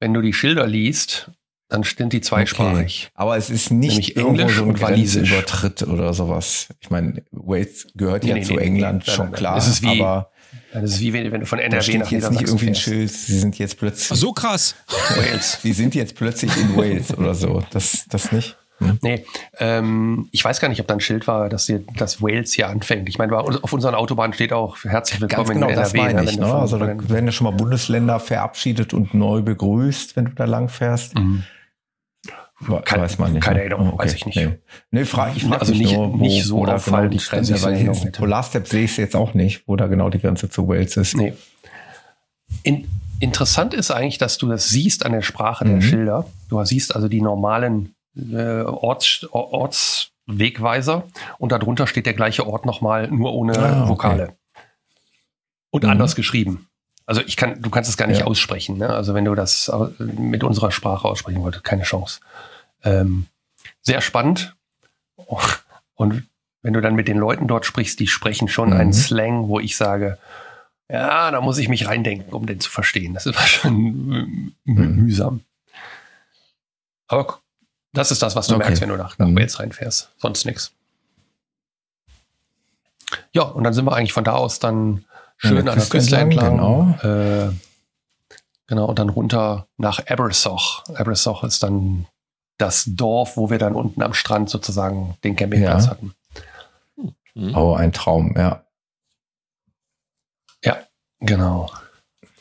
Wenn 0.00 0.12
du 0.12 0.20
die 0.20 0.34
Schilder 0.34 0.66
liest, 0.66 1.30
dann 1.68 1.84
stimmt 1.84 2.12
die 2.12 2.20
zweisprachig. 2.20 3.06
Okay. 3.06 3.12
Aber 3.14 3.38
es 3.38 3.48
ist 3.48 3.70
nicht 3.70 4.16
Englisch 4.16 4.56
so 4.56 4.64
ein 4.64 4.74
Grenzübertritt 4.74 5.82
oder 5.84 6.12
sowas. 6.12 6.68
Ich 6.80 6.90
meine, 6.90 7.22
Wales 7.30 7.88
gehört 7.94 8.24
nee, 8.24 8.28
ja 8.28 8.34
nee, 8.36 8.42
zu 8.42 8.54
nee, 8.54 8.64
England, 8.64 9.06
schon 9.06 9.32
klar. 9.32 9.54
Das 9.54 9.68
ist 9.68 9.82
wie, 9.82 9.98
aber 9.98 10.30
das 10.72 10.92
ist 10.92 11.00
wie 11.00 11.12
wenn, 11.12 11.30
wenn 11.32 11.40
du 11.40 11.46
von 11.46 11.58
NRW 11.58 11.98
nach 11.98 12.10
jetzt 12.10 12.30
nicht 12.30 12.42
irgendwie 12.42 12.68
ein 12.68 12.74
Schild, 12.74 13.10
sie 13.10 13.38
sind 13.38 13.58
jetzt 13.58 13.78
plötzlich. 13.78 14.12
Ach, 14.12 14.16
so 14.16 14.32
krass. 14.32 14.74
Wales. 15.16 15.58
Sie 15.62 15.72
sind 15.72 15.94
jetzt 15.94 16.14
plötzlich 16.14 16.56
in 16.56 16.76
Wales 16.76 17.16
oder 17.16 17.34
so. 17.34 17.62
Das, 17.70 18.04
das 18.08 18.32
nicht. 18.32 18.56
Mhm. 18.82 18.98
Nee, 19.02 19.24
ähm, 19.58 20.28
ich 20.32 20.44
weiß 20.44 20.60
gar 20.60 20.68
nicht, 20.68 20.80
ob 20.80 20.86
da 20.86 20.94
ein 20.94 21.00
Schild 21.00 21.26
war, 21.26 21.48
dass, 21.48 21.66
hier, 21.66 21.84
dass 21.96 22.22
Wales 22.22 22.52
hier 22.52 22.68
anfängt. 22.68 23.08
Ich 23.08 23.18
meine, 23.18 23.36
auf 23.36 23.72
unseren 23.72 23.94
Autobahnen 23.94 24.32
steht 24.32 24.52
auch 24.52 24.76
herzlich 24.84 25.20
willkommen 25.20 25.46
Ganz 25.46 25.54
genau, 25.54 25.68
in 25.68 25.74
NRW. 25.74 25.82
Das 25.82 25.94
meine 25.94 26.24
ich, 26.24 26.38
ne? 26.38 26.46
Also 26.46 26.78
da 26.78 26.86
werden 27.08 27.26
ja 27.26 27.32
schon 27.32 27.44
mal 27.44 27.52
Bundesländer 27.52 28.20
verabschiedet 28.20 28.92
und 28.92 29.14
neu 29.14 29.42
begrüßt, 29.42 30.16
wenn 30.16 30.26
du 30.26 30.32
da 30.32 30.44
lang 30.44 30.68
fährst. 30.68 31.16
Mhm. 31.16 31.44
Keine, 32.84 33.02
weiß 33.02 33.18
man 33.18 33.32
nicht. 33.32 33.42
Keine 33.42 33.56
ne? 33.56 33.60
Erinnerung, 33.62 33.92
okay. 33.92 34.04
weiß 34.04 34.14
ich 34.14 34.26
nicht. 34.26 34.36
Nee, 34.36 34.58
nee 34.90 35.04
frag, 35.04 35.36
ich 35.36 35.44
frage 35.44 35.60
also 35.60 35.74
nicht, 35.74 35.92
nur, 35.92 36.12
wo, 36.12 36.16
nicht 36.16 36.44
so 36.44 36.58
wo 36.58 36.66
da 36.66 36.76
genau 36.76 37.08
die 37.08 37.18
Grenze 37.18 37.54
ist. 37.54 37.62
Weil 37.62 37.76
in 37.76 38.12
Polar 38.12 38.42
Step 38.42 38.68
sehe 38.68 38.84
ich 38.84 38.96
jetzt 38.96 39.16
auch 39.16 39.34
nicht, 39.34 39.66
wo 39.66 39.76
da 39.76 39.86
genau 39.86 40.10
die 40.10 40.18
Grenze 40.18 40.48
zu 40.48 40.68
Wales 40.68 40.96
ist. 40.96 41.16
Nee. 41.16 41.34
In, 42.62 42.88
interessant 43.20 43.74
ist 43.74 43.90
eigentlich, 43.90 44.18
dass 44.18 44.38
du 44.38 44.48
das 44.48 44.68
siehst 44.68 45.04
an 45.04 45.12
der 45.12 45.22
Sprache 45.22 45.64
mhm. 45.64 45.74
der 45.74 45.80
Schilder. 45.80 46.26
Du 46.48 46.62
siehst 46.64 46.94
also 46.94 47.08
die 47.08 47.20
normalen 47.20 47.94
äh, 48.16 48.62
Orts, 48.62 49.26
Ortswegweiser 49.30 51.04
und 51.38 51.52
darunter 51.52 51.86
steht 51.86 52.06
der 52.06 52.14
gleiche 52.14 52.46
Ort 52.46 52.66
nochmal, 52.66 53.08
nur 53.08 53.32
ohne 53.32 53.58
ah, 53.58 53.82
okay. 53.82 53.88
Vokale. 53.88 54.36
Und 55.70 55.84
mhm. 55.84 55.90
anders 55.90 56.14
geschrieben. 56.14 56.68
Also 57.06 57.20
ich 57.26 57.36
kann, 57.36 57.60
du 57.60 57.70
kannst 57.70 57.90
es 57.90 57.96
gar 57.96 58.06
nicht 58.06 58.20
ja. 58.20 58.26
aussprechen. 58.26 58.78
Ne? 58.78 58.88
Also 58.88 59.14
wenn 59.14 59.24
du 59.24 59.34
das 59.34 59.70
mit 59.98 60.44
unserer 60.44 60.70
Sprache 60.70 61.08
aussprechen 61.08 61.42
wolltest, 61.42 61.64
keine 61.64 61.82
Chance. 61.82 62.20
Ähm, 62.84 63.26
sehr 63.80 64.00
spannend. 64.00 64.56
Und 65.94 66.28
wenn 66.62 66.72
du 66.72 66.80
dann 66.80 66.94
mit 66.94 67.08
den 67.08 67.18
Leuten 67.18 67.48
dort 67.48 67.66
sprichst, 67.66 67.98
die 68.00 68.06
sprechen 68.06 68.48
schon 68.48 68.70
mhm. 68.70 68.76
einen 68.76 68.92
Slang, 68.92 69.48
wo 69.48 69.60
ich 69.60 69.76
sage, 69.76 70.18
ja, 70.88 71.30
da 71.30 71.40
muss 71.40 71.58
ich 71.58 71.68
mich 71.68 71.86
reindenken, 71.86 72.32
um 72.32 72.46
den 72.46 72.60
zu 72.60 72.70
verstehen. 72.70 73.14
Das 73.14 73.26
ist 73.26 73.38
schon 73.48 74.54
mhm. 74.64 74.96
mühsam. 74.96 75.40
Aber 77.08 77.40
das 77.92 78.10
ist 78.10 78.22
das, 78.22 78.36
was 78.36 78.46
du 78.46 78.54
okay. 78.54 78.64
merkst, 78.64 78.82
wenn 78.82 78.88
du 78.88 78.96
nach, 78.96 79.18
nach 79.18 79.26
mhm. 79.26 79.36
Wales 79.36 79.58
reinfährst. 79.58 80.12
Sonst 80.18 80.44
nichts. 80.44 80.72
Ja, 83.32 83.42
und 83.42 83.64
dann 83.64 83.74
sind 83.74 83.84
wir 83.84 83.94
eigentlich 83.94 84.12
von 84.12 84.24
da 84.24 84.32
aus 84.32 84.58
dann 84.58 85.04
schön 85.36 85.68
an 85.68 85.78
der 85.78 85.86
Küste 85.86 86.16
entlang. 86.16 86.56
Genau. 86.56 86.98
Äh, 87.02 87.50
genau, 88.66 88.86
und 88.86 88.98
dann 88.98 89.08
runter 89.08 89.66
nach 89.76 90.06
Abersoch. 90.06 90.84
Abersoch 90.94 91.44
ist 91.44 91.62
dann 91.62 92.06
das 92.58 92.84
Dorf, 92.86 93.36
wo 93.36 93.50
wir 93.50 93.58
dann 93.58 93.74
unten 93.74 94.02
am 94.02 94.14
Strand 94.14 94.50
sozusagen 94.50 95.16
den 95.24 95.36
Campingplatz 95.36 95.86
ja. 95.86 95.90
hatten. 95.90 96.14
Mhm. 97.34 97.56
Oh, 97.56 97.74
ein 97.74 97.92
Traum, 97.92 98.34
ja. 98.36 98.64
Ja, 100.64 100.78
genau. 101.20 101.70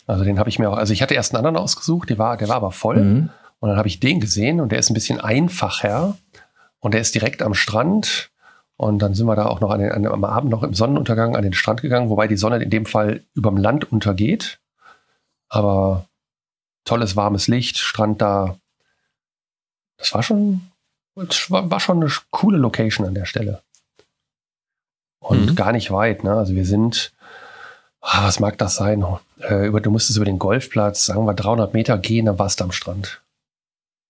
Also 0.08 0.24
den 0.24 0.40
habe 0.40 0.50
ich 0.50 0.60
mir 0.60 0.70
auch, 0.70 0.78
also 0.78 0.94
ich 0.94 1.02
hatte 1.02 1.14
erst 1.14 1.34
einen 1.34 1.46
anderen 1.46 1.64
ausgesucht, 1.64 2.10
der 2.10 2.18
war, 2.18 2.38
der 2.38 2.50
war 2.50 2.58
aber 2.58 2.72
voll. 2.72 2.98
Mhm. 2.98 3.30
Und 3.60 3.70
dann 3.70 3.78
habe 3.78 3.88
ich 3.88 4.00
den 4.00 4.20
gesehen 4.20 4.60
und 4.60 4.72
der 4.72 4.80
ist 4.80 4.90
ein 4.90 4.96
bisschen 4.96 5.22
einfacher 5.22 6.18
und 6.80 6.94
der 6.94 7.02
ist 7.02 7.16
direkt 7.16 7.42
am 7.42 7.54
Strand. 7.54 8.32
Und 8.76 9.00
dann 9.00 9.14
sind 9.14 9.28
wir 9.28 9.36
da 9.36 9.46
auch 9.46 9.60
noch 9.60 9.70
an 9.70 9.80
den, 9.80 9.92
an, 9.92 10.06
am 10.08 10.24
Abend 10.24 10.50
noch 10.50 10.64
im 10.64 10.74
Sonnenuntergang 10.74 11.36
an 11.36 11.44
den 11.44 11.54
Strand 11.54 11.82
gegangen, 11.82 12.10
wobei 12.10 12.28
die 12.28 12.38
Sonne 12.38 12.58
in 12.58 12.72
dem 12.72 12.88
Fall 12.88 13.24
überm 13.36 13.58
Land 13.58 13.92
untergeht. 13.92 14.60
Aber 15.48 16.06
tolles 16.84 17.16
warmes 17.16 17.48
Licht, 17.48 17.78
Strand 17.78 18.22
da. 18.22 18.58
Das 20.02 20.16
war 20.16 20.24
schon, 20.24 20.62
das 21.16 21.52
war, 21.52 21.80
schon 21.80 22.02
eine 22.02 22.12
coole 22.32 22.58
Location 22.58 23.06
an 23.06 23.14
der 23.14 23.26
Stelle. 23.26 23.62
Und 25.20 25.52
mhm. 25.52 25.56
gar 25.56 25.72
nicht 25.72 25.92
weit. 25.92 26.24
Ne? 26.24 26.34
Also 26.34 26.56
wir 26.56 26.66
sind, 26.66 27.14
ah, 28.02 28.26
was 28.26 28.40
mag 28.40 28.58
das 28.58 28.76
sein? 28.76 29.06
Äh, 29.40 29.68
über, 29.68 29.80
du 29.80 29.92
musstest 29.92 30.18
über 30.18 30.26
den 30.26 30.40
Golfplatz, 30.40 31.06
sagen 31.06 31.26
wir 31.26 31.36
300 31.36 31.76
Meter 31.76 32.00
gehen, 32.00 32.26
dann 32.26 32.40
warst 32.40 32.60
du 32.60 32.64
am 32.64 32.72
Strand. 32.72 33.22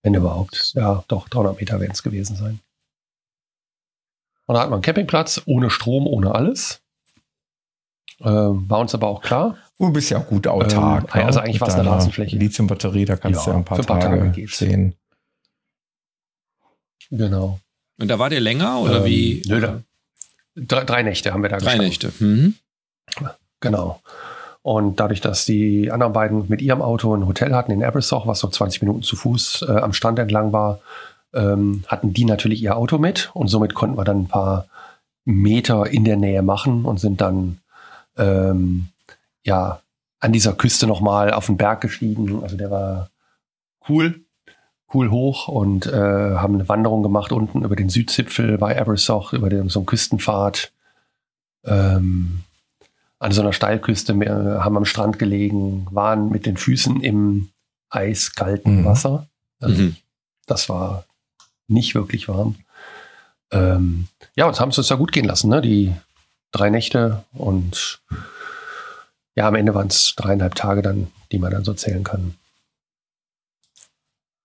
Wenn 0.02 0.14
überhaupt. 0.14 0.72
Ja, 0.74 1.04
doch, 1.08 1.28
300 1.28 1.60
Meter 1.60 1.78
werden 1.78 1.92
es 1.92 2.02
gewesen 2.02 2.36
sein. 2.36 2.60
Und 4.46 4.54
da 4.54 4.62
hat 4.62 4.70
man 4.70 4.78
einen 4.78 4.82
Campingplatz, 4.82 5.42
ohne 5.44 5.68
Strom, 5.68 6.06
ohne 6.06 6.34
alles. 6.34 6.80
Äh, 8.20 8.24
war 8.24 8.78
uns 8.78 8.94
aber 8.94 9.08
auch 9.08 9.20
klar. 9.20 9.58
Du 9.78 9.92
bist 9.92 10.10
ja 10.10 10.18
auch 10.18 10.26
gut 10.26 10.46
autark. 10.46 11.14
Ähm, 11.14 11.26
also 11.26 11.40
eigentlich 11.40 11.60
war 11.60 11.68
es 11.68 11.74
eine 11.74 11.88
Rasenfläche. 11.88 12.36
Lithiumbatterie, 12.36 13.04
da 13.04 13.16
kannst 13.16 13.40
ja, 13.40 13.44
du 13.44 13.50
ja 13.50 13.56
ein 13.58 13.64
paar, 13.64 13.82
Tage, 13.82 14.32
Tage 14.32 14.48
stehen. 14.48 14.94
Genau. 17.10 17.60
Und 17.98 18.08
da 18.08 18.18
war 18.18 18.30
der 18.30 18.40
länger 18.40 18.80
oder 18.80 18.98
ähm, 18.98 19.04
wie? 19.04 19.42
Nö, 19.46 19.60
da, 19.60 19.80
drei, 20.56 20.84
drei, 20.84 21.02
Nächte 21.02 21.32
haben 21.32 21.42
wir 21.42 21.50
da 21.50 21.58
Drei 21.58 21.76
Nächte. 21.76 22.12
Mhm. 22.18 22.54
Genau. 23.60 24.00
Und 24.62 25.00
dadurch, 25.00 25.20
dass 25.20 25.44
die 25.44 25.90
anderen 25.90 26.12
beiden 26.12 26.48
mit 26.48 26.62
ihrem 26.62 26.82
Auto 26.82 27.14
ein 27.14 27.26
Hotel 27.26 27.54
hatten 27.54 27.72
in 27.72 27.84
Abersoch, 27.84 28.26
was 28.26 28.38
so 28.38 28.48
20 28.48 28.82
Minuten 28.82 29.02
zu 29.02 29.16
Fuß 29.16 29.66
äh, 29.68 29.72
am 29.72 29.92
Strand 29.92 30.18
entlang 30.18 30.52
war, 30.52 30.80
ähm, 31.34 31.82
hatten 31.88 32.12
die 32.12 32.24
natürlich 32.24 32.62
ihr 32.62 32.76
Auto 32.76 32.98
mit 32.98 33.30
und 33.34 33.48
somit 33.48 33.74
konnten 33.74 33.96
wir 33.96 34.04
dann 34.04 34.22
ein 34.22 34.28
paar 34.28 34.66
Meter 35.24 35.88
in 35.88 36.04
der 36.04 36.16
Nähe 36.16 36.42
machen 36.42 36.84
und 36.84 37.00
sind 37.00 37.20
dann 37.20 37.58
ähm, 38.16 38.88
ja 39.44 39.80
an 40.20 40.32
dieser 40.32 40.52
Küste 40.52 40.86
nochmal 40.86 41.32
auf 41.32 41.46
den 41.46 41.56
Berg 41.56 41.80
gestiegen. 41.80 42.42
Also 42.42 42.56
der 42.56 42.70
war 42.70 43.10
cool, 43.88 44.20
cool 44.94 45.10
hoch 45.10 45.48
und 45.48 45.86
äh, 45.86 45.92
haben 45.92 46.54
eine 46.54 46.68
Wanderung 46.68 47.02
gemacht 47.02 47.32
unten 47.32 47.64
über 47.64 47.76
den 47.76 47.88
Südzipfel 47.88 48.58
bei 48.58 48.80
Abersoch, 48.80 49.32
über 49.32 49.48
den, 49.48 49.68
so 49.68 49.80
einen 49.80 49.86
Küstenpfad. 49.86 50.72
Ähm, 51.64 52.42
an 53.18 53.30
so 53.30 53.40
einer 53.40 53.52
Steilküste, 53.52 54.14
haben 54.14 54.76
am 54.76 54.84
Strand 54.84 55.20
gelegen, 55.20 55.86
waren 55.92 56.30
mit 56.30 56.44
den 56.44 56.56
Füßen 56.56 57.02
im 57.02 57.50
eiskalten 57.88 58.80
mhm. 58.80 58.84
Wasser. 58.84 59.28
Also 59.60 59.80
mhm. 59.80 59.96
Das 60.46 60.68
war 60.68 61.04
nicht 61.68 61.94
wirklich 61.94 62.28
warm. 62.28 62.56
Ähm, 63.52 64.08
ja, 64.34 64.46
uns 64.46 64.58
haben 64.58 64.70
es 64.70 64.78
uns 64.78 64.88
ja 64.88 64.96
gut 64.96 65.12
gehen 65.12 65.24
lassen, 65.24 65.50
ne? 65.50 65.62
Die 65.62 65.94
drei 66.50 66.68
Nächte 66.68 67.24
und 67.32 68.00
ja, 69.36 69.46
am 69.46 69.54
Ende 69.54 69.74
waren 69.74 69.86
es 69.86 70.14
dreieinhalb 70.16 70.56
Tage 70.56 70.82
dann, 70.82 71.06
die 71.30 71.38
man 71.38 71.52
dann 71.52 71.64
so 71.64 71.74
zählen 71.74 72.02
kann. 72.02 72.34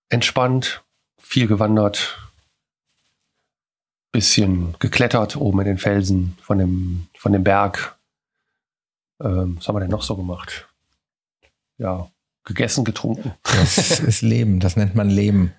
Entspannt, 0.08 0.84
viel 1.18 1.46
gewandert, 1.46 2.18
bisschen 4.12 4.74
geklettert 4.78 5.36
oben 5.36 5.60
in 5.60 5.66
den 5.66 5.78
Felsen 5.78 6.36
von 6.40 6.58
dem, 6.58 7.08
von 7.18 7.32
dem 7.32 7.44
Berg, 7.44 7.98
ähm, 9.22 9.56
was 9.56 9.68
haben 9.68 9.76
wir 9.76 9.80
denn 9.80 9.90
noch 9.90 10.02
so 10.02 10.16
gemacht? 10.16 10.68
Ja, 11.76 12.10
gegessen, 12.44 12.84
getrunken. 12.84 13.34
Das 13.42 14.00
ist 14.00 14.22
Leben, 14.22 14.60
das 14.60 14.76
nennt 14.76 14.94
man 14.94 15.10
Leben. 15.10 15.52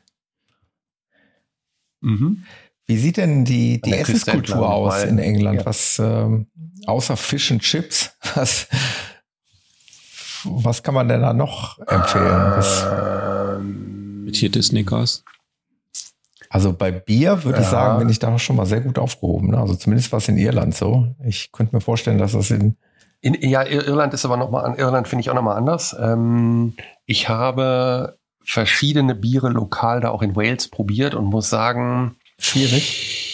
Mhm. 2.01 2.43
Wie 2.85 2.97
sieht 2.97 3.17
denn 3.17 3.45
die, 3.45 3.79
die 3.81 3.93
Essenskultur 3.93 4.67
aus 4.67 4.93
mal, 4.93 5.07
in 5.07 5.19
England? 5.19 5.59
Ja. 5.59 5.65
Was 5.65 5.99
ähm, 5.99 6.47
außer 6.87 7.15
Fish 7.17 7.51
and 7.51 7.61
Chips, 7.61 8.11
was, 8.33 8.67
was 10.43 10.81
kann 10.81 10.95
man 10.95 11.07
denn 11.07 11.21
da 11.21 11.33
noch 11.33 11.77
empfehlen? 11.79 12.63
Ähm, 14.29 14.33
Frittierte 14.33 14.63
Snickers. 14.63 15.23
Also 16.49 16.73
bei 16.73 16.91
Bier 16.91 17.43
würde 17.43 17.59
ja. 17.59 17.63
ich 17.63 17.69
sagen, 17.69 17.99
bin 17.99 18.09
ich 18.09 18.19
da 18.19 18.37
schon 18.39 18.55
mal 18.55 18.65
sehr 18.65 18.81
gut 18.81 18.97
aufgehoben. 18.97 19.51
Ne? 19.51 19.59
Also 19.59 19.75
zumindest 19.75 20.11
was 20.11 20.27
in 20.27 20.37
Irland 20.37 20.73
so. 20.73 21.07
Ich 21.23 21.51
könnte 21.51 21.75
mir 21.75 21.81
vorstellen, 21.81 22.17
dass 22.17 22.31
das 22.31 22.49
in 22.51 22.75
in, 23.21 23.33
ja, 23.41 23.65
Irland 23.65 24.13
ist 24.13 24.23
aber 24.23 24.37
nochmal 24.37 24.65
an 24.65 24.75
Irland 24.75 25.07
finde 25.07 25.21
ich 25.21 25.29
auch 25.29 25.35
nochmal 25.35 25.57
anders. 25.57 25.95
Ähm, 25.99 26.73
ich 27.05 27.27
habe 27.27 28.17
verschiedene 28.43 29.13
Biere 29.13 29.49
lokal 29.49 29.99
da 29.99 30.09
auch 30.09 30.21
in 30.21 30.35
Wales 30.35 30.69
probiert 30.69 31.15
und 31.15 31.25
muss 31.25 31.49
sagen, 31.49 32.15
schwierig. 32.39 33.28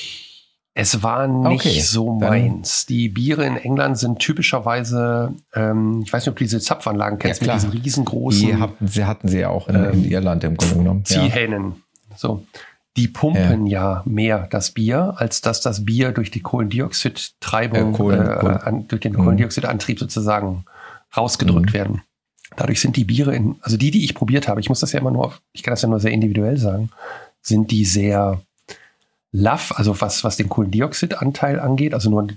Es 0.78 1.02
war 1.02 1.28
nicht 1.28 1.66
okay, 1.66 1.80
so 1.80 2.12
meins. 2.12 2.86
Die 2.86 3.08
Biere 3.08 3.46
in 3.46 3.56
England 3.56 3.98
sind 3.98 4.20
typischerweise, 4.20 5.34
ähm, 5.54 6.04
ich 6.06 6.12
weiß 6.12 6.24
nicht, 6.24 6.32
ob 6.32 6.36
du 6.36 6.44
diese 6.44 6.60
Zapfanlagen 6.60 7.18
kennst, 7.18 7.42
ja, 7.42 7.54
mit 7.54 7.64
diesen 7.64 7.72
riesengroßen. 7.72 8.46
Die 8.46 8.56
hatten 8.58 8.88
sie, 8.88 9.06
hatten 9.06 9.28
sie 9.30 9.40
ja 9.40 9.50
auch 9.50 9.70
in, 9.70 9.76
ähm, 9.76 9.94
in 9.94 10.04
Irland 10.04 10.44
im 10.44 10.58
Grunde 10.58 10.76
genommen. 10.76 11.06
Ziehhähnen. 11.06 11.76
Ja. 12.10 12.18
So 12.18 12.44
die 12.98 13.08
pumpen 13.08 13.68
ja. 13.68 13.96
ja, 13.96 14.04
mehr 14.06 14.48
das 14.50 14.72
Bier, 14.72 15.16
als 15.18 15.42
dass 15.42 15.62
das 15.62 15.86
Bier 15.86 16.12
durch 16.12 16.32
die 16.32 16.40
Kohlendioxidtreibung, 16.40 17.94
äh, 17.94 17.98
Kohlen, 17.98 18.28
äh, 18.28 18.60
An, 18.64 18.88
durch 18.88 19.02
den 19.02 19.14
mhm. 19.14 19.18
Kohlendioxidantrieb 19.18 20.00
sozusagen 20.00 20.66
rausgedrückt 21.16 21.72
mhm. 21.72 21.74
werden. 21.74 22.02
Dadurch 22.56 22.80
sind 22.80 22.96
die 22.96 23.04
Biere 23.04 23.36
in, 23.36 23.56
also 23.62 23.76
die, 23.76 23.92
die 23.92 24.06
ich 24.06 24.16
probiert 24.16 24.48
habe, 24.48 24.62
ich 24.62 24.70
muss 24.70 24.80
das 24.80 24.94
ja 24.94 25.00
immer 25.00 25.12
nur, 25.12 25.34
ich 25.52 25.64
kann 25.64 25.74
das 25.74 25.82
ja 25.82 25.90
nur 25.90 26.00
sehr 26.00 26.12
individuell 26.12 26.58
sagen, 26.58 26.90
sind 27.42 27.70
die 27.72 27.84
sehr 27.84 28.42
laff, 29.36 29.74
also 29.76 30.00
was, 30.02 30.24
was 30.24 30.38
den 30.38 30.50
Kohlendioxidanteil 30.50 31.60
angeht, 31.60 31.94
also 31.94 32.10
nur, 32.10 32.28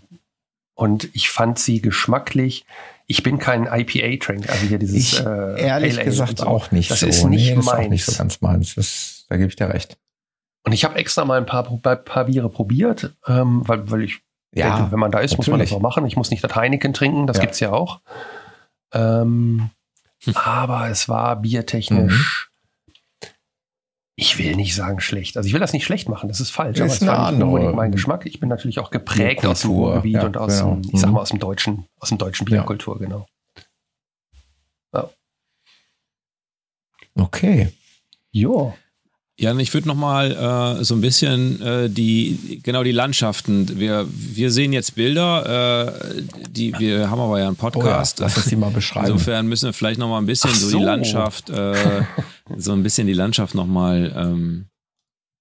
und 0.74 1.09
ich 1.14 1.30
fand 1.30 1.59
sie 1.59 1.80
geschmacklich, 1.80 2.64
ich 3.07 3.22
bin 3.22 3.38
kein 3.38 3.64
IPA-Trink, 3.64 4.49
also 4.49 4.66
hier 4.66 4.78
dieses, 4.78 4.96
ich, 4.96 5.20
äh, 5.24 5.61
ehrlich 5.62 5.99
gesagt 6.01 6.38
so. 6.38 6.46
auch 6.46 6.70
nicht 6.70 6.90
das 6.90 7.01
so. 7.01 7.07
ist 7.07 7.24
nicht 7.24 7.49
nee, 7.49 7.55
das 7.55 7.64
meins. 7.64 7.78
Ist 7.78 7.84
auch 7.86 7.90
nicht 7.90 8.05
so 8.05 8.18
ganz 8.18 8.40
meins, 8.40 8.74
das, 8.74 9.24
da 9.28 9.36
gebe 9.36 9.49
ich 9.49 9.57
dir 9.57 9.68
recht. 9.68 9.96
Und 10.64 10.72
ich 10.72 10.84
habe 10.84 10.96
extra 10.96 11.24
mal 11.24 11.38
ein 11.38 11.46
paar, 11.46 11.64
paar 11.64 12.24
Biere 12.24 12.51
probiert, 12.51 13.14
ähm, 13.26 13.62
weil, 13.66 13.90
weil 13.90 14.03
ich 14.03 14.20
ja, 14.53 14.76
denke, 14.76 14.92
wenn 14.92 14.99
man 14.99 15.11
da 15.11 15.20
ist, 15.20 15.32
natürlich. 15.32 15.38
muss 15.38 15.49
man 15.49 15.61
das 15.61 15.72
auch 15.72 15.80
machen. 15.80 16.07
Ich 16.07 16.16
muss 16.16 16.30
nicht 16.30 16.44
das 16.44 16.55
Heineken 16.55 16.92
trinken, 16.92 17.26
das 17.26 17.38
ja. 17.38 17.44
es 17.44 17.61
ja 17.61 17.72
auch. 17.72 18.01
Ähm, 18.92 19.70
hm. 20.24 20.36
Aber 20.36 20.88
es 20.88 21.09
war 21.09 21.36
biertechnisch, 21.36 22.47
mhm. 22.47 22.47
Ich 24.20 24.36
will 24.36 24.56
nicht 24.56 24.74
sagen 24.74 24.98
schlecht. 24.98 25.36
Also 25.36 25.46
ich 25.46 25.52
will 25.52 25.60
das 25.60 25.72
nicht 25.72 25.84
schlecht 25.84 26.08
machen, 26.08 26.28
das 26.28 26.40
ist 26.40 26.50
falsch. 26.50 26.76
Das 26.78 26.94
ist 26.94 27.02
aber 27.04 27.12
es 27.12 27.18
war 27.18 27.30
nicht 27.30 27.42
unbedingt 27.44 27.76
mein 27.76 27.92
Geschmack. 27.92 28.26
Ich 28.26 28.40
bin 28.40 28.48
natürlich 28.48 28.80
auch 28.80 28.90
geprägt 28.90 29.46
aus 29.46 29.60
dem 29.60 29.70
Ruhrgebiet 29.70 30.14
ja, 30.14 30.26
und 30.26 30.36
aus, 30.36 30.58
genau. 30.58 30.74
dem, 30.74 30.90
ich 30.92 30.98
sag 30.98 31.06
mhm. 31.06 31.14
mal, 31.14 31.20
aus 31.20 31.28
dem 31.28 31.38
deutschen, 31.38 31.86
aus 32.00 32.08
dem 32.08 32.18
deutschen 32.18 32.44
Bierkultur, 32.44 32.98
genau. 32.98 33.26
Ja. 34.92 35.08
Okay. 37.14 37.68
Jo. 38.32 38.74
Ja, 39.41 39.57
ich 39.57 39.72
würde 39.72 39.86
noch 39.86 39.95
mal 39.95 40.78
äh, 40.80 40.84
so 40.84 40.97
ein 40.97 41.01
bisschen 41.01 41.62
äh, 41.62 41.89
die 41.89 42.61
genau 42.64 42.82
die 42.82 42.91
Landschaften. 42.91 43.78
Wir, 43.78 44.09
wir 44.11 44.51
sehen 44.51 44.72
jetzt 44.72 44.97
Bilder, 44.97 45.86
äh, 45.86 46.22
die 46.51 46.76
wir 46.76 47.09
haben 47.09 47.20
aber 47.20 47.39
ja 47.39 47.47
einen 47.47 47.55
Podcast. 47.55 48.18
Oh 48.18 48.22
ja, 48.22 48.26
lass 48.26 48.36
uns 48.36 48.47
die 48.47 48.57
mal 48.57 48.72
beschreiben. 48.72 49.12
Insofern 49.12 49.47
müssen 49.47 49.66
wir 49.66 49.72
vielleicht 49.72 50.01
noch 50.01 50.09
mal 50.09 50.18
ein 50.18 50.26
bisschen 50.26 50.53
so. 50.53 50.70
so. 50.70 50.78
die 50.78 50.84
Landschaft, 50.84 51.51
äh, 51.51 52.03
so 52.57 52.72
ein 52.72 52.82
bisschen 52.82 53.07
die 53.07 53.12
Landschaft 53.12 53.55
noch 53.55 53.68
mal 53.68 54.12
ähm, 54.16 54.66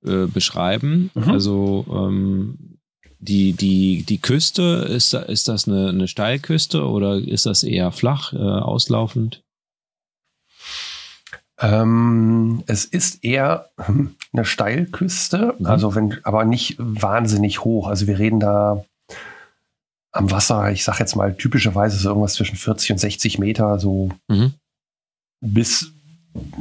äh, 0.05 0.27
beschreiben. 0.27 1.09
Mhm. 1.15 1.29
Also 1.31 1.85
ähm, 1.89 2.77
die 3.17 3.53
die 3.53 4.03
die 4.03 4.19
Küste 4.19 4.87
ist 4.87 5.15
ist 5.15 5.47
das 5.47 5.67
eine, 5.67 5.89
eine 5.89 6.07
Steilküste 6.07 6.85
oder 6.85 7.17
ist 7.17 7.47
das 7.47 7.63
eher 7.63 7.91
flach 7.91 8.31
äh, 8.31 8.37
auslaufend? 8.37 9.41
Ähm, 11.59 12.63
es 12.67 12.85
ist 12.85 13.23
eher 13.23 13.69
eine 14.33 14.45
Steilküste, 14.45 15.55
mhm. 15.57 15.65
also 15.65 15.95
wenn, 15.95 16.19
aber 16.23 16.45
nicht 16.45 16.75
wahnsinnig 16.77 17.63
hoch. 17.63 17.87
Also 17.87 18.07
wir 18.07 18.19
reden 18.19 18.39
da 18.39 18.83
am 20.11 20.31
Wasser, 20.31 20.71
ich 20.71 20.83
sag 20.83 20.99
jetzt 20.99 21.15
mal 21.15 21.35
typischerweise 21.35 21.97
so 21.97 22.09
irgendwas 22.09 22.33
zwischen 22.33 22.55
40 22.55 22.93
und 22.93 22.97
60 22.97 23.39
Meter, 23.39 23.79
so 23.79 24.09
mhm. 24.27 24.53
bis, 25.41 25.91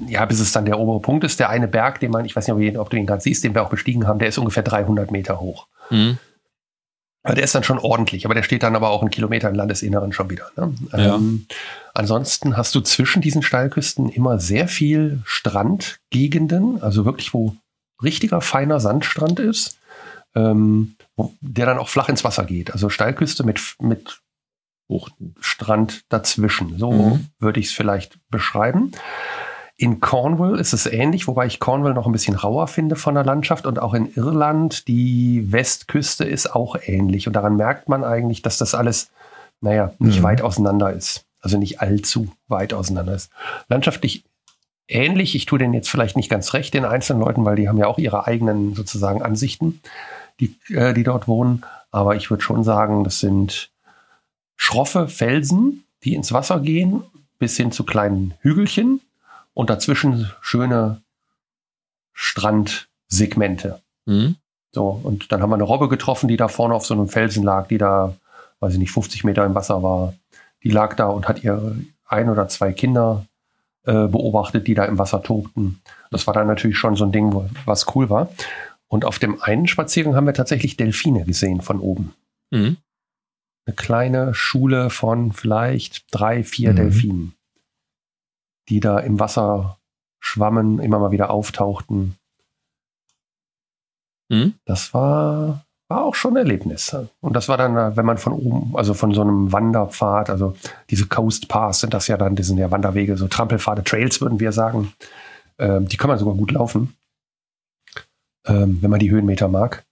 ja, 0.07 0.25
bis 0.25 0.41
es 0.41 0.53
dann 0.53 0.65
der 0.65 0.79
obere 0.79 1.01
Punkt 1.01 1.25
ist. 1.25 1.41
Der 1.41 1.51
eine 1.51 1.69
Berg, 1.69 2.01
den 2.01 2.11
man, 2.11 2.25
ich 2.25 2.35
weiß 2.35 2.49
nicht, 2.49 2.79
ob, 2.79 2.91
du 2.91 2.97
ihn 2.97 3.07
gerade 3.07 3.23
siehst, 3.23 3.45
den 3.45 3.55
wir 3.55 3.63
auch 3.63 3.71
bestiegen 3.71 4.07
haben, 4.07 4.19
der 4.19 4.29
ist 4.29 4.39
ungefähr 4.39 4.63
300 4.63 5.11
Meter 5.11 5.41
hoch. 5.41 5.67
Mhm. 5.91 6.19
Der 7.35 7.45
ist 7.45 7.55
dann 7.55 7.65
schon 7.65 7.79
ordentlich, 7.79 8.25
aber 8.25 8.35
der 8.35 8.43
steht 8.43 8.63
dann 8.63 8.77
aber 8.77 8.91
auch 8.91 9.03
einen 9.03 9.11
Kilometer 9.11 9.49
im 9.49 9.55
Landesinneren 9.55 10.13
schon 10.13 10.31
wieder. 10.31 10.51
Ne? 10.57 10.75
Ja. 10.93 11.17
Ähm, 11.17 11.47
ansonsten 11.95 12.57
hast 12.57 12.75
du 12.75 12.81
zwischen 12.81 13.23
diesen 13.23 13.43
Steilküsten 13.43 14.09
immer 14.09 14.39
sehr 14.39 14.69
viel 14.69 15.21
Strandgegenden, 15.25 16.83
also 16.83 17.05
wirklich, 17.05 17.35
wo 17.35 17.57
richtiger 18.03 18.41
feiner 18.41 18.81
Sandstrand 18.81 19.41
ist, 19.41 19.79
ähm, 20.35 20.97
wo, 21.17 21.33
der 21.41 21.67
dann 21.67 21.79
auch 21.79 21.89
flach 21.89 22.09
ins 22.09 22.25
Wasser 22.25 22.45
geht. 22.45 22.73
Also 22.73 22.89
Steilküste 22.89 23.45
mit, 23.45 23.61
mit 23.81 24.21
Strand 25.41 26.05
dazwischen. 26.09 26.79
So 26.79 26.93
mhm. 26.93 27.27
würde 27.39 27.61
ich 27.61 27.67
es 27.67 27.73
vielleicht 27.73 28.19
beschreiben. 28.31 28.93
In 29.79 30.01
Cornwall 30.01 30.59
ist 30.59 30.73
es 30.73 30.87
ähnlich, 30.87 31.29
wobei 31.29 31.47
ich 31.47 31.61
Cornwall 31.61 31.93
noch 31.93 32.07
ein 32.07 32.13
bisschen 32.13 32.35
rauer 32.35 32.67
finde 32.67 32.97
von 32.97 33.15
der 33.15 33.25
Landschaft 33.25 33.67
und 33.67 33.79
auch 33.79 33.93
in 33.93 34.11
Irland 34.15 34.89
die 34.89 35.53
Westküste 35.53 36.25
ist 36.25 36.55
auch 36.55 36.77
ähnlich 36.87 37.27
und 37.27 37.35
daran 37.35 37.57
merkt 37.57 37.89
man 37.89 38.03
eigentlich, 38.03 38.41
dass 38.41 38.57
das 38.57 38.75
alles, 38.75 39.11
naja, 39.61 39.93
nicht 39.99 40.21
mhm. 40.21 40.25
weit 40.25 40.43
auseinander 40.43 40.93
ist. 40.93 41.27
Also 41.41 41.59
nicht 41.59 41.81
allzu 41.81 42.29
weit 42.49 42.73
auseinander 42.73 43.15
ist. 43.15 43.31
Landschaftlich 43.69 44.25
ähnlich. 44.89 45.35
Ich 45.35 45.45
tue 45.45 45.59
denen 45.59 45.75
jetzt 45.75 45.91
vielleicht 45.91 46.17
nicht 46.17 46.31
ganz 46.31 46.55
recht, 46.55 46.73
den 46.73 46.87
einzelnen 46.87 47.21
Leuten, 47.21 47.45
weil 47.45 47.57
die 47.57 47.69
haben 47.69 47.79
ja 47.79 47.87
auch 47.87 47.99
ihre 47.99 48.27
eigenen 48.27 48.75
sozusagen 48.75 49.23
Ansichten, 49.23 49.81
die, 50.41 50.57
äh, 50.71 50.95
die 50.95 51.03
dort 51.03 51.29
wohnen. 51.29 51.65
Aber 51.91 52.17
ich 52.17 52.31
würde 52.31 52.43
schon 52.43 52.65
sagen, 52.65 53.05
das 53.05 53.21
sind 53.21 53.71
schroffe 54.57 55.09
Felsen, 55.09 55.85
die 56.03 56.15
ins 56.15 56.33
Wasser 56.33 56.61
gehen, 56.61 57.03
bis 57.39 57.57
hin 57.57 57.73
zu 57.73 57.85
kleinen 57.85 58.35
Hügelchen 58.41 59.01
und 59.57 59.71
dazwischen 59.71 60.31
schöne 60.43 61.01
Strandsegmente. 62.13 63.81
Mhm. 64.05 64.37
So, 64.73 65.01
und 65.03 65.33
dann 65.33 65.41
haben 65.41 65.49
wir 65.49 65.55
eine 65.55 65.65
Robbe 65.65 65.89
getroffen, 65.89 66.29
die 66.29 66.37
da 66.37 66.49
vorne 66.49 66.75
auf 66.75 66.85
so 66.85 66.93
einem 66.93 67.09
Felsen 67.09 67.43
lag, 67.43 67.67
die 67.67 67.79
da, 67.79 68.15
weiß 68.61 68.75
ich 68.75 68.79
nicht, 68.79 68.93
50 68.93 69.25
Meter 69.25 69.47
im 69.47 69.55
Wasser 69.55 69.83
war. 69.83 70.13
Die 70.63 70.71
lag 70.71 70.95
da 70.95 71.07
und 71.07 71.27
hat 71.27 71.43
ihre 71.43 71.75
ein 72.05 72.29
oder 72.29 72.49
zwei 72.49 72.75
Kinder 72.75 73.25
äh, 73.85 74.07
beobachtet, 74.07 74.67
die 74.67 74.75
da 74.75 74.85
im 74.85 74.99
Wasser 74.99 75.23
tobten. 75.23 75.81
Das 76.11 76.27
war 76.27 76.35
dann 76.35 76.49
natürlich 76.49 76.77
schon 76.77 76.95
so 76.95 77.07
ein 77.07 77.13
Ding, 77.13 77.35
was 77.65 77.95
cool 77.95 78.11
war. 78.11 78.29
Und 78.89 79.07
auf 79.07 79.19
dem 79.19 79.41
einen 79.41 79.67
Spaziergang 79.67 80.17
haben 80.17 80.27
wir 80.27 80.35
tatsächlich 80.35 80.77
Delfine 80.77 81.25
gesehen 81.25 81.63
von 81.63 81.81
oben. 81.81 82.13
Mhm. 82.51 82.77
Eine 83.65 83.75
kleine 83.75 84.35
Schule 84.35 84.91
von 84.91 85.33
vielleicht 85.33 86.05
drei, 86.15 86.45
vier 86.45 86.73
mhm. 86.73 86.77
Delfinen 86.77 87.37
die 88.69 88.81
da 88.81 88.99
im 88.99 89.21
Wasser 89.21 89.79
schwammen, 90.21 90.79
immer 90.81 90.99
mal 90.99 91.11
wieder 91.11 91.31
auftauchten. 91.31 92.17
Mhm. 94.29 94.55
Das 94.65 94.93
war, 94.93 95.65
war 95.89 96.05
auch 96.05 96.15
schon 96.15 96.33
ein 96.33 96.39
Erlebnis. 96.39 96.97
Und 97.21 97.35
das 97.35 97.49
war 97.49 97.57
dann, 97.57 97.97
wenn 97.97 98.07
man 98.07 98.19
von 98.19 98.33
oben, 98.33 98.77
also 98.77 98.95
von 98.95 99.15
so 99.15 99.21
einem 99.21 99.53
Wanderpfad, 99.53 100.31
also 100.31 100.57
diese 100.91 101.07
Coast 101.07 101.49
Paths 101.49 101.81
sind 101.81 101.95
das 101.95 102.09
ja 102.09 102.17
dann, 102.17 102.35
die 102.35 102.43
sind 102.43 102.59
ja 102.59 102.71
Wanderwege, 102.71 103.17
so 103.17 103.29
Trampelpfade, 103.29 103.85
Trails 103.85 104.21
würden 104.21 104.41
wir 104.41 104.53
sagen. 104.53 104.93
Ähm, 105.59 105.87
die 105.87 105.97
kann 105.97 106.09
man 106.09 106.19
sogar 106.19 106.35
gut 106.35 106.51
laufen. 106.51 106.97
Ähm, 108.47 108.79
wenn 108.81 108.91
man 108.91 109.01
die 109.01 109.11
Höhenmeter 109.11 109.49
mag. 109.49 109.85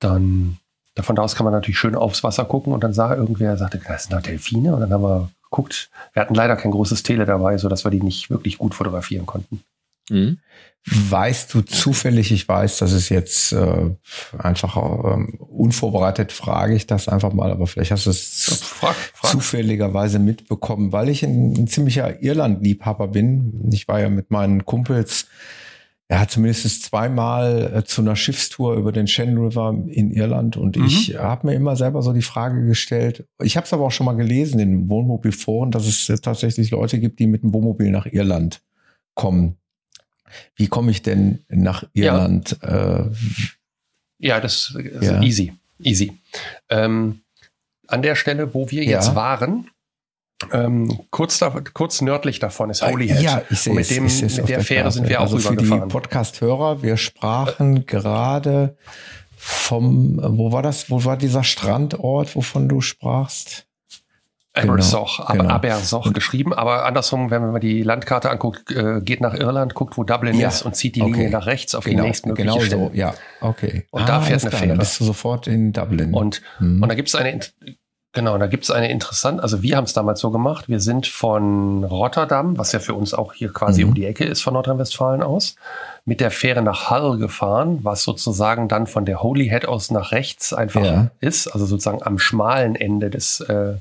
Dann 0.00 0.58
davon 0.94 1.18
aus 1.18 1.34
kann 1.34 1.44
man 1.44 1.52
natürlich 1.52 1.78
schön 1.78 1.94
aufs 1.94 2.22
Wasser 2.22 2.44
gucken 2.44 2.72
und 2.72 2.84
dann 2.84 2.92
sah 2.92 3.14
irgendwer, 3.14 3.56
sagte, 3.56 3.80
das 3.86 4.04
sind 4.04 4.12
da 4.12 4.20
Delfine. 4.20 4.74
Und 4.74 4.80
dann 4.80 4.92
haben 4.92 5.02
wir 5.02 5.30
geguckt. 5.56 5.90
Wir 6.12 6.22
hatten 6.22 6.34
leider 6.34 6.56
kein 6.56 6.70
großes 6.70 7.02
Tele 7.02 7.24
dabei, 7.24 7.56
sodass 7.58 7.84
wir 7.84 7.90
die 7.90 8.02
nicht 8.02 8.30
wirklich 8.30 8.58
gut 8.58 8.74
fotografieren 8.74 9.26
konnten. 9.26 9.62
Mhm. 10.10 10.38
Weißt 10.88 11.52
du 11.52 11.62
zufällig, 11.62 12.30
ich 12.30 12.46
weiß, 12.46 12.78
das 12.78 12.92
ist 12.92 13.08
jetzt 13.08 13.52
äh, 13.52 13.90
einfach 14.38 14.76
ähm, 14.76 15.34
unvorbereitet, 15.40 16.30
frage 16.30 16.76
ich 16.76 16.86
das 16.86 17.08
einfach 17.08 17.32
mal, 17.32 17.50
aber 17.50 17.66
vielleicht 17.66 17.90
hast 17.90 18.06
du 18.06 18.10
es 18.10 18.62
frag, 18.62 18.94
frag. 18.94 19.30
zufälligerweise 19.32 20.20
mitbekommen, 20.20 20.92
weil 20.92 21.08
ich 21.08 21.24
ein, 21.24 21.54
ein 21.54 21.66
ziemlicher 21.66 22.22
Irland-Liebhaber 22.22 23.08
bin. 23.08 23.68
Ich 23.72 23.88
war 23.88 23.98
ja 23.98 24.08
mit 24.08 24.30
meinen 24.30 24.64
Kumpels 24.64 25.26
er 26.08 26.20
hat 26.20 26.30
zumindest 26.30 26.84
zweimal 26.84 27.72
äh, 27.74 27.84
zu 27.84 28.00
einer 28.00 28.14
Schiffstour 28.14 28.74
über 28.74 28.92
den 28.92 29.08
Shannon 29.08 29.44
River 29.44 29.74
in 29.88 30.12
Irland 30.12 30.56
und 30.56 30.76
mhm. 30.76 30.86
ich 30.86 31.16
habe 31.16 31.48
mir 31.48 31.54
immer 31.54 31.74
selber 31.74 32.02
so 32.02 32.12
die 32.12 32.22
Frage 32.22 32.64
gestellt, 32.64 33.26
ich 33.42 33.56
habe 33.56 33.66
es 33.66 33.72
aber 33.72 33.84
auch 33.84 33.90
schon 33.90 34.06
mal 34.06 34.14
gelesen 34.14 34.60
in 34.60 34.88
Wohnmobilforen, 34.88 35.70
dass 35.70 35.86
es 35.86 36.08
äh, 36.08 36.18
tatsächlich 36.18 36.70
Leute 36.70 37.00
gibt, 37.00 37.18
die 37.18 37.26
mit 37.26 37.42
dem 37.42 37.52
Wohnmobil 37.52 37.90
nach 37.90 38.06
Irland 38.06 38.62
kommen. 39.14 39.56
Wie 40.54 40.68
komme 40.68 40.90
ich 40.90 41.02
denn 41.02 41.44
nach 41.48 41.84
Irland? 41.92 42.58
Ja, 42.62 42.98
äh, 42.98 43.10
ja 44.18 44.40
das 44.40 44.76
ist 44.76 45.02
ja. 45.02 45.22
easy, 45.22 45.52
easy. 45.80 46.18
Ähm, 46.68 47.20
an 47.88 48.02
der 48.02 48.14
Stelle, 48.14 48.54
wo 48.54 48.70
wir 48.70 48.84
jetzt 48.84 49.08
ja. 49.08 49.14
waren, 49.14 49.70
ähm, 50.52 51.00
kurz, 51.10 51.38
da, 51.38 51.50
kurz 51.72 52.02
nördlich 52.02 52.38
davon 52.38 52.70
ist 52.70 52.82
Holyhead. 52.82 53.22
Ja, 53.22 53.42
ich 53.48 53.60
sehe 53.60 53.74
mit, 53.74 53.90
dem, 53.90 54.04
mit 54.04 54.36
der, 54.36 54.44
der 54.44 54.60
Fähre 54.60 54.92
sind 54.92 55.08
wir 55.08 55.20
auch 55.20 55.32
also 55.32 55.38
für 55.38 55.56
die 55.56 55.68
Podcast-Hörer, 55.68 56.82
wir 56.82 56.96
sprachen 56.96 57.78
äh, 57.78 57.80
gerade 57.80 58.76
vom, 59.36 60.20
wo 60.22 60.52
war 60.52 60.62
das, 60.62 60.90
wo 60.90 61.04
war 61.04 61.16
dieser 61.16 61.42
Strandort, 61.42 62.36
wovon 62.36 62.68
du 62.68 62.80
sprachst? 62.80 63.66
Abersoch, 64.52 65.26
genau, 65.26 65.42
genau. 65.42 65.54
Abersoch 65.54 66.12
geschrieben, 66.12 66.54
aber 66.54 66.86
andersrum, 66.86 67.30
wenn 67.30 67.52
man 67.52 67.60
die 67.60 67.82
Landkarte 67.82 68.30
anguckt, 68.30 68.70
äh, 68.70 69.00
geht 69.02 69.20
nach 69.20 69.34
Irland, 69.34 69.74
guckt, 69.74 69.98
wo 69.98 70.04
Dublin 70.04 70.38
ja. 70.38 70.48
ist 70.48 70.62
und 70.62 70.74
zieht 70.74 70.96
die 70.96 71.02
okay. 71.02 71.12
Linie 71.12 71.30
nach 71.30 71.46
rechts 71.46 71.74
auf 71.74 71.84
genau, 71.84 72.02
die 72.02 72.08
nächstmögliche 72.08 72.48
genau 72.48 72.64
Stelle. 72.64 72.86
So, 72.88 72.90
ja, 72.94 73.14
okay. 73.42 73.86
Und 73.90 74.02
ah, 74.02 74.06
da 74.06 74.20
fährt 74.22 74.42
eine 74.42 74.50
Fähre. 74.50 74.68
Dann 74.68 74.78
bist 74.78 74.98
du 74.98 75.04
sofort 75.04 75.46
in 75.46 75.72
Dublin. 75.72 76.14
Und, 76.14 76.40
hm. 76.58 76.82
und 76.82 76.88
da 76.88 76.94
gibt 76.94 77.08
es 77.08 77.14
eine 77.14 77.38
Genau, 78.16 78.38
da 78.38 78.46
gibt 78.46 78.64
es 78.64 78.70
eine 78.70 78.90
interessante, 78.90 79.42
also 79.42 79.62
wir 79.62 79.76
haben 79.76 79.84
es 79.84 79.92
damals 79.92 80.20
so 80.20 80.30
gemacht, 80.30 80.70
wir 80.70 80.80
sind 80.80 81.06
von 81.06 81.84
Rotterdam, 81.84 82.56
was 82.56 82.72
ja 82.72 82.78
für 82.78 82.94
uns 82.94 83.12
auch 83.12 83.34
hier 83.34 83.52
quasi 83.52 83.82
mhm. 83.82 83.90
um 83.90 83.94
die 83.94 84.06
Ecke 84.06 84.24
ist 84.24 84.40
von 84.40 84.54
Nordrhein-Westfalen 84.54 85.22
aus, 85.22 85.56
mit 86.08 86.20
der 86.20 86.30
Fähre 86.30 86.62
nach 86.62 86.88
Hull 86.88 87.18
gefahren, 87.18 87.80
was 87.82 88.04
sozusagen 88.04 88.68
dann 88.68 88.86
von 88.86 89.04
der 89.04 89.24
Holyhead 89.24 89.66
aus 89.66 89.90
nach 89.90 90.12
rechts 90.12 90.54
einfach 90.54 90.84
ja. 90.84 91.10
ist, 91.20 91.48
also 91.48 91.66
sozusagen 91.66 92.00
am 92.04 92.20
schmalen 92.20 92.76
Ende 92.76 93.10
des 93.10 93.40
äh, 93.40 93.74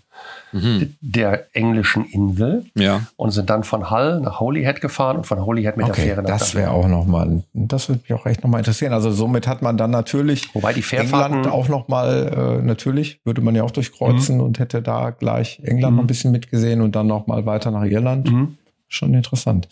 mhm. 0.51 0.95
der 1.01 1.45
englischen 1.55 2.03
Insel 2.03 2.65
ja. 2.73 3.01
und 3.15 3.29
sind 3.29 3.51
dann 3.51 3.63
von 3.63 3.91
Hull 3.91 4.21
nach 4.21 4.39
Holyhead 4.39 4.81
gefahren 4.81 5.17
und 5.17 5.27
von 5.27 5.45
Holyhead 5.45 5.77
mit 5.77 5.85
okay, 5.85 5.95
der 5.95 6.03
Fähre 6.03 6.23
nach 6.23 6.29
Das 6.31 6.55
wäre 6.55 6.71
auch 6.71 6.87
nochmal, 6.87 7.43
das 7.53 7.89
würde 7.89 8.01
mich 8.01 8.19
auch 8.19 8.25
echt 8.25 8.43
nochmal 8.43 8.61
interessieren. 8.61 8.91
Also 8.91 9.11
somit 9.11 9.47
hat 9.47 9.61
man 9.61 9.77
dann 9.77 9.91
natürlich 9.91 10.53
Wobei 10.55 10.73
die 10.73 10.81
Fährfahrten 10.81 11.37
England 11.37 11.53
auch 11.53 11.67
nochmal, 11.67 12.59
äh, 12.59 12.63
natürlich 12.63 13.19
würde 13.23 13.41
man 13.41 13.53
ja 13.53 13.61
auch 13.61 13.71
durchkreuzen 13.71 14.37
mhm. 14.37 14.43
und 14.43 14.57
hätte 14.57 14.81
da 14.81 15.11
gleich 15.11 15.59
England 15.63 15.91
mhm. 15.91 15.97
noch 15.97 16.03
ein 16.05 16.07
bisschen 16.07 16.31
mitgesehen 16.31 16.81
und 16.81 16.95
dann 16.95 17.05
nochmal 17.05 17.45
weiter 17.45 17.69
nach 17.69 17.83
Irland. 17.83 18.31
Mhm. 18.31 18.57
Schon 18.87 19.13
interessant. 19.13 19.67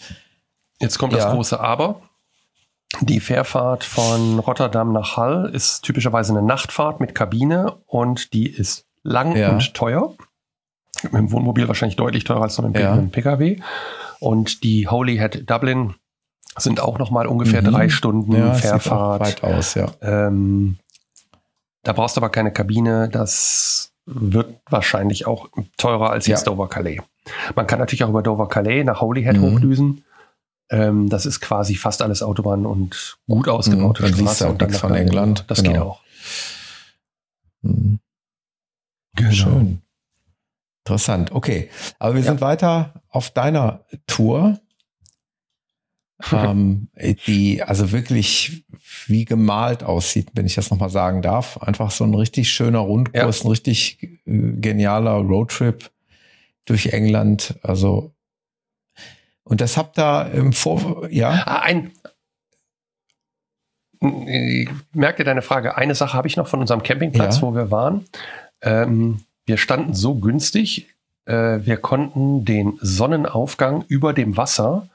Jetzt 0.80 1.00
kommt 1.00 1.14
ja. 1.14 1.20
das 1.20 1.34
große 1.34 1.60
Aber. 1.60 2.02
Die 3.02 3.20
Fährfahrt 3.20 3.84
von 3.84 4.40
Rotterdam 4.40 4.94
nach 4.94 5.18
Hull 5.18 5.50
ist 5.54 5.82
typischerweise 5.82 6.32
eine 6.32 6.46
Nachtfahrt 6.46 7.00
mit 7.00 7.16
Kabine 7.16 7.78
und 7.88 8.34
die 8.34 8.48
ist 8.48 8.86
lang 9.04 9.36
ja. 9.36 9.50
und 9.50 9.74
teuer 9.74 10.14
mit 11.04 11.14
dem 11.14 11.32
Wohnmobil 11.32 11.68
wahrscheinlich 11.68 11.96
deutlich 11.96 12.24
teurer 12.24 12.44
als 12.44 12.62
mit 12.62 12.78
einem 12.78 13.04
ja. 13.04 13.10
Pkw. 13.12 13.58
Und 14.20 14.64
die 14.64 14.88
Holyhead 14.88 15.50
Dublin 15.50 15.96
sind 16.58 16.80
auch 16.80 17.00
noch 17.00 17.12
mal 17.12 17.28
ungefähr 17.28 17.62
mhm. 17.62 17.72
drei 17.72 17.90
Stunden 17.90 18.36
ja, 18.36 18.54
Fährfahrt. 18.54 19.22
Weit 19.22 19.44
aus, 19.44 19.74
ja. 19.74 19.88
Ähm, 20.02 20.78
da 21.84 21.94
brauchst 21.94 22.16
du 22.16 22.22
aber 22.22 22.30
keine 22.30 22.54
Kabine. 22.54 23.10
Das 23.10 23.92
wird 24.06 24.62
wahrscheinlich 24.70 25.28
auch 25.28 25.50
teurer 25.78 26.12
als 26.12 26.28
jetzt 26.28 26.46
ja. 26.46 26.54
Dover 26.54 26.70
Calais. 26.70 27.02
Man 27.56 27.68
kann 27.68 27.80
natürlich 27.80 28.04
auch 28.04 28.10
über 28.10 28.22
Dover 28.22 28.48
Calais 28.48 28.84
nach 28.84 29.02
Holyhead 29.02 29.38
mhm. 29.38 29.54
hochdüsen. 29.54 30.06
Ähm, 30.70 31.10
das 31.10 31.26
ist 31.26 31.40
quasi 31.40 31.76
fast 31.76 32.02
alles 32.02 32.24
Autobahn 32.24 32.66
und 32.66 33.18
gut 33.28 33.48
ausgebaute 33.48 34.04
mhm, 34.04 34.08
dann 34.08 34.20
Straße. 34.20 34.50
Und 34.50 34.62
dann 34.62 34.72
von 34.72 34.96
England. 34.96 35.46
Das 35.48 35.62
genau. 35.62 35.72
geht 35.72 35.82
auch. 35.82 36.02
Mhm. 37.62 38.00
Genau. 39.16 39.32
Schön. 39.32 39.82
Interessant. 40.86 41.32
Okay. 41.32 41.70
Aber 42.00 42.16
wir 42.16 42.22
ja. 42.22 42.28
sind 42.28 42.42
weiter 42.42 43.02
auf 43.10 43.30
deiner 43.30 43.86
Tour. 44.08 44.60
ähm, 46.32 46.88
die 47.28 47.64
also 47.64 47.92
wirklich 47.92 48.66
wie 49.08 49.26
gemalt 49.26 49.84
aussieht, 49.84 50.30
wenn 50.34 50.46
ich 50.46 50.56
das 50.56 50.70
nochmal 50.70 50.90
sagen 50.90 51.22
darf. 51.22 51.58
Einfach 51.58 51.92
so 51.92 52.04
ein 52.04 52.14
richtig 52.14 52.52
schöner 52.52 52.80
Rundkurs, 52.80 53.40
ja. 53.40 53.46
ein 53.46 53.50
richtig 53.50 54.04
äh, 54.04 54.18
genialer 54.26 55.16
Roadtrip 55.16 55.92
durch 56.66 56.88
England. 56.88 57.60
Also 57.64 58.14
und 59.44 59.62
das 59.62 59.78
habt 59.78 59.98
ihr 59.98 60.32
im 60.34 60.54
Vor 60.54 61.08
ja 61.10 61.44
ah, 61.46 61.60
ein 61.62 61.92
ich 64.28 64.70
merke 64.92 65.24
deine 65.24 65.42
Frage. 65.42 65.78
Eine 65.78 65.96
Sache 65.96 66.18
habe 66.18 66.28
ich 66.28 66.36
noch 66.36 66.48
von 66.48 66.60
unserem 66.60 66.84
Campingplatz, 66.84 67.38
ja. 67.38 67.42
wo 67.42 67.56
wir 67.56 67.72
waren. 67.72 68.06
Ähm, 68.62 69.22
wir 69.46 69.58
standen 69.58 69.94
so 69.94 70.16
günstig, 70.16 70.94
äh, 71.26 71.60
wir 71.62 71.78
konnten 71.78 72.46
den 72.46 72.78
Sonnenaufgang 72.82 73.84
über 73.88 74.14
dem 74.14 74.38
Wasser 74.38 74.88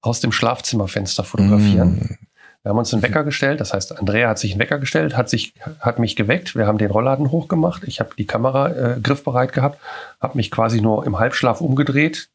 aus 0.00 0.20
dem 0.20 0.32
Schlafzimmerfenster 0.32 1.24
fotografieren. 1.24 1.96
Mm. 1.96 2.18
Wir 2.62 2.70
haben 2.70 2.78
uns 2.78 2.94
einen 2.94 3.02
Wecker 3.02 3.24
gestellt, 3.24 3.60
das 3.60 3.74
heißt, 3.74 3.98
Andrea 3.98 4.30
hat 4.30 4.38
sich 4.38 4.52
einen 4.52 4.60
Wecker 4.60 4.78
gestellt, 4.78 5.16
hat, 5.16 5.28
sich, 5.28 5.52
hat 5.80 5.98
mich 5.98 6.16
geweckt, 6.16 6.56
wir 6.56 6.66
haben 6.66 6.78
den 6.78 6.90
Rollladen 6.90 7.30
hochgemacht, 7.30 7.84
ich 7.84 8.00
habe 8.00 8.10
die 8.16 8.26
Kamera 8.26 8.70
äh, 8.70 9.00
griffbereit 9.02 9.52
gehabt, 9.52 9.78
habe 10.18 10.36
mich 10.36 10.50
quasi 10.50 10.80
nur 10.80 11.04
im 11.04 11.18
Halbschlaf 11.18 11.60
umgedreht, 11.60 12.30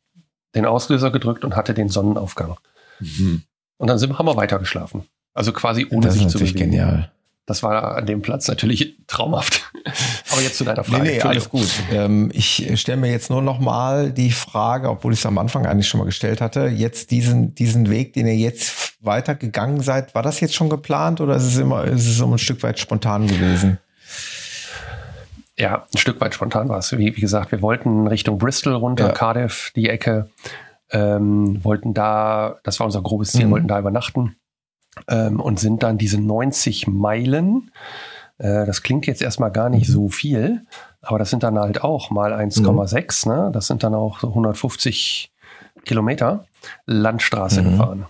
den 0.56 0.66
Auslöser 0.66 1.12
gedrückt 1.12 1.46
und 1.46 1.56
hatte 1.56 1.74
den 1.74 1.90
Sonnenaufgang. 1.90 2.58
Mhm. 3.00 3.44
Und 3.78 3.88
dann 3.88 3.98
sind, 3.98 4.18
haben 4.18 4.26
wir 4.26 4.36
weiter 4.36 4.60
geschlafen. 4.60 5.06
Also 5.34 5.54
quasi 5.54 5.88
ohne 5.90 6.08
das 6.08 6.16
sich 6.16 6.28
zu 6.28 6.40
bewegen. 6.40 6.58
genial. 6.58 7.12
Das 7.46 7.64
war 7.64 7.96
an 7.96 8.06
dem 8.06 8.22
Platz 8.22 8.48
natürlich 8.48 8.98
traumhaft. 9.08 9.72
Aber 10.32 10.42
jetzt 10.42 10.58
zu 10.58 10.64
deiner 10.64 10.84
Frage. 10.84 11.04
Nee, 11.04 11.12
nee 11.14 11.22
alles 11.22 11.50
gut. 11.50 11.68
Ähm, 11.92 12.30
ich 12.32 12.72
stelle 12.80 13.00
mir 13.00 13.10
jetzt 13.10 13.32
nur 13.32 13.42
noch 13.42 13.60
mal 13.60 14.12
die 14.12 14.32
Frage, 14.32 14.90
obwohl 14.90 15.14
ich 15.14 15.20
es 15.20 15.26
am 15.26 15.38
Anfang 15.40 15.66
eigentlich 15.66 15.88
schon 15.88 16.00
mal 16.00 16.06
gestellt 16.06 16.42
hatte, 16.42 16.68
jetzt 16.68 17.10
diesen, 17.10 17.56
diesen 17.56 17.90
Weg, 17.90 18.14
den 18.14 18.28
ihr 18.28 18.36
jetzt 18.36 18.94
weitergegangen 19.02 19.82
seid, 19.82 20.14
war 20.14 20.22
das 20.22 20.40
jetzt 20.42 20.54
schon 20.54 20.70
geplant 20.70 21.22
oder 21.22 21.36
ist 21.38 21.46
es 21.46 21.58
immer, 21.58 21.86
ist 21.86 22.06
es 22.06 22.18
so 22.18 22.32
ein 22.32 22.38
Stück 22.38 22.62
weit 22.62 22.78
spontan 22.78 23.26
gewesen? 23.26 23.80
Ja, 25.60 25.86
ein 25.94 25.98
Stück 25.98 26.22
weit 26.22 26.34
spontan 26.34 26.70
war 26.70 26.78
es. 26.78 26.98
Wie, 26.98 27.18
wie 27.18 27.22
gesagt, 27.22 27.52
wir 27.52 27.62
wollten 27.62 28.08
Richtung 28.08 28.38
Bristol 28.38 28.74
runter, 28.76 29.08
ja. 29.08 29.12
Cardiff, 29.12 29.74
die 29.76 29.90
Ecke, 29.90 30.30
ähm, 30.90 31.64
wollten 31.64 31.94
da, 31.94 32.60
das 32.64 32.80
war 32.80 32.86
unser 32.86 33.02
grobes 33.02 33.34
Ziel, 33.34 33.48
mhm. 33.48 33.52
wollten 33.52 33.68
da 33.68 33.78
übernachten 33.78 34.38
ähm, 35.10 35.42
und 35.42 35.60
sind 35.60 35.84
dann 35.84 35.98
diese 35.98 36.20
90 36.20 36.88
Meilen. 36.88 37.72
Äh, 38.38 38.66
das 38.66 38.84
klingt 38.84 39.06
jetzt 39.06 39.22
erstmal 39.22 39.52
gar 39.52 39.70
nicht 39.70 39.88
so 39.88 40.08
viel, 40.08 40.66
aber 41.02 41.20
das 41.20 41.30
sind 41.30 41.44
dann 41.44 41.60
halt 41.60 41.84
auch 41.84 42.10
mal 42.10 42.34
1,6. 42.34 43.28
Mhm. 43.28 43.36
Ne? 43.36 43.52
Das 43.52 43.68
sind 43.68 43.84
dann 43.84 43.94
auch 43.94 44.22
so 44.22 44.30
150 44.30 45.34
Kilometer 45.84 46.46
Landstraße 46.86 47.62
mhm. 47.62 47.72
gefahren. 47.72 48.06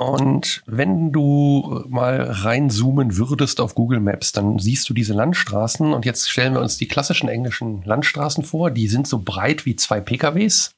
Und 0.00 0.62
wenn 0.64 1.12
du 1.12 1.84
mal 1.86 2.22
reinzoomen 2.22 3.18
würdest 3.18 3.60
auf 3.60 3.74
Google 3.74 4.00
Maps, 4.00 4.32
dann 4.32 4.58
siehst 4.58 4.88
du 4.88 4.94
diese 4.94 5.12
Landstraßen. 5.12 5.92
Und 5.92 6.06
jetzt 6.06 6.30
stellen 6.30 6.54
wir 6.54 6.62
uns 6.62 6.78
die 6.78 6.88
klassischen 6.88 7.28
englischen 7.28 7.82
Landstraßen 7.84 8.42
vor. 8.42 8.70
Die 8.70 8.88
sind 8.88 9.06
so 9.06 9.18
breit 9.18 9.66
wie 9.66 9.76
zwei 9.76 10.00
PKWs, 10.00 10.74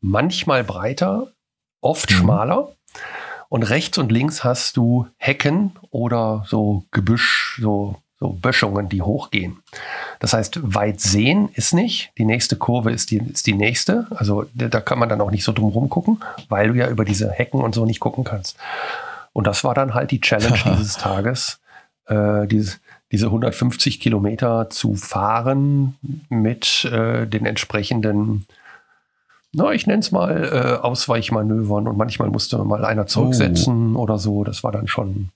manchmal 0.00 0.62
breiter, 0.62 1.32
oft 1.80 2.12
mhm. 2.12 2.14
schmaler. 2.14 2.76
Und 3.48 3.64
rechts 3.64 3.98
und 3.98 4.12
links 4.12 4.44
hast 4.44 4.76
du 4.76 5.08
Hecken 5.16 5.72
oder 5.90 6.44
so 6.46 6.84
Gebüsch, 6.92 7.58
so, 7.60 7.96
so 8.20 8.28
Böschungen, 8.28 8.90
die 8.90 9.00
hochgehen. 9.00 9.56
Das 10.18 10.34
heißt, 10.34 10.60
weit 10.62 11.00
sehen 11.00 11.48
ist 11.54 11.72
nicht. 11.72 12.12
Die 12.18 12.26
nächste 12.26 12.56
Kurve 12.56 12.92
ist 12.92 13.10
die, 13.10 13.16
ist 13.16 13.46
die 13.46 13.54
nächste. 13.54 14.06
Also 14.10 14.44
da 14.54 14.80
kann 14.80 14.98
man 14.98 15.08
dann 15.08 15.22
auch 15.22 15.30
nicht 15.30 15.44
so 15.44 15.52
drum 15.52 15.88
gucken, 15.88 16.20
weil 16.50 16.68
du 16.68 16.74
ja 16.74 16.88
über 16.88 17.06
diese 17.06 17.30
Hecken 17.30 17.62
und 17.62 17.74
so 17.74 17.86
nicht 17.86 18.00
gucken 18.00 18.24
kannst. 18.24 18.58
Und 19.32 19.46
das 19.46 19.64
war 19.64 19.74
dann 19.74 19.94
halt 19.94 20.10
die 20.10 20.20
Challenge 20.20 20.58
dieses 20.76 20.98
Tages, 20.98 21.60
äh, 22.06 22.46
diese, 22.46 22.76
diese 23.10 23.26
150 23.26 24.00
Kilometer 24.00 24.68
zu 24.68 24.94
fahren 24.94 25.96
mit 26.28 26.84
äh, 26.84 27.26
den 27.26 27.46
entsprechenden 27.46 28.46
na, 29.52 29.72
ich 29.72 29.84
nenne 29.88 29.98
es 29.98 30.12
mal 30.12 30.44
äh, 30.44 30.80
Ausweichmanövern 30.80 31.88
und 31.88 31.96
manchmal 31.96 32.28
musste 32.28 32.58
mal 32.58 32.84
einer 32.84 33.08
zurücksetzen 33.08 33.96
oh. 33.96 34.02
oder 34.02 34.16
so. 34.16 34.44
Das 34.44 34.62
war 34.62 34.70
dann 34.70 34.86
schon 34.86 35.30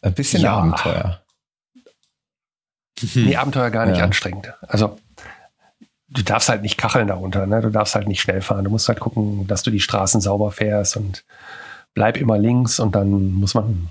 ein 0.00 0.14
bisschen 0.14 0.42
ja. 0.42 0.52
Abenteuer. 0.52 1.20
Nee, 3.14 3.36
Abenteuer 3.36 3.70
gar 3.70 3.86
nicht 3.86 3.98
ja. 3.98 4.04
anstrengend. 4.04 4.52
Also 4.66 4.98
du 6.08 6.22
darfst 6.22 6.48
halt 6.48 6.62
nicht 6.62 6.76
kacheln 6.76 7.08
darunter, 7.08 7.46
ne? 7.46 7.60
Du 7.60 7.70
darfst 7.70 7.94
halt 7.94 8.08
nicht 8.08 8.20
schnell 8.20 8.40
fahren. 8.40 8.64
Du 8.64 8.70
musst 8.70 8.88
halt 8.88 9.00
gucken, 9.00 9.46
dass 9.46 9.62
du 9.62 9.70
die 9.70 9.80
Straßen 9.80 10.20
sauber 10.20 10.50
fährst 10.50 10.96
und 10.96 11.24
bleib 11.94 12.16
immer 12.16 12.38
links 12.38 12.80
und 12.80 12.94
dann 12.94 13.32
muss 13.32 13.54
man 13.54 13.88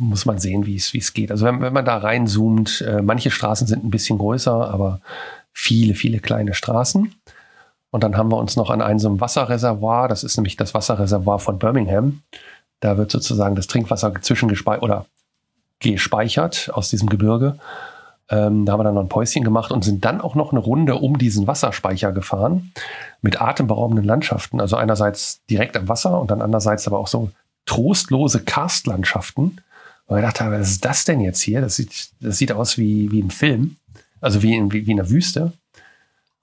muss 0.00 0.26
man 0.26 0.38
sehen, 0.38 0.64
wie 0.64 0.76
es 0.76 0.94
wie 0.94 0.98
es 0.98 1.12
geht. 1.12 1.32
Also 1.32 1.44
wenn, 1.44 1.60
wenn 1.60 1.72
man 1.72 1.84
da 1.84 1.98
reinzoomt, 1.98 2.82
äh, 2.82 3.02
manche 3.02 3.32
Straßen 3.32 3.66
sind 3.66 3.84
ein 3.84 3.90
bisschen 3.90 4.18
größer, 4.18 4.70
aber 4.70 5.00
viele 5.52 5.94
viele 5.94 6.20
kleine 6.20 6.54
Straßen. 6.54 7.12
Und 7.90 8.04
dann 8.04 8.16
haben 8.16 8.30
wir 8.30 8.36
uns 8.36 8.54
noch 8.56 8.70
an 8.70 8.82
einem 8.82 8.98
so 8.98 9.08
einem 9.08 9.20
Wasserreservoir, 9.20 10.08
das 10.08 10.22
ist 10.22 10.36
nämlich 10.36 10.56
das 10.56 10.74
Wasserreservoir 10.74 11.38
von 11.38 11.58
Birmingham. 11.58 12.22
Da 12.80 12.96
wird 12.96 13.10
sozusagen 13.10 13.56
das 13.56 13.66
Trinkwasser 13.66 14.14
zwischengespeichert 14.20 14.82
oder 14.82 15.06
gespeichert 15.80 16.70
aus 16.72 16.90
diesem 16.90 17.08
Gebirge. 17.08 17.58
Ähm, 18.30 18.66
da 18.66 18.72
haben 18.72 18.80
wir 18.80 18.84
dann 18.84 18.94
noch 18.94 19.02
ein 19.02 19.08
Päuschen 19.08 19.44
gemacht 19.44 19.72
und 19.72 19.84
sind 19.84 20.04
dann 20.04 20.20
auch 20.20 20.34
noch 20.34 20.52
eine 20.52 20.60
Runde 20.60 20.96
um 20.96 21.18
diesen 21.18 21.46
Wasserspeicher 21.46 22.12
gefahren 22.12 22.72
mit 23.22 23.40
atemberaubenden 23.40 24.04
Landschaften. 24.04 24.60
Also 24.60 24.76
einerseits 24.76 25.40
direkt 25.48 25.76
am 25.76 25.88
Wasser 25.88 26.20
und 26.20 26.30
dann 26.30 26.42
andererseits 26.42 26.86
aber 26.86 26.98
auch 26.98 27.08
so 27.08 27.30
trostlose 27.64 28.40
Karstlandschaften. 28.40 29.60
Und 30.06 30.18
ich 30.18 30.24
dachte, 30.24 30.50
was 30.50 30.70
ist 30.70 30.84
das 30.84 31.04
denn 31.04 31.20
jetzt 31.20 31.40
hier? 31.40 31.60
Das 31.60 31.76
sieht, 31.76 32.10
das 32.20 32.38
sieht 32.38 32.52
aus 32.52 32.78
wie, 32.78 33.10
wie 33.10 33.20
im 33.20 33.30
Film, 33.30 33.76
also 34.20 34.42
wie 34.42 34.54
in, 34.54 34.72
wie, 34.72 34.86
wie 34.86 34.90
in 34.90 34.96
der 34.98 35.10
Wüste. 35.10 35.52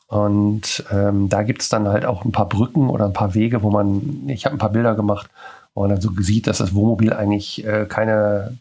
Und 0.07 0.85
ähm, 0.91 1.29
da 1.29 1.43
gibt 1.43 1.61
es 1.61 1.69
dann 1.69 1.87
halt 1.87 2.05
auch 2.05 2.25
ein 2.25 2.31
paar 2.31 2.47
Brücken 2.47 2.89
oder 2.89 3.05
ein 3.05 3.13
paar 3.13 3.33
Wege, 3.33 3.63
wo 3.63 3.71
man, 3.71 4.29
ich 4.29 4.45
habe 4.45 4.55
ein 4.55 4.59
paar 4.59 4.71
Bilder 4.71 4.95
gemacht, 4.95 5.29
wo 5.73 5.81
man 5.81 5.89
dann 5.89 6.01
so 6.01 6.11
sieht, 6.19 6.47
dass 6.47 6.59
das 6.59 6.75
Wohnmobil 6.75 7.11
eigentlich 7.11 7.65
äh, 7.65 7.85
keine 7.87 8.57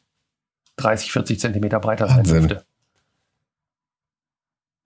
30, 0.77 1.13
40 1.13 1.39
Zentimeter 1.41 1.81
breiter 1.81 2.09
sein 2.09 2.19
Wahnsinn. 2.19 2.49
dürfte. 2.49 2.65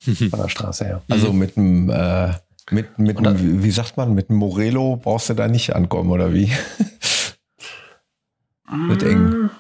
Von 0.01 0.41
der 0.41 0.49
Straße 0.49 0.85
her. 0.85 1.03
Also 1.09 1.33
mit 1.33 1.57
einem, 1.57 1.91
äh, 1.91 2.33
mit, 2.71 2.99
mit 2.99 3.19
einem, 3.19 3.63
wie 3.63 3.71
sagt 3.71 3.97
man, 3.97 4.15
mit 4.15 4.31
einem 4.31 4.39
Morello 4.39 4.97
brauchst 4.97 5.31
du 5.31 5.35
da 5.35 5.49
nicht 5.49 5.75
ankommen, 5.75 6.11
oder 6.11 6.33
wie? 6.33 6.53
Wird 8.89 9.03
eng. 9.03 9.51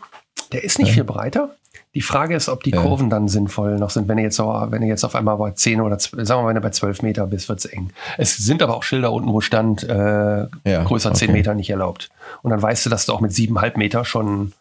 Der 0.52 0.65
ist 0.65 0.78
nicht 0.78 0.89
ja. 0.89 0.94
viel 0.94 1.05
breiter. 1.05 1.55
Die 1.94 2.02
Frage 2.02 2.36
ist, 2.36 2.48
ob 2.48 2.62
die 2.62 2.70
ja. 2.70 2.82
Kurven 2.82 3.10
dann 3.10 3.28
sinnvoll 3.28 3.78
noch 3.78 3.90
sind. 3.90 4.09
Wenn 4.09 4.19
du 4.19 4.23
jetzt, 4.23 4.36
so, 4.36 4.44
wenn 4.69 4.82
du 4.82 4.86
jetzt 4.86 5.05
auf 5.05 5.15
einmal 5.15 5.36
bei 5.36 5.52
10 5.52 5.81
oder 5.81 5.98
sagen 5.98 6.28
wir 6.28 6.43
mal, 6.43 6.48
wenn 6.48 6.56
du 6.56 6.60
bei 6.60 6.70
12 6.70 7.02
Meter 7.02 7.27
bist, 7.27 7.48
wird 7.48 7.60
es 7.60 7.65
eng. 7.65 7.93
Es 8.19 8.36
sind 8.36 8.62
aber 8.62 8.77
auch 8.77 8.82
Schilder 8.82 9.12
unten, 9.12 9.32
wo 9.32 9.40
stand, 9.40 9.85
äh, 9.85 10.47
ja, 10.65 10.85
größer 10.85 11.10
okay. 11.10 11.19
10 11.19 11.32
Meter 11.32 11.55
nicht 11.55 11.70
erlaubt. 11.70 12.10
Und 12.43 12.51
dann 12.51 12.60
weißt 12.60 12.86
du, 12.86 12.90
dass 12.90 13.06
du 13.06 13.15
auch 13.15 13.20
mit 13.20 13.32
7,5 13.32 13.78
Meter 13.78 14.05
schon 14.05 14.52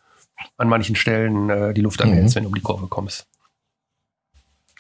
an 0.58 0.70
manchen 0.70 0.96
Stellen 0.96 1.50
äh, 1.50 1.74
die 1.74 1.82
Luft 1.82 2.02
anhältst, 2.02 2.34
mhm. 2.34 2.36
wenn 2.36 2.44
du 2.44 2.50
um 2.50 2.56
die 2.56 2.62
Kurve 2.62 2.88
kommst. 2.88 3.28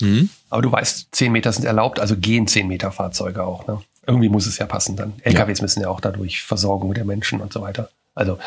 Mhm. 0.01 0.29
Aber 0.49 0.61
du 0.61 0.71
weißt, 0.71 1.09
10 1.11 1.31
Meter 1.31 1.51
sind 1.51 1.65
erlaubt, 1.65 1.99
also 1.99 2.15
gehen 2.17 2.47
10 2.47 2.67
Meter 2.67 2.91
Fahrzeuge 2.91 3.43
auch. 3.43 3.67
Ne? 3.67 3.81
Irgendwie 4.05 4.29
muss 4.29 4.47
es 4.47 4.57
ja 4.57 4.65
passen 4.65 4.95
dann. 4.95 5.13
LKWs 5.23 5.59
ja. 5.59 5.63
müssen 5.63 5.81
ja 5.81 5.89
auch 5.89 5.99
dadurch 5.99 6.41
Versorgung 6.41 6.93
der 6.93 7.05
Menschen 7.05 7.41
und 7.41 7.51
so 7.51 7.61
weiter. 7.61 7.89
Also 8.15 8.39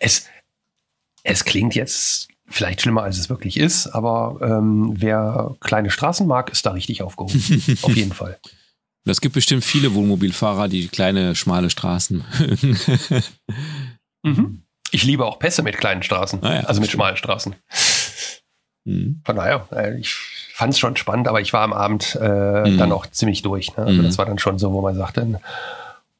es, 0.00 0.26
es 1.22 1.44
klingt 1.44 1.74
jetzt 1.74 2.28
vielleicht 2.48 2.82
schlimmer, 2.82 3.02
als 3.02 3.18
es 3.18 3.28
wirklich 3.28 3.56
ist, 3.56 3.86
aber 3.88 4.38
ähm, 4.42 4.94
wer 4.96 5.54
kleine 5.60 5.90
Straßen 5.90 6.26
mag, 6.26 6.50
ist 6.50 6.66
da 6.66 6.72
richtig 6.72 7.02
aufgehoben. 7.02 7.42
Auf 7.82 7.96
jeden 7.96 8.12
Fall. 8.12 8.38
Es 9.04 9.20
gibt 9.20 9.34
bestimmt 9.34 9.64
viele 9.64 9.94
Wohnmobilfahrer, 9.94 10.68
die 10.68 10.88
kleine, 10.88 11.34
schmale 11.34 11.70
Straßen 11.70 12.24
mögen. 12.38 12.78
mhm. 14.22 14.62
Ich 14.92 15.04
liebe 15.04 15.24
auch 15.24 15.38
Pässe 15.38 15.62
mit 15.62 15.78
kleinen 15.78 16.02
Straßen, 16.02 16.44
ah 16.44 16.54
ja, 16.54 16.60
also 16.64 16.80
mit 16.80 16.90
schmalen 16.90 17.16
Straßen. 17.16 17.56
Mhm. 18.84 19.22
Von 19.24 19.36
daher, 19.36 19.66
äh, 19.72 19.98
ich 19.98 20.14
fand 20.62 20.74
es 20.74 20.78
schon 20.78 20.94
spannend, 20.94 21.26
aber 21.26 21.40
ich 21.40 21.52
war 21.52 21.62
am 21.62 21.72
Abend 21.72 22.16
äh, 22.22 22.70
mhm. 22.70 22.78
dann 22.78 22.92
auch 22.92 23.04
ziemlich 23.08 23.42
durch. 23.42 23.76
Ne? 23.76 23.84
Also 23.84 24.00
mhm. 24.00 24.04
das 24.04 24.16
war 24.16 24.26
dann 24.26 24.38
schon 24.38 24.60
so, 24.60 24.72
wo 24.72 24.80
man 24.80 24.94
sagte, 24.94 25.40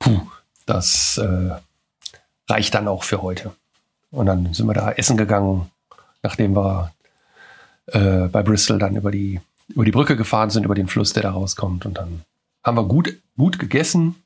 puh, 0.00 0.20
das 0.66 1.16
äh, 1.18 1.50
reicht 2.50 2.74
dann 2.74 2.88
auch 2.88 3.04
für 3.04 3.22
heute. 3.22 3.52
Und 4.10 4.26
dann 4.26 4.52
sind 4.52 4.66
wir 4.66 4.74
da 4.74 4.90
essen 4.90 5.16
gegangen, 5.16 5.70
nachdem 6.24 6.56
wir 6.56 6.90
äh, 7.86 8.26
bei 8.26 8.42
Bristol 8.42 8.80
dann 8.80 8.96
über 8.96 9.12
die, 9.12 9.40
über 9.68 9.84
die 9.84 9.92
Brücke 9.92 10.16
gefahren 10.16 10.50
sind, 10.50 10.64
über 10.64 10.74
den 10.74 10.88
Fluss, 10.88 11.12
der 11.12 11.22
da 11.22 11.30
rauskommt. 11.30 11.86
Und 11.86 11.98
dann 11.98 12.22
haben 12.64 12.76
wir 12.76 12.84
gut, 12.84 13.16
gut 13.36 13.60
gegessen 13.60 14.16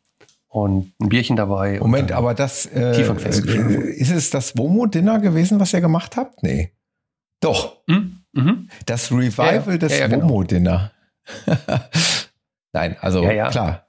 und 0.48 0.92
ein 0.98 1.10
Bierchen 1.10 1.36
dabei. 1.36 1.78
Moment, 1.78 2.12
aber 2.12 2.32
das 2.32 2.64
äh, 2.64 3.02
äh, 3.02 3.90
ist 3.90 4.10
es 4.10 4.30
das 4.30 4.56
Womo-Dinner 4.56 5.18
gewesen, 5.18 5.60
was 5.60 5.74
ihr 5.74 5.82
gemacht 5.82 6.16
habt? 6.16 6.42
Nee. 6.42 6.70
Doch. 7.40 7.76
Mhm. 7.86 8.15
Mhm. 8.36 8.68
Das 8.84 9.10
Revival 9.10 9.62
ja, 9.66 9.78
des 9.78 9.92
ja, 9.92 9.98
ja, 10.00 10.06
genau. 10.08 10.28
Womo-Dinner. 10.28 10.92
Nein, 12.72 12.96
also 13.00 13.22
klar. 13.22 13.86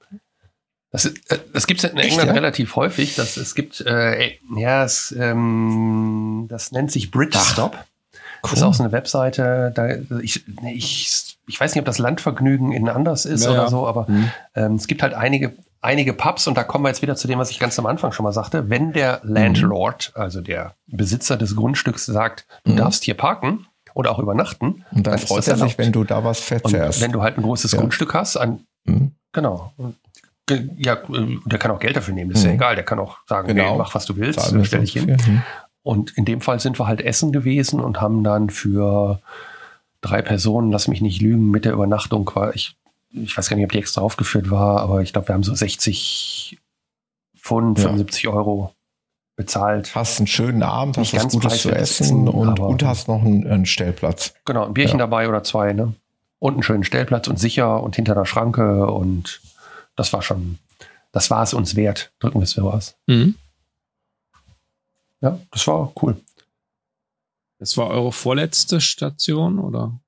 Das, 0.90 1.04
äh, 1.04 1.38
das 1.52 1.66
gibt 1.66 1.84
es 1.84 1.90
in 1.90 1.98
England 1.98 2.28
Echt, 2.30 2.36
relativ 2.36 2.76
häufig. 2.76 3.14
Dass 3.14 3.36
es 3.36 3.54
gibt, 3.54 3.80
äh, 3.82 4.32
ja, 4.56 4.84
es, 4.84 5.14
ähm, 5.18 6.46
das 6.48 6.72
nennt 6.72 6.90
sich 6.90 7.10
Bridge 7.10 7.38
Stop. 7.38 7.72
Cool. 7.72 8.50
Das 8.50 8.52
ist 8.54 8.62
auch 8.62 8.74
so 8.74 8.82
eine 8.84 8.92
Webseite. 8.92 9.72
Da, 9.74 9.88
ich, 10.22 10.44
ich, 10.72 11.38
ich 11.46 11.60
weiß 11.60 11.74
nicht, 11.74 11.80
ob 11.80 11.86
das 11.86 11.98
Landvergnügen 11.98 12.72
in 12.72 12.88
anders 12.88 13.26
ist 13.26 13.46
oder 13.46 13.68
so, 13.68 13.86
aber 13.86 14.06
mhm. 14.08 14.30
ähm, 14.54 14.74
es 14.74 14.86
gibt 14.86 15.02
halt 15.02 15.12
einige 15.12 15.54
einige 15.80 16.12
Pubs, 16.12 16.46
und 16.46 16.56
da 16.56 16.64
kommen 16.64 16.84
wir 16.84 16.88
jetzt 16.88 17.02
wieder 17.02 17.16
zu 17.16 17.28
dem, 17.28 17.38
was 17.38 17.50
ich 17.50 17.58
ganz 17.58 17.78
am 17.78 17.86
Anfang 17.86 18.12
schon 18.12 18.24
mal 18.24 18.32
sagte, 18.32 18.68
wenn 18.68 18.92
der 18.92 19.20
Landlord, 19.22 20.12
mhm. 20.14 20.22
also 20.22 20.40
der 20.40 20.74
Besitzer 20.86 21.36
des 21.36 21.56
Grundstücks, 21.56 22.06
sagt, 22.06 22.46
du 22.64 22.72
mhm. 22.72 22.76
darfst 22.76 23.04
hier 23.04 23.14
parken 23.14 23.66
oder 23.98 24.12
auch 24.12 24.20
übernachten, 24.20 24.84
und 24.92 25.06
dann, 25.06 25.16
dann 25.16 25.18
freut 25.18 25.48
er 25.48 25.56
sich, 25.56 25.76
wenn 25.76 25.90
du 25.90 26.04
da 26.04 26.22
was 26.22 26.38
verzehrst. 26.38 26.98
Und 26.98 27.04
wenn 27.04 27.10
du 27.10 27.20
halt 27.20 27.36
ein 27.36 27.42
großes 27.42 27.72
ja. 27.72 27.80
Grundstück 27.80 28.14
hast, 28.14 28.36
an, 28.36 28.60
mhm. 28.84 29.10
genau. 29.32 29.72
Ja, 30.78 30.96
der 31.44 31.58
kann 31.58 31.72
auch 31.72 31.80
Geld 31.80 31.96
dafür 31.96 32.14
nehmen, 32.14 32.30
das 32.30 32.38
ist 32.38 32.44
ja 32.44 32.52
mhm. 32.52 32.56
egal. 32.56 32.74
Der 32.76 32.84
kann 32.84 33.00
auch 33.00 33.18
sagen, 33.26 33.48
genau. 33.48 33.72
nee, 33.72 33.78
mach 33.78 33.94
was 33.96 34.06
du 34.06 34.16
willst, 34.16 34.40
stell 34.64 34.80
dich 34.80 34.92
hin. 34.92 35.16
Mhm. 35.26 35.42
Und 35.82 36.16
in 36.16 36.24
dem 36.24 36.40
Fall 36.40 36.60
sind 36.60 36.78
wir 36.78 36.86
halt 36.86 37.00
essen 37.00 37.32
gewesen 37.32 37.80
und 37.80 38.00
haben 38.00 38.22
dann 38.22 38.50
für 38.50 39.20
drei 40.00 40.22
Personen, 40.22 40.70
lass 40.70 40.86
mich 40.86 41.00
nicht 41.00 41.20
lügen, 41.20 41.50
mit 41.50 41.64
der 41.64 41.72
Übernachtung, 41.72 42.30
ich 42.54 42.76
ich 43.10 43.36
weiß 43.36 43.48
gar 43.48 43.56
nicht, 43.56 43.64
ob 43.64 43.72
die 43.72 43.78
extra 43.78 44.00
aufgeführt 44.00 44.50
war, 44.50 44.80
aber 44.80 45.02
ich 45.02 45.12
glaube, 45.12 45.28
wir 45.28 45.34
haben 45.34 45.42
so 45.42 45.54
60 45.54 46.58
Pfund, 47.36 47.78
ja. 47.78 47.84
75 47.84 48.28
Euro 48.28 48.74
bezahlt. 49.38 49.94
Hast 49.94 50.18
einen 50.18 50.26
schönen 50.26 50.64
Abend, 50.64 50.98
hast 50.98 51.14
was 51.14 51.32
Gutes 51.32 51.62
zu 51.62 51.70
essen 51.70 52.28
und, 52.28 52.58
und 52.58 52.82
hast 52.82 53.06
noch 53.06 53.22
einen, 53.22 53.46
einen, 53.46 53.66
Stellplatz. 53.66 54.34
Genau, 54.44 54.66
ein 54.66 54.74
Bierchen 54.74 54.98
ja. 54.98 55.06
dabei 55.06 55.28
oder 55.28 55.44
zwei, 55.44 55.72
ne? 55.72 55.94
Und 56.40 56.54
einen 56.54 56.62
schönen 56.64 56.82
Stellplatz 56.82 57.28
und 57.28 57.38
sicher 57.38 57.80
und 57.82 57.94
hinter 57.94 58.16
der 58.16 58.24
Schranke 58.24 58.88
und 58.88 59.40
das 59.94 60.12
war 60.12 60.22
schon, 60.22 60.58
das 61.12 61.30
war 61.30 61.44
es 61.44 61.54
uns 61.54 61.76
wert. 61.76 62.10
Drücken 62.18 62.40
wir 62.40 62.44
es 62.44 62.54
für 62.54 62.64
was. 62.64 62.96
Mhm. 63.06 63.36
Ja, 65.20 65.38
das 65.52 65.66
war 65.68 65.92
cool. 66.02 66.16
Das 67.60 67.76
war 67.76 67.88
eure 67.90 68.10
vorletzte 68.10 68.80
Station, 68.80 69.60
oder? 69.60 70.00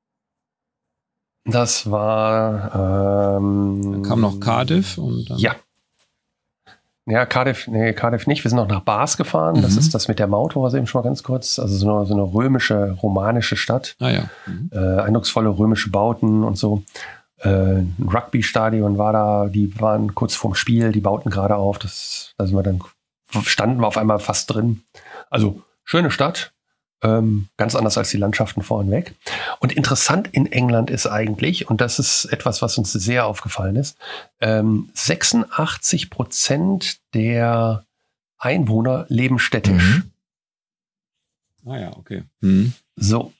Das 1.44 1.88
war. 1.88 3.36
Ähm, 3.36 3.92
dann 3.92 4.02
kam 4.02 4.20
noch 4.20 4.40
Cardiff 4.40 4.98
und 4.98 5.30
dann 5.30 5.38
Ja. 5.38 5.54
Ja, 7.10 7.26
Cardiff, 7.26 7.66
nee, 7.66 7.92
Cardiff 7.92 8.26
nicht. 8.26 8.44
Wir 8.44 8.50
sind 8.50 8.56
noch 8.56 8.68
nach 8.68 8.80
Bars 8.80 9.16
gefahren. 9.16 9.56
Mhm. 9.56 9.62
Das 9.62 9.76
ist 9.76 9.94
das 9.94 10.06
mit 10.06 10.18
der 10.18 10.28
Maut, 10.28 10.54
wo 10.54 10.62
wir 10.62 10.72
eben 10.74 10.86
schon 10.86 11.00
mal 11.00 11.08
ganz 11.08 11.22
kurz. 11.22 11.58
Also 11.58 11.76
so 11.76 11.92
eine, 11.92 12.06
so 12.06 12.14
eine 12.14 12.22
römische, 12.22 12.96
romanische 13.02 13.56
Stadt. 13.56 13.96
Ah 13.98 14.10
ja. 14.10 14.22
Mhm. 14.46 14.70
Äh, 14.72 15.00
eindrucksvolle 15.02 15.48
römische 15.48 15.90
Bauten 15.90 16.44
und 16.44 16.56
so. 16.56 16.84
Äh, 17.38 17.48
ein 17.48 18.08
Rugby-Stadion 18.12 18.96
war 18.98 19.12
da, 19.12 19.46
die 19.48 19.78
waren 19.80 20.14
kurz 20.14 20.34
vorm 20.34 20.54
Spiel, 20.54 20.92
die 20.92 21.00
bauten 21.00 21.30
gerade 21.30 21.56
auf. 21.56 21.78
Das, 21.78 22.34
da 22.38 22.46
sind 22.46 22.56
wir 22.56 22.62
dann, 22.62 22.80
standen 23.42 23.80
wir 23.80 23.86
auf 23.86 23.96
einmal 23.96 24.18
fast 24.20 24.54
drin. 24.54 24.82
Also 25.30 25.62
schöne 25.84 26.10
Stadt, 26.10 26.52
ähm, 27.02 27.48
ganz 27.56 27.74
anders 27.74 27.96
als 27.96 28.10
die 28.10 28.16
Landschaften 28.16 28.62
vornweg. 28.62 29.14
Und 29.58 29.72
interessant 29.72 30.28
in 30.32 30.50
England 30.50 30.90
ist 30.90 31.06
eigentlich, 31.06 31.68
und 31.68 31.80
das 31.80 31.98
ist 31.98 32.26
etwas, 32.26 32.62
was 32.62 32.76
uns 32.78 32.92
sehr 32.92 33.26
aufgefallen 33.26 33.76
ist, 33.76 33.96
ähm, 34.40 34.90
86 34.94 36.10
Prozent 36.10 36.98
der 37.14 37.84
Einwohner 38.38 39.06
leben 39.08 39.38
städtisch. 39.38 40.02
Mhm. 41.64 41.70
Ah 41.70 41.78
ja, 41.78 41.96
okay. 41.96 42.24
Mhm. 42.40 42.72
So. 42.96 43.32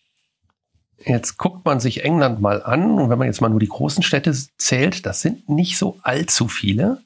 Jetzt 1.03 1.39
guckt 1.39 1.65
man 1.65 1.81
sich 1.81 2.05
England 2.05 2.43
mal 2.43 2.63
an 2.63 2.99
und 2.99 3.09
wenn 3.09 3.19
man 3.19 3.27
jetzt 3.27 3.41
mal 3.41 3.49
nur 3.49 3.61
die 3.61 3.69
großen 3.69 4.03
Städte 4.03 4.37
zählt, 4.59 5.07
das 5.07 5.23
sind 5.23 5.49
nicht 5.49 5.79
so 5.79 5.99
allzu 6.03 6.47
viele. 6.47 7.03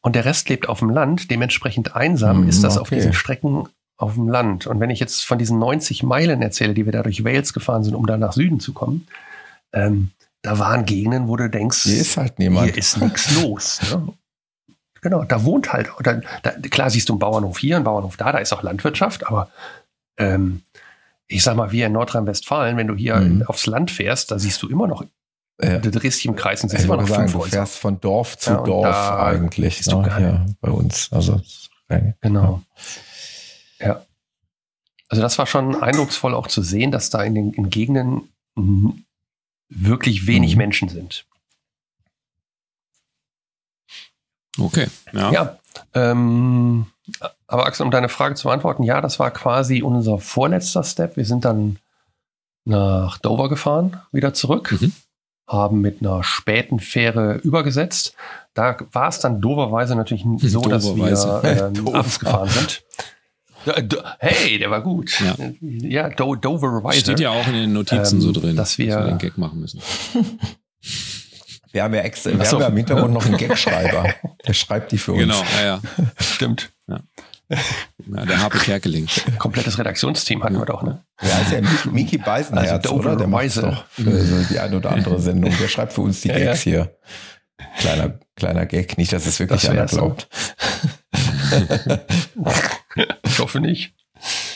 Und 0.00 0.14
der 0.16 0.24
Rest 0.24 0.48
lebt 0.48 0.68
auf 0.68 0.78
dem 0.78 0.88
Land. 0.88 1.30
Dementsprechend 1.30 1.94
einsam 1.94 2.48
ist 2.48 2.64
das 2.64 2.76
okay. 2.76 2.80
auf 2.80 2.88
diesen 2.88 3.12
Strecken 3.12 3.68
auf 3.98 4.14
dem 4.14 4.28
Land. 4.28 4.66
Und 4.66 4.80
wenn 4.80 4.90
ich 4.90 5.00
jetzt 5.00 5.26
von 5.26 5.38
diesen 5.38 5.58
90 5.58 6.04
Meilen 6.04 6.40
erzähle, 6.40 6.72
die 6.72 6.86
wir 6.86 6.92
da 6.92 7.02
durch 7.02 7.24
Wales 7.24 7.52
gefahren 7.52 7.84
sind, 7.84 7.94
um 7.94 8.06
da 8.06 8.16
nach 8.16 8.32
Süden 8.32 8.60
zu 8.60 8.72
kommen, 8.72 9.06
ähm, 9.72 10.12
da 10.42 10.58
waren 10.58 10.86
Gegenden, 10.86 11.28
wo 11.28 11.36
du 11.36 11.50
denkst, 11.50 11.82
hier 11.82 12.00
ist 12.00 12.16
halt 12.16 12.38
niemand. 12.38 12.68
Hier 12.68 12.78
ist 12.78 12.96
nichts 12.96 13.42
los. 13.42 13.80
Ne? 13.90 14.14
Genau, 15.02 15.24
da 15.24 15.44
wohnt 15.44 15.72
halt, 15.72 15.90
da, 16.02 16.20
da, 16.42 16.50
klar 16.52 16.90
siehst 16.90 17.08
du 17.08 17.14
einen 17.14 17.20
Bauernhof 17.20 17.58
hier, 17.58 17.76
einen 17.76 17.84
Bauernhof 17.84 18.16
da, 18.16 18.32
da 18.32 18.38
ist 18.38 18.52
auch 18.52 18.62
Landwirtschaft, 18.62 19.26
aber 19.26 19.48
ähm, 20.16 20.62
ich 21.26 21.42
sag 21.42 21.56
mal, 21.56 21.72
wie 21.72 21.82
in 21.82 21.92
Nordrhein-Westfalen, 21.92 22.76
wenn 22.76 22.86
du 22.86 22.96
hier 22.96 23.16
mhm. 23.16 23.42
aufs 23.42 23.66
Land 23.66 23.90
fährst, 23.90 24.30
da 24.30 24.38
siehst 24.38 24.62
du 24.62 24.68
immer 24.68 24.86
noch, 24.86 25.04
ja. 25.60 25.78
du 25.78 25.90
drehst 25.90 26.18
dich 26.18 26.26
im 26.26 26.36
Kreis 26.36 26.62
und 26.62 26.70
siehst 26.70 26.84
immer 26.84 26.96
noch 26.96 27.06
sagen, 27.06 27.28
fünf 27.28 27.44
Du 27.44 27.50
fährst 27.50 27.78
von 27.78 28.00
Dorf 28.00 28.38
zu 28.38 28.50
ja, 28.50 28.62
Dorf 28.62 29.10
eigentlich. 29.10 29.86
Ne? 29.86 30.08
Ja, 30.20 30.46
bei 30.60 30.70
uns. 30.70 31.08
Also, 31.12 31.40
genau. 32.20 32.62
Ja. 33.80 34.04
Also 35.08 35.22
das 35.22 35.38
war 35.38 35.46
schon 35.46 35.80
eindrucksvoll 35.82 36.34
auch 36.34 36.46
zu 36.48 36.62
sehen, 36.62 36.90
dass 36.90 37.10
da 37.10 37.22
in 37.22 37.34
den 37.34 37.52
in 37.52 37.70
Gegenden 37.70 38.28
wirklich 39.68 40.26
wenig 40.26 40.52
mhm. 40.52 40.58
Menschen 40.58 40.88
sind. 40.88 41.24
Okay. 44.58 44.88
Ja. 45.12 45.30
ja 45.32 45.58
ähm, 45.94 46.86
aber 47.46 47.66
Axel, 47.66 47.86
um 47.86 47.90
deine 47.90 48.08
Frage 48.08 48.34
zu 48.34 48.48
beantworten, 48.48 48.82
ja, 48.82 49.00
das 49.00 49.18
war 49.18 49.30
quasi 49.30 49.82
unser 49.82 50.18
vorletzter 50.18 50.82
Step. 50.84 51.16
Wir 51.16 51.24
sind 51.24 51.44
dann 51.44 51.78
nach 52.64 53.18
Dover 53.18 53.48
gefahren, 53.48 54.00
wieder 54.12 54.34
zurück, 54.34 54.76
mhm. 54.78 54.92
haben 55.46 55.80
mit 55.80 56.02
einer 56.02 56.22
späten 56.22 56.80
Fähre 56.80 57.36
übergesetzt. 57.36 58.14
Da 58.54 58.76
war 58.92 59.08
es 59.08 59.20
dann 59.20 59.40
doverweise 59.40 59.94
natürlich 59.94 60.26
so, 60.50 60.60
dass 60.62 60.84
wir 60.94 61.44
ähm, 61.44 61.88
abends 61.94 62.18
gefahren 62.18 62.48
sind. 62.48 62.82
Hey, 64.18 64.58
der 64.58 64.70
war 64.70 64.82
gut. 64.82 65.20
Ja, 65.20 65.36
ja 65.60 66.08
Do 66.10 66.34
Dover 66.34 66.82
Weiser. 66.84 67.00
Steht 67.00 67.20
ja 67.20 67.30
auch 67.30 67.46
in 67.46 67.54
den 67.54 67.72
Notizen 67.72 68.16
ähm, 68.16 68.20
so 68.22 68.32
drin, 68.32 68.56
dass 68.56 68.78
wir, 68.78 68.94
dass 68.94 69.04
wir 69.04 69.10
den 69.10 69.18
Gag 69.18 69.38
machen 69.38 69.60
müssen. 69.60 69.80
Wir 71.70 71.82
haben 71.82 71.94
ja 71.94 72.00
extra, 72.00 72.30
wir 72.30 72.44
so. 72.46 72.56
haben 72.56 72.62
ja 72.62 72.68
im 72.68 72.76
Hintergrund 72.76 73.12
noch 73.12 73.26
einen 73.26 73.36
Gagschreiber. 73.38 74.14
Der 74.46 74.54
schreibt 74.54 74.90
die 74.90 74.98
für 74.98 75.12
uns. 75.12 75.20
Genau, 75.20 75.42
ja, 75.60 75.64
ja. 75.64 75.80
Stimmt. 76.20 76.70
Ja. 76.86 77.00
Ja, 77.50 78.26
der 78.26 78.42
Harpe 78.42 78.58
Kerkeling. 78.58 79.06
Komplettes 79.38 79.78
Redaktionsteam 79.78 80.42
hatten 80.42 80.58
wir 80.58 80.66
doch, 80.66 80.82
ne? 80.82 81.04
Ja, 81.22 81.38
ist 81.38 81.52
ja 81.52 81.60
Miki 81.90 82.18
Beisenherz, 82.18 82.86
also 82.86 82.96
oder? 82.96 83.16
Der 83.16 83.26
macht 83.26 83.56
doch 83.56 83.84
für 83.90 84.24
so 84.24 84.42
die 84.50 84.58
eine 84.58 84.76
oder 84.76 84.92
andere 84.92 85.20
Sendung. 85.20 85.54
Der 85.58 85.68
schreibt 85.68 85.94
für 85.94 86.02
uns 86.02 86.20
die 86.20 86.28
Gags 86.28 86.64
ja, 86.64 86.72
ja. 86.72 86.88
hier. 86.88 86.98
Kleiner, 87.78 88.18
kleiner 88.36 88.66
Gag, 88.66 88.98
nicht, 88.98 89.12
dass 89.12 89.26
es 89.26 89.40
wirklich 89.40 89.62
das 89.62 89.70
einer 89.70 89.86
glaubt. 89.86 90.28
ich 91.52 92.77
hoffe 93.48 93.60
nicht. 93.60 93.94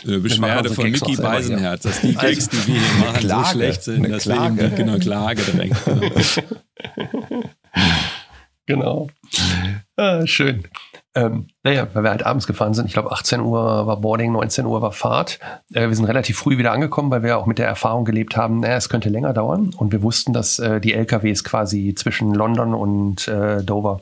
Eine 0.05 0.19
Beschwerde 0.19 0.70
von 0.70 0.90
Mickey 0.90 1.16
Beisenherz, 1.16 1.82
dass 1.82 2.01
die 2.01 2.14
Gags, 2.14 2.48
die 2.48 2.66
wir 2.66 2.74
hier 2.74 3.06
machen, 3.06 3.20
Klage, 3.20 3.47
so 3.47 3.52
schlecht 3.52 3.82
sind, 3.85 4.10
dass 4.10 4.24
Klage. 4.24 4.56
wir 4.56 4.66
ihm 4.66 4.77
genau 4.77 4.98
Klage 4.98 5.43
direkt. 5.43 5.77
Genau. 5.85 6.10
genau. 8.66 9.09
Ah, 9.97 10.27
schön. 10.27 10.64
Ähm, 11.14 11.47
naja, 11.62 11.86
weil 11.93 12.02
wir 12.02 12.10
halt 12.10 12.27
abends 12.27 12.47
gefahren 12.47 12.74
sind. 12.74 12.86
Ich 12.86 12.94
glaube, 12.94 13.12
18 13.12 13.40
Uhr 13.40 13.86
war 13.86 14.01
Boarding, 14.01 14.32
19 14.32 14.66
Uhr 14.66 14.82
war 14.82 14.93
Fahrt. 14.93 15.39
Äh, 15.73 15.89
wir 15.89 15.94
sind 15.94 16.06
relativ 16.06 16.39
früh 16.39 16.59
wieder 16.59 16.73
angekommen, 16.73 17.10
weil 17.10 17.23
wir 17.23 17.39
auch 17.39 17.47
mit 17.47 17.59
der 17.59 17.69
Erfahrung 17.69 18.05
gelebt 18.05 18.36
haben, 18.36 18.60
naja, 18.60 18.77
es 18.77 18.89
könnte 18.89 19.10
länger 19.10 19.32
dauern. 19.32 19.73
Und 19.77 19.93
wir 19.93 20.02
wussten, 20.02 20.32
dass 20.32 20.59
äh, 20.59 20.81
die 20.81 20.94
LKWs 20.94 21.44
quasi 21.44 21.94
zwischen 21.94 22.35
London 22.35 22.74
und 22.74 23.28
äh, 23.28 23.62
Dover 23.62 24.01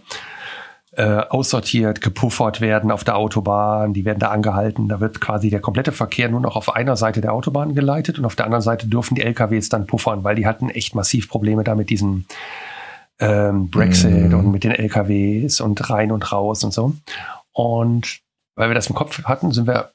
äh, 0.92 1.04
aussortiert, 1.28 2.00
gepuffert 2.00 2.60
werden 2.60 2.90
auf 2.90 3.04
der 3.04 3.16
Autobahn. 3.16 3.92
Die 3.92 4.04
werden 4.04 4.18
da 4.18 4.30
angehalten. 4.30 4.88
Da 4.88 5.00
wird 5.00 5.20
quasi 5.20 5.48
der 5.48 5.60
komplette 5.60 5.92
Verkehr 5.92 6.28
nur 6.28 6.40
noch 6.40 6.56
auf 6.56 6.74
einer 6.74 6.96
Seite 6.96 7.20
der 7.20 7.32
Autobahn 7.32 7.74
geleitet 7.74 8.18
und 8.18 8.24
auf 8.24 8.34
der 8.34 8.46
anderen 8.46 8.62
Seite 8.62 8.88
dürfen 8.88 9.14
die 9.14 9.22
LKWs 9.22 9.68
dann 9.68 9.86
puffern, 9.86 10.24
weil 10.24 10.34
die 10.34 10.46
hatten 10.46 10.68
echt 10.68 10.94
massiv 10.94 11.28
Probleme 11.28 11.62
da 11.62 11.74
mit 11.74 11.90
diesen 11.90 12.26
ähm, 13.20 13.70
Brexit 13.70 14.32
mm. 14.32 14.34
und 14.34 14.50
mit 14.50 14.64
den 14.64 14.72
LKWs 14.72 15.60
und 15.60 15.90
rein 15.90 16.10
und 16.10 16.32
raus 16.32 16.64
und 16.64 16.72
so. 16.72 16.94
Und 17.52 18.20
weil 18.56 18.68
wir 18.68 18.74
das 18.74 18.88
im 18.88 18.96
Kopf 18.96 19.22
hatten, 19.24 19.52
sind 19.52 19.66
wir 19.66 19.92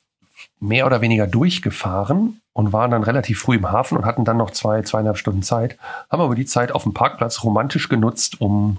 mehr 0.59 0.85
oder 0.85 1.01
weniger 1.01 1.27
durchgefahren 1.27 2.41
und 2.53 2.71
waren 2.71 2.91
dann 2.91 3.03
relativ 3.03 3.39
früh 3.39 3.55
im 3.55 3.69
Hafen 3.69 3.97
und 3.97 4.05
hatten 4.05 4.23
dann 4.23 4.37
noch 4.37 4.51
zwei, 4.51 4.81
zweieinhalb 4.81 5.17
Stunden 5.17 5.43
Zeit, 5.43 5.77
haben 6.09 6.21
aber 6.21 6.35
die 6.35 6.45
Zeit 6.45 6.71
auf 6.71 6.83
dem 6.83 6.93
Parkplatz 6.93 7.43
romantisch 7.43 7.89
genutzt, 7.89 8.39
um 8.39 8.77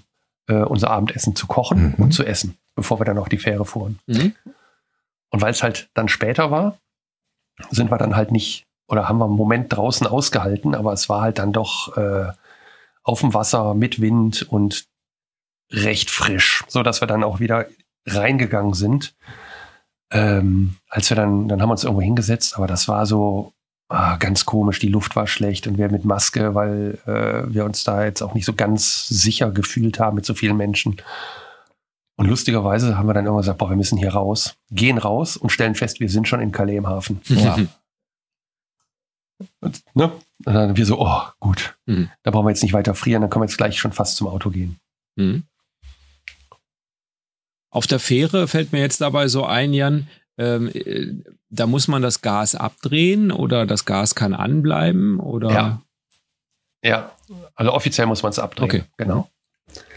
äh, 0.48 0.55
unser 0.55 0.90
Abendessen 0.90 1.36
zu 1.36 1.47
kochen 1.47 1.94
mhm. 1.97 2.05
und 2.05 2.12
zu 2.12 2.24
essen, 2.24 2.56
bevor 2.74 3.01
wir 3.01 3.05
dann 3.05 3.18
auf 3.18 3.28
die 3.28 3.39
Fähre 3.39 3.64
fuhren. 3.64 3.98
Mhm. 4.06 4.35
Und 5.31 5.43
weil 5.43 5.51
es 5.51 5.62
halt 5.62 5.90
dann 5.94 6.09
später 6.09 6.51
war, 6.51 6.78
sind 7.70 7.90
wir 7.90 7.98
dann 7.98 8.16
halt 8.16 8.32
nicht 8.32 8.66
oder 8.89 9.09
haben 9.09 9.18
wir 9.18 9.24
einen 9.24 9.35
Moment 9.35 9.74
draußen 9.74 10.06
ausgehalten, 10.06 10.74
aber 10.74 10.93
es 10.93 11.09
war 11.09 11.20
halt 11.20 11.39
dann 11.39 11.52
doch 11.52 11.97
äh, 11.97 12.31
auf 13.02 13.20
dem 13.20 13.35
Wasser 13.35 13.74
mit 13.74 14.01
Wind 14.01 14.47
und 14.48 14.86
recht 15.73 16.10
frisch, 16.10 16.64
so 16.68 16.82
dass 16.82 17.01
wir 17.01 17.09
dann 17.09 17.24
auch 17.24 17.40
wieder 17.40 17.66
reingegangen 18.06 18.74
sind. 18.74 19.14
Ähm, 20.12 20.77
als 20.89 21.10
wir 21.10 21.16
dann, 21.16 21.48
dann 21.48 21.60
haben 21.60 21.68
wir 21.68 21.73
uns 21.73 21.82
irgendwo 21.82 22.02
hingesetzt, 22.02 22.56
aber 22.56 22.68
das 22.68 22.86
war 22.86 23.06
so 23.06 23.52
ah, 23.88 24.16
ganz 24.16 24.44
komisch. 24.44 24.78
Die 24.78 24.88
Luft 24.88 25.16
war 25.16 25.26
schlecht 25.26 25.66
und 25.66 25.78
wir 25.78 25.90
mit 25.90 26.04
Maske, 26.04 26.54
weil 26.54 26.98
äh, 27.06 27.52
wir 27.52 27.64
uns 27.64 27.84
da 27.84 28.04
jetzt 28.04 28.22
auch 28.22 28.34
nicht 28.34 28.44
so 28.44 28.54
ganz 28.54 29.08
sicher 29.08 29.50
gefühlt 29.50 29.98
haben 29.98 30.16
mit 30.16 30.26
so 30.26 30.34
vielen 30.34 30.56
Menschen. 30.56 30.96
Und 32.16 32.26
lustigerweise 32.26 32.96
haben 32.96 33.06
wir 33.06 33.14
dann 33.14 33.24
irgendwann 33.26 33.42
gesagt, 33.42 33.58
boah, 33.58 33.68
wir 33.68 33.76
müssen 33.76 33.98
hier 33.98 34.14
raus, 34.14 34.56
gehen 34.70 34.98
raus 34.98 35.36
und 35.36 35.50
stellen 35.50 35.74
fest, 35.74 36.00
wir 36.00 36.08
sind 36.08 36.26
schon 36.26 36.40
in 36.40 36.50
Calais 36.50 36.76
im 36.76 36.86
Hafen. 36.86 37.20
Ja. 37.28 37.56
und, 39.60 39.82
ne? 39.94 40.12
und 40.44 40.54
dann 40.54 40.76
wir 40.76 40.86
so, 40.86 40.98
oh, 40.98 41.22
gut, 41.40 41.76
mhm. 41.84 42.08
da 42.22 42.30
brauchen 42.30 42.46
wir 42.46 42.50
jetzt 42.50 42.62
nicht 42.62 42.72
weiter 42.72 42.94
frieren, 42.94 43.20
dann 43.20 43.30
können 43.30 43.42
wir 43.42 43.48
jetzt 43.48 43.58
gleich 43.58 43.78
schon 43.78 43.92
fast 43.92 44.16
zum 44.16 44.28
Auto 44.28 44.48
gehen. 44.48 44.78
Mhm. 45.16 45.44
Auf 47.70 47.86
der 47.86 47.98
Fähre 47.98 48.48
fällt 48.48 48.72
mir 48.72 48.80
jetzt 48.80 49.02
dabei 49.02 49.28
so 49.28 49.44
ein, 49.44 49.74
Jan, 49.74 50.08
ähm, 50.38 50.70
äh, 50.72 51.14
da 51.50 51.66
muss 51.66 51.88
man 51.88 52.02
das 52.02 52.22
Gas 52.22 52.54
abdrehen 52.54 53.32
oder 53.32 53.66
das 53.66 53.84
Gas 53.84 54.14
kann 54.14 54.34
anbleiben 54.34 55.20
oder? 55.20 55.50
Ja, 55.50 55.82
ja. 56.82 57.12
also 57.54 57.72
offiziell 57.72 58.06
muss 58.06 58.22
man 58.22 58.30
es 58.30 58.38
abdrehen. 58.38 58.64
Okay. 58.68 58.82
Genau. 58.96 59.28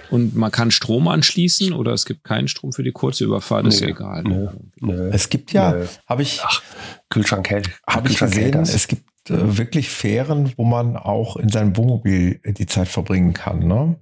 Und 0.10 0.36
man 0.36 0.52
kann 0.52 0.72
Strom 0.72 1.08
anschließen 1.08 1.74
oder 1.74 1.94
es 1.94 2.06
gibt 2.06 2.24
keinen 2.24 2.48
Strom 2.48 2.74
für 2.74 2.84
die 2.84 2.92
kurze 2.92 3.26
Überfahrt, 3.26 3.68
ist 3.68 3.82
egal. 3.82 4.24
Nö, 4.24 4.50
nö, 4.80 5.10
es 5.14 5.30
gibt 5.30 5.54
ja, 5.54 5.76
habe 6.08 6.24
ich, 6.24 6.42
Ach, 6.44 6.64
Kühlschrank 7.10 7.50
hält. 7.50 7.70
Habe 7.86 8.10
ich 8.10 8.18
gesehen, 8.18 8.60
es 8.62 8.88
gibt 8.88 9.30
äh, 9.30 9.58
wirklich 9.58 9.90
Fähren, 9.90 10.52
wo 10.58 10.64
man 10.64 10.98
auch 10.98 11.38
in 11.38 11.50
seinem 11.50 11.78
Wohnmobil 11.78 12.42
die 12.44 12.66
Zeit 12.66 12.88
verbringen 12.88 13.34
kann. 13.34 13.60
Ne? 13.60 13.98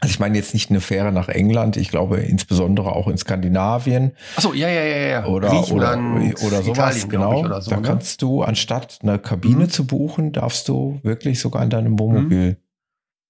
Also 0.00 0.12
ich 0.12 0.20
meine 0.20 0.36
jetzt 0.36 0.54
nicht 0.54 0.70
eine 0.70 0.80
Fähre 0.80 1.10
nach 1.10 1.28
England, 1.28 1.76
ich 1.76 1.88
glaube 1.88 2.18
insbesondere 2.18 2.92
auch 2.92 3.08
in 3.08 3.18
Skandinavien. 3.18 4.12
Achso, 4.36 4.54
ja, 4.54 4.68
ja, 4.68 4.84
ja, 4.84 4.96
ja. 4.96 5.26
Oder, 5.26 5.50
oder, 5.72 5.98
oder 5.98 6.62
sowas, 6.62 6.68
Italien, 6.68 7.08
genau. 7.08 7.40
Oder 7.40 7.60
so, 7.60 7.70
da 7.70 7.76
ne? 7.78 7.82
kannst 7.82 8.22
du, 8.22 8.42
anstatt 8.42 9.00
eine 9.02 9.18
Kabine 9.18 9.64
mhm. 9.64 9.70
zu 9.70 9.86
buchen, 9.86 10.32
darfst 10.32 10.68
du 10.68 11.00
wirklich 11.02 11.40
sogar 11.40 11.64
in 11.64 11.70
deinem 11.70 11.98
Wohnmobil 11.98 12.50
mhm. 12.50 12.56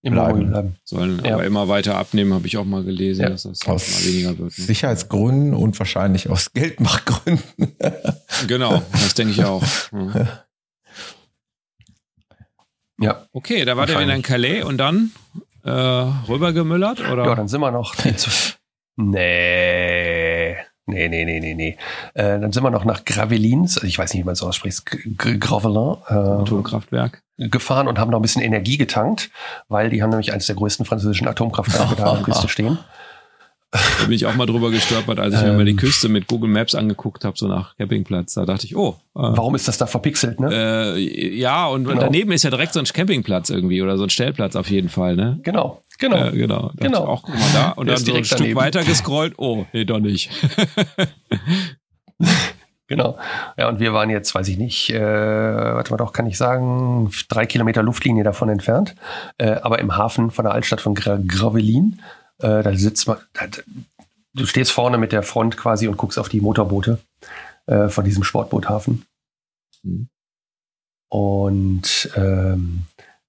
Im 0.02 0.12
bleiben. 0.12 0.50
bleiben. 0.50 0.76
Sollen 0.84 1.22
ja. 1.24 1.34
aber 1.34 1.44
immer 1.44 1.68
weiter 1.68 1.96
abnehmen, 1.96 2.32
habe 2.32 2.46
ich 2.46 2.56
auch 2.56 2.64
mal 2.64 2.84
gelesen, 2.84 3.22
ja. 3.22 3.30
dass 3.30 3.42
das 3.42 3.66
aus 3.66 3.90
mal 3.90 4.12
weniger 4.12 4.38
wird. 4.38 4.56
Ne? 4.58 4.64
Sicherheitsgründen 4.64 5.54
und 5.54 5.78
wahrscheinlich 5.78 6.28
aus 6.28 6.52
Geldmachgründen. 6.54 7.76
genau, 8.46 8.82
das 8.92 9.14
denke 9.14 9.32
ich 9.32 9.44
auch. 9.44 9.62
Ja. 13.00 13.12
ja. 13.12 13.26
Okay, 13.32 13.64
da 13.64 13.76
war 13.76 13.86
der 13.86 14.00
wieder 14.00 14.12
in 14.12 14.22
Calais 14.22 14.64
und 14.64 14.78
dann 14.78 15.12
äh, 15.64 15.70
rübergemüllert? 15.70 17.00
Oder? 17.10 17.24
Ja, 17.24 17.34
dann 17.34 17.48
sind 17.48 17.60
wir 17.60 17.70
noch. 17.70 17.94
nee. 18.96 20.56
Nee, 20.86 21.08
nee, 21.08 21.24
nee, 21.26 21.38
nee, 21.40 21.54
nee. 21.54 21.76
Äh, 22.14 22.40
dann 22.40 22.50
sind 22.50 22.62
wir 22.62 22.70
noch 22.70 22.86
nach 22.86 23.04
Gravelines, 23.04 23.76
also 23.76 23.86
ich 23.86 23.98
weiß 23.98 24.14
nicht, 24.14 24.22
wie 24.22 24.24
man 24.24 24.32
es 24.32 24.42
ausspricht, 24.42 24.84
Gravelin. 25.18 25.96
Äh, 26.08 26.14
Atomkraftwerk. 26.14 27.22
Gefahren 27.36 27.88
und 27.88 27.98
haben 27.98 28.10
noch 28.10 28.18
ein 28.18 28.22
bisschen 28.22 28.42
Energie 28.42 28.78
getankt, 28.78 29.30
weil 29.68 29.90
die 29.90 30.02
haben 30.02 30.08
nämlich 30.10 30.32
eines 30.32 30.46
der 30.46 30.56
größten 30.56 30.86
französischen 30.86 31.28
Atomkraftwerke 31.28 31.94
da 31.96 32.14
der 32.14 32.22
Küste 32.22 32.48
stehen. 32.48 32.78
Da 33.70 34.04
bin 34.04 34.12
ich 34.12 34.24
auch 34.24 34.34
mal 34.34 34.46
drüber 34.46 34.70
gestolpert, 34.70 35.18
als 35.18 35.34
ich 35.34 35.40
ähm, 35.42 35.48
mir 35.48 35.56
mal 35.58 35.64
die 35.66 35.76
Küste 35.76 36.08
mit 36.08 36.26
Google 36.26 36.48
Maps 36.48 36.74
angeguckt 36.74 37.24
habe, 37.24 37.36
so 37.36 37.48
nach 37.48 37.76
Campingplatz. 37.76 38.34
Da 38.34 38.46
dachte 38.46 38.64
ich, 38.64 38.74
oh. 38.74 38.96
Äh, 39.14 39.20
Warum 39.20 39.54
ist 39.54 39.68
das 39.68 39.76
da 39.76 39.86
verpixelt, 39.86 40.40
ne? 40.40 40.94
Äh, 40.96 41.36
ja, 41.36 41.66
und 41.66 41.84
genau. 41.84 42.00
daneben 42.00 42.32
ist 42.32 42.44
ja 42.44 42.50
direkt 42.50 42.72
so 42.72 42.80
ein 42.80 42.86
Campingplatz 42.86 43.50
irgendwie 43.50 43.82
oder 43.82 43.98
so 43.98 44.04
ein 44.04 44.10
Stellplatz 44.10 44.56
auf 44.56 44.70
jeden 44.70 44.88
Fall, 44.88 45.16
ne? 45.16 45.38
Genau, 45.42 45.82
genau. 45.98 46.28
Äh, 46.28 46.32
genau. 46.32 46.72
Da 46.76 46.86
genau. 46.86 47.04
Auch, 47.04 47.22
guck 47.22 47.34
mal 47.34 47.50
da. 47.52 47.70
Und 47.72 47.88
Der 47.88 47.96
dann 47.96 48.04
so 48.04 48.14
ein 48.14 48.24
Stück 48.24 48.54
weiter 48.54 48.84
gescrollt. 48.84 49.34
Oh, 49.36 49.66
nee, 49.74 49.84
doch 49.84 50.00
nicht. 50.00 50.30
Genau. 52.88 53.18
Ja, 53.58 53.68
und 53.68 53.80
wir 53.80 53.92
waren 53.92 54.08
jetzt, 54.08 54.34
weiß 54.34 54.48
ich 54.48 54.56
nicht, 54.56 54.88
äh, 54.88 54.98
warte 54.98 55.90
mal 55.90 55.98
doch, 55.98 56.14
kann 56.14 56.26
ich 56.26 56.38
sagen, 56.38 57.10
drei 57.28 57.44
Kilometer 57.44 57.82
Luftlinie 57.82 58.24
davon 58.24 58.48
entfernt, 58.48 58.94
äh, 59.36 59.56
aber 59.60 59.78
im 59.78 59.94
Hafen 59.94 60.30
von 60.30 60.46
der 60.46 60.54
Altstadt 60.54 60.80
von 60.80 60.94
Gra 60.94 61.18
Gravelin. 61.22 62.00
Äh, 62.40 62.62
da 62.62 62.74
sitzt 62.74 63.06
man, 63.08 63.18
da, 63.32 63.46
du 64.34 64.46
stehst 64.46 64.72
vorne 64.72 64.98
mit 64.98 65.12
der 65.12 65.22
Front 65.22 65.56
quasi 65.56 65.88
und 65.88 65.96
guckst 65.96 66.18
auf 66.18 66.28
die 66.28 66.40
Motorboote 66.40 66.98
äh, 67.66 67.88
von 67.88 68.04
diesem 68.04 68.24
Sportboothafen. 68.24 69.04
Mhm. 69.82 70.08
Und 71.10 72.10
ähm, 72.16 72.84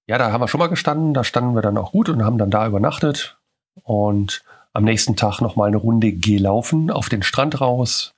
ja, 0.06 0.18
da 0.18 0.32
haben 0.32 0.40
wir 0.40 0.48
schon 0.48 0.58
mal 0.58 0.68
gestanden, 0.68 1.14
da 1.14 1.24
standen 1.24 1.54
wir 1.54 1.62
dann 1.62 1.78
auch 1.78 1.92
gut 1.92 2.08
und 2.08 2.24
haben 2.24 2.38
dann 2.38 2.50
da 2.50 2.66
übernachtet 2.66 3.38
und 3.82 4.42
am 4.72 4.84
nächsten 4.84 5.16
Tag 5.16 5.40
nochmal 5.40 5.68
eine 5.68 5.78
Runde 5.78 6.12
gelaufen, 6.12 6.90
auf 6.90 7.08
den 7.08 7.22
Strand 7.22 7.60
raus, 7.60 8.14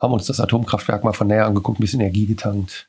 haben 0.00 0.12
uns 0.12 0.26
das 0.26 0.40
Atomkraftwerk 0.40 1.04
mal 1.04 1.12
von 1.12 1.26
näher 1.26 1.46
angeguckt, 1.46 1.78
ein 1.78 1.82
bisschen 1.82 2.00
Energie 2.00 2.26
getankt 2.26 2.88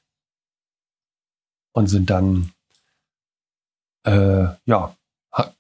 und 1.74 1.88
sind 1.88 2.10
dann 2.10 2.52
äh, 4.06 4.48
ja 4.66 4.96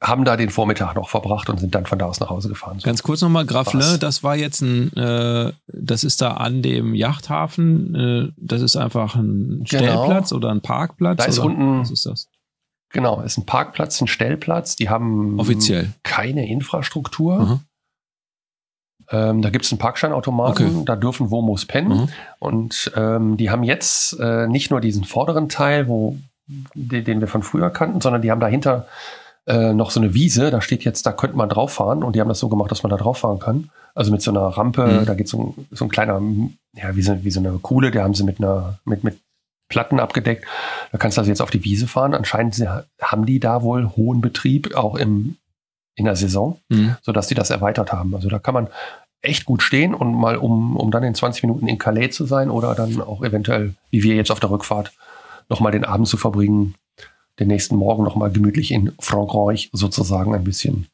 haben 0.01 0.23
da 0.23 0.37
den 0.37 0.49
Vormittag 0.49 0.95
noch 0.95 1.09
verbracht 1.09 1.49
und 1.49 1.59
sind 1.59 1.75
dann 1.75 1.85
von 1.85 1.99
da 1.99 2.05
aus 2.05 2.19
nach 2.19 2.29
Hause 2.29 2.47
gefahren. 2.47 2.79
So. 2.79 2.85
Ganz 2.85 3.03
kurz 3.03 3.21
nochmal, 3.21 3.45
Grafle, 3.45 3.97
das 3.99 4.23
war 4.23 4.35
jetzt 4.35 4.61
ein, 4.61 4.93
äh, 4.95 5.51
das 5.67 6.03
ist 6.05 6.21
da 6.21 6.35
an 6.35 6.61
dem 6.61 6.95
Yachthafen, 6.95 7.95
äh, 7.95 8.31
das 8.37 8.61
ist 8.61 8.77
einfach 8.77 9.15
ein 9.15 9.65
genau. 9.65 9.65
Stellplatz 9.65 10.31
oder 10.31 10.49
ein 10.51 10.61
Parkplatz? 10.61 11.17
Da 11.17 11.25
ist 11.25 11.39
oder? 11.39 11.47
unten, 11.47 11.81
was 11.81 11.91
ist 11.91 12.05
das? 12.05 12.29
Genau, 12.89 13.19
ist 13.21 13.37
ein 13.37 13.45
Parkplatz, 13.45 13.99
ein 13.99 14.07
Stellplatz, 14.07 14.77
die 14.77 14.89
haben 14.89 15.37
offiziell 15.39 15.91
keine 16.03 16.47
Infrastruktur. 16.47 17.39
Mhm. 17.39 17.59
Ähm, 19.09 19.41
da 19.41 19.49
gibt 19.49 19.65
es 19.65 19.71
einen 19.71 19.79
Parkscheinautomaten, 19.79 20.67
okay. 20.67 20.85
da 20.85 20.95
dürfen 20.95 21.31
Womos 21.31 21.65
pennen. 21.65 22.03
Mhm. 22.03 22.09
Und 22.39 22.91
ähm, 22.95 23.35
die 23.35 23.49
haben 23.49 23.63
jetzt 23.63 24.17
äh, 24.19 24.47
nicht 24.47 24.71
nur 24.71 24.79
diesen 24.79 25.03
vorderen 25.03 25.49
Teil, 25.49 25.89
wo, 25.89 26.17
den, 26.47 27.03
den 27.03 27.19
wir 27.19 27.27
von 27.27 27.43
früher 27.43 27.69
kannten, 27.69 27.99
sondern 27.99 28.21
die 28.21 28.31
haben 28.31 28.39
dahinter 28.39 28.87
äh, 29.47 29.73
noch 29.73 29.91
so 29.91 29.99
eine 29.99 30.13
Wiese, 30.13 30.51
da 30.51 30.61
steht 30.61 30.83
jetzt, 30.83 31.05
da 31.05 31.11
könnte 31.11 31.37
man 31.37 31.49
drauf 31.49 31.73
fahren 31.73 32.03
und 32.03 32.15
die 32.15 32.21
haben 32.21 32.29
das 32.29 32.39
so 32.39 32.49
gemacht, 32.49 32.71
dass 32.71 32.83
man 32.83 32.89
da 32.89 32.97
drauf 32.97 33.19
fahren 33.19 33.39
kann. 33.39 33.69
Also 33.93 34.11
mit 34.11 34.21
so 34.21 34.31
einer 34.31 34.41
Rampe, 34.41 34.85
mhm. 34.85 35.05
da 35.05 35.13
geht 35.13 35.27
so 35.27 35.55
ein, 35.59 35.67
so 35.71 35.85
ein 35.85 35.89
kleiner, 35.89 36.21
ja, 36.73 36.95
wie 36.95 37.01
so, 37.01 37.23
wie 37.23 37.31
so 37.31 37.39
eine 37.39 37.57
Kuhle, 37.59 37.91
die 37.91 37.99
haben 37.99 38.13
sie 38.13 38.23
mit 38.23 38.39
einer, 38.39 38.79
mit, 38.85 39.03
mit 39.03 39.19
Platten 39.69 39.99
abgedeckt. 39.99 40.45
Da 40.91 40.97
kannst 40.97 41.17
du 41.17 41.21
also 41.21 41.31
jetzt 41.31 41.41
auf 41.41 41.49
die 41.49 41.63
Wiese 41.63 41.87
fahren. 41.87 42.13
Anscheinend 42.13 42.61
haben 43.01 43.25
die 43.25 43.39
da 43.39 43.61
wohl 43.61 43.89
hohen 43.95 44.21
Betrieb, 44.21 44.75
auch 44.75 44.95
im, 44.95 45.37
in 45.95 46.05
der 46.05 46.15
Saison, 46.15 46.59
mhm. 46.69 46.97
sodass 47.01 47.27
die 47.27 47.35
das 47.35 47.49
erweitert 47.49 47.93
haben. 47.93 48.13
Also 48.15 48.29
da 48.29 48.39
kann 48.39 48.53
man 48.53 48.67
echt 49.21 49.45
gut 49.45 49.63
stehen 49.63 49.95
und 49.95 50.13
mal, 50.13 50.37
um, 50.37 50.75
um 50.77 50.91
dann 50.91 51.03
in 51.03 51.15
20 51.15 51.43
Minuten 51.43 51.67
in 51.67 51.77
Calais 51.77 52.09
zu 52.09 52.25
sein 52.25 52.49
oder 52.49 52.75
dann 52.75 53.01
auch 53.01 53.23
eventuell, 53.23 53.73
wie 53.89 54.03
wir 54.03 54.15
jetzt 54.15 54.31
auf 54.31 54.39
der 54.39 54.51
Rückfahrt, 54.51 54.91
nochmal 55.49 55.71
den 55.71 55.85
Abend 55.85 56.07
zu 56.07 56.17
verbringen, 56.17 56.75
den 57.39 57.47
nächsten 57.47 57.75
Morgen 57.75 58.03
nochmal 58.03 58.31
gemütlich 58.31 58.71
in 58.71 58.93
Frankreich 58.99 59.69
sozusagen 59.73 60.33
ein 60.33 60.43
bisschen 60.43 60.87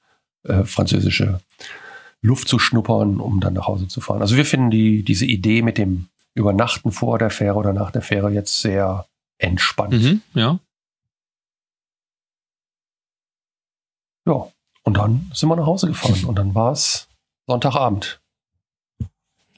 äh, 0.43 0.63
französische 0.63 1.41
Luft 2.21 2.47
zu 2.47 2.59
schnuppern, 2.59 3.19
um 3.19 3.39
dann 3.39 3.53
nach 3.53 3.67
Hause 3.67 3.87
zu 3.87 4.01
fahren. 4.01 4.21
Also 4.21 4.35
wir 4.35 4.45
finden 4.45 4.69
die, 4.69 5.03
diese 5.03 5.25
Idee 5.25 5.61
mit 5.61 5.77
dem 5.77 6.07
Übernachten 6.33 6.91
vor 6.91 7.19
der 7.19 7.29
Fähre 7.29 7.55
oder 7.55 7.73
nach 7.73 7.91
der 7.91 8.01
Fähre 8.01 8.31
jetzt 8.31 8.61
sehr 8.61 9.05
entspannt. 9.37 9.93
Mhm, 9.93 10.21
ja. 10.33 10.59
Ja, 14.27 14.47
und 14.83 14.97
dann 14.97 15.31
sind 15.33 15.49
wir 15.49 15.55
nach 15.55 15.65
Hause 15.65 15.87
gefahren 15.87 16.25
und 16.25 16.35
dann 16.35 16.53
war 16.53 16.71
es 16.71 17.07
Sonntagabend. 17.47 18.21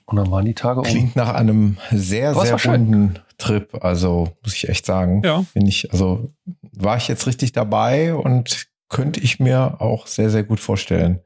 Und 0.05 0.17
dann 0.17 0.31
waren 0.31 0.45
die 0.45 0.53
Tage 0.53 0.79
um. 0.79 0.85
Klingt 0.85 1.15
nach 1.15 1.33
einem 1.33 1.77
sehr, 1.91 2.33
sehr 2.33 2.63
runden 2.63 3.19
Trip. 3.43 3.83
Also 3.83 4.29
muss 4.43 4.55
ich 4.55 4.69
echt 4.69 4.85
sagen. 4.85 5.21
Ja. 5.23 5.45
Bin 5.53 5.67
ich, 5.67 5.91
also 5.91 6.31
war 6.71 6.97
ich 6.97 7.07
jetzt 7.07 7.27
richtig 7.27 7.51
dabei 7.51 8.15
und 8.15 8.67
könnte 8.89 9.19
ich 9.19 9.39
mir 9.39 9.81
auch 9.81 10.07
sehr, 10.07 10.29
sehr 10.29 10.43
gut 10.43 10.59
vorstellen. 10.59 11.19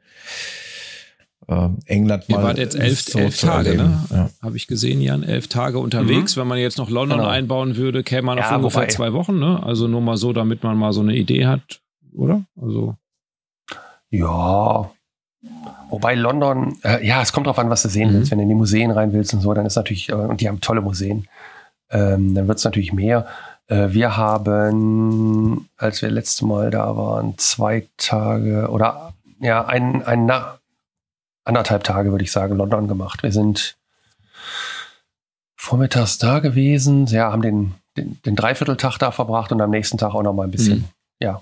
Ähm, 1.49 1.77
England 1.85 2.27
mal. 2.27 2.39
Ihr 2.39 2.44
wart 2.44 2.57
jetzt 2.57 2.76
elf, 2.76 3.02
so 3.02 3.19
elf 3.19 3.39
Tage, 3.39 3.76
ne? 3.76 4.03
Ja. 4.10 4.30
Habe 4.41 4.57
ich 4.57 4.68
gesehen, 4.68 4.99
Jan. 4.99 5.23
Elf 5.23 5.48
Tage 5.48 5.80
unterwegs. 5.80 6.35
Mhm. 6.35 6.41
Wenn 6.41 6.48
man 6.48 6.57
jetzt 6.57 6.77
noch 6.77 6.89
London 6.89 7.19
genau. 7.19 7.30
einbauen 7.30 7.77
würde, 7.77 8.03
käme 8.03 8.23
man 8.23 8.39
auf 8.39 8.45
ja, 8.45 8.56
ungefähr 8.57 8.81
wobei. 8.81 8.91
zwei 8.91 9.14
Wochen, 9.14 9.39
ne? 9.39 9.64
Also 9.64 9.88
nur 9.88 10.02
mal 10.02 10.18
so, 10.18 10.34
damit 10.34 10.64
man 10.64 10.77
mal 10.77 10.91
so 10.91 11.02
eine 11.02 11.15
Idee 11.15 11.45
hat, 11.45 11.81
oder? 12.14 12.44
Also. 12.60 12.95
Ja, 14.10 14.91
Wobei 15.89 16.15
London, 16.15 16.77
äh, 16.84 17.06
ja, 17.06 17.22
es 17.22 17.31
kommt 17.31 17.48
drauf 17.48 17.60
an, 17.60 17.69
was 17.69 17.81
du 17.84 17.89
sehen 17.89 18.10
mhm. 18.10 18.15
willst. 18.15 18.31
Wenn 18.31 18.39
du 18.39 18.44
in 18.44 18.49
die 18.49 18.56
Museen 18.56 18.91
rein 18.91 19.14
willst 19.14 19.34
und 19.34 19.41
so, 19.41 19.53
dann 19.53 19.65
ist 19.65 19.76
natürlich, 19.76 20.10
äh, 20.10 20.14
und 20.14 20.41
die 20.41 20.49
haben 20.49 20.60
tolle 20.60 20.81
Museen, 20.81 21.27
ähm, 21.89 22.34
dann 22.35 22.47
wird 22.47 22.57
es 22.57 22.64
natürlich 22.64 22.93
mehr. 22.93 23.27
Äh, 23.68 23.89
wir 23.89 24.18
haben, 24.18 25.69
als 25.77 26.01
wir 26.01 26.09
letzte 26.09 26.45
Mal 26.45 26.72
da 26.72 26.95
waren, 26.95 27.38
zwei 27.38 27.88
Tage 27.97 28.69
oder 28.69 29.14
ja, 29.39 29.65
ein, 29.65 30.03
ein 30.03 30.26
na, 30.26 30.59
anderthalb 31.43 31.84
Tage, 31.84 32.11
würde 32.11 32.23
ich 32.23 32.31
sagen, 32.31 32.55
London 32.55 32.88
gemacht. 32.88 33.23
Wir 33.23 33.31
sind 33.31 33.77
vormittags 35.55 36.18
da 36.18 36.39
gewesen, 36.39 37.07
ja, 37.07 37.31
haben 37.31 37.41
den, 37.41 37.76
den, 37.97 38.19
den 38.26 38.35
Dreivierteltag 38.35 38.97
da 38.97 39.11
verbracht 39.11 39.51
und 39.51 39.61
am 39.61 39.69
nächsten 39.69 39.97
Tag 39.97 40.14
auch 40.14 40.23
noch 40.23 40.34
mal 40.34 40.43
ein 40.43 40.51
bisschen, 40.51 40.80
mhm. 40.80 40.85
ja, 41.19 41.41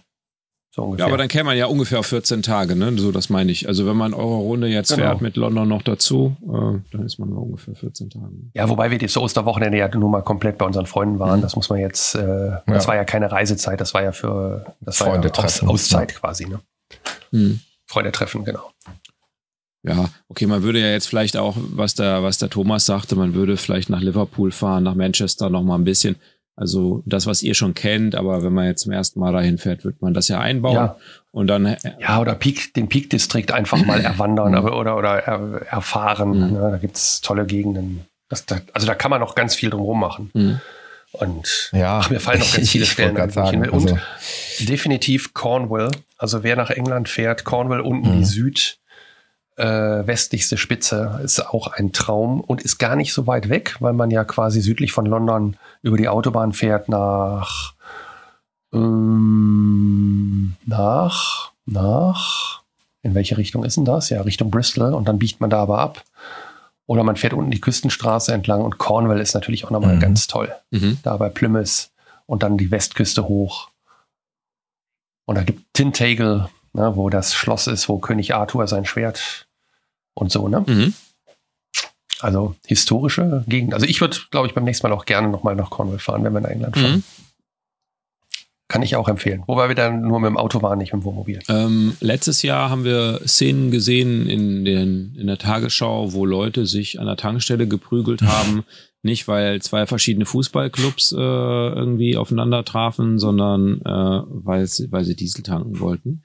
So. 0.75 0.93
Ja, 0.97 1.05
aber 1.05 1.15
dann 1.15 1.29
käme 1.29 1.45
man 1.45 1.57
ja 1.57 1.67
ungefähr 1.67 1.99
auf 1.99 2.07
14 2.07 2.41
Tage, 2.41 2.75
ne? 2.75 2.91
So, 2.97 3.13
das 3.13 3.29
meine 3.29 3.49
ich. 3.49 3.69
Also 3.69 3.85
wenn 3.85 3.95
man 3.95 4.13
eure 4.13 4.35
Runde 4.35 4.67
jetzt 4.67 4.89
genau. 4.89 5.03
fährt 5.03 5.21
mit 5.21 5.37
London 5.37 5.69
noch 5.69 5.83
dazu, 5.83 6.35
äh, 6.43 6.81
dann 6.91 7.05
ist 7.05 7.17
man 7.17 7.29
nur 7.29 7.43
ungefähr 7.43 7.75
14 7.75 8.09
Tage. 8.09 8.25
Ja, 8.53 8.67
wobei 8.67 8.91
wir 8.91 8.97
das 8.97 9.15
Osterwochenende 9.15 9.77
ja 9.77 9.87
nur 9.95 10.09
mal 10.09 10.21
komplett 10.21 10.57
bei 10.57 10.65
unseren 10.65 10.85
Freunden 10.85 11.17
waren. 11.17 11.39
Mhm. 11.39 11.43
Das 11.43 11.55
muss 11.55 11.69
man 11.69 11.79
jetzt, 11.79 12.15
äh, 12.15 12.19
ja. 12.19 12.61
das 12.67 12.89
war 12.89 12.95
ja 12.97 13.05
keine 13.05 13.31
Reisezeit, 13.31 13.79
das 13.79 13.93
war 13.93 14.03
ja 14.03 14.11
für 14.11 14.65
das 14.81 14.97
Freunde 14.97 15.29
war 15.29 15.37
ja 15.37 15.43
Aus, 15.45 15.63
Auszeit 15.63 16.13
quasi, 16.13 16.45
ne? 16.45 16.59
Mhm. 17.31 17.61
Freunde 17.87 18.11
treffen, 18.11 18.43
genau. 18.43 18.69
Ja, 19.83 20.09
okay, 20.27 20.45
man 20.45 20.63
würde 20.63 20.79
ja 20.79 20.87
jetzt 20.87 21.07
vielleicht 21.07 21.37
auch, 21.37 21.55
was 21.57 21.93
der, 21.93 22.21
was 22.21 22.37
der 22.37 22.49
Thomas 22.49 22.85
sagte, 22.85 23.15
man 23.15 23.33
würde 23.33 23.55
vielleicht 23.55 23.89
nach 23.89 24.01
Liverpool 24.01 24.51
fahren, 24.51 24.83
nach 24.83 24.95
Manchester 24.95 25.49
noch 25.49 25.63
mal 25.63 25.75
ein 25.75 25.85
bisschen. 25.85 26.17
Also 26.55 27.03
das, 27.05 27.27
was 27.27 27.43
ihr 27.43 27.53
schon 27.53 27.73
kennt, 27.73 28.15
aber 28.15 28.43
wenn 28.43 28.53
man 28.53 28.65
jetzt 28.65 28.83
zum 28.83 28.93
ersten 28.93 29.19
Mal 29.19 29.33
dahin 29.33 29.57
fährt, 29.57 29.83
wird 29.83 30.01
man 30.01 30.13
das 30.13 30.29
ja 30.29 30.39
einbauen 30.39 30.75
ja. 30.75 30.95
und 31.31 31.47
dann 31.47 31.65
äh, 31.65 31.77
ja 31.99 32.21
oder 32.21 32.33
Peak, 32.33 32.73
den 32.73 32.87
Peak-Distrikt 32.87 33.51
einfach 33.51 33.83
mal 33.85 33.99
erwandern 34.03 34.53
mhm. 34.53 34.71
oder 34.71 34.95
oder 34.97 35.19
er, 35.19 35.61
erfahren. 35.69 36.29
Mhm. 36.29 36.53
Ne? 36.53 36.71
Da 36.71 36.77
gibt's 36.77 37.19
tolle 37.19 37.45
Gegenden. 37.45 38.05
Das, 38.29 38.45
da, 38.45 38.59
also 38.73 38.87
da 38.87 38.95
kann 38.95 39.11
man 39.11 39.19
noch 39.19 39.35
ganz 39.35 39.53
viel 39.53 39.69
drumherum 39.69 39.99
machen. 39.99 40.31
Mhm. 40.33 40.61
Und 41.11 41.69
ja, 41.73 41.99
ach, 41.99 42.09
mir 42.09 42.19
fallen 42.19 42.39
noch 42.39 42.53
ganz 42.53 42.69
viele 42.71 42.85
Stellen 42.85 43.29
sagen, 43.31 43.69
Und 43.69 43.91
also. 43.91 43.97
definitiv 44.59 45.33
Cornwall. 45.33 45.91
Also 46.17 46.43
wer 46.43 46.55
nach 46.55 46.69
England 46.69 47.09
fährt, 47.09 47.43
Cornwall 47.43 47.81
unten 47.81 48.11
die 48.11 48.17
mhm. 48.19 48.25
Süd 48.25 48.77
äh, 49.57 49.65
westlichste 50.07 50.57
Spitze 50.57 51.19
ist 51.23 51.39
auch 51.39 51.67
ein 51.67 51.93
Traum 51.93 52.41
und 52.41 52.61
ist 52.61 52.77
gar 52.77 52.95
nicht 52.95 53.13
so 53.13 53.25
weit 53.27 53.49
weg, 53.49 53.77
weil 53.79 53.93
man 53.93 54.11
ja 54.11 54.23
quasi 54.23 54.61
südlich 54.61 54.91
von 54.91 55.05
London 55.05 55.57
über 55.81 55.97
die 55.97 56.09
Autobahn 56.09 56.51
fährt 56.51 56.89
nach 56.89 57.73
ähm, 58.73 60.55
nach 60.65 61.51
nach 61.65 62.61
in 63.05 63.13
welche 63.13 63.37
Richtung 63.37 63.63
ist 63.63 63.77
denn 63.77 63.85
das? 63.85 64.09
Ja, 64.09 64.21
Richtung 64.21 64.49
Bristol 64.49 64.93
und 64.93 65.07
dann 65.07 65.19
biegt 65.19 65.39
man 65.39 65.51
da 65.51 65.61
aber 65.61 65.77
ab. 65.77 66.03
Oder 66.87 67.03
man 67.03 67.15
fährt 67.15 67.33
unten 67.33 67.51
die 67.51 67.61
Küstenstraße 67.61 68.33
entlang 68.33 68.61
und 68.61 68.79
Cornwall 68.79 69.19
ist 69.19 69.35
natürlich 69.35 69.63
auch 69.63 69.69
nochmal 69.69 69.95
mhm. 69.95 69.99
ganz 69.99 70.27
toll. 70.27 70.53
Mhm. 70.71 70.97
Da 71.03 71.15
bei 71.17 71.29
Plymouth 71.29 71.89
und 72.25 72.41
dann 72.41 72.57
die 72.57 72.71
Westküste 72.71 73.27
hoch. 73.27 73.69
Und 75.25 75.35
da 75.35 75.43
gibt 75.43 75.73
Tintagel, 75.73 76.49
ne, 76.75 76.95
wo 76.95 77.09
das 77.09 77.33
Schloss 77.33 77.67
ist, 77.67 77.89
wo 77.89 77.97
König 77.97 78.35
Arthur 78.35 78.67
sein 78.67 78.85
Schwert 78.85 79.47
und 80.13 80.31
so, 80.31 80.47
ne? 80.47 80.63
Mhm. 80.67 80.93
Also 82.21 82.55
historische 82.65 83.43
Gegend. 83.47 83.73
Also 83.73 83.85
ich 83.85 83.99
würde, 83.99 84.17
glaube 84.31 84.47
ich, 84.47 84.53
beim 84.53 84.63
nächsten 84.63 84.87
Mal 84.87 84.93
auch 84.95 85.05
gerne 85.05 85.27
nochmal 85.27 85.55
nach 85.55 85.69
Cornwall 85.69 85.99
fahren, 85.99 86.23
wenn 86.23 86.33
wir 86.33 86.41
nach 86.41 86.49
England 86.49 86.77
fahren. 86.77 86.95
Mhm. 86.95 87.03
Kann 88.67 88.81
ich 88.81 88.95
auch 88.95 89.07
empfehlen. 89.07 89.43
Wobei 89.45 89.67
wir 89.67 89.75
dann 89.75 90.01
nur 90.01 90.19
mit 90.19 90.29
dem 90.29 90.37
Auto 90.37 90.61
waren, 90.63 90.79
nicht 90.79 90.91
mit 90.91 91.03
dem 91.03 91.05
Wohnmobil. 91.05 91.39
Ähm, 91.49 91.95
letztes 91.99 92.41
Jahr 92.41 92.69
haben 92.71 92.83
wir 92.83 93.21
Szenen 93.27 93.69
gesehen 93.69 94.27
in, 94.27 94.65
den, 94.65 95.15
in 95.19 95.27
der 95.27 95.37
Tagesschau, 95.37 96.13
wo 96.13 96.25
Leute 96.25 96.65
sich 96.65 96.99
an 96.99 97.05
der 97.05 97.17
Tankstelle 97.17 97.67
geprügelt 97.67 98.21
haben. 98.23 98.63
Nicht, 99.03 99.27
weil 99.27 99.61
zwei 99.61 99.85
verschiedene 99.85 100.25
Fußballclubs 100.25 101.11
äh, 101.11 101.15
irgendwie 101.15 102.17
aufeinander 102.17 102.65
trafen, 102.65 103.19
sondern 103.19 103.81
äh, 103.81 104.23
weil, 104.25 104.67
weil 104.89 105.03
sie 105.03 105.15
Diesel 105.15 105.43
tanken 105.43 105.79
wollten. 105.79 106.23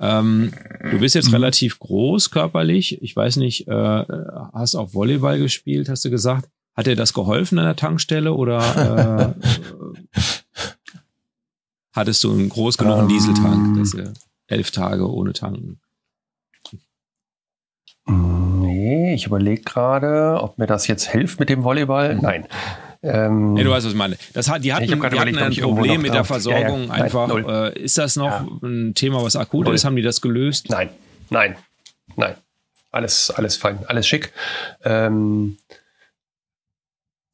Ähm, 0.00 0.52
du 0.90 0.98
bist 0.98 1.14
jetzt 1.14 1.28
mhm. 1.28 1.34
relativ 1.34 1.78
groß 1.78 2.30
körperlich. 2.30 3.02
Ich 3.02 3.14
weiß 3.14 3.36
nicht, 3.36 3.68
äh, 3.68 4.04
hast 4.52 4.74
auch 4.74 4.94
Volleyball 4.94 5.38
gespielt, 5.38 5.88
hast 5.88 6.04
du 6.04 6.10
gesagt. 6.10 6.48
Hat 6.74 6.86
dir 6.86 6.96
das 6.96 7.12
geholfen 7.12 7.58
an 7.58 7.66
der 7.66 7.76
Tankstelle 7.76 8.32
oder 8.32 9.34
äh, 9.36 10.20
hattest 11.92 12.24
du 12.24 12.32
einen 12.32 12.48
groß 12.48 12.78
genug 12.78 13.00
um, 13.00 13.08
Dieseltank, 13.08 13.78
dass 13.78 13.90
du 13.90 14.12
elf 14.46 14.70
Tage 14.70 15.12
ohne 15.12 15.34
tanken? 15.34 15.80
Nee, 18.06 19.14
ich 19.14 19.26
überlege 19.26 19.62
gerade, 19.62 20.38
ob 20.40 20.58
mir 20.58 20.66
das 20.66 20.86
jetzt 20.86 21.10
hilft 21.10 21.38
mit 21.38 21.50
dem 21.50 21.62
Volleyball. 21.62 22.16
Nein. 22.16 22.46
Ähm, 23.02 23.54
nee, 23.54 23.64
du 23.64 23.70
weißt, 23.70 23.86
was 23.86 23.92
ich 23.92 23.98
meine. 23.98 24.18
Das 24.34 24.50
hat, 24.50 24.62
die 24.62 24.74
hatten, 24.74 24.86
die 24.86 25.18
hatten 25.18 25.38
ein 25.38 25.56
Problem 25.56 26.02
mit 26.02 26.12
der 26.12 26.24
Versorgung. 26.24 26.88
Ja, 26.88 26.96
ja. 26.96 27.04
Einfach, 27.04 27.28
Nein, 27.28 27.48
äh, 27.48 27.78
ist 27.78 27.96
das 27.96 28.16
noch 28.16 28.26
ja. 28.26 28.46
ein 28.62 28.94
Thema, 28.94 29.22
was 29.22 29.36
akut 29.36 29.66
null. 29.66 29.74
ist? 29.74 29.84
Haben 29.84 29.96
die 29.96 30.02
das 30.02 30.20
gelöst? 30.20 30.68
Nein, 30.68 30.90
nein, 31.30 31.56
nein. 32.16 32.34
Alles, 32.90 33.30
alles 33.30 33.56
fein, 33.56 33.78
alles 33.86 34.06
schick. 34.06 34.32
Ähm, 34.84 35.56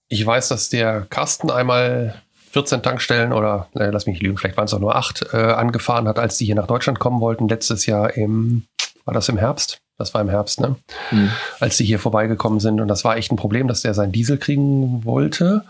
ich 0.09 0.25
weiß, 0.25 0.49
dass 0.49 0.69
der 0.69 1.07
Carsten 1.09 1.51
einmal 1.51 2.23
14 2.53 2.83
Tankstellen 2.83 3.33
oder, 3.33 3.69
äh, 3.75 3.91
lass 3.91 4.07
mich 4.07 4.21
lügen, 4.21 4.39
vielleicht 4.39 4.57
waren 4.57 4.67
es 4.67 4.75
auch 4.75 4.81
nur 4.81 4.95
acht, 4.95 5.27
äh, 5.33 5.37
angefahren 5.37 6.07
hat, 6.07 6.19
als 6.19 6.37
die 6.37 6.47
hier 6.47 6.55
nach 6.55 6.67
Deutschland 6.67 6.99
kommen 6.99 7.21
wollten. 7.21 7.49
Letztes 7.49 7.87
Jahr 7.87 8.17
im, 8.17 8.67
war 9.05 9.15
das 9.15 9.29
im 9.29 9.39
Herbst? 9.39 9.81
Das 9.99 10.13
war 10.13 10.21
im 10.21 10.29
Herbst, 10.29 10.61
ne? 10.61 10.77
Mhm. 11.11 11.31
Als 11.59 11.79
die 11.79 11.85
hier 11.85 11.99
vorbeigekommen 11.99 12.61
sind. 12.61 12.81
Und 12.81 12.89
das 12.89 13.05
war 13.05 13.17
echt 13.17 13.33
ein 13.33 13.37
Problem, 13.37 13.67
dass 13.69 13.83
der 13.83 13.95
seinen 13.95 14.13
Diesel 14.13 14.39
kriegen 14.39 15.05
wollte. 15.05 15.65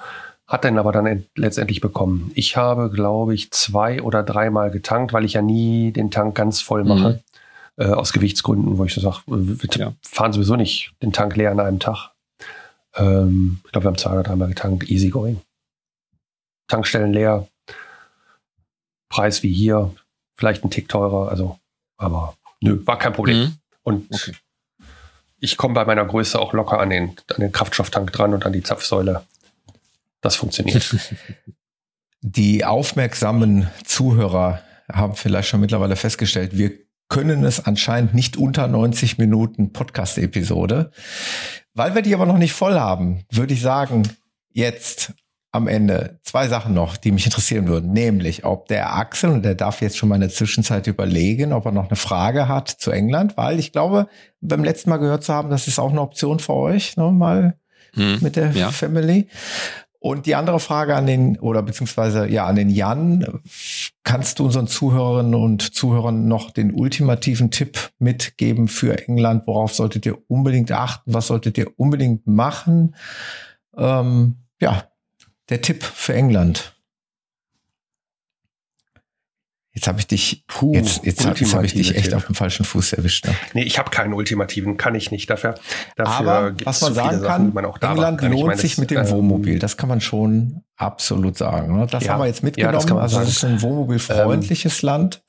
Hat 0.46 0.64
den 0.64 0.78
aber 0.78 0.92
dann 0.92 1.26
letztendlich 1.34 1.80
bekommen. 1.80 2.30
Ich 2.34 2.56
habe, 2.56 2.90
glaube 2.90 3.34
ich, 3.34 3.50
zwei 3.50 4.00
oder 4.02 4.22
dreimal 4.22 4.70
getankt, 4.70 5.12
weil 5.12 5.24
ich 5.24 5.34
ja 5.34 5.42
nie 5.42 5.92
den 5.92 6.10
Tank 6.10 6.34
ganz 6.36 6.60
voll 6.60 6.84
mache. 6.84 7.22
Mhm. 7.78 7.84
Äh, 7.84 7.92
aus 7.92 8.12
Gewichtsgründen, 8.12 8.78
wo 8.78 8.84
ich 8.84 8.94
so 8.94 9.00
sage, 9.00 9.18
wir 9.26 9.70
ja. 9.76 9.92
fahren 10.00 10.32
sowieso 10.32 10.56
nicht 10.56 10.94
den 11.02 11.12
Tank 11.12 11.36
leer 11.36 11.50
an 11.50 11.60
einem 11.60 11.78
Tag. 11.78 12.12
Ähm, 12.94 13.60
ich 13.64 13.72
glaube, 13.72 13.84
wir 13.84 13.88
haben 13.88 13.98
zwei 13.98 14.12
oder 14.12 14.22
dreimal 14.22 14.48
getankt. 14.48 14.88
Easy 14.88 15.10
going. 15.10 15.40
Tankstellen 16.68 17.12
leer. 17.12 17.46
Preis 19.08 19.42
wie 19.42 19.52
hier. 19.52 19.94
Vielleicht 20.38 20.64
ein 20.64 20.70
Tick 20.70 20.88
teurer. 20.88 21.28
Also, 21.28 21.58
aber 21.98 22.34
nö, 22.60 22.80
war 22.86 22.98
kein 22.98 23.12
Problem. 23.12 23.38
Mhm. 23.38 23.58
Und 23.86 24.12
okay. 24.12 24.32
ich 25.38 25.56
komme 25.56 25.74
bei 25.74 25.84
meiner 25.84 26.04
Größe 26.04 26.40
auch 26.40 26.52
locker 26.52 26.80
an 26.80 26.90
den, 26.90 27.10
an 27.32 27.40
den 27.40 27.52
Kraftstofftank 27.52 28.12
dran 28.12 28.34
und 28.34 28.44
an 28.44 28.52
die 28.52 28.64
Zapfsäule. 28.64 29.22
Das 30.20 30.34
funktioniert. 30.34 30.96
Die 32.20 32.64
aufmerksamen 32.64 33.70
Zuhörer 33.84 34.60
haben 34.90 35.14
vielleicht 35.14 35.48
schon 35.48 35.60
mittlerweile 35.60 35.94
festgestellt, 35.94 36.58
wir 36.58 36.72
können 37.08 37.44
es 37.44 37.64
anscheinend 37.64 38.14
nicht 38.14 38.36
unter 38.36 38.66
90 38.66 39.18
Minuten 39.18 39.72
Podcast-Episode. 39.72 40.90
Weil 41.74 41.94
wir 41.94 42.02
die 42.02 42.14
aber 42.14 42.26
noch 42.26 42.38
nicht 42.38 42.54
voll 42.54 42.74
haben, 42.74 43.24
würde 43.30 43.54
ich 43.54 43.60
sagen, 43.60 44.02
jetzt 44.50 45.12
am 45.56 45.68
Ende 45.68 46.20
zwei 46.22 46.48
Sachen 46.48 46.74
noch, 46.74 46.96
die 46.96 47.12
mich 47.12 47.24
interessieren 47.24 47.66
würden. 47.66 47.92
Nämlich, 47.92 48.44
ob 48.44 48.68
der 48.68 48.94
Axel, 48.94 49.30
und 49.30 49.44
der 49.44 49.54
darf 49.54 49.80
jetzt 49.80 49.96
schon 49.96 50.08
mal 50.08 50.16
in 50.16 50.20
der 50.20 50.30
Zwischenzeit 50.30 50.86
überlegen, 50.86 51.52
ob 51.52 51.66
er 51.66 51.72
noch 51.72 51.88
eine 51.88 51.96
Frage 51.96 52.48
hat 52.48 52.68
zu 52.68 52.90
England, 52.90 53.36
weil 53.36 53.58
ich 53.58 53.72
glaube, 53.72 54.06
beim 54.40 54.62
letzten 54.62 54.90
Mal 54.90 54.98
gehört 54.98 55.24
zu 55.24 55.32
haben, 55.32 55.50
das 55.50 55.66
ist 55.66 55.78
auch 55.78 55.90
eine 55.90 56.00
Option 56.00 56.38
für 56.38 56.54
euch, 56.54 56.96
nochmal 56.96 57.56
hm, 57.94 58.18
mit 58.20 58.36
der 58.36 58.52
ja. 58.52 58.70
Family. 58.70 59.28
Und 59.98 60.26
die 60.26 60.36
andere 60.36 60.60
Frage 60.60 60.94
an 60.94 61.06
den, 61.06 61.38
oder 61.40 61.62
beziehungsweise 61.62 62.28
ja 62.28 62.46
an 62.46 62.54
den 62.54 62.70
Jan, 62.70 63.40
kannst 64.04 64.38
du 64.38 64.44
unseren 64.44 64.68
Zuhörerinnen 64.68 65.34
und 65.34 65.74
Zuhörern 65.74 66.28
noch 66.28 66.52
den 66.52 66.72
ultimativen 66.72 67.50
Tipp 67.50 67.90
mitgeben 67.98 68.68
für 68.68 68.96
England? 69.08 69.44
Worauf 69.46 69.74
solltet 69.74 70.06
ihr 70.06 70.18
unbedingt 70.28 70.70
achten? 70.70 71.12
Was 71.12 71.26
solltet 71.26 71.58
ihr 71.58 71.72
unbedingt 71.76 72.26
machen? 72.26 72.94
Ähm, 73.76 74.36
ja, 74.60 74.84
der 75.48 75.62
Tipp 75.62 75.82
für 75.82 76.14
England. 76.14 76.76
Jetzt 79.76 79.88
habe 79.88 79.98
ich 79.98 80.06
dich, 80.06 80.44
Puh, 80.46 80.72
jetzt, 80.72 81.04
jetzt, 81.04 81.22
jetzt 81.22 81.54
habe 81.54 81.66
ich 81.66 81.74
dich 81.74 81.94
echt 81.94 82.06
Tipp. 82.06 82.14
auf 82.14 82.24
dem 82.24 82.34
falschen 82.34 82.64
Fuß 82.64 82.94
erwischt. 82.94 83.26
Ne? 83.26 83.34
Nee, 83.52 83.64
ich 83.64 83.78
habe 83.78 83.90
keinen 83.90 84.14
ultimativen, 84.14 84.78
kann 84.78 84.94
ich 84.94 85.10
nicht. 85.10 85.28
Dafür, 85.28 85.54
dafür 85.96 86.32
Aber 86.32 86.54
was 86.64 86.80
man 86.80 86.94
sagen 86.94 87.22
kann, 87.22 87.52
man 87.52 87.66
England 87.66 88.22
lohnt 88.22 88.46
meine, 88.46 88.58
sich 88.58 88.78
mit 88.78 88.90
dem 88.90 89.00
ähm, 89.00 89.10
Wohnmobil. 89.10 89.58
Das 89.58 89.76
kann 89.76 89.90
man 89.90 90.00
schon 90.00 90.62
absolut 90.76 91.36
sagen. 91.36 91.78
Ne? 91.78 91.86
Das 91.90 92.04
ja, 92.04 92.14
haben 92.14 92.20
wir 92.20 92.26
jetzt 92.26 92.42
mitgenommen. 92.42 92.74
Ja, 92.74 92.80
das 92.80 92.98
also 92.98 93.20
es 93.20 93.28
ist 93.28 93.44
ein 93.44 93.60
wohnmobilfreundliches 93.60 94.82
ähm, 94.82 94.86
Land, 94.86 95.24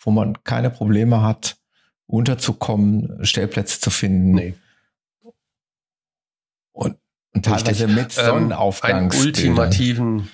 wo 0.00 0.10
man 0.10 0.36
keine 0.44 0.68
Probleme 0.68 1.22
hat, 1.22 1.56
unterzukommen, 2.06 3.24
Stellplätze 3.24 3.80
zu 3.80 3.88
finden. 3.88 4.32
Nee. 4.32 4.54
Und 7.34 7.44
teilweise 7.44 7.86
Richtig. 7.86 7.96
mit 7.96 8.12
Sonnenaufgang. 8.12 9.12
Ähm, 9.12 9.20
ultimativen. 9.20 10.28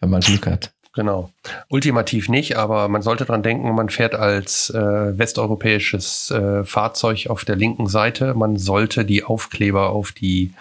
Wenn 0.00 0.10
man 0.10 0.20
Glück 0.20 0.46
hat. 0.46 0.72
Genau. 0.92 1.30
Ultimativ 1.68 2.28
nicht, 2.28 2.56
aber 2.56 2.88
man 2.88 3.02
sollte 3.02 3.24
dran 3.24 3.44
denken, 3.44 3.72
man 3.74 3.90
fährt 3.90 4.14
als 4.16 4.70
äh, 4.70 5.18
westeuropäisches 5.18 6.32
äh, 6.32 6.64
Fahrzeug 6.64 7.28
auf 7.28 7.44
der 7.44 7.54
linken 7.54 7.86
Seite. 7.86 8.34
Man 8.34 8.56
sollte 8.56 9.04
die 9.04 9.22
Aufkleber 9.22 9.90
auf 9.90 10.10
die 10.10 10.52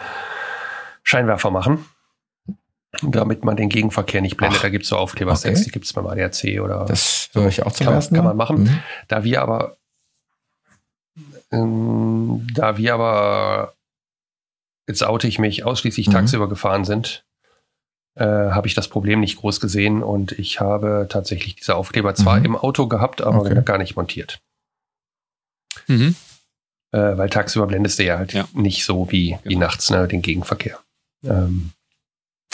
Scheinwerfer 1.01 1.49
machen, 1.49 1.83
damit 3.01 3.43
man 3.43 3.57
den 3.57 3.69
Gegenverkehr 3.69 4.21
nicht 4.21 4.37
blendet. 4.37 4.59
Ach, 4.59 4.63
da 4.63 4.69
gibt 4.69 4.83
es 4.83 4.89
so 4.89 4.97
Aufklebersets, 4.97 5.61
okay. 5.61 5.65
die 5.65 5.71
gibt 5.71 5.85
es 5.85 5.93
beim 5.93 6.05
ADAC 6.05 6.61
oder. 6.61 6.85
Das 6.85 7.29
höre 7.33 7.47
ich 7.47 7.65
auch 7.65 7.71
zum 7.71 7.87
kann, 7.87 7.95
ersten 7.95 8.13
Mal. 8.15 8.19
Kann 8.19 8.27
man 8.27 8.37
machen. 8.37 8.63
Mhm. 8.63 8.79
Da 9.07 9.23
wir 9.23 9.41
aber, 9.41 9.77
ähm, 11.51 12.45
da 12.53 12.77
wir 12.77 12.93
aber 12.93 13.73
jetzt 14.89 15.03
oute 15.03 15.27
ich 15.27 15.39
mich, 15.39 15.63
ausschließlich 15.63 16.07
mhm. 16.07 16.11
tagsüber 16.11 16.49
gefahren 16.49 16.83
sind, 16.83 17.23
äh, 18.15 18.25
habe 18.25 18.67
ich 18.67 18.73
das 18.73 18.87
Problem 18.89 19.19
nicht 19.21 19.37
groß 19.37 19.61
gesehen 19.61 20.03
und 20.03 20.33
ich 20.33 20.59
habe 20.59 21.07
tatsächlich 21.09 21.55
diese 21.55 21.75
Aufkleber 21.75 22.15
zwar 22.15 22.39
Mhm. 22.39 22.45
im 22.45 22.55
Auto 22.57 22.87
gehabt, 22.87 23.21
aber 23.21 23.39
Okay. 23.41 23.61
gar 23.63 23.77
nicht 23.77 23.95
montiert. 23.95 24.39
Mhm. 25.87 26.15
Äh, 26.91 27.17
weil 27.17 27.29
tagsüber 27.29 27.67
blendest 27.67 27.99
du 27.99 28.03
ja 28.03 28.17
halt 28.17 28.33
Ja. 28.33 28.47
nicht 28.53 28.83
so 28.83 29.11
wie, 29.11 29.37
wie 29.43 29.49
Genau. 29.53 29.59
nachts 29.67 29.89
ne, 29.91 30.07
den 30.07 30.21
Gegenverkehr. 30.23 30.79
Ähm, 31.23 31.71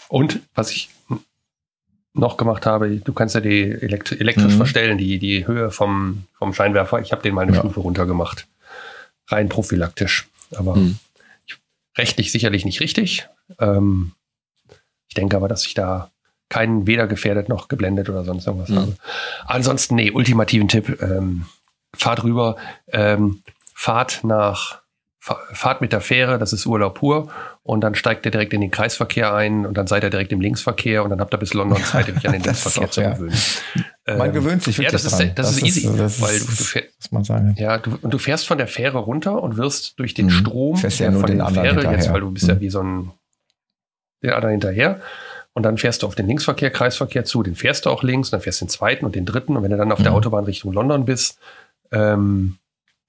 und 0.09 0.41
was 0.53 0.71
ich 0.71 0.89
noch 2.13 2.37
gemacht 2.37 2.65
habe, 2.65 2.97
du 2.97 3.13
kannst 3.13 3.35
ja 3.35 3.41
die 3.41 3.61
elektri 3.71 4.17
elektrisch 4.19 4.53
Mhm. 4.53 4.57
verstellen, 4.57 4.97
die, 4.97 5.19
die 5.19 5.47
Höhe 5.47 5.71
vom, 5.71 6.25
vom 6.37 6.53
Scheinwerfer. 6.53 6.99
Ich 6.99 7.11
habe 7.11 7.21
den 7.21 7.33
mal 7.33 7.41
eine 7.43 7.53
Ja. 7.53 7.59
Stufe 7.59 7.79
runtergemacht. 7.79 8.47
Rein 9.27 9.49
prophylaktisch. 9.49 10.27
Aber 10.55 10.75
Mhm. 10.75 10.99
Ich, 11.95 11.99
rechtlich 11.99 12.31
sicherlich 12.31 12.65
nicht 12.65 12.79
richtig. 12.81 13.27
Ähm, 13.59 14.11
ich 15.07 15.13
denke 15.15 15.35
aber, 15.37 15.47
dass 15.47 15.65
ich 15.65 15.73
da 15.73 16.11
keinen 16.49 16.85
weder 16.87 17.07
gefährdet 17.07 17.49
noch 17.49 17.67
geblendet 17.67 18.09
oder 18.09 18.23
sonst 18.23 18.45
irgendwas 18.47 18.69
Mhm. 18.69 18.75
habe. 18.77 18.95
Ansonsten, 19.45 19.95
nee, 19.95 20.11
ultimativen 20.11 20.67
Tipp. 20.67 21.01
Ähm, 21.01 21.45
fahrt 21.95 22.23
rüber, 22.23 22.57
ähm, 22.91 23.41
fahrt 23.73 24.23
nach, 24.23 24.81
fa- 25.19 25.39
fahrt 25.53 25.81
mit 25.81 25.91
der 25.93 26.01
Fähre, 26.01 26.37
das 26.37 26.53
ist 26.53 26.65
Urlaub 26.65 26.95
pur, 26.99 27.31
und 27.63 27.81
dann 27.81 27.95
steigt 27.95 28.25
ihr 28.25 28.31
direkt 28.31 28.53
in 28.53 28.61
den 28.61 28.69
Kreisverkehr 28.71 29.33
ein 29.33 29.65
und 29.65 29.75
dann 29.77 29.87
seid 29.87 30.03
ihr 30.03 30.09
direkt 30.09 30.31
im 30.33 30.41
Linksverkehr 30.41 31.03
und 31.03 31.09
dann 31.09 31.19
habt 31.19 31.33
ihr 31.33 31.37
bis 31.37 31.53
London 31.53 31.81
Zeit, 31.83 32.09
euch 32.15 32.25
an 32.27 32.33
den 32.33 32.43
Linksverkehr 32.43 32.91
zu 32.91 33.01
ja. 33.01 33.17
Man 34.07 34.27
Ähm, 34.27 34.33
gewöhnt 34.33 34.61
sich 34.61 34.77
wirklich 34.77 34.85
ja, 34.85 34.91
das 34.91 35.05
ist, 35.05 35.17
dran. 35.19 35.31
das 35.33 35.51
ist 35.51 35.63
easy, 35.63 35.89
das 35.97 36.21
weil 36.21 36.35
ist, 36.35 36.75
du, 36.75 36.79
muss 36.79 37.11
man 37.11 37.23
sagen. 37.23 37.55
ja, 37.57 37.79
du, 37.79 37.97
und 38.01 38.13
du 38.13 38.17
fährst 38.19 38.45
von 38.47 38.57
der 38.59 38.67
Fähre 38.67 38.99
runter 38.99 39.41
und 39.41 39.57
wirst 39.57 39.97
durch 39.99 40.13
den 40.13 40.27
Mhm. 40.27 40.31
Strom 40.31 40.77
Fährst 40.77 40.99
ja 40.99 41.05
der 41.05 41.11
nur 41.13 41.21
von 41.21 41.29
den 41.31 41.39
der 41.39 41.47
Fähre, 41.47 41.65
jetzt, 41.65 41.81
hinterher. 41.85 42.13
weil 42.13 42.21
du 42.21 42.31
bist 42.31 42.47
ja 42.47 42.53
Mhm. 42.55 42.59
wie 42.59 42.69
so 42.69 42.81
ein 42.83 43.11
den 44.21 44.31
anderen 44.31 44.51
hinterher. 44.51 45.01
Und 45.53 45.63
dann 45.63 45.77
fährst 45.77 46.03
du 46.03 46.07
auf 46.07 46.15
den 46.15 46.27
Linksverkehr, 46.27 46.69
Kreisverkehr 46.69 47.25
zu, 47.25 47.41
den 47.41 47.55
fährst 47.55 47.85
du 47.85 47.89
auch 47.89 48.03
links, 48.03 48.29
dann 48.29 48.41
fährst 48.41 48.61
du 48.61 48.65
den 48.65 48.69
zweiten 48.69 49.05
und 49.05 49.15
den 49.15 49.25
dritten. 49.25 49.55
Und 49.57 49.63
wenn 49.63 49.71
du 49.71 49.77
dann 49.77 49.91
auf 49.91 50.01
der 50.01 50.11
Mhm. 50.11 50.17
Autobahn 50.17 50.43
Richtung 50.45 50.71
London 50.73 51.05
bist, 51.05 51.39
ähm, 51.91 52.57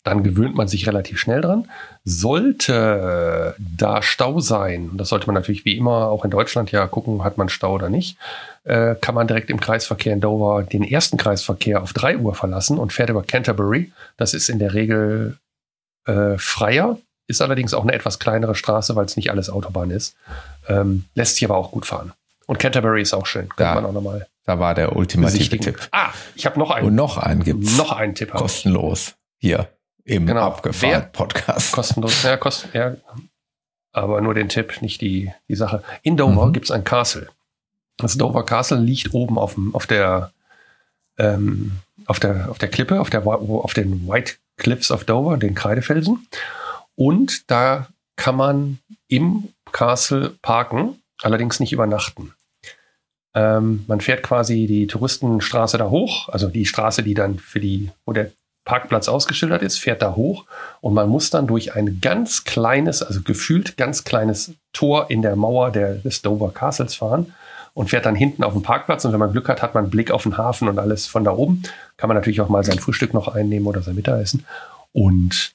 dann 0.07 0.23
gewöhnt 0.23 0.55
man 0.55 0.69
sich 0.69 0.87
relativ 0.87 1.19
schnell 1.19 1.41
dran. 1.41 1.69
Sollte 2.05 3.57
da 3.59 4.03
Stau 4.03 4.39
sein, 4.39 4.91
und 4.91 4.99
das 4.99 5.09
sollte 5.09 5.27
man 5.27 5.35
natürlich 5.35 5.65
wie 5.65 5.77
immer 5.77 6.09
auch 6.09 6.25
in 6.25 6.31
Deutschland 6.31 6.71
ja 6.71 6.87
gucken, 6.87 7.25
hat 7.25 7.39
man 7.39 7.49
Stau 7.49 7.75
oder 7.75 7.89
nicht, 7.89 8.17
äh, 8.63 8.95
kann 8.95 9.17
man 9.17 9.27
direkt 9.27 9.51
im 9.51 9.59
Kreisverkehr 9.59 10.13
in 10.13 10.21
Dover 10.21 10.63
den 10.63 10.85
ersten 10.85 11.17
Kreisverkehr 11.17 11.83
auf 11.83 11.93
3 11.93 12.19
Uhr 12.19 12.35
verlassen 12.35 12.79
und 12.79 12.93
fährt 12.93 13.11
über 13.11 13.25
Canterbury. 13.25 13.91
Das 14.17 14.33
ist 14.33 14.49
in 14.49 14.61
der 14.61 14.75
Regel 14.75 15.39
äh, 16.07 16.39
freier, 16.39 16.99
ist 17.27 17.43
allerdings 17.43 17.75
auch 17.75 17.83
eine 17.83 17.93
etwas 17.93 18.21
kleinere 18.21 18.55
Straße, 18.55 18.95
weil 18.95 19.07
es 19.07 19.17
nicht 19.17 19.31
alles 19.31 19.51
Autobahn 19.51 19.91
ist. 19.91 20.15
Ähm, 20.69 21.05
lässt 21.17 21.35
sich 21.35 21.45
aber 21.45 21.57
auch 21.57 21.73
gut 21.73 21.85
fahren. 21.85 22.13
Und 22.47 22.61
Canterbury 22.61 23.03
ist 23.03 23.13
auch 23.13 23.27
schön. 23.27 23.49
Ja. 23.59 23.75
man 23.75 23.87
auch 23.87 23.93
nochmal 23.93 24.29
Da 24.45 24.61
war 24.61 24.75
der 24.75 24.95
ultimative. 24.95 25.59
Tipp. 25.59 25.89
Ah, 25.91 26.11
ich 26.37 26.47
habe 26.47 26.61
noch 26.61 26.71
einen. 26.71 26.87
Und 26.87 26.95
noch 26.95 27.19
einen 27.19 27.43
gibt's. 27.43 27.77
noch 27.77 27.91
einen 27.91 28.15
Tipp. 28.15 28.31
kostenlos. 28.31 29.17
Hier 29.39 29.69
im 30.07 30.27
Genau. 30.27 30.47
abgefahren 30.47 31.11
Podcast. 31.13 31.73
Kostenlos. 31.73 32.23
Ja, 32.23 32.37
kosten, 32.37 32.71
ja. 32.73 32.97
Aber 33.93 34.21
nur 34.21 34.35
den 34.35 34.49
Tipp, 34.49 34.81
nicht 34.83 35.01
die, 35.01 35.33
die 35.49 35.57
Sache. 35.57 35.83
In 36.03 36.17
Dover 36.17 36.47
Mhm. 36.47 36.53
gibt 36.53 36.67
es 36.67 36.71
ein 36.71 36.85
Castle. 36.85 37.29
Das 37.99 38.17
Dover 38.17 38.45
Castle 38.45 38.79
liegt 38.79 39.13
oben 39.15 39.39
auf, 39.39 39.55
dem, 39.55 39.75
auf, 39.75 39.87
der, 39.87 40.33
ähm, 41.19 41.73
auf, 42.07 42.21
der, 42.21 42.51
auf 42.51 42.59
der 42.59 42.69
Klippe, 42.69 43.01
auf, 43.01 43.11
der, 43.11 43.27
auf 43.27 43.75
den 43.75 44.07
White 44.07 44.35
Cliffs 44.59 44.91
of 44.91 45.05
Dover, 45.05 45.37
den 45.39 45.55
Kreidefelsen. 45.55 46.27
Und 46.95 47.51
da 47.51 47.89
kann 48.17 48.37
man 48.37 48.79
im 49.09 49.49
Castle 49.73 50.31
parken, 50.43 51.03
allerdings 51.23 51.59
nicht 51.61 51.73
übernachten. 51.73 52.33
Ähm, 53.35 53.85
man 53.87 54.01
fährt 54.01 54.23
quasi 54.23 54.67
die 54.67 54.87
Touristenstraße 54.87 55.77
da 55.79 55.91
hoch, 55.91 56.29
also 56.31 56.49
die 56.49 56.65
Straße, 56.65 57.03
die 57.03 57.15
dann 57.15 57.39
für 57.39 57.61
die, 57.61 57.91
wo 58.07 58.13
der 58.13 58.31
Parkplatz 58.67 59.09
ausgeschildert 59.09 59.63
ist, 59.63 59.79
fährt 59.79 60.03
da 60.03 60.15
hoch 60.17 60.45
und 60.83 60.93
man 60.93 61.09
muss 61.09 61.31
dann 61.31 61.47
durch 61.47 61.75
ein 61.75 62.01
ganz 62.03 62.45
kleines, 62.45 63.01
also 63.01 63.23
gefühlt 63.23 63.79
ganz 63.79 64.05
kleines 64.05 64.53
Tor 64.75 65.07
in 65.09 65.23
der 65.23 65.37
Mauer 65.37 65.71
der, 65.71 65.95
des 65.95 66.21
Dover 66.21 66.53
Castles 66.53 66.97
fahren 66.97 67.33
und 67.73 67.89
fährt 67.91 68.05
dann 68.05 68.17
hinten 68.17 68.43
auf 68.43 68.53
den 68.53 68.63
Parkplatz 68.63 69.05
und 69.05 69.13
wenn 69.13 69.21
man 69.21 69.33
Glück 69.33 69.49
hat, 69.49 69.63
hat 69.63 69.75
man 69.75 69.85
einen 69.85 69.91
Blick 69.91 70.11
auf 70.11 70.25
den 70.25 70.37
Hafen 70.37 70.69
und 70.69 70.79
alles 70.79 71.07
von 71.07 71.25
da 71.25 71.31
oben. 71.31 71.63
Kann 71.97 72.09
man 72.09 72.17
natürlich 72.17 72.41
auch 72.41 72.49
mal 72.49 72.65
sein 72.65 72.79
Frühstück 72.79 73.15
noch 73.15 73.29
einnehmen 73.29 73.69
oder 73.69 73.83
sein 73.83 73.95
Mittagessen. 73.95 74.45
Und 74.93 75.53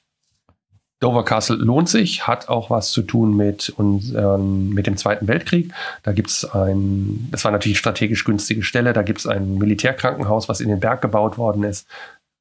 Dover 1.00 1.24
Castle 1.24 1.56
lohnt 1.56 1.88
sich, 1.88 2.28
hat 2.28 2.48
auch 2.48 2.70
was 2.70 2.92
zu 2.92 3.02
tun 3.02 3.36
mit, 3.36 3.70
uns, 3.70 4.14
ähm, 4.14 4.70
mit 4.70 4.86
dem 4.86 4.96
Zweiten 4.96 5.26
Weltkrieg. 5.26 5.72
Da 6.04 6.12
gibt 6.12 6.30
es 6.30 6.44
ein, 6.44 7.28
das 7.32 7.44
war 7.44 7.50
natürlich 7.50 7.78
strategisch 7.78 8.24
günstige 8.24 8.62
Stelle, 8.62 8.92
da 8.92 9.02
gibt 9.02 9.18
es 9.18 9.26
ein 9.26 9.58
Militärkrankenhaus, 9.58 10.48
was 10.48 10.60
in 10.60 10.68
den 10.68 10.78
Berg 10.78 11.02
gebaut 11.02 11.38
worden 11.38 11.64
ist. 11.64 11.88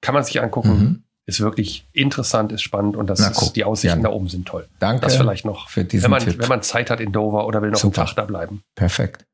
Kann 0.01 0.13
man 0.15 0.23
sich 0.23 0.41
angucken. 0.41 0.69
Mhm. 0.79 1.03
Ist 1.27 1.39
wirklich 1.39 1.85
interessant, 1.93 2.51
ist 2.51 2.63
spannend 2.63 2.97
und 2.97 3.07
das 3.07 3.19
Na, 3.19 3.29
ist, 3.29 3.53
die 3.53 3.63
Aussichten 3.63 3.97
Jan. 3.99 4.03
da 4.03 4.09
oben 4.09 4.27
sind 4.27 4.47
toll. 4.47 4.67
Danke 4.79 5.05
Das 5.05 5.15
vielleicht 5.15 5.45
noch. 5.45 5.69
für 5.69 5.85
diesen 5.85 6.03
Wenn 6.05 6.11
man, 6.11 6.19
Tipp. 6.25 6.39
wenn 6.39 6.49
man 6.49 6.61
Zeit 6.63 6.89
hat 6.89 6.99
in 6.99 7.11
Dover 7.11 7.45
oder 7.45 7.61
will 7.61 7.69
noch 7.69 7.77
Super. 7.79 8.01
einen 8.01 8.07
Tag 8.07 8.15
da 8.15 8.25
bleiben. 8.25 8.63
Perfekt. 8.75 9.25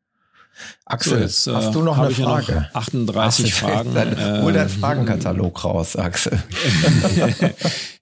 So, 0.58 0.64
Axel, 0.86 1.22
jetzt, 1.22 1.48
äh, 1.48 1.54
hast 1.54 1.74
du 1.74 1.82
noch 1.82 1.98
eine 1.98 2.10
ich 2.12 2.18
ja 2.18 2.26
noch 2.26 2.44
Frage? 2.44 2.70
38 2.74 3.54
Ach, 3.54 3.58
Fragen. 3.60 3.94
Dann, 3.94 4.18
äh, 4.18 4.42
hol 4.42 4.52
deinen 4.54 4.70
Fragenkatalog 4.70 5.64
raus, 5.64 5.96
Axel. 5.96 6.38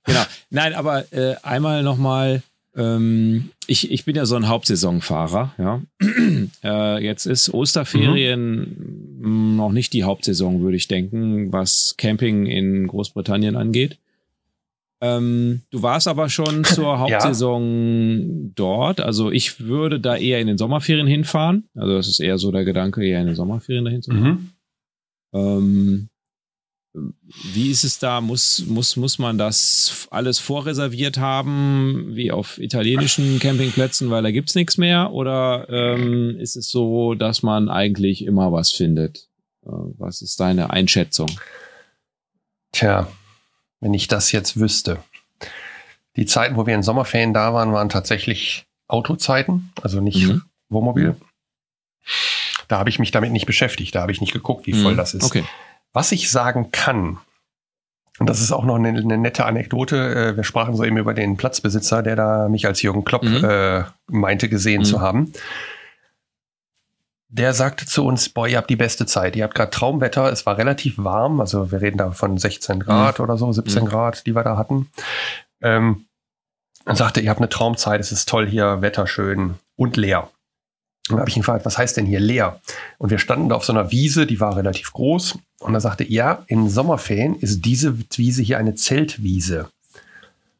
genau. 0.03 0.23
Nein, 0.49 0.73
aber 0.73 1.11
äh, 1.13 1.35
einmal 1.43 1.83
nochmal, 1.83 2.41
ähm, 2.75 3.49
ich, 3.67 3.91
ich 3.91 4.05
bin 4.05 4.15
ja 4.15 4.25
so 4.25 4.35
ein 4.35 4.47
Hauptsaisonfahrer, 4.47 5.53
ja. 5.57 5.81
äh, 6.63 7.03
jetzt 7.03 7.25
ist 7.25 7.53
Osterferien 7.53 9.17
mh, 9.19 9.55
noch 9.55 9.71
nicht 9.71 9.93
die 9.93 10.03
Hauptsaison, 10.03 10.61
würde 10.61 10.77
ich 10.77 10.87
denken, 10.87 11.51
was 11.51 11.95
Camping 11.97 12.45
in 12.45 12.87
Großbritannien 12.87 13.55
angeht. 13.55 13.97
Ähm, 15.01 15.61
du 15.71 15.81
warst 15.83 16.07
aber 16.07 16.29
schon 16.29 16.63
zur 16.63 16.99
Hauptsaison 16.99 18.53
dort. 18.55 19.01
Also 19.01 19.31
ich 19.31 19.59
würde 19.59 19.99
da 19.99 20.15
eher 20.15 20.39
in 20.39 20.47
den 20.47 20.57
Sommerferien 20.57 21.07
hinfahren. 21.07 21.65
Also 21.75 21.95
das 21.95 22.07
ist 22.07 22.19
eher 22.19 22.37
so 22.37 22.51
der 22.51 22.65
Gedanke, 22.65 23.05
eher 23.05 23.21
in 23.21 23.27
den 23.27 23.35
Sommerferien 23.35 23.85
dahin 23.85 24.01
zu 24.01 24.11
fahren. 24.11 24.23
Mhm. 24.23 24.49
Ähm, 25.33 26.09
wie 27.53 27.69
ist 27.71 27.83
es 27.83 27.99
da? 27.99 28.21
Muss, 28.21 28.63
muss, 28.67 28.95
muss 28.95 29.19
man 29.19 29.37
das 29.37 30.07
alles 30.11 30.39
vorreserviert 30.39 31.17
haben, 31.17 32.15
wie 32.15 32.31
auf 32.31 32.57
italienischen 32.57 33.39
Campingplätzen, 33.39 34.09
weil 34.09 34.23
da 34.23 34.31
gibt 34.31 34.49
es 34.49 34.55
nichts 34.55 34.77
mehr? 34.77 35.11
Oder 35.11 35.67
ähm, 35.69 36.37
ist 36.39 36.55
es 36.55 36.69
so, 36.69 37.13
dass 37.15 37.43
man 37.43 37.69
eigentlich 37.69 38.23
immer 38.25 38.51
was 38.51 38.71
findet? 38.71 39.27
Äh, 39.65 39.69
was 39.97 40.21
ist 40.21 40.39
deine 40.39 40.69
Einschätzung? 40.69 41.29
Tja, 42.71 43.07
wenn 43.81 43.93
ich 43.93 44.07
das 44.07 44.31
jetzt 44.31 44.59
wüsste. 44.59 44.99
Die 46.15 46.25
Zeiten, 46.25 46.55
wo 46.55 46.65
wir 46.65 46.75
in 46.75 46.83
Sommerferien 46.83 47.33
da 47.33 47.53
waren, 47.53 47.73
waren 47.73 47.89
tatsächlich 47.89 48.65
Autozeiten, 48.87 49.71
also 49.81 49.99
nicht 50.01 50.27
Mhm. 50.27 50.43
Wohnmobil. 50.69 51.15
Da 52.67 52.79
habe 52.79 52.89
ich 52.89 52.99
mich 52.99 53.11
damit 53.11 53.31
nicht 53.31 53.45
beschäftigt, 53.45 53.93
da 53.95 54.01
habe 54.01 54.11
ich 54.11 54.21
nicht 54.21 54.33
geguckt, 54.33 54.65
wie 54.65 54.73
voll 54.73 54.93
Mhm. 54.93 54.97
das 54.97 55.13
ist. 55.13 55.23
Okay. 55.23 55.43
Was 55.95 56.11
ich 56.11 56.29
sagen 56.29 56.71
kann, 56.71 57.19
und 58.19 58.27
das 58.29 58.41
ist 58.41 58.51
auch 58.51 58.65
noch 58.65 58.75
eine, 58.75 58.89
eine 58.89 59.17
nette 59.17 59.45
Anekdote, 59.45 59.95
äh, 60.33 60.35
wir 60.35 60.43
sprachen 60.43 60.75
soeben 60.75 60.97
über 60.97 61.13
den 61.13 61.37
Platzbesitzer, 61.37 62.03
der 62.03 62.17
da 62.17 62.49
mich 62.49 62.65
als 62.65 62.81
Jürgen 62.81 63.05
Klopp 63.05 63.23
Mhm. 63.23 63.43
äh, 63.45 63.83
meinte 64.07 64.49
gesehen 64.49 64.81
Mhm. 64.81 64.85
zu 64.85 64.99
haben. 64.99 65.31
Der 67.29 67.53
sagte 67.53 67.85
zu 67.85 68.05
uns, 68.05 68.27
boah, 68.29 68.47
ihr 68.47 68.57
habt 68.57 68.69
die 68.69 68.75
beste 68.75 69.05
Zeit, 69.05 69.35
ihr 69.35 69.43
habt 69.45 69.55
gerade 69.55 69.71
Traumwetter, 69.71 70.31
es 70.31 70.45
war 70.45 70.57
relativ 70.57 70.97
warm, 70.97 71.39
also 71.41 71.71
wir 71.71 71.81
reden 71.81 71.97
da 71.97 72.11
von 72.11 72.37
16 72.37 72.79
Grad 72.81 73.19
oder 73.19 73.37
so, 73.37 73.51
17 73.51 73.83
Mhm. 73.83 73.87
Grad, 73.87 74.25
die 74.25 74.35
wir 74.35 74.43
da 74.43 74.57
hatten. 74.57 74.89
Ähm, 75.61 76.05
und 76.85 76.95
sagte, 76.97 77.19
ihr 77.21 77.29
habt 77.29 77.39
eine 77.39 77.49
Traumzeit, 77.49 77.99
es 77.99 78.11
ist 78.11 78.29
toll 78.29 78.47
hier, 78.47 78.81
Wetter 78.81 79.07
schön 79.07 79.55
und 79.75 79.97
leer. 79.97 80.29
Und 81.07 81.13
dann 81.13 81.19
habe 81.19 81.29
ich 81.29 81.35
ihn 81.35 81.41
gefragt, 81.41 81.65
was 81.65 81.77
heißt 81.77 81.97
denn 81.97 82.07
hier 82.07 82.19
leer? 82.19 82.59
Und 82.97 83.11
wir 83.11 83.19
standen 83.19 83.49
da 83.49 83.55
auf 83.55 83.65
so 83.65 83.73
einer 83.73 83.91
Wiese, 83.91 84.25
die 84.25 84.39
war 84.39 84.57
relativ 84.57 84.91
groß. 84.91 85.37
Und 85.59 85.73
er 85.73 85.81
sagte, 85.81 86.03
ja, 86.03 86.43
in 86.47 86.67
Sommerferien 86.67 87.35
ist 87.35 87.63
diese 87.63 87.97
Wiese 88.17 88.41
hier 88.41 88.57
eine 88.57 88.73
Zeltwiese. 88.73 89.69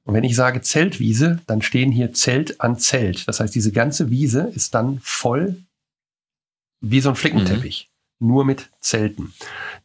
Und 0.04 0.14
wenn 0.14 0.24
ich 0.24 0.36
sage 0.36 0.62
Zeltwiese, 0.62 1.40
dann 1.48 1.64
stehen 1.64 1.92
hier 1.92 2.14
Zelt 2.14 2.62
an 2.62 2.78
Zelt. 2.78 3.28
Das 3.28 3.40
heißt, 3.40 3.56
diese 3.56 3.72
ganze 3.72 4.12
Wiese 4.12 4.52
ist 4.54 4.76
dann 4.76 5.00
voll 5.02 5.56
wie 6.80 7.02
so 7.02 7.10
ein 7.10 7.16
Flickenteppich. 7.16 7.90
Nur 8.20 8.46
mit 8.46 8.70
Zelten. 8.80 9.34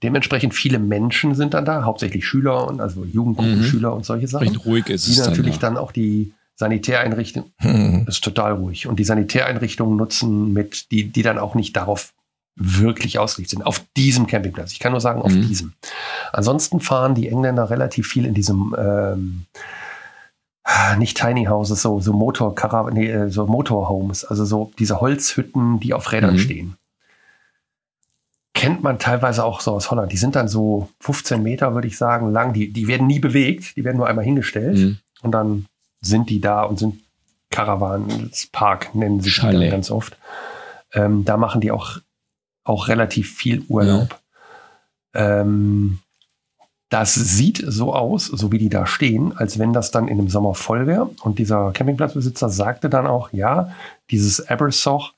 Dementsprechend 0.02 0.54
viele 0.54 0.78
Menschen 0.78 1.34
sind 1.34 1.54
dann 1.54 1.64
da, 1.64 1.84
hauptsächlich 1.84 2.26
Schüler 2.26 2.68
und 2.68 2.80
also 2.80 3.04
Jugendgruppenschüler 3.04 3.92
und 3.92 4.04
solche 4.04 4.28
Sachen. 4.28 4.46
Recht 4.46 4.64
ruhig 4.66 4.88
ist 4.88 5.06
Die 5.06 5.12
es 5.12 5.16
dann. 5.16 5.30
natürlich 5.30 5.54
ja. 5.54 5.60
dann 5.60 5.76
auch 5.76 5.90
die 5.90 6.32
Sanitäreinrichtungen 6.60 7.52
Hm. 7.56 8.04
ist 8.06 8.22
total 8.22 8.52
ruhig. 8.52 8.86
Und 8.86 9.00
die 9.00 9.04
Sanitäreinrichtungen 9.04 9.96
nutzen 9.96 10.52
mit, 10.52 10.90
die, 10.90 11.10
die 11.10 11.22
dann 11.22 11.38
auch 11.38 11.54
nicht 11.54 11.74
darauf 11.74 12.12
wirklich 12.54 13.18
ausgelegt 13.18 13.48
sind. 13.50 13.62
Auf 13.64 13.82
diesem 13.96 14.26
Campingplatz. 14.26 14.72
Ich 14.72 14.78
kann 14.78 14.92
nur 14.92 15.00
sagen, 15.00 15.22
auf 15.22 15.32
Mhm. 15.32 15.48
diesem. 15.48 15.72
Ansonsten 16.32 16.80
fahren 16.80 17.14
die 17.14 17.28
Engländer 17.28 17.70
relativ 17.70 18.06
viel 18.08 18.26
in 18.26 18.34
diesem, 18.34 18.76
ähm, 18.78 19.46
nicht 20.98 21.16
Tiny 21.16 21.46
Houses, 21.46 21.80
so, 21.80 22.00
so 22.00 22.12
Motor, 22.12 22.54
nee, 22.92 23.10
äh, 23.10 23.30
so 23.30 23.46
Motorhomes, 23.46 24.26
also 24.26 24.44
so 24.44 24.70
diese 24.78 25.00
Holzhütten, 25.00 25.80
die 25.80 25.94
auf 25.94 26.12
Rädern 26.12 26.34
mhm. 26.34 26.38
stehen. 26.38 26.76
Kennt 28.52 28.82
man 28.82 28.98
teilweise 28.98 29.44
auch 29.44 29.60
so 29.62 29.72
aus 29.72 29.90
Holland. 29.90 30.12
Die 30.12 30.18
sind 30.18 30.36
dann 30.36 30.48
so 30.48 30.90
15 31.00 31.42
Meter, 31.42 31.72
würde 31.72 31.88
ich 31.88 31.96
sagen, 31.96 32.30
lang. 32.30 32.52
Die, 32.52 32.70
die 32.70 32.86
werden 32.86 33.06
nie 33.06 33.18
bewegt, 33.18 33.76
die 33.76 33.84
werden 33.84 33.96
nur 33.96 34.06
einmal 34.06 34.26
hingestellt 34.26 34.76
mhm. 34.76 34.98
und 35.22 35.32
dann 35.32 35.64
sind 36.00 36.30
die 36.30 36.40
da 36.40 36.62
und 36.62 36.78
sind 36.78 37.00
Karawanenpark, 37.50 38.94
nennen 38.94 39.20
sie 39.20 39.30
dann 39.40 39.70
ganz 39.70 39.90
oft. 39.90 40.16
Ähm, 40.92 41.24
da 41.24 41.36
machen 41.36 41.60
die 41.60 41.70
auch, 41.70 41.98
auch 42.64 42.88
relativ 42.88 43.34
viel 43.34 43.64
Urlaub. 43.68 44.20
Ja. 45.14 45.40
Ähm, 45.40 45.98
das 46.90 47.14
sieht 47.14 47.62
so 47.64 47.94
aus, 47.94 48.26
so 48.26 48.50
wie 48.50 48.58
die 48.58 48.68
da 48.68 48.84
stehen, 48.84 49.36
als 49.36 49.58
wenn 49.58 49.72
das 49.72 49.92
dann 49.92 50.08
in 50.08 50.16
dem 50.16 50.28
Sommer 50.28 50.54
voll 50.54 50.86
wäre. 50.86 51.10
Und 51.22 51.38
dieser 51.38 51.72
Campingplatzbesitzer 51.72 52.48
sagte 52.48 52.90
dann 52.90 53.06
auch, 53.06 53.32
ja, 53.32 53.72
dieses 54.10 54.48
Abersoch 54.48 55.12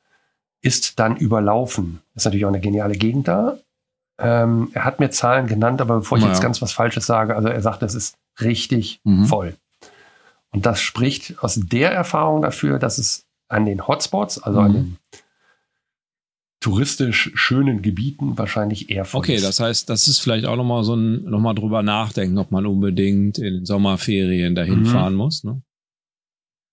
ist 0.61 0.99
dann 0.99 1.17
überlaufen. 1.17 2.01
ist 2.15 2.27
natürlich 2.27 2.45
auch 2.45 2.51
eine 2.51 2.61
geniale 2.61 2.95
Gegend 2.95 3.27
da. 3.27 3.57
Ähm, 4.19 4.71
er 4.75 4.85
hat 4.85 5.01
mir 5.01 5.11
Zahlen 5.11 5.47
genannt, 5.47 5.81
aber 5.81 5.97
bevor 5.97 6.19
ich 6.19 6.23
naja. 6.25 6.35
jetzt 6.35 6.43
ganz 6.43 6.61
was 6.61 6.73
Falsches 6.73 7.07
sage, 7.07 7.35
also 7.35 7.49
er 7.49 7.63
sagt, 7.63 7.83
es 7.83 7.95
ist 7.95 8.17
richtig 8.41 9.01
mhm. 9.05 9.25
voll. 9.25 9.57
Und 10.53 10.67
das 10.67 10.81
spricht 10.81 11.43
aus 11.43 11.59
der 11.61 11.91
Erfahrung 11.91 12.43
dafür, 12.43 12.79
dass 12.79 12.99
es 12.99 13.27
an 13.49 13.65
den 13.65 13.87
Hotspots, 13.87 14.39
also 14.39 14.61
mhm. 14.61 14.67
an 14.67 14.73
den 14.73 14.99
touristisch 16.61 17.33
schönen 17.35 17.83
Gebieten 17.83 18.39
wahrscheinlich 18.39 18.89
eher 18.89 19.05
von 19.05 19.19
Okay, 19.19 19.41
das 19.41 19.59
heißt, 19.59 19.91
das 19.91 20.07
ist 20.07 20.21
vielleicht 20.21 20.47
auch 20.47 20.57
nochmal 20.57 20.85
so 20.85 20.95
ein, 20.95 21.25
nochmal 21.25 21.55
drüber 21.55 21.83
nachdenken, 21.83 22.39
ob 22.39 22.53
man 22.53 22.67
unbedingt 22.67 23.39
in 23.39 23.55
den 23.55 23.67
Sommerferien 23.67 24.55
dahin 24.55 24.81
mhm. 24.81 24.87
fahren 24.87 25.15
muss, 25.15 25.43
ne? 25.43 25.61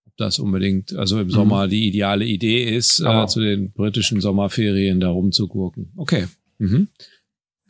Ob 0.06 0.16
das 0.18 0.38
unbedingt, 0.38 0.96
also 0.96 1.20
im 1.20 1.28
mhm. 1.28 1.32
Sommer 1.32 1.68
die 1.68 1.88
ideale 1.88 2.26
Idee 2.26 2.64
ist, 2.66 3.00
äh, 3.00 3.28
zu 3.28 3.40
den 3.40 3.72
britischen 3.72 4.22
Sommerferien 4.22 5.00
da 5.00 5.10
rumzugurken. 5.10 5.92
Okay. 5.98 6.28
Mhm. 6.60 6.90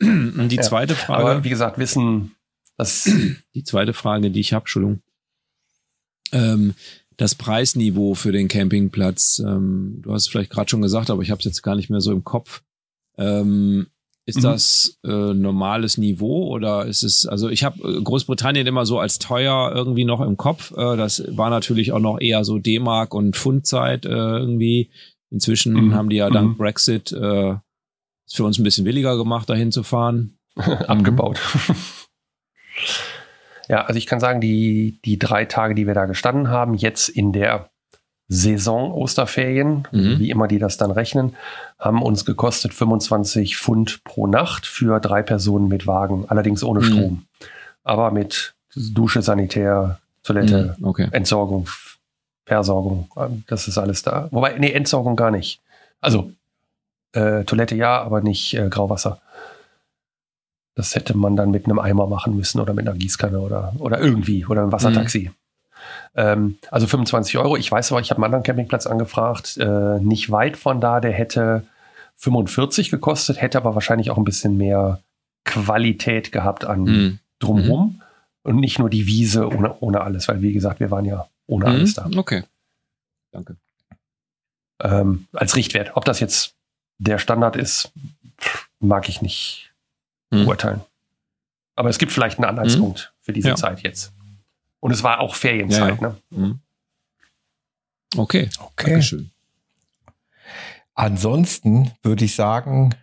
Und 0.00 0.48
die 0.50 0.56
ja. 0.56 0.62
zweite 0.62 0.94
Frage. 0.94 1.22
Aber 1.22 1.44
wie 1.44 1.50
gesagt, 1.50 1.78
wissen, 1.78 2.32
dass. 2.76 3.10
Die 3.54 3.64
zweite 3.64 3.92
Frage, 3.92 4.30
die 4.30 4.40
ich 4.40 4.52
habe, 4.52 4.62
Entschuldigung. 4.64 5.02
Ähm, 6.32 6.74
das 7.16 7.34
Preisniveau 7.34 8.14
für 8.14 8.32
den 8.32 8.48
Campingplatz. 8.48 9.42
Ähm, 9.44 10.00
du 10.02 10.12
hast 10.12 10.22
es 10.22 10.28
vielleicht 10.28 10.50
gerade 10.50 10.70
schon 10.70 10.82
gesagt, 10.82 11.10
aber 11.10 11.22
ich 11.22 11.30
habe 11.30 11.38
es 11.38 11.44
jetzt 11.44 11.62
gar 11.62 11.76
nicht 11.76 11.90
mehr 11.90 12.00
so 12.00 12.12
im 12.12 12.24
Kopf. 12.24 12.62
Ähm, 13.18 13.88
ist 14.26 14.38
mhm. 14.38 14.42
das 14.42 14.98
äh, 15.04 15.34
normales 15.34 15.98
Niveau 15.98 16.48
oder 16.48 16.86
ist 16.86 17.02
es, 17.02 17.26
also 17.26 17.48
ich 17.48 17.64
habe 17.64 17.82
äh, 17.82 18.00
Großbritannien 18.00 18.66
immer 18.66 18.86
so 18.86 18.98
als 18.98 19.18
teuer 19.18 19.72
irgendwie 19.74 20.04
noch 20.04 20.20
im 20.20 20.36
Kopf. 20.36 20.72
Äh, 20.72 20.96
das 20.96 21.22
war 21.28 21.50
natürlich 21.50 21.92
auch 21.92 22.00
noch 22.00 22.20
eher 22.20 22.44
so 22.44 22.58
D-Mark 22.58 23.12
und 23.12 23.36
Pfundzeit 23.36 24.06
äh, 24.06 24.08
irgendwie. 24.08 24.90
Inzwischen 25.30 25.74
mhm. 25.74 25.94
haben 25.94 26.08
die 26.08 26.16
ja 26.16 26.30
dank 26.30 26.52
mhm. 26.52 26.56
Brexit 26.56 27.12
äh, 27.12 27.56
es 28.26 28.34
für 28.34 28.44
uns 28.44 28.58
ein 28.58 28.64
bisschen 28.64 28.84
billiger 28.84 29.16
gemacht, 29.16 29.50
dahin 29.50 29.72
zu 29.72 29.82
fahren. 29.82 30.38
Abgebaut. 30.56 31.38
Ja, 33.70 33.82
also 33.82 33.98
ich 33.98 34.06
kann 34.06 34.18
sagen, 34.18 34.40
die, 34.40 34.98
die 35.04 35.16
drei 35.16 35.44
Tage, 35.44 35.76
die 35.76 35.86
wir 35.86 35.94
da 35.94 36.06
gestanden 36.06 36.48
haben, 36.48 36.74
jetzt 36.74 37.08
in 37.08 37.32
der 37.32 37.70
Saison 38.26 38.90
Osterferien, 38.90 39.86
mhm. 39.92 40.18
wie 40.18 40.28
immer 40.28 40.48
die 40.48 40.58
das 40.58 40.76
dann 40.76 40.90
rechnen, 40.90 41.36
haben 41.78 42.02
uns 42.02 42.24
gekostet 42.24 42.74
25 42.74 43.56
Pfund 43.56 44.02
pro 44.02 44.26
Nacht 44.26 44.66
für 44.66 44.98
drei 44.98 45.22
Personen 45.22 45.68
mit 45.68 45.86
Wagen, 45.86 46.24
allerdings 46.26 46.64
ohne 46.64 46.80
mhm. 46.80 46.84
Strom. 46.84 47.26
Aber 47.84 48.10
mit 48.10 48.54
Dusche, 48.74 49.22
Sanitär, 49.22 50.00
Toilette, 50.24 50.74
mhm. 50.76 50.88
okay. 50.88 51.08
Entsorgung, 51.12 51.68
Versorgung, 52.46 53.08
das 53.46 53.68
ist 53.68 53.78
alles 53.78 54.02
da. 54.02 54.26
Wobei, 54.32 54.58
nee, 54.58 54.72
Entsorgung 54.72 55.14
gar 55.14 55.30
nicht. 55.30 55.60
Also 56.00 56.32
äh, 57.12 57.44
Toilette 57.44 57.76
ja, 57.76 58.02
aber 58.02 58.20
nicht 58.20 58.52
äh, 58.54 58.68
Grauwasser. 58.68 59.20
Das 60.80 60.94
hätte 60.94 61.14
man 61.14 61.36
dann 61.36 61.50
mit 61.50 61.66
einem 61.66 61.78
Eimer 61.78 62.06
machen 62.06 62.34
müssen 62.34 62.58
oder 62.58 62.72
mit 62.72 62.88
einer 62.88 62.96
Gießkanne 62.96 63.38
oder, 63.38 63.74
oder 63.80 64.00
irgendwie 64.00 64.46
oder 64.46 64.62
einem 64.62 64.72
Wassertaxi. 64.72 65.28
Mhm. 65.28 65.34
Ähm, 66.14 66.58
also 66.70 66.86
25 66.86 67.36
Euro. 67.36 67.58
Ich 67.58 67.70
weiß 67.70 67.92
aber, 67.92 68.00
ich 68.00 68.08
habe 68.08 68.16
einen 68.16 68.24
anderen 68.24 68.44
Campingplatz 68.44 68.86
angefragt, 68.86 69.58
äh, 69.58 70.00
nicht 70.00 70.30
weit 70.30 70.56
von 70.56 70.80
da, 70.80 71.00
der 71.00 71.12
hätte 71.12 71.66
45 72.16 72.90
gekostet, 72.90 73.42
hätte 73.42 73.58
aber 73.58 73.74
wahrscheinlich 73.74 74.10
auch 74.10 74.16
ein 74.16 74.24
bisschen 74.24 74.56
mehr 74.56 75.02
Qualität 75.44 76.32
gehabt 76.32 76.64
an 76.64 76.84
mhm. 76.84 77.18
drumherum 77.40 77.80
mhm. 77.80 78.02
und 78.44 78.56
nicht 78.56 78.78
nur 78.78 78.88
die 78.88 79.06
Wiese 79.06 79.46
ohne, 79.46 79.78
ohne 79.80 80.00
alles, 80.00 80.28
weil 80.28 80.40
wie 80.40 80.54
gesagt, 80.54 80.80
wir 80.80 80.90
waren 80.90 81.04
ja 81.04 81.28
ohne 81.46 81.66
mhm. 81.66 81.72
alles 81.72 81.92
da. 81.92 82.08
Okay. 82.16 82.42
Danke. 83.32 83.56
Ähm, 84.80 85.26
als 85.34 85.56
Richtwert. 85.56 85.90
Ob 85.94 86.06
das 86.06 86.20
jetzt 86.20 86.54
der 86.96 87.18
Standard 87.18 87.56
ist, 87.56 87.92
mag 88.78 89.10
ich 89.10 89.20
nicht 89.20 89.69
mhm. 90.30 90.48
urteilen. 90.48 90.80
Aber 91.76 91.88
es 91.88 91.98
gibt 91.98 92.12
vielleicht 92.12 92.38
einen 92.38 92.48
Anhaltspunkt 92.48 93.12
mhm. 93.12 93.24
für 93.24 93.32
diese 93.32 93.48
ja. 93.48 93.56
Zeit 93.56 93.80
jetzt. 93.82 94.12
Und 94.80 94.92
es 94.92 95.02
war 95.02 95.20
auch 95.20 95.34
Ferienzeit. 95.34 96.00
Ja, 96.00 96.08
ja. 96.08 96.08
Ne? 96.08 96.16
Mhm. 96.30 96.60
Okay. 98.16 98.50
okay. 98.58 98.90
Dankeschön. 98.90 99.30
Ansonsten 100.94 101.92
würde 102.02 102.24
ich 102.24 102.34
sagen, 102.34 102.94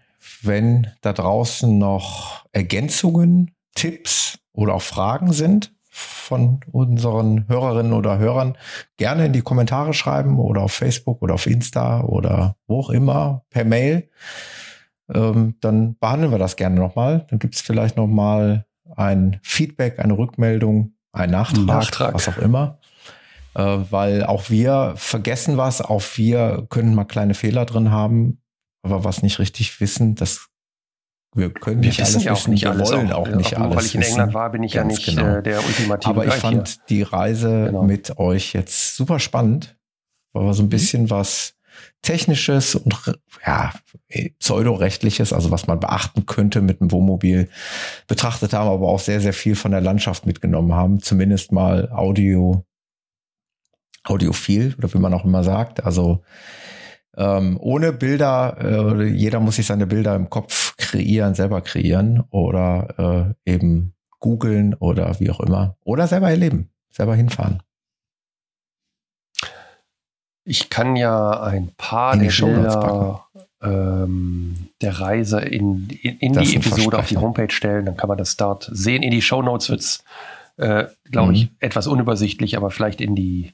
wenn 0.42 0.88
da 1.02 1.14
draußen 1.14 1.78
noch 1.78 2.46
Ergänzungen, 2.52 3.56
Tipps 3.74 4.40
oder 4.52 4.76
auch 4.76 4.82
Fragen 4.82 5.34
sind 5.34 5.74
von 5.90 6.60
unseren 6.72 7.48
Hörerinnen 7.48 7.94
oder 7.94 8.20
Hörern, 8.20 8.58
gerne 8.98 9.26
in 9.26 9.34
die 9.34 9.42
Kommentare 9.42 9.94
schreiben 9.94 10.38
oder 10.38 10.62
auf 10.62 10.74
Facebook 10.74 11.22
oder 11.22 11.36
auf 11.36 11.48
Insta 11.48 12.02
oder 12.02 12.56
wo 12.68 12.82
auch 12.82 12.90
immer 12.90 13.44
per 13.50 13.66
Mail 13.66 14.10
ähm, 15.14 15.56
dann 15.62 15.98
behandeln 16.00 16.32
wir 16.32 16.40
das 16.40 16.56
gerne 16.56 16.76
nochmal. 16.76 17.26
Dann 17.30 17.40
gibt 17.40 17.56
es 17.56 17.62
vielleicht 17.62 17.98
nochmal 17.98 18.66
ein 18.96 19.40
Feedback, 19.44 20.00
eine 20.00 20.18
Rückmeldung, 20.18 20.94
ein 21.12 21.32
Nachtrag, 21.32 21.66
Nachtrag. 21.66 22.14
was 22.14 22.28
auch 22.28 22.38
immer. 22.38 22.80
Äh, 23.56 23.80
weil 23.90 24.24
auch 24.24 24.50
wir 24.50 24.94
vergessen 24.98 25.58
was, 25.58 25.82
auch 25.82 26.04
wir 26.16 26.68
können 26.70 26.94
mal 26.94 27.06
kleine 27.06 27.34
Fehler 27.34 27.66
drin 27.66 27.92
haben, 27.92 28.42
aber 28.84 29.04
was 29.04 29.24
nicht 29.24 29.40
richtig 29.40 29.82
wissen, 29.82 30.16
das 30.16 30.50
wir 31.34 31.52
können 31.52 31.82
wir 31.82 31.90
nicht 31.90 32.00
alles 32.00 32.24
ja 32.24 32.32
wissen, 32.32 32.52
nicht 32.52 32.64
wir 32.64 32.72
alles 32.72 32.92
wollen 32.92 33.12
auch, 33.12 33.28
auch 33.28 33.36
nicht 33.36 33.58
auch 33.58 33.62
alles. 33.62 33.76
Weil 33.76 33.86
ich 33.86 33.96
in 33.96 34.02
England 34.02 34.34
war, 34.34 34.52
bin 34.52 34.64
ich 34.64 34.74
ja 34.74 34.84
nicht 34.84 35.06
genau. 35.06 35.38
äh, 35.38 35.44
der 35.44 35.64
ultimative 35.66 36.10
Aber 36.10 36.26
ich 36.26 36.34
fand 36.34 36.68
hier. 36.68 36.78
die 36.90 37.02
Reise 37.04 37.66
genau. 37.66 37.84
mit 37.84 38.18
euch 38.18 38.54
jetzt 38.54 38.96
super 38.96 39.20
spannend, 39.20 39.78
weil 40.34 40.46
wir 40.46 40.54
so 40.54 40.64
ein 40.64 40.68
mhm. 40.68 40.70
bisschen 40.70 41.04
mhm. 41.04 41.10
was 41.10 41.57
Technisches 42.02 42.76
und 42.76 42.96
ja, 43.46 43.74
Pseudorechtliches, 44.40 45.34
also 45.34 45.52
was 45.52 45.68
man 45.68 45.80
beachten 45.80 46.26
könnte 46.26 46.62
mit 46.62 46.80
dem 46.80 46.92
Wohnmobil, 46.92 47.50
betrachtet 48.08 48.54
haben, 48.54 48.70
aber 48.70 48.88
auch 48.88 49.00
sehr, 49.00 49.20
sehr 49.20 49.34
viel 49.34 49.56
von 49.56 49.72
der 49.72 49.82
Landschaft 49.82 50.26
mitgenommen 50.26 50.74
haben. 50.74 51.02
Zumindest 51.02 51.52
mal 51.52 51.92
Audio, 51.92 52.66
audiophil 54.04 54.76
oder 54.78 54.94
wie 54.94 55.00
man 55.00 55.14
auch 55.14 55.26
immer 55.26 55.44
sagt. 55.44 55.84
Also 55.84 56.24
ähm, 57.18 57.58
ohne 57.60 57.94
Bilder, 57.94 58.58
äh, 58.62 59.08
jeder 59.08 59.40
muss 59.40 59.56
sich 59.56 59.66
seine 59.66 59.88
Bilder 59.88 60.16
im 60.16 60.30
Kopf 60.30 60.76
kreieren, 60.78 61.34
selber 61.34 61.62
kreieren 61.62 62.24
oder 62.30 63.34
äh, 63.46 63.52
eben 63.52 63.96
googeln 64.20 64.76
oder 64.76 65.20
wie 65.20 65.32
auch 65.32 65.40
immer. 65.40 65.78
Oder 65.84 66.08
selber 66.08 66.30
erleben, 66.30 66.70
selber 66.90 67.16
hinfahren. 67.16 67.62
Ich 70.50 70.70
kann 70.70 70.96
ja 70.96 71.42
ein 71.42 71.74
paar 71.78 72.16
der 72.16 72.30
Bilder 72.30 73.26
ähm, 73.62 74.70
der 74.82 74.98
Reise 74.98 75.42
in, 75.42 75.90
in, 75.90 76.18
in 76.20 76.34
die 76.34 76.56
Episode 76.56 76.98
auf 76.98 77.08
die 77.08 77.18
Homepage 77.18 77.52
stellen. 77.52 77.86
Dann 77.86 77.98
kann 77.98 78.08
man 78.08 78.18
das 78.18 78.38
dort 78.38 78.70
sehen. 78.72 79.04
In 79.04 79.12
die 79.12 79.22
Show 79.22 79.42
Notes 79.42 79.70
wird 79.70 79.82
es, 79.82 80.06
äh, 80.56 80.86
glaube 81.12 81.30
mhm. 81.30 81.36
ich, 81.36 81.50
etwas 81.60 81.88
unübersichtlich, 81.88 82.56
aber 82.56 82.72
vielleicht 82.72 83.02
in 83.02 83.14
die 83.14 83.54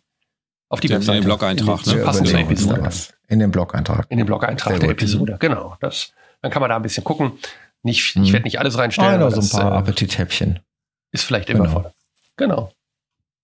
auf 0.69 0.81
die 0.81 0.89
Webseite. 0.89 1.17
In 1.17 1.23
den 1.23 1.25
Blog-Eintrag. 1.25 1.85
Ne? 1.87 1.95
Passend 2.03 2.27
zur 2.27 2.39
Episode. 2.39 2.89
In 3.27 3.39
den 3.39 3.49
Blog-Eintrag. 3.49 4.05
In 4.09 4.17
den 4.19 4.27
Blog-Eintrag 4.27 4.79
der 4.79 4.89
Episode, 4.89 5.37
genau. 5.39 5.75
Das, 5.79 6.13
dann 6.43 6.51
kann 6.51 6.61
man 6.61 6.69
da 6.69 6.75
ein 6.75 6.83
bisschen 6.83 7.03
gucken. 7.03 7.39
Nicht, 7.81 8.15
mhm. 8.15 8.23
Ich 8.23 8.33
werde 8.33 8.43
nicht 8.43 8.59
alles 8.59 8.77
reinstellen. 8.77 9.19
Ah, 9.19 9.25
aber 9.25 9.31
so 9.31 9.41
ein 9.41 9.49
paar 9.49 9.71
äh, 9.71 9.77
Appetithäppchen. 9.77 10.59
Ist 11.11 11.23
vielleicht 11.23 11.49
immer 11.49 11.65
genau. 11.65 11.81
voll. 11.81 11.91
Genau. 12.37 12.71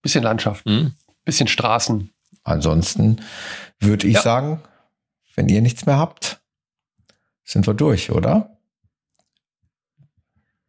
Bisschen 0.04 0.24
Landschaft, 0.24 0.68
mhm. 0.68 0.94
bisschen 1.26 1.48
Straßen, 1.48 2.12
Ansonsten 2.44 3.22
würde 3.80 4.08
ich 4.08 4.16
ja. 4.16 4.22
sagen, 4.22 4.62
wenn 5.36 5.50
ihr 5.50 5.62
nichts 5.62 5.86
mehr 5.86 5.98
habt, 5.98 6.42
sind 7.44 7.66
wir 7.68 7.74
durch, 7.74 8.12
oder? 8.12 8.58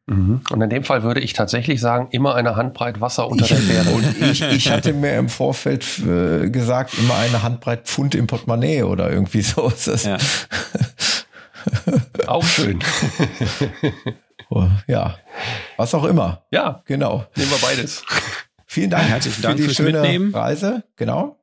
Mhm. 0.07 0.41
Und 0.51 0.61
in 0.61 0.71
dem 0.71 0.83
Fall 0.83 1.03
würde 1.05 1.21
ich 1.21 1.35
tatsächlich 1.35 1.81
sagen, 1.81 2.09
immer 2.11 2.35
eine 2.35 2.57
Handbreit 2.57 3.01
Wasser 3.01 3.29
unter 3.29 3.47
der 3.47 3.59
Fähre. 3.59 3.91
Und 3.91 4.21
ich, 4.23 4.43
ich 4.43 4.71
hatte 4.71 4.93
mir 4.93 5.17
im 5.17 5.29
Vorfeld 5.29 5.87
äh, 6.01 6.51
gesagt, 6.51 6.95
immer 6.99 7.15
eine 7.17 7.43
Handbreit 7.43 7.87
Pfund 7.87 8.15
im 8.17 8.27
Portemonnaie 8.27 8.83
oder 8.83 9.11
irgendwie 9.11 9.43
so 9.43 9.69
ist 9.69 9.87
das. 9.87 10.05
Ja. 10.05 10.19
auch 12.27 12.45
schön. 12.45 12.81
Oh, 14.49 14.67
ja, 14.89 15.17
was 15.77 15.95
auch 15.95 16.05
immer. 16.05 16.45
Ja, 16.51 16.83
genau. 16.87 17.25
Nehmen 17.37 17.51
wir 17.51 17.59
beides. 17.59 18.03
Vielen 18.67 18.91
Dank 18.91 19.09
Herzlichen 19.09 19.43
Dank 19.43 19.55
für 19.55 19.59
die 19.59 19.65
fürs 19.65 19.77
schöne 19.77 20.01
Mitnehmen. 20.01 20.35
Reise. 20.35 20.83
Genau. 20.97 21.40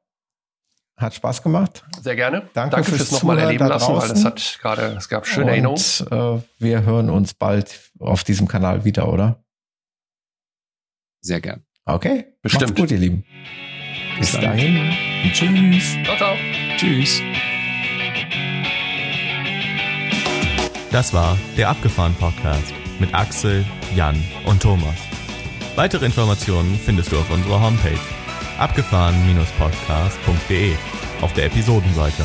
Hat 0.97 1.13
Spaß 1.13 1.43
gemacht. 1.43 1.85
Sehr 2.01 2.15
gerne. 2.15 2.49
Danke 2.53 2.77
Danke 2.77 2.89
fürs 2.89 2.97
fürs 2.97 3.11
nochmal 3.11 3.35
Zuhören 3.35 3.47
erleben 3.49 3.67
lassen, 3.67 3.95
weil 3.95 4.11
es 4.11 4.25
hat 4.25 4.59
gerade, 4.59 4.95
es 4.97 5.07
gab 5.07 5.27
schöne 5.27 5.51
Erinnerungen. 5.51 5.83
Und 6.09 6.11
äh, 6.11 6.41
wir 6.57 6.83
hören 6.83 7.11
uns 7.11 7.35
bald 7.35 7.91
auf 7.99 8.23
diesem 8.23 8.47
Kanal 8.47 8.83
wieder, 8.83 9.07
oder? 9.07 9.43
Sehr 11.21 11.39
gern. 11.39 11.63
Okay. 11.85 12.25
Bestimmt. 12.41 12.69
Macht's 12.69 12.81
gut, 12.81 12.91
ihr 12.91 12.97
Lieben. 12.97 13.23
Bis 14.17 14.31
dann. 14.31 14.41
dahin. 14.41 14.91
Und 15.23 15.33
tschüss. 15.33 15.95
Ciao, 16.03 16.17
ciao. 16.17 16.35
Tschüss. 16.77 17.21
Das 20.91 21.13
war 21.13 21.37
der 21.57 21.69
Abgefahren 21.69 22.15
Podcast 22.15 22.73
mit 22.99 23.13
Axel, 23.13 23.63
Jan 23.95 24.15
und 24.45 24.63
Thomas. 24.63 24.95
Weitere 25.75 26.07
Informationen 26.07 26.79
findest 26.83 27.11
du 27.11 27.19
auf 27.19 27.29
unserer 27.29 27.61
Homepage 27.61 27.99
abgefahren-podcast.de 28.57 30.73
auf 31.21 31.33
der 31.33 31.45
Episodenseite. 31.45 32.23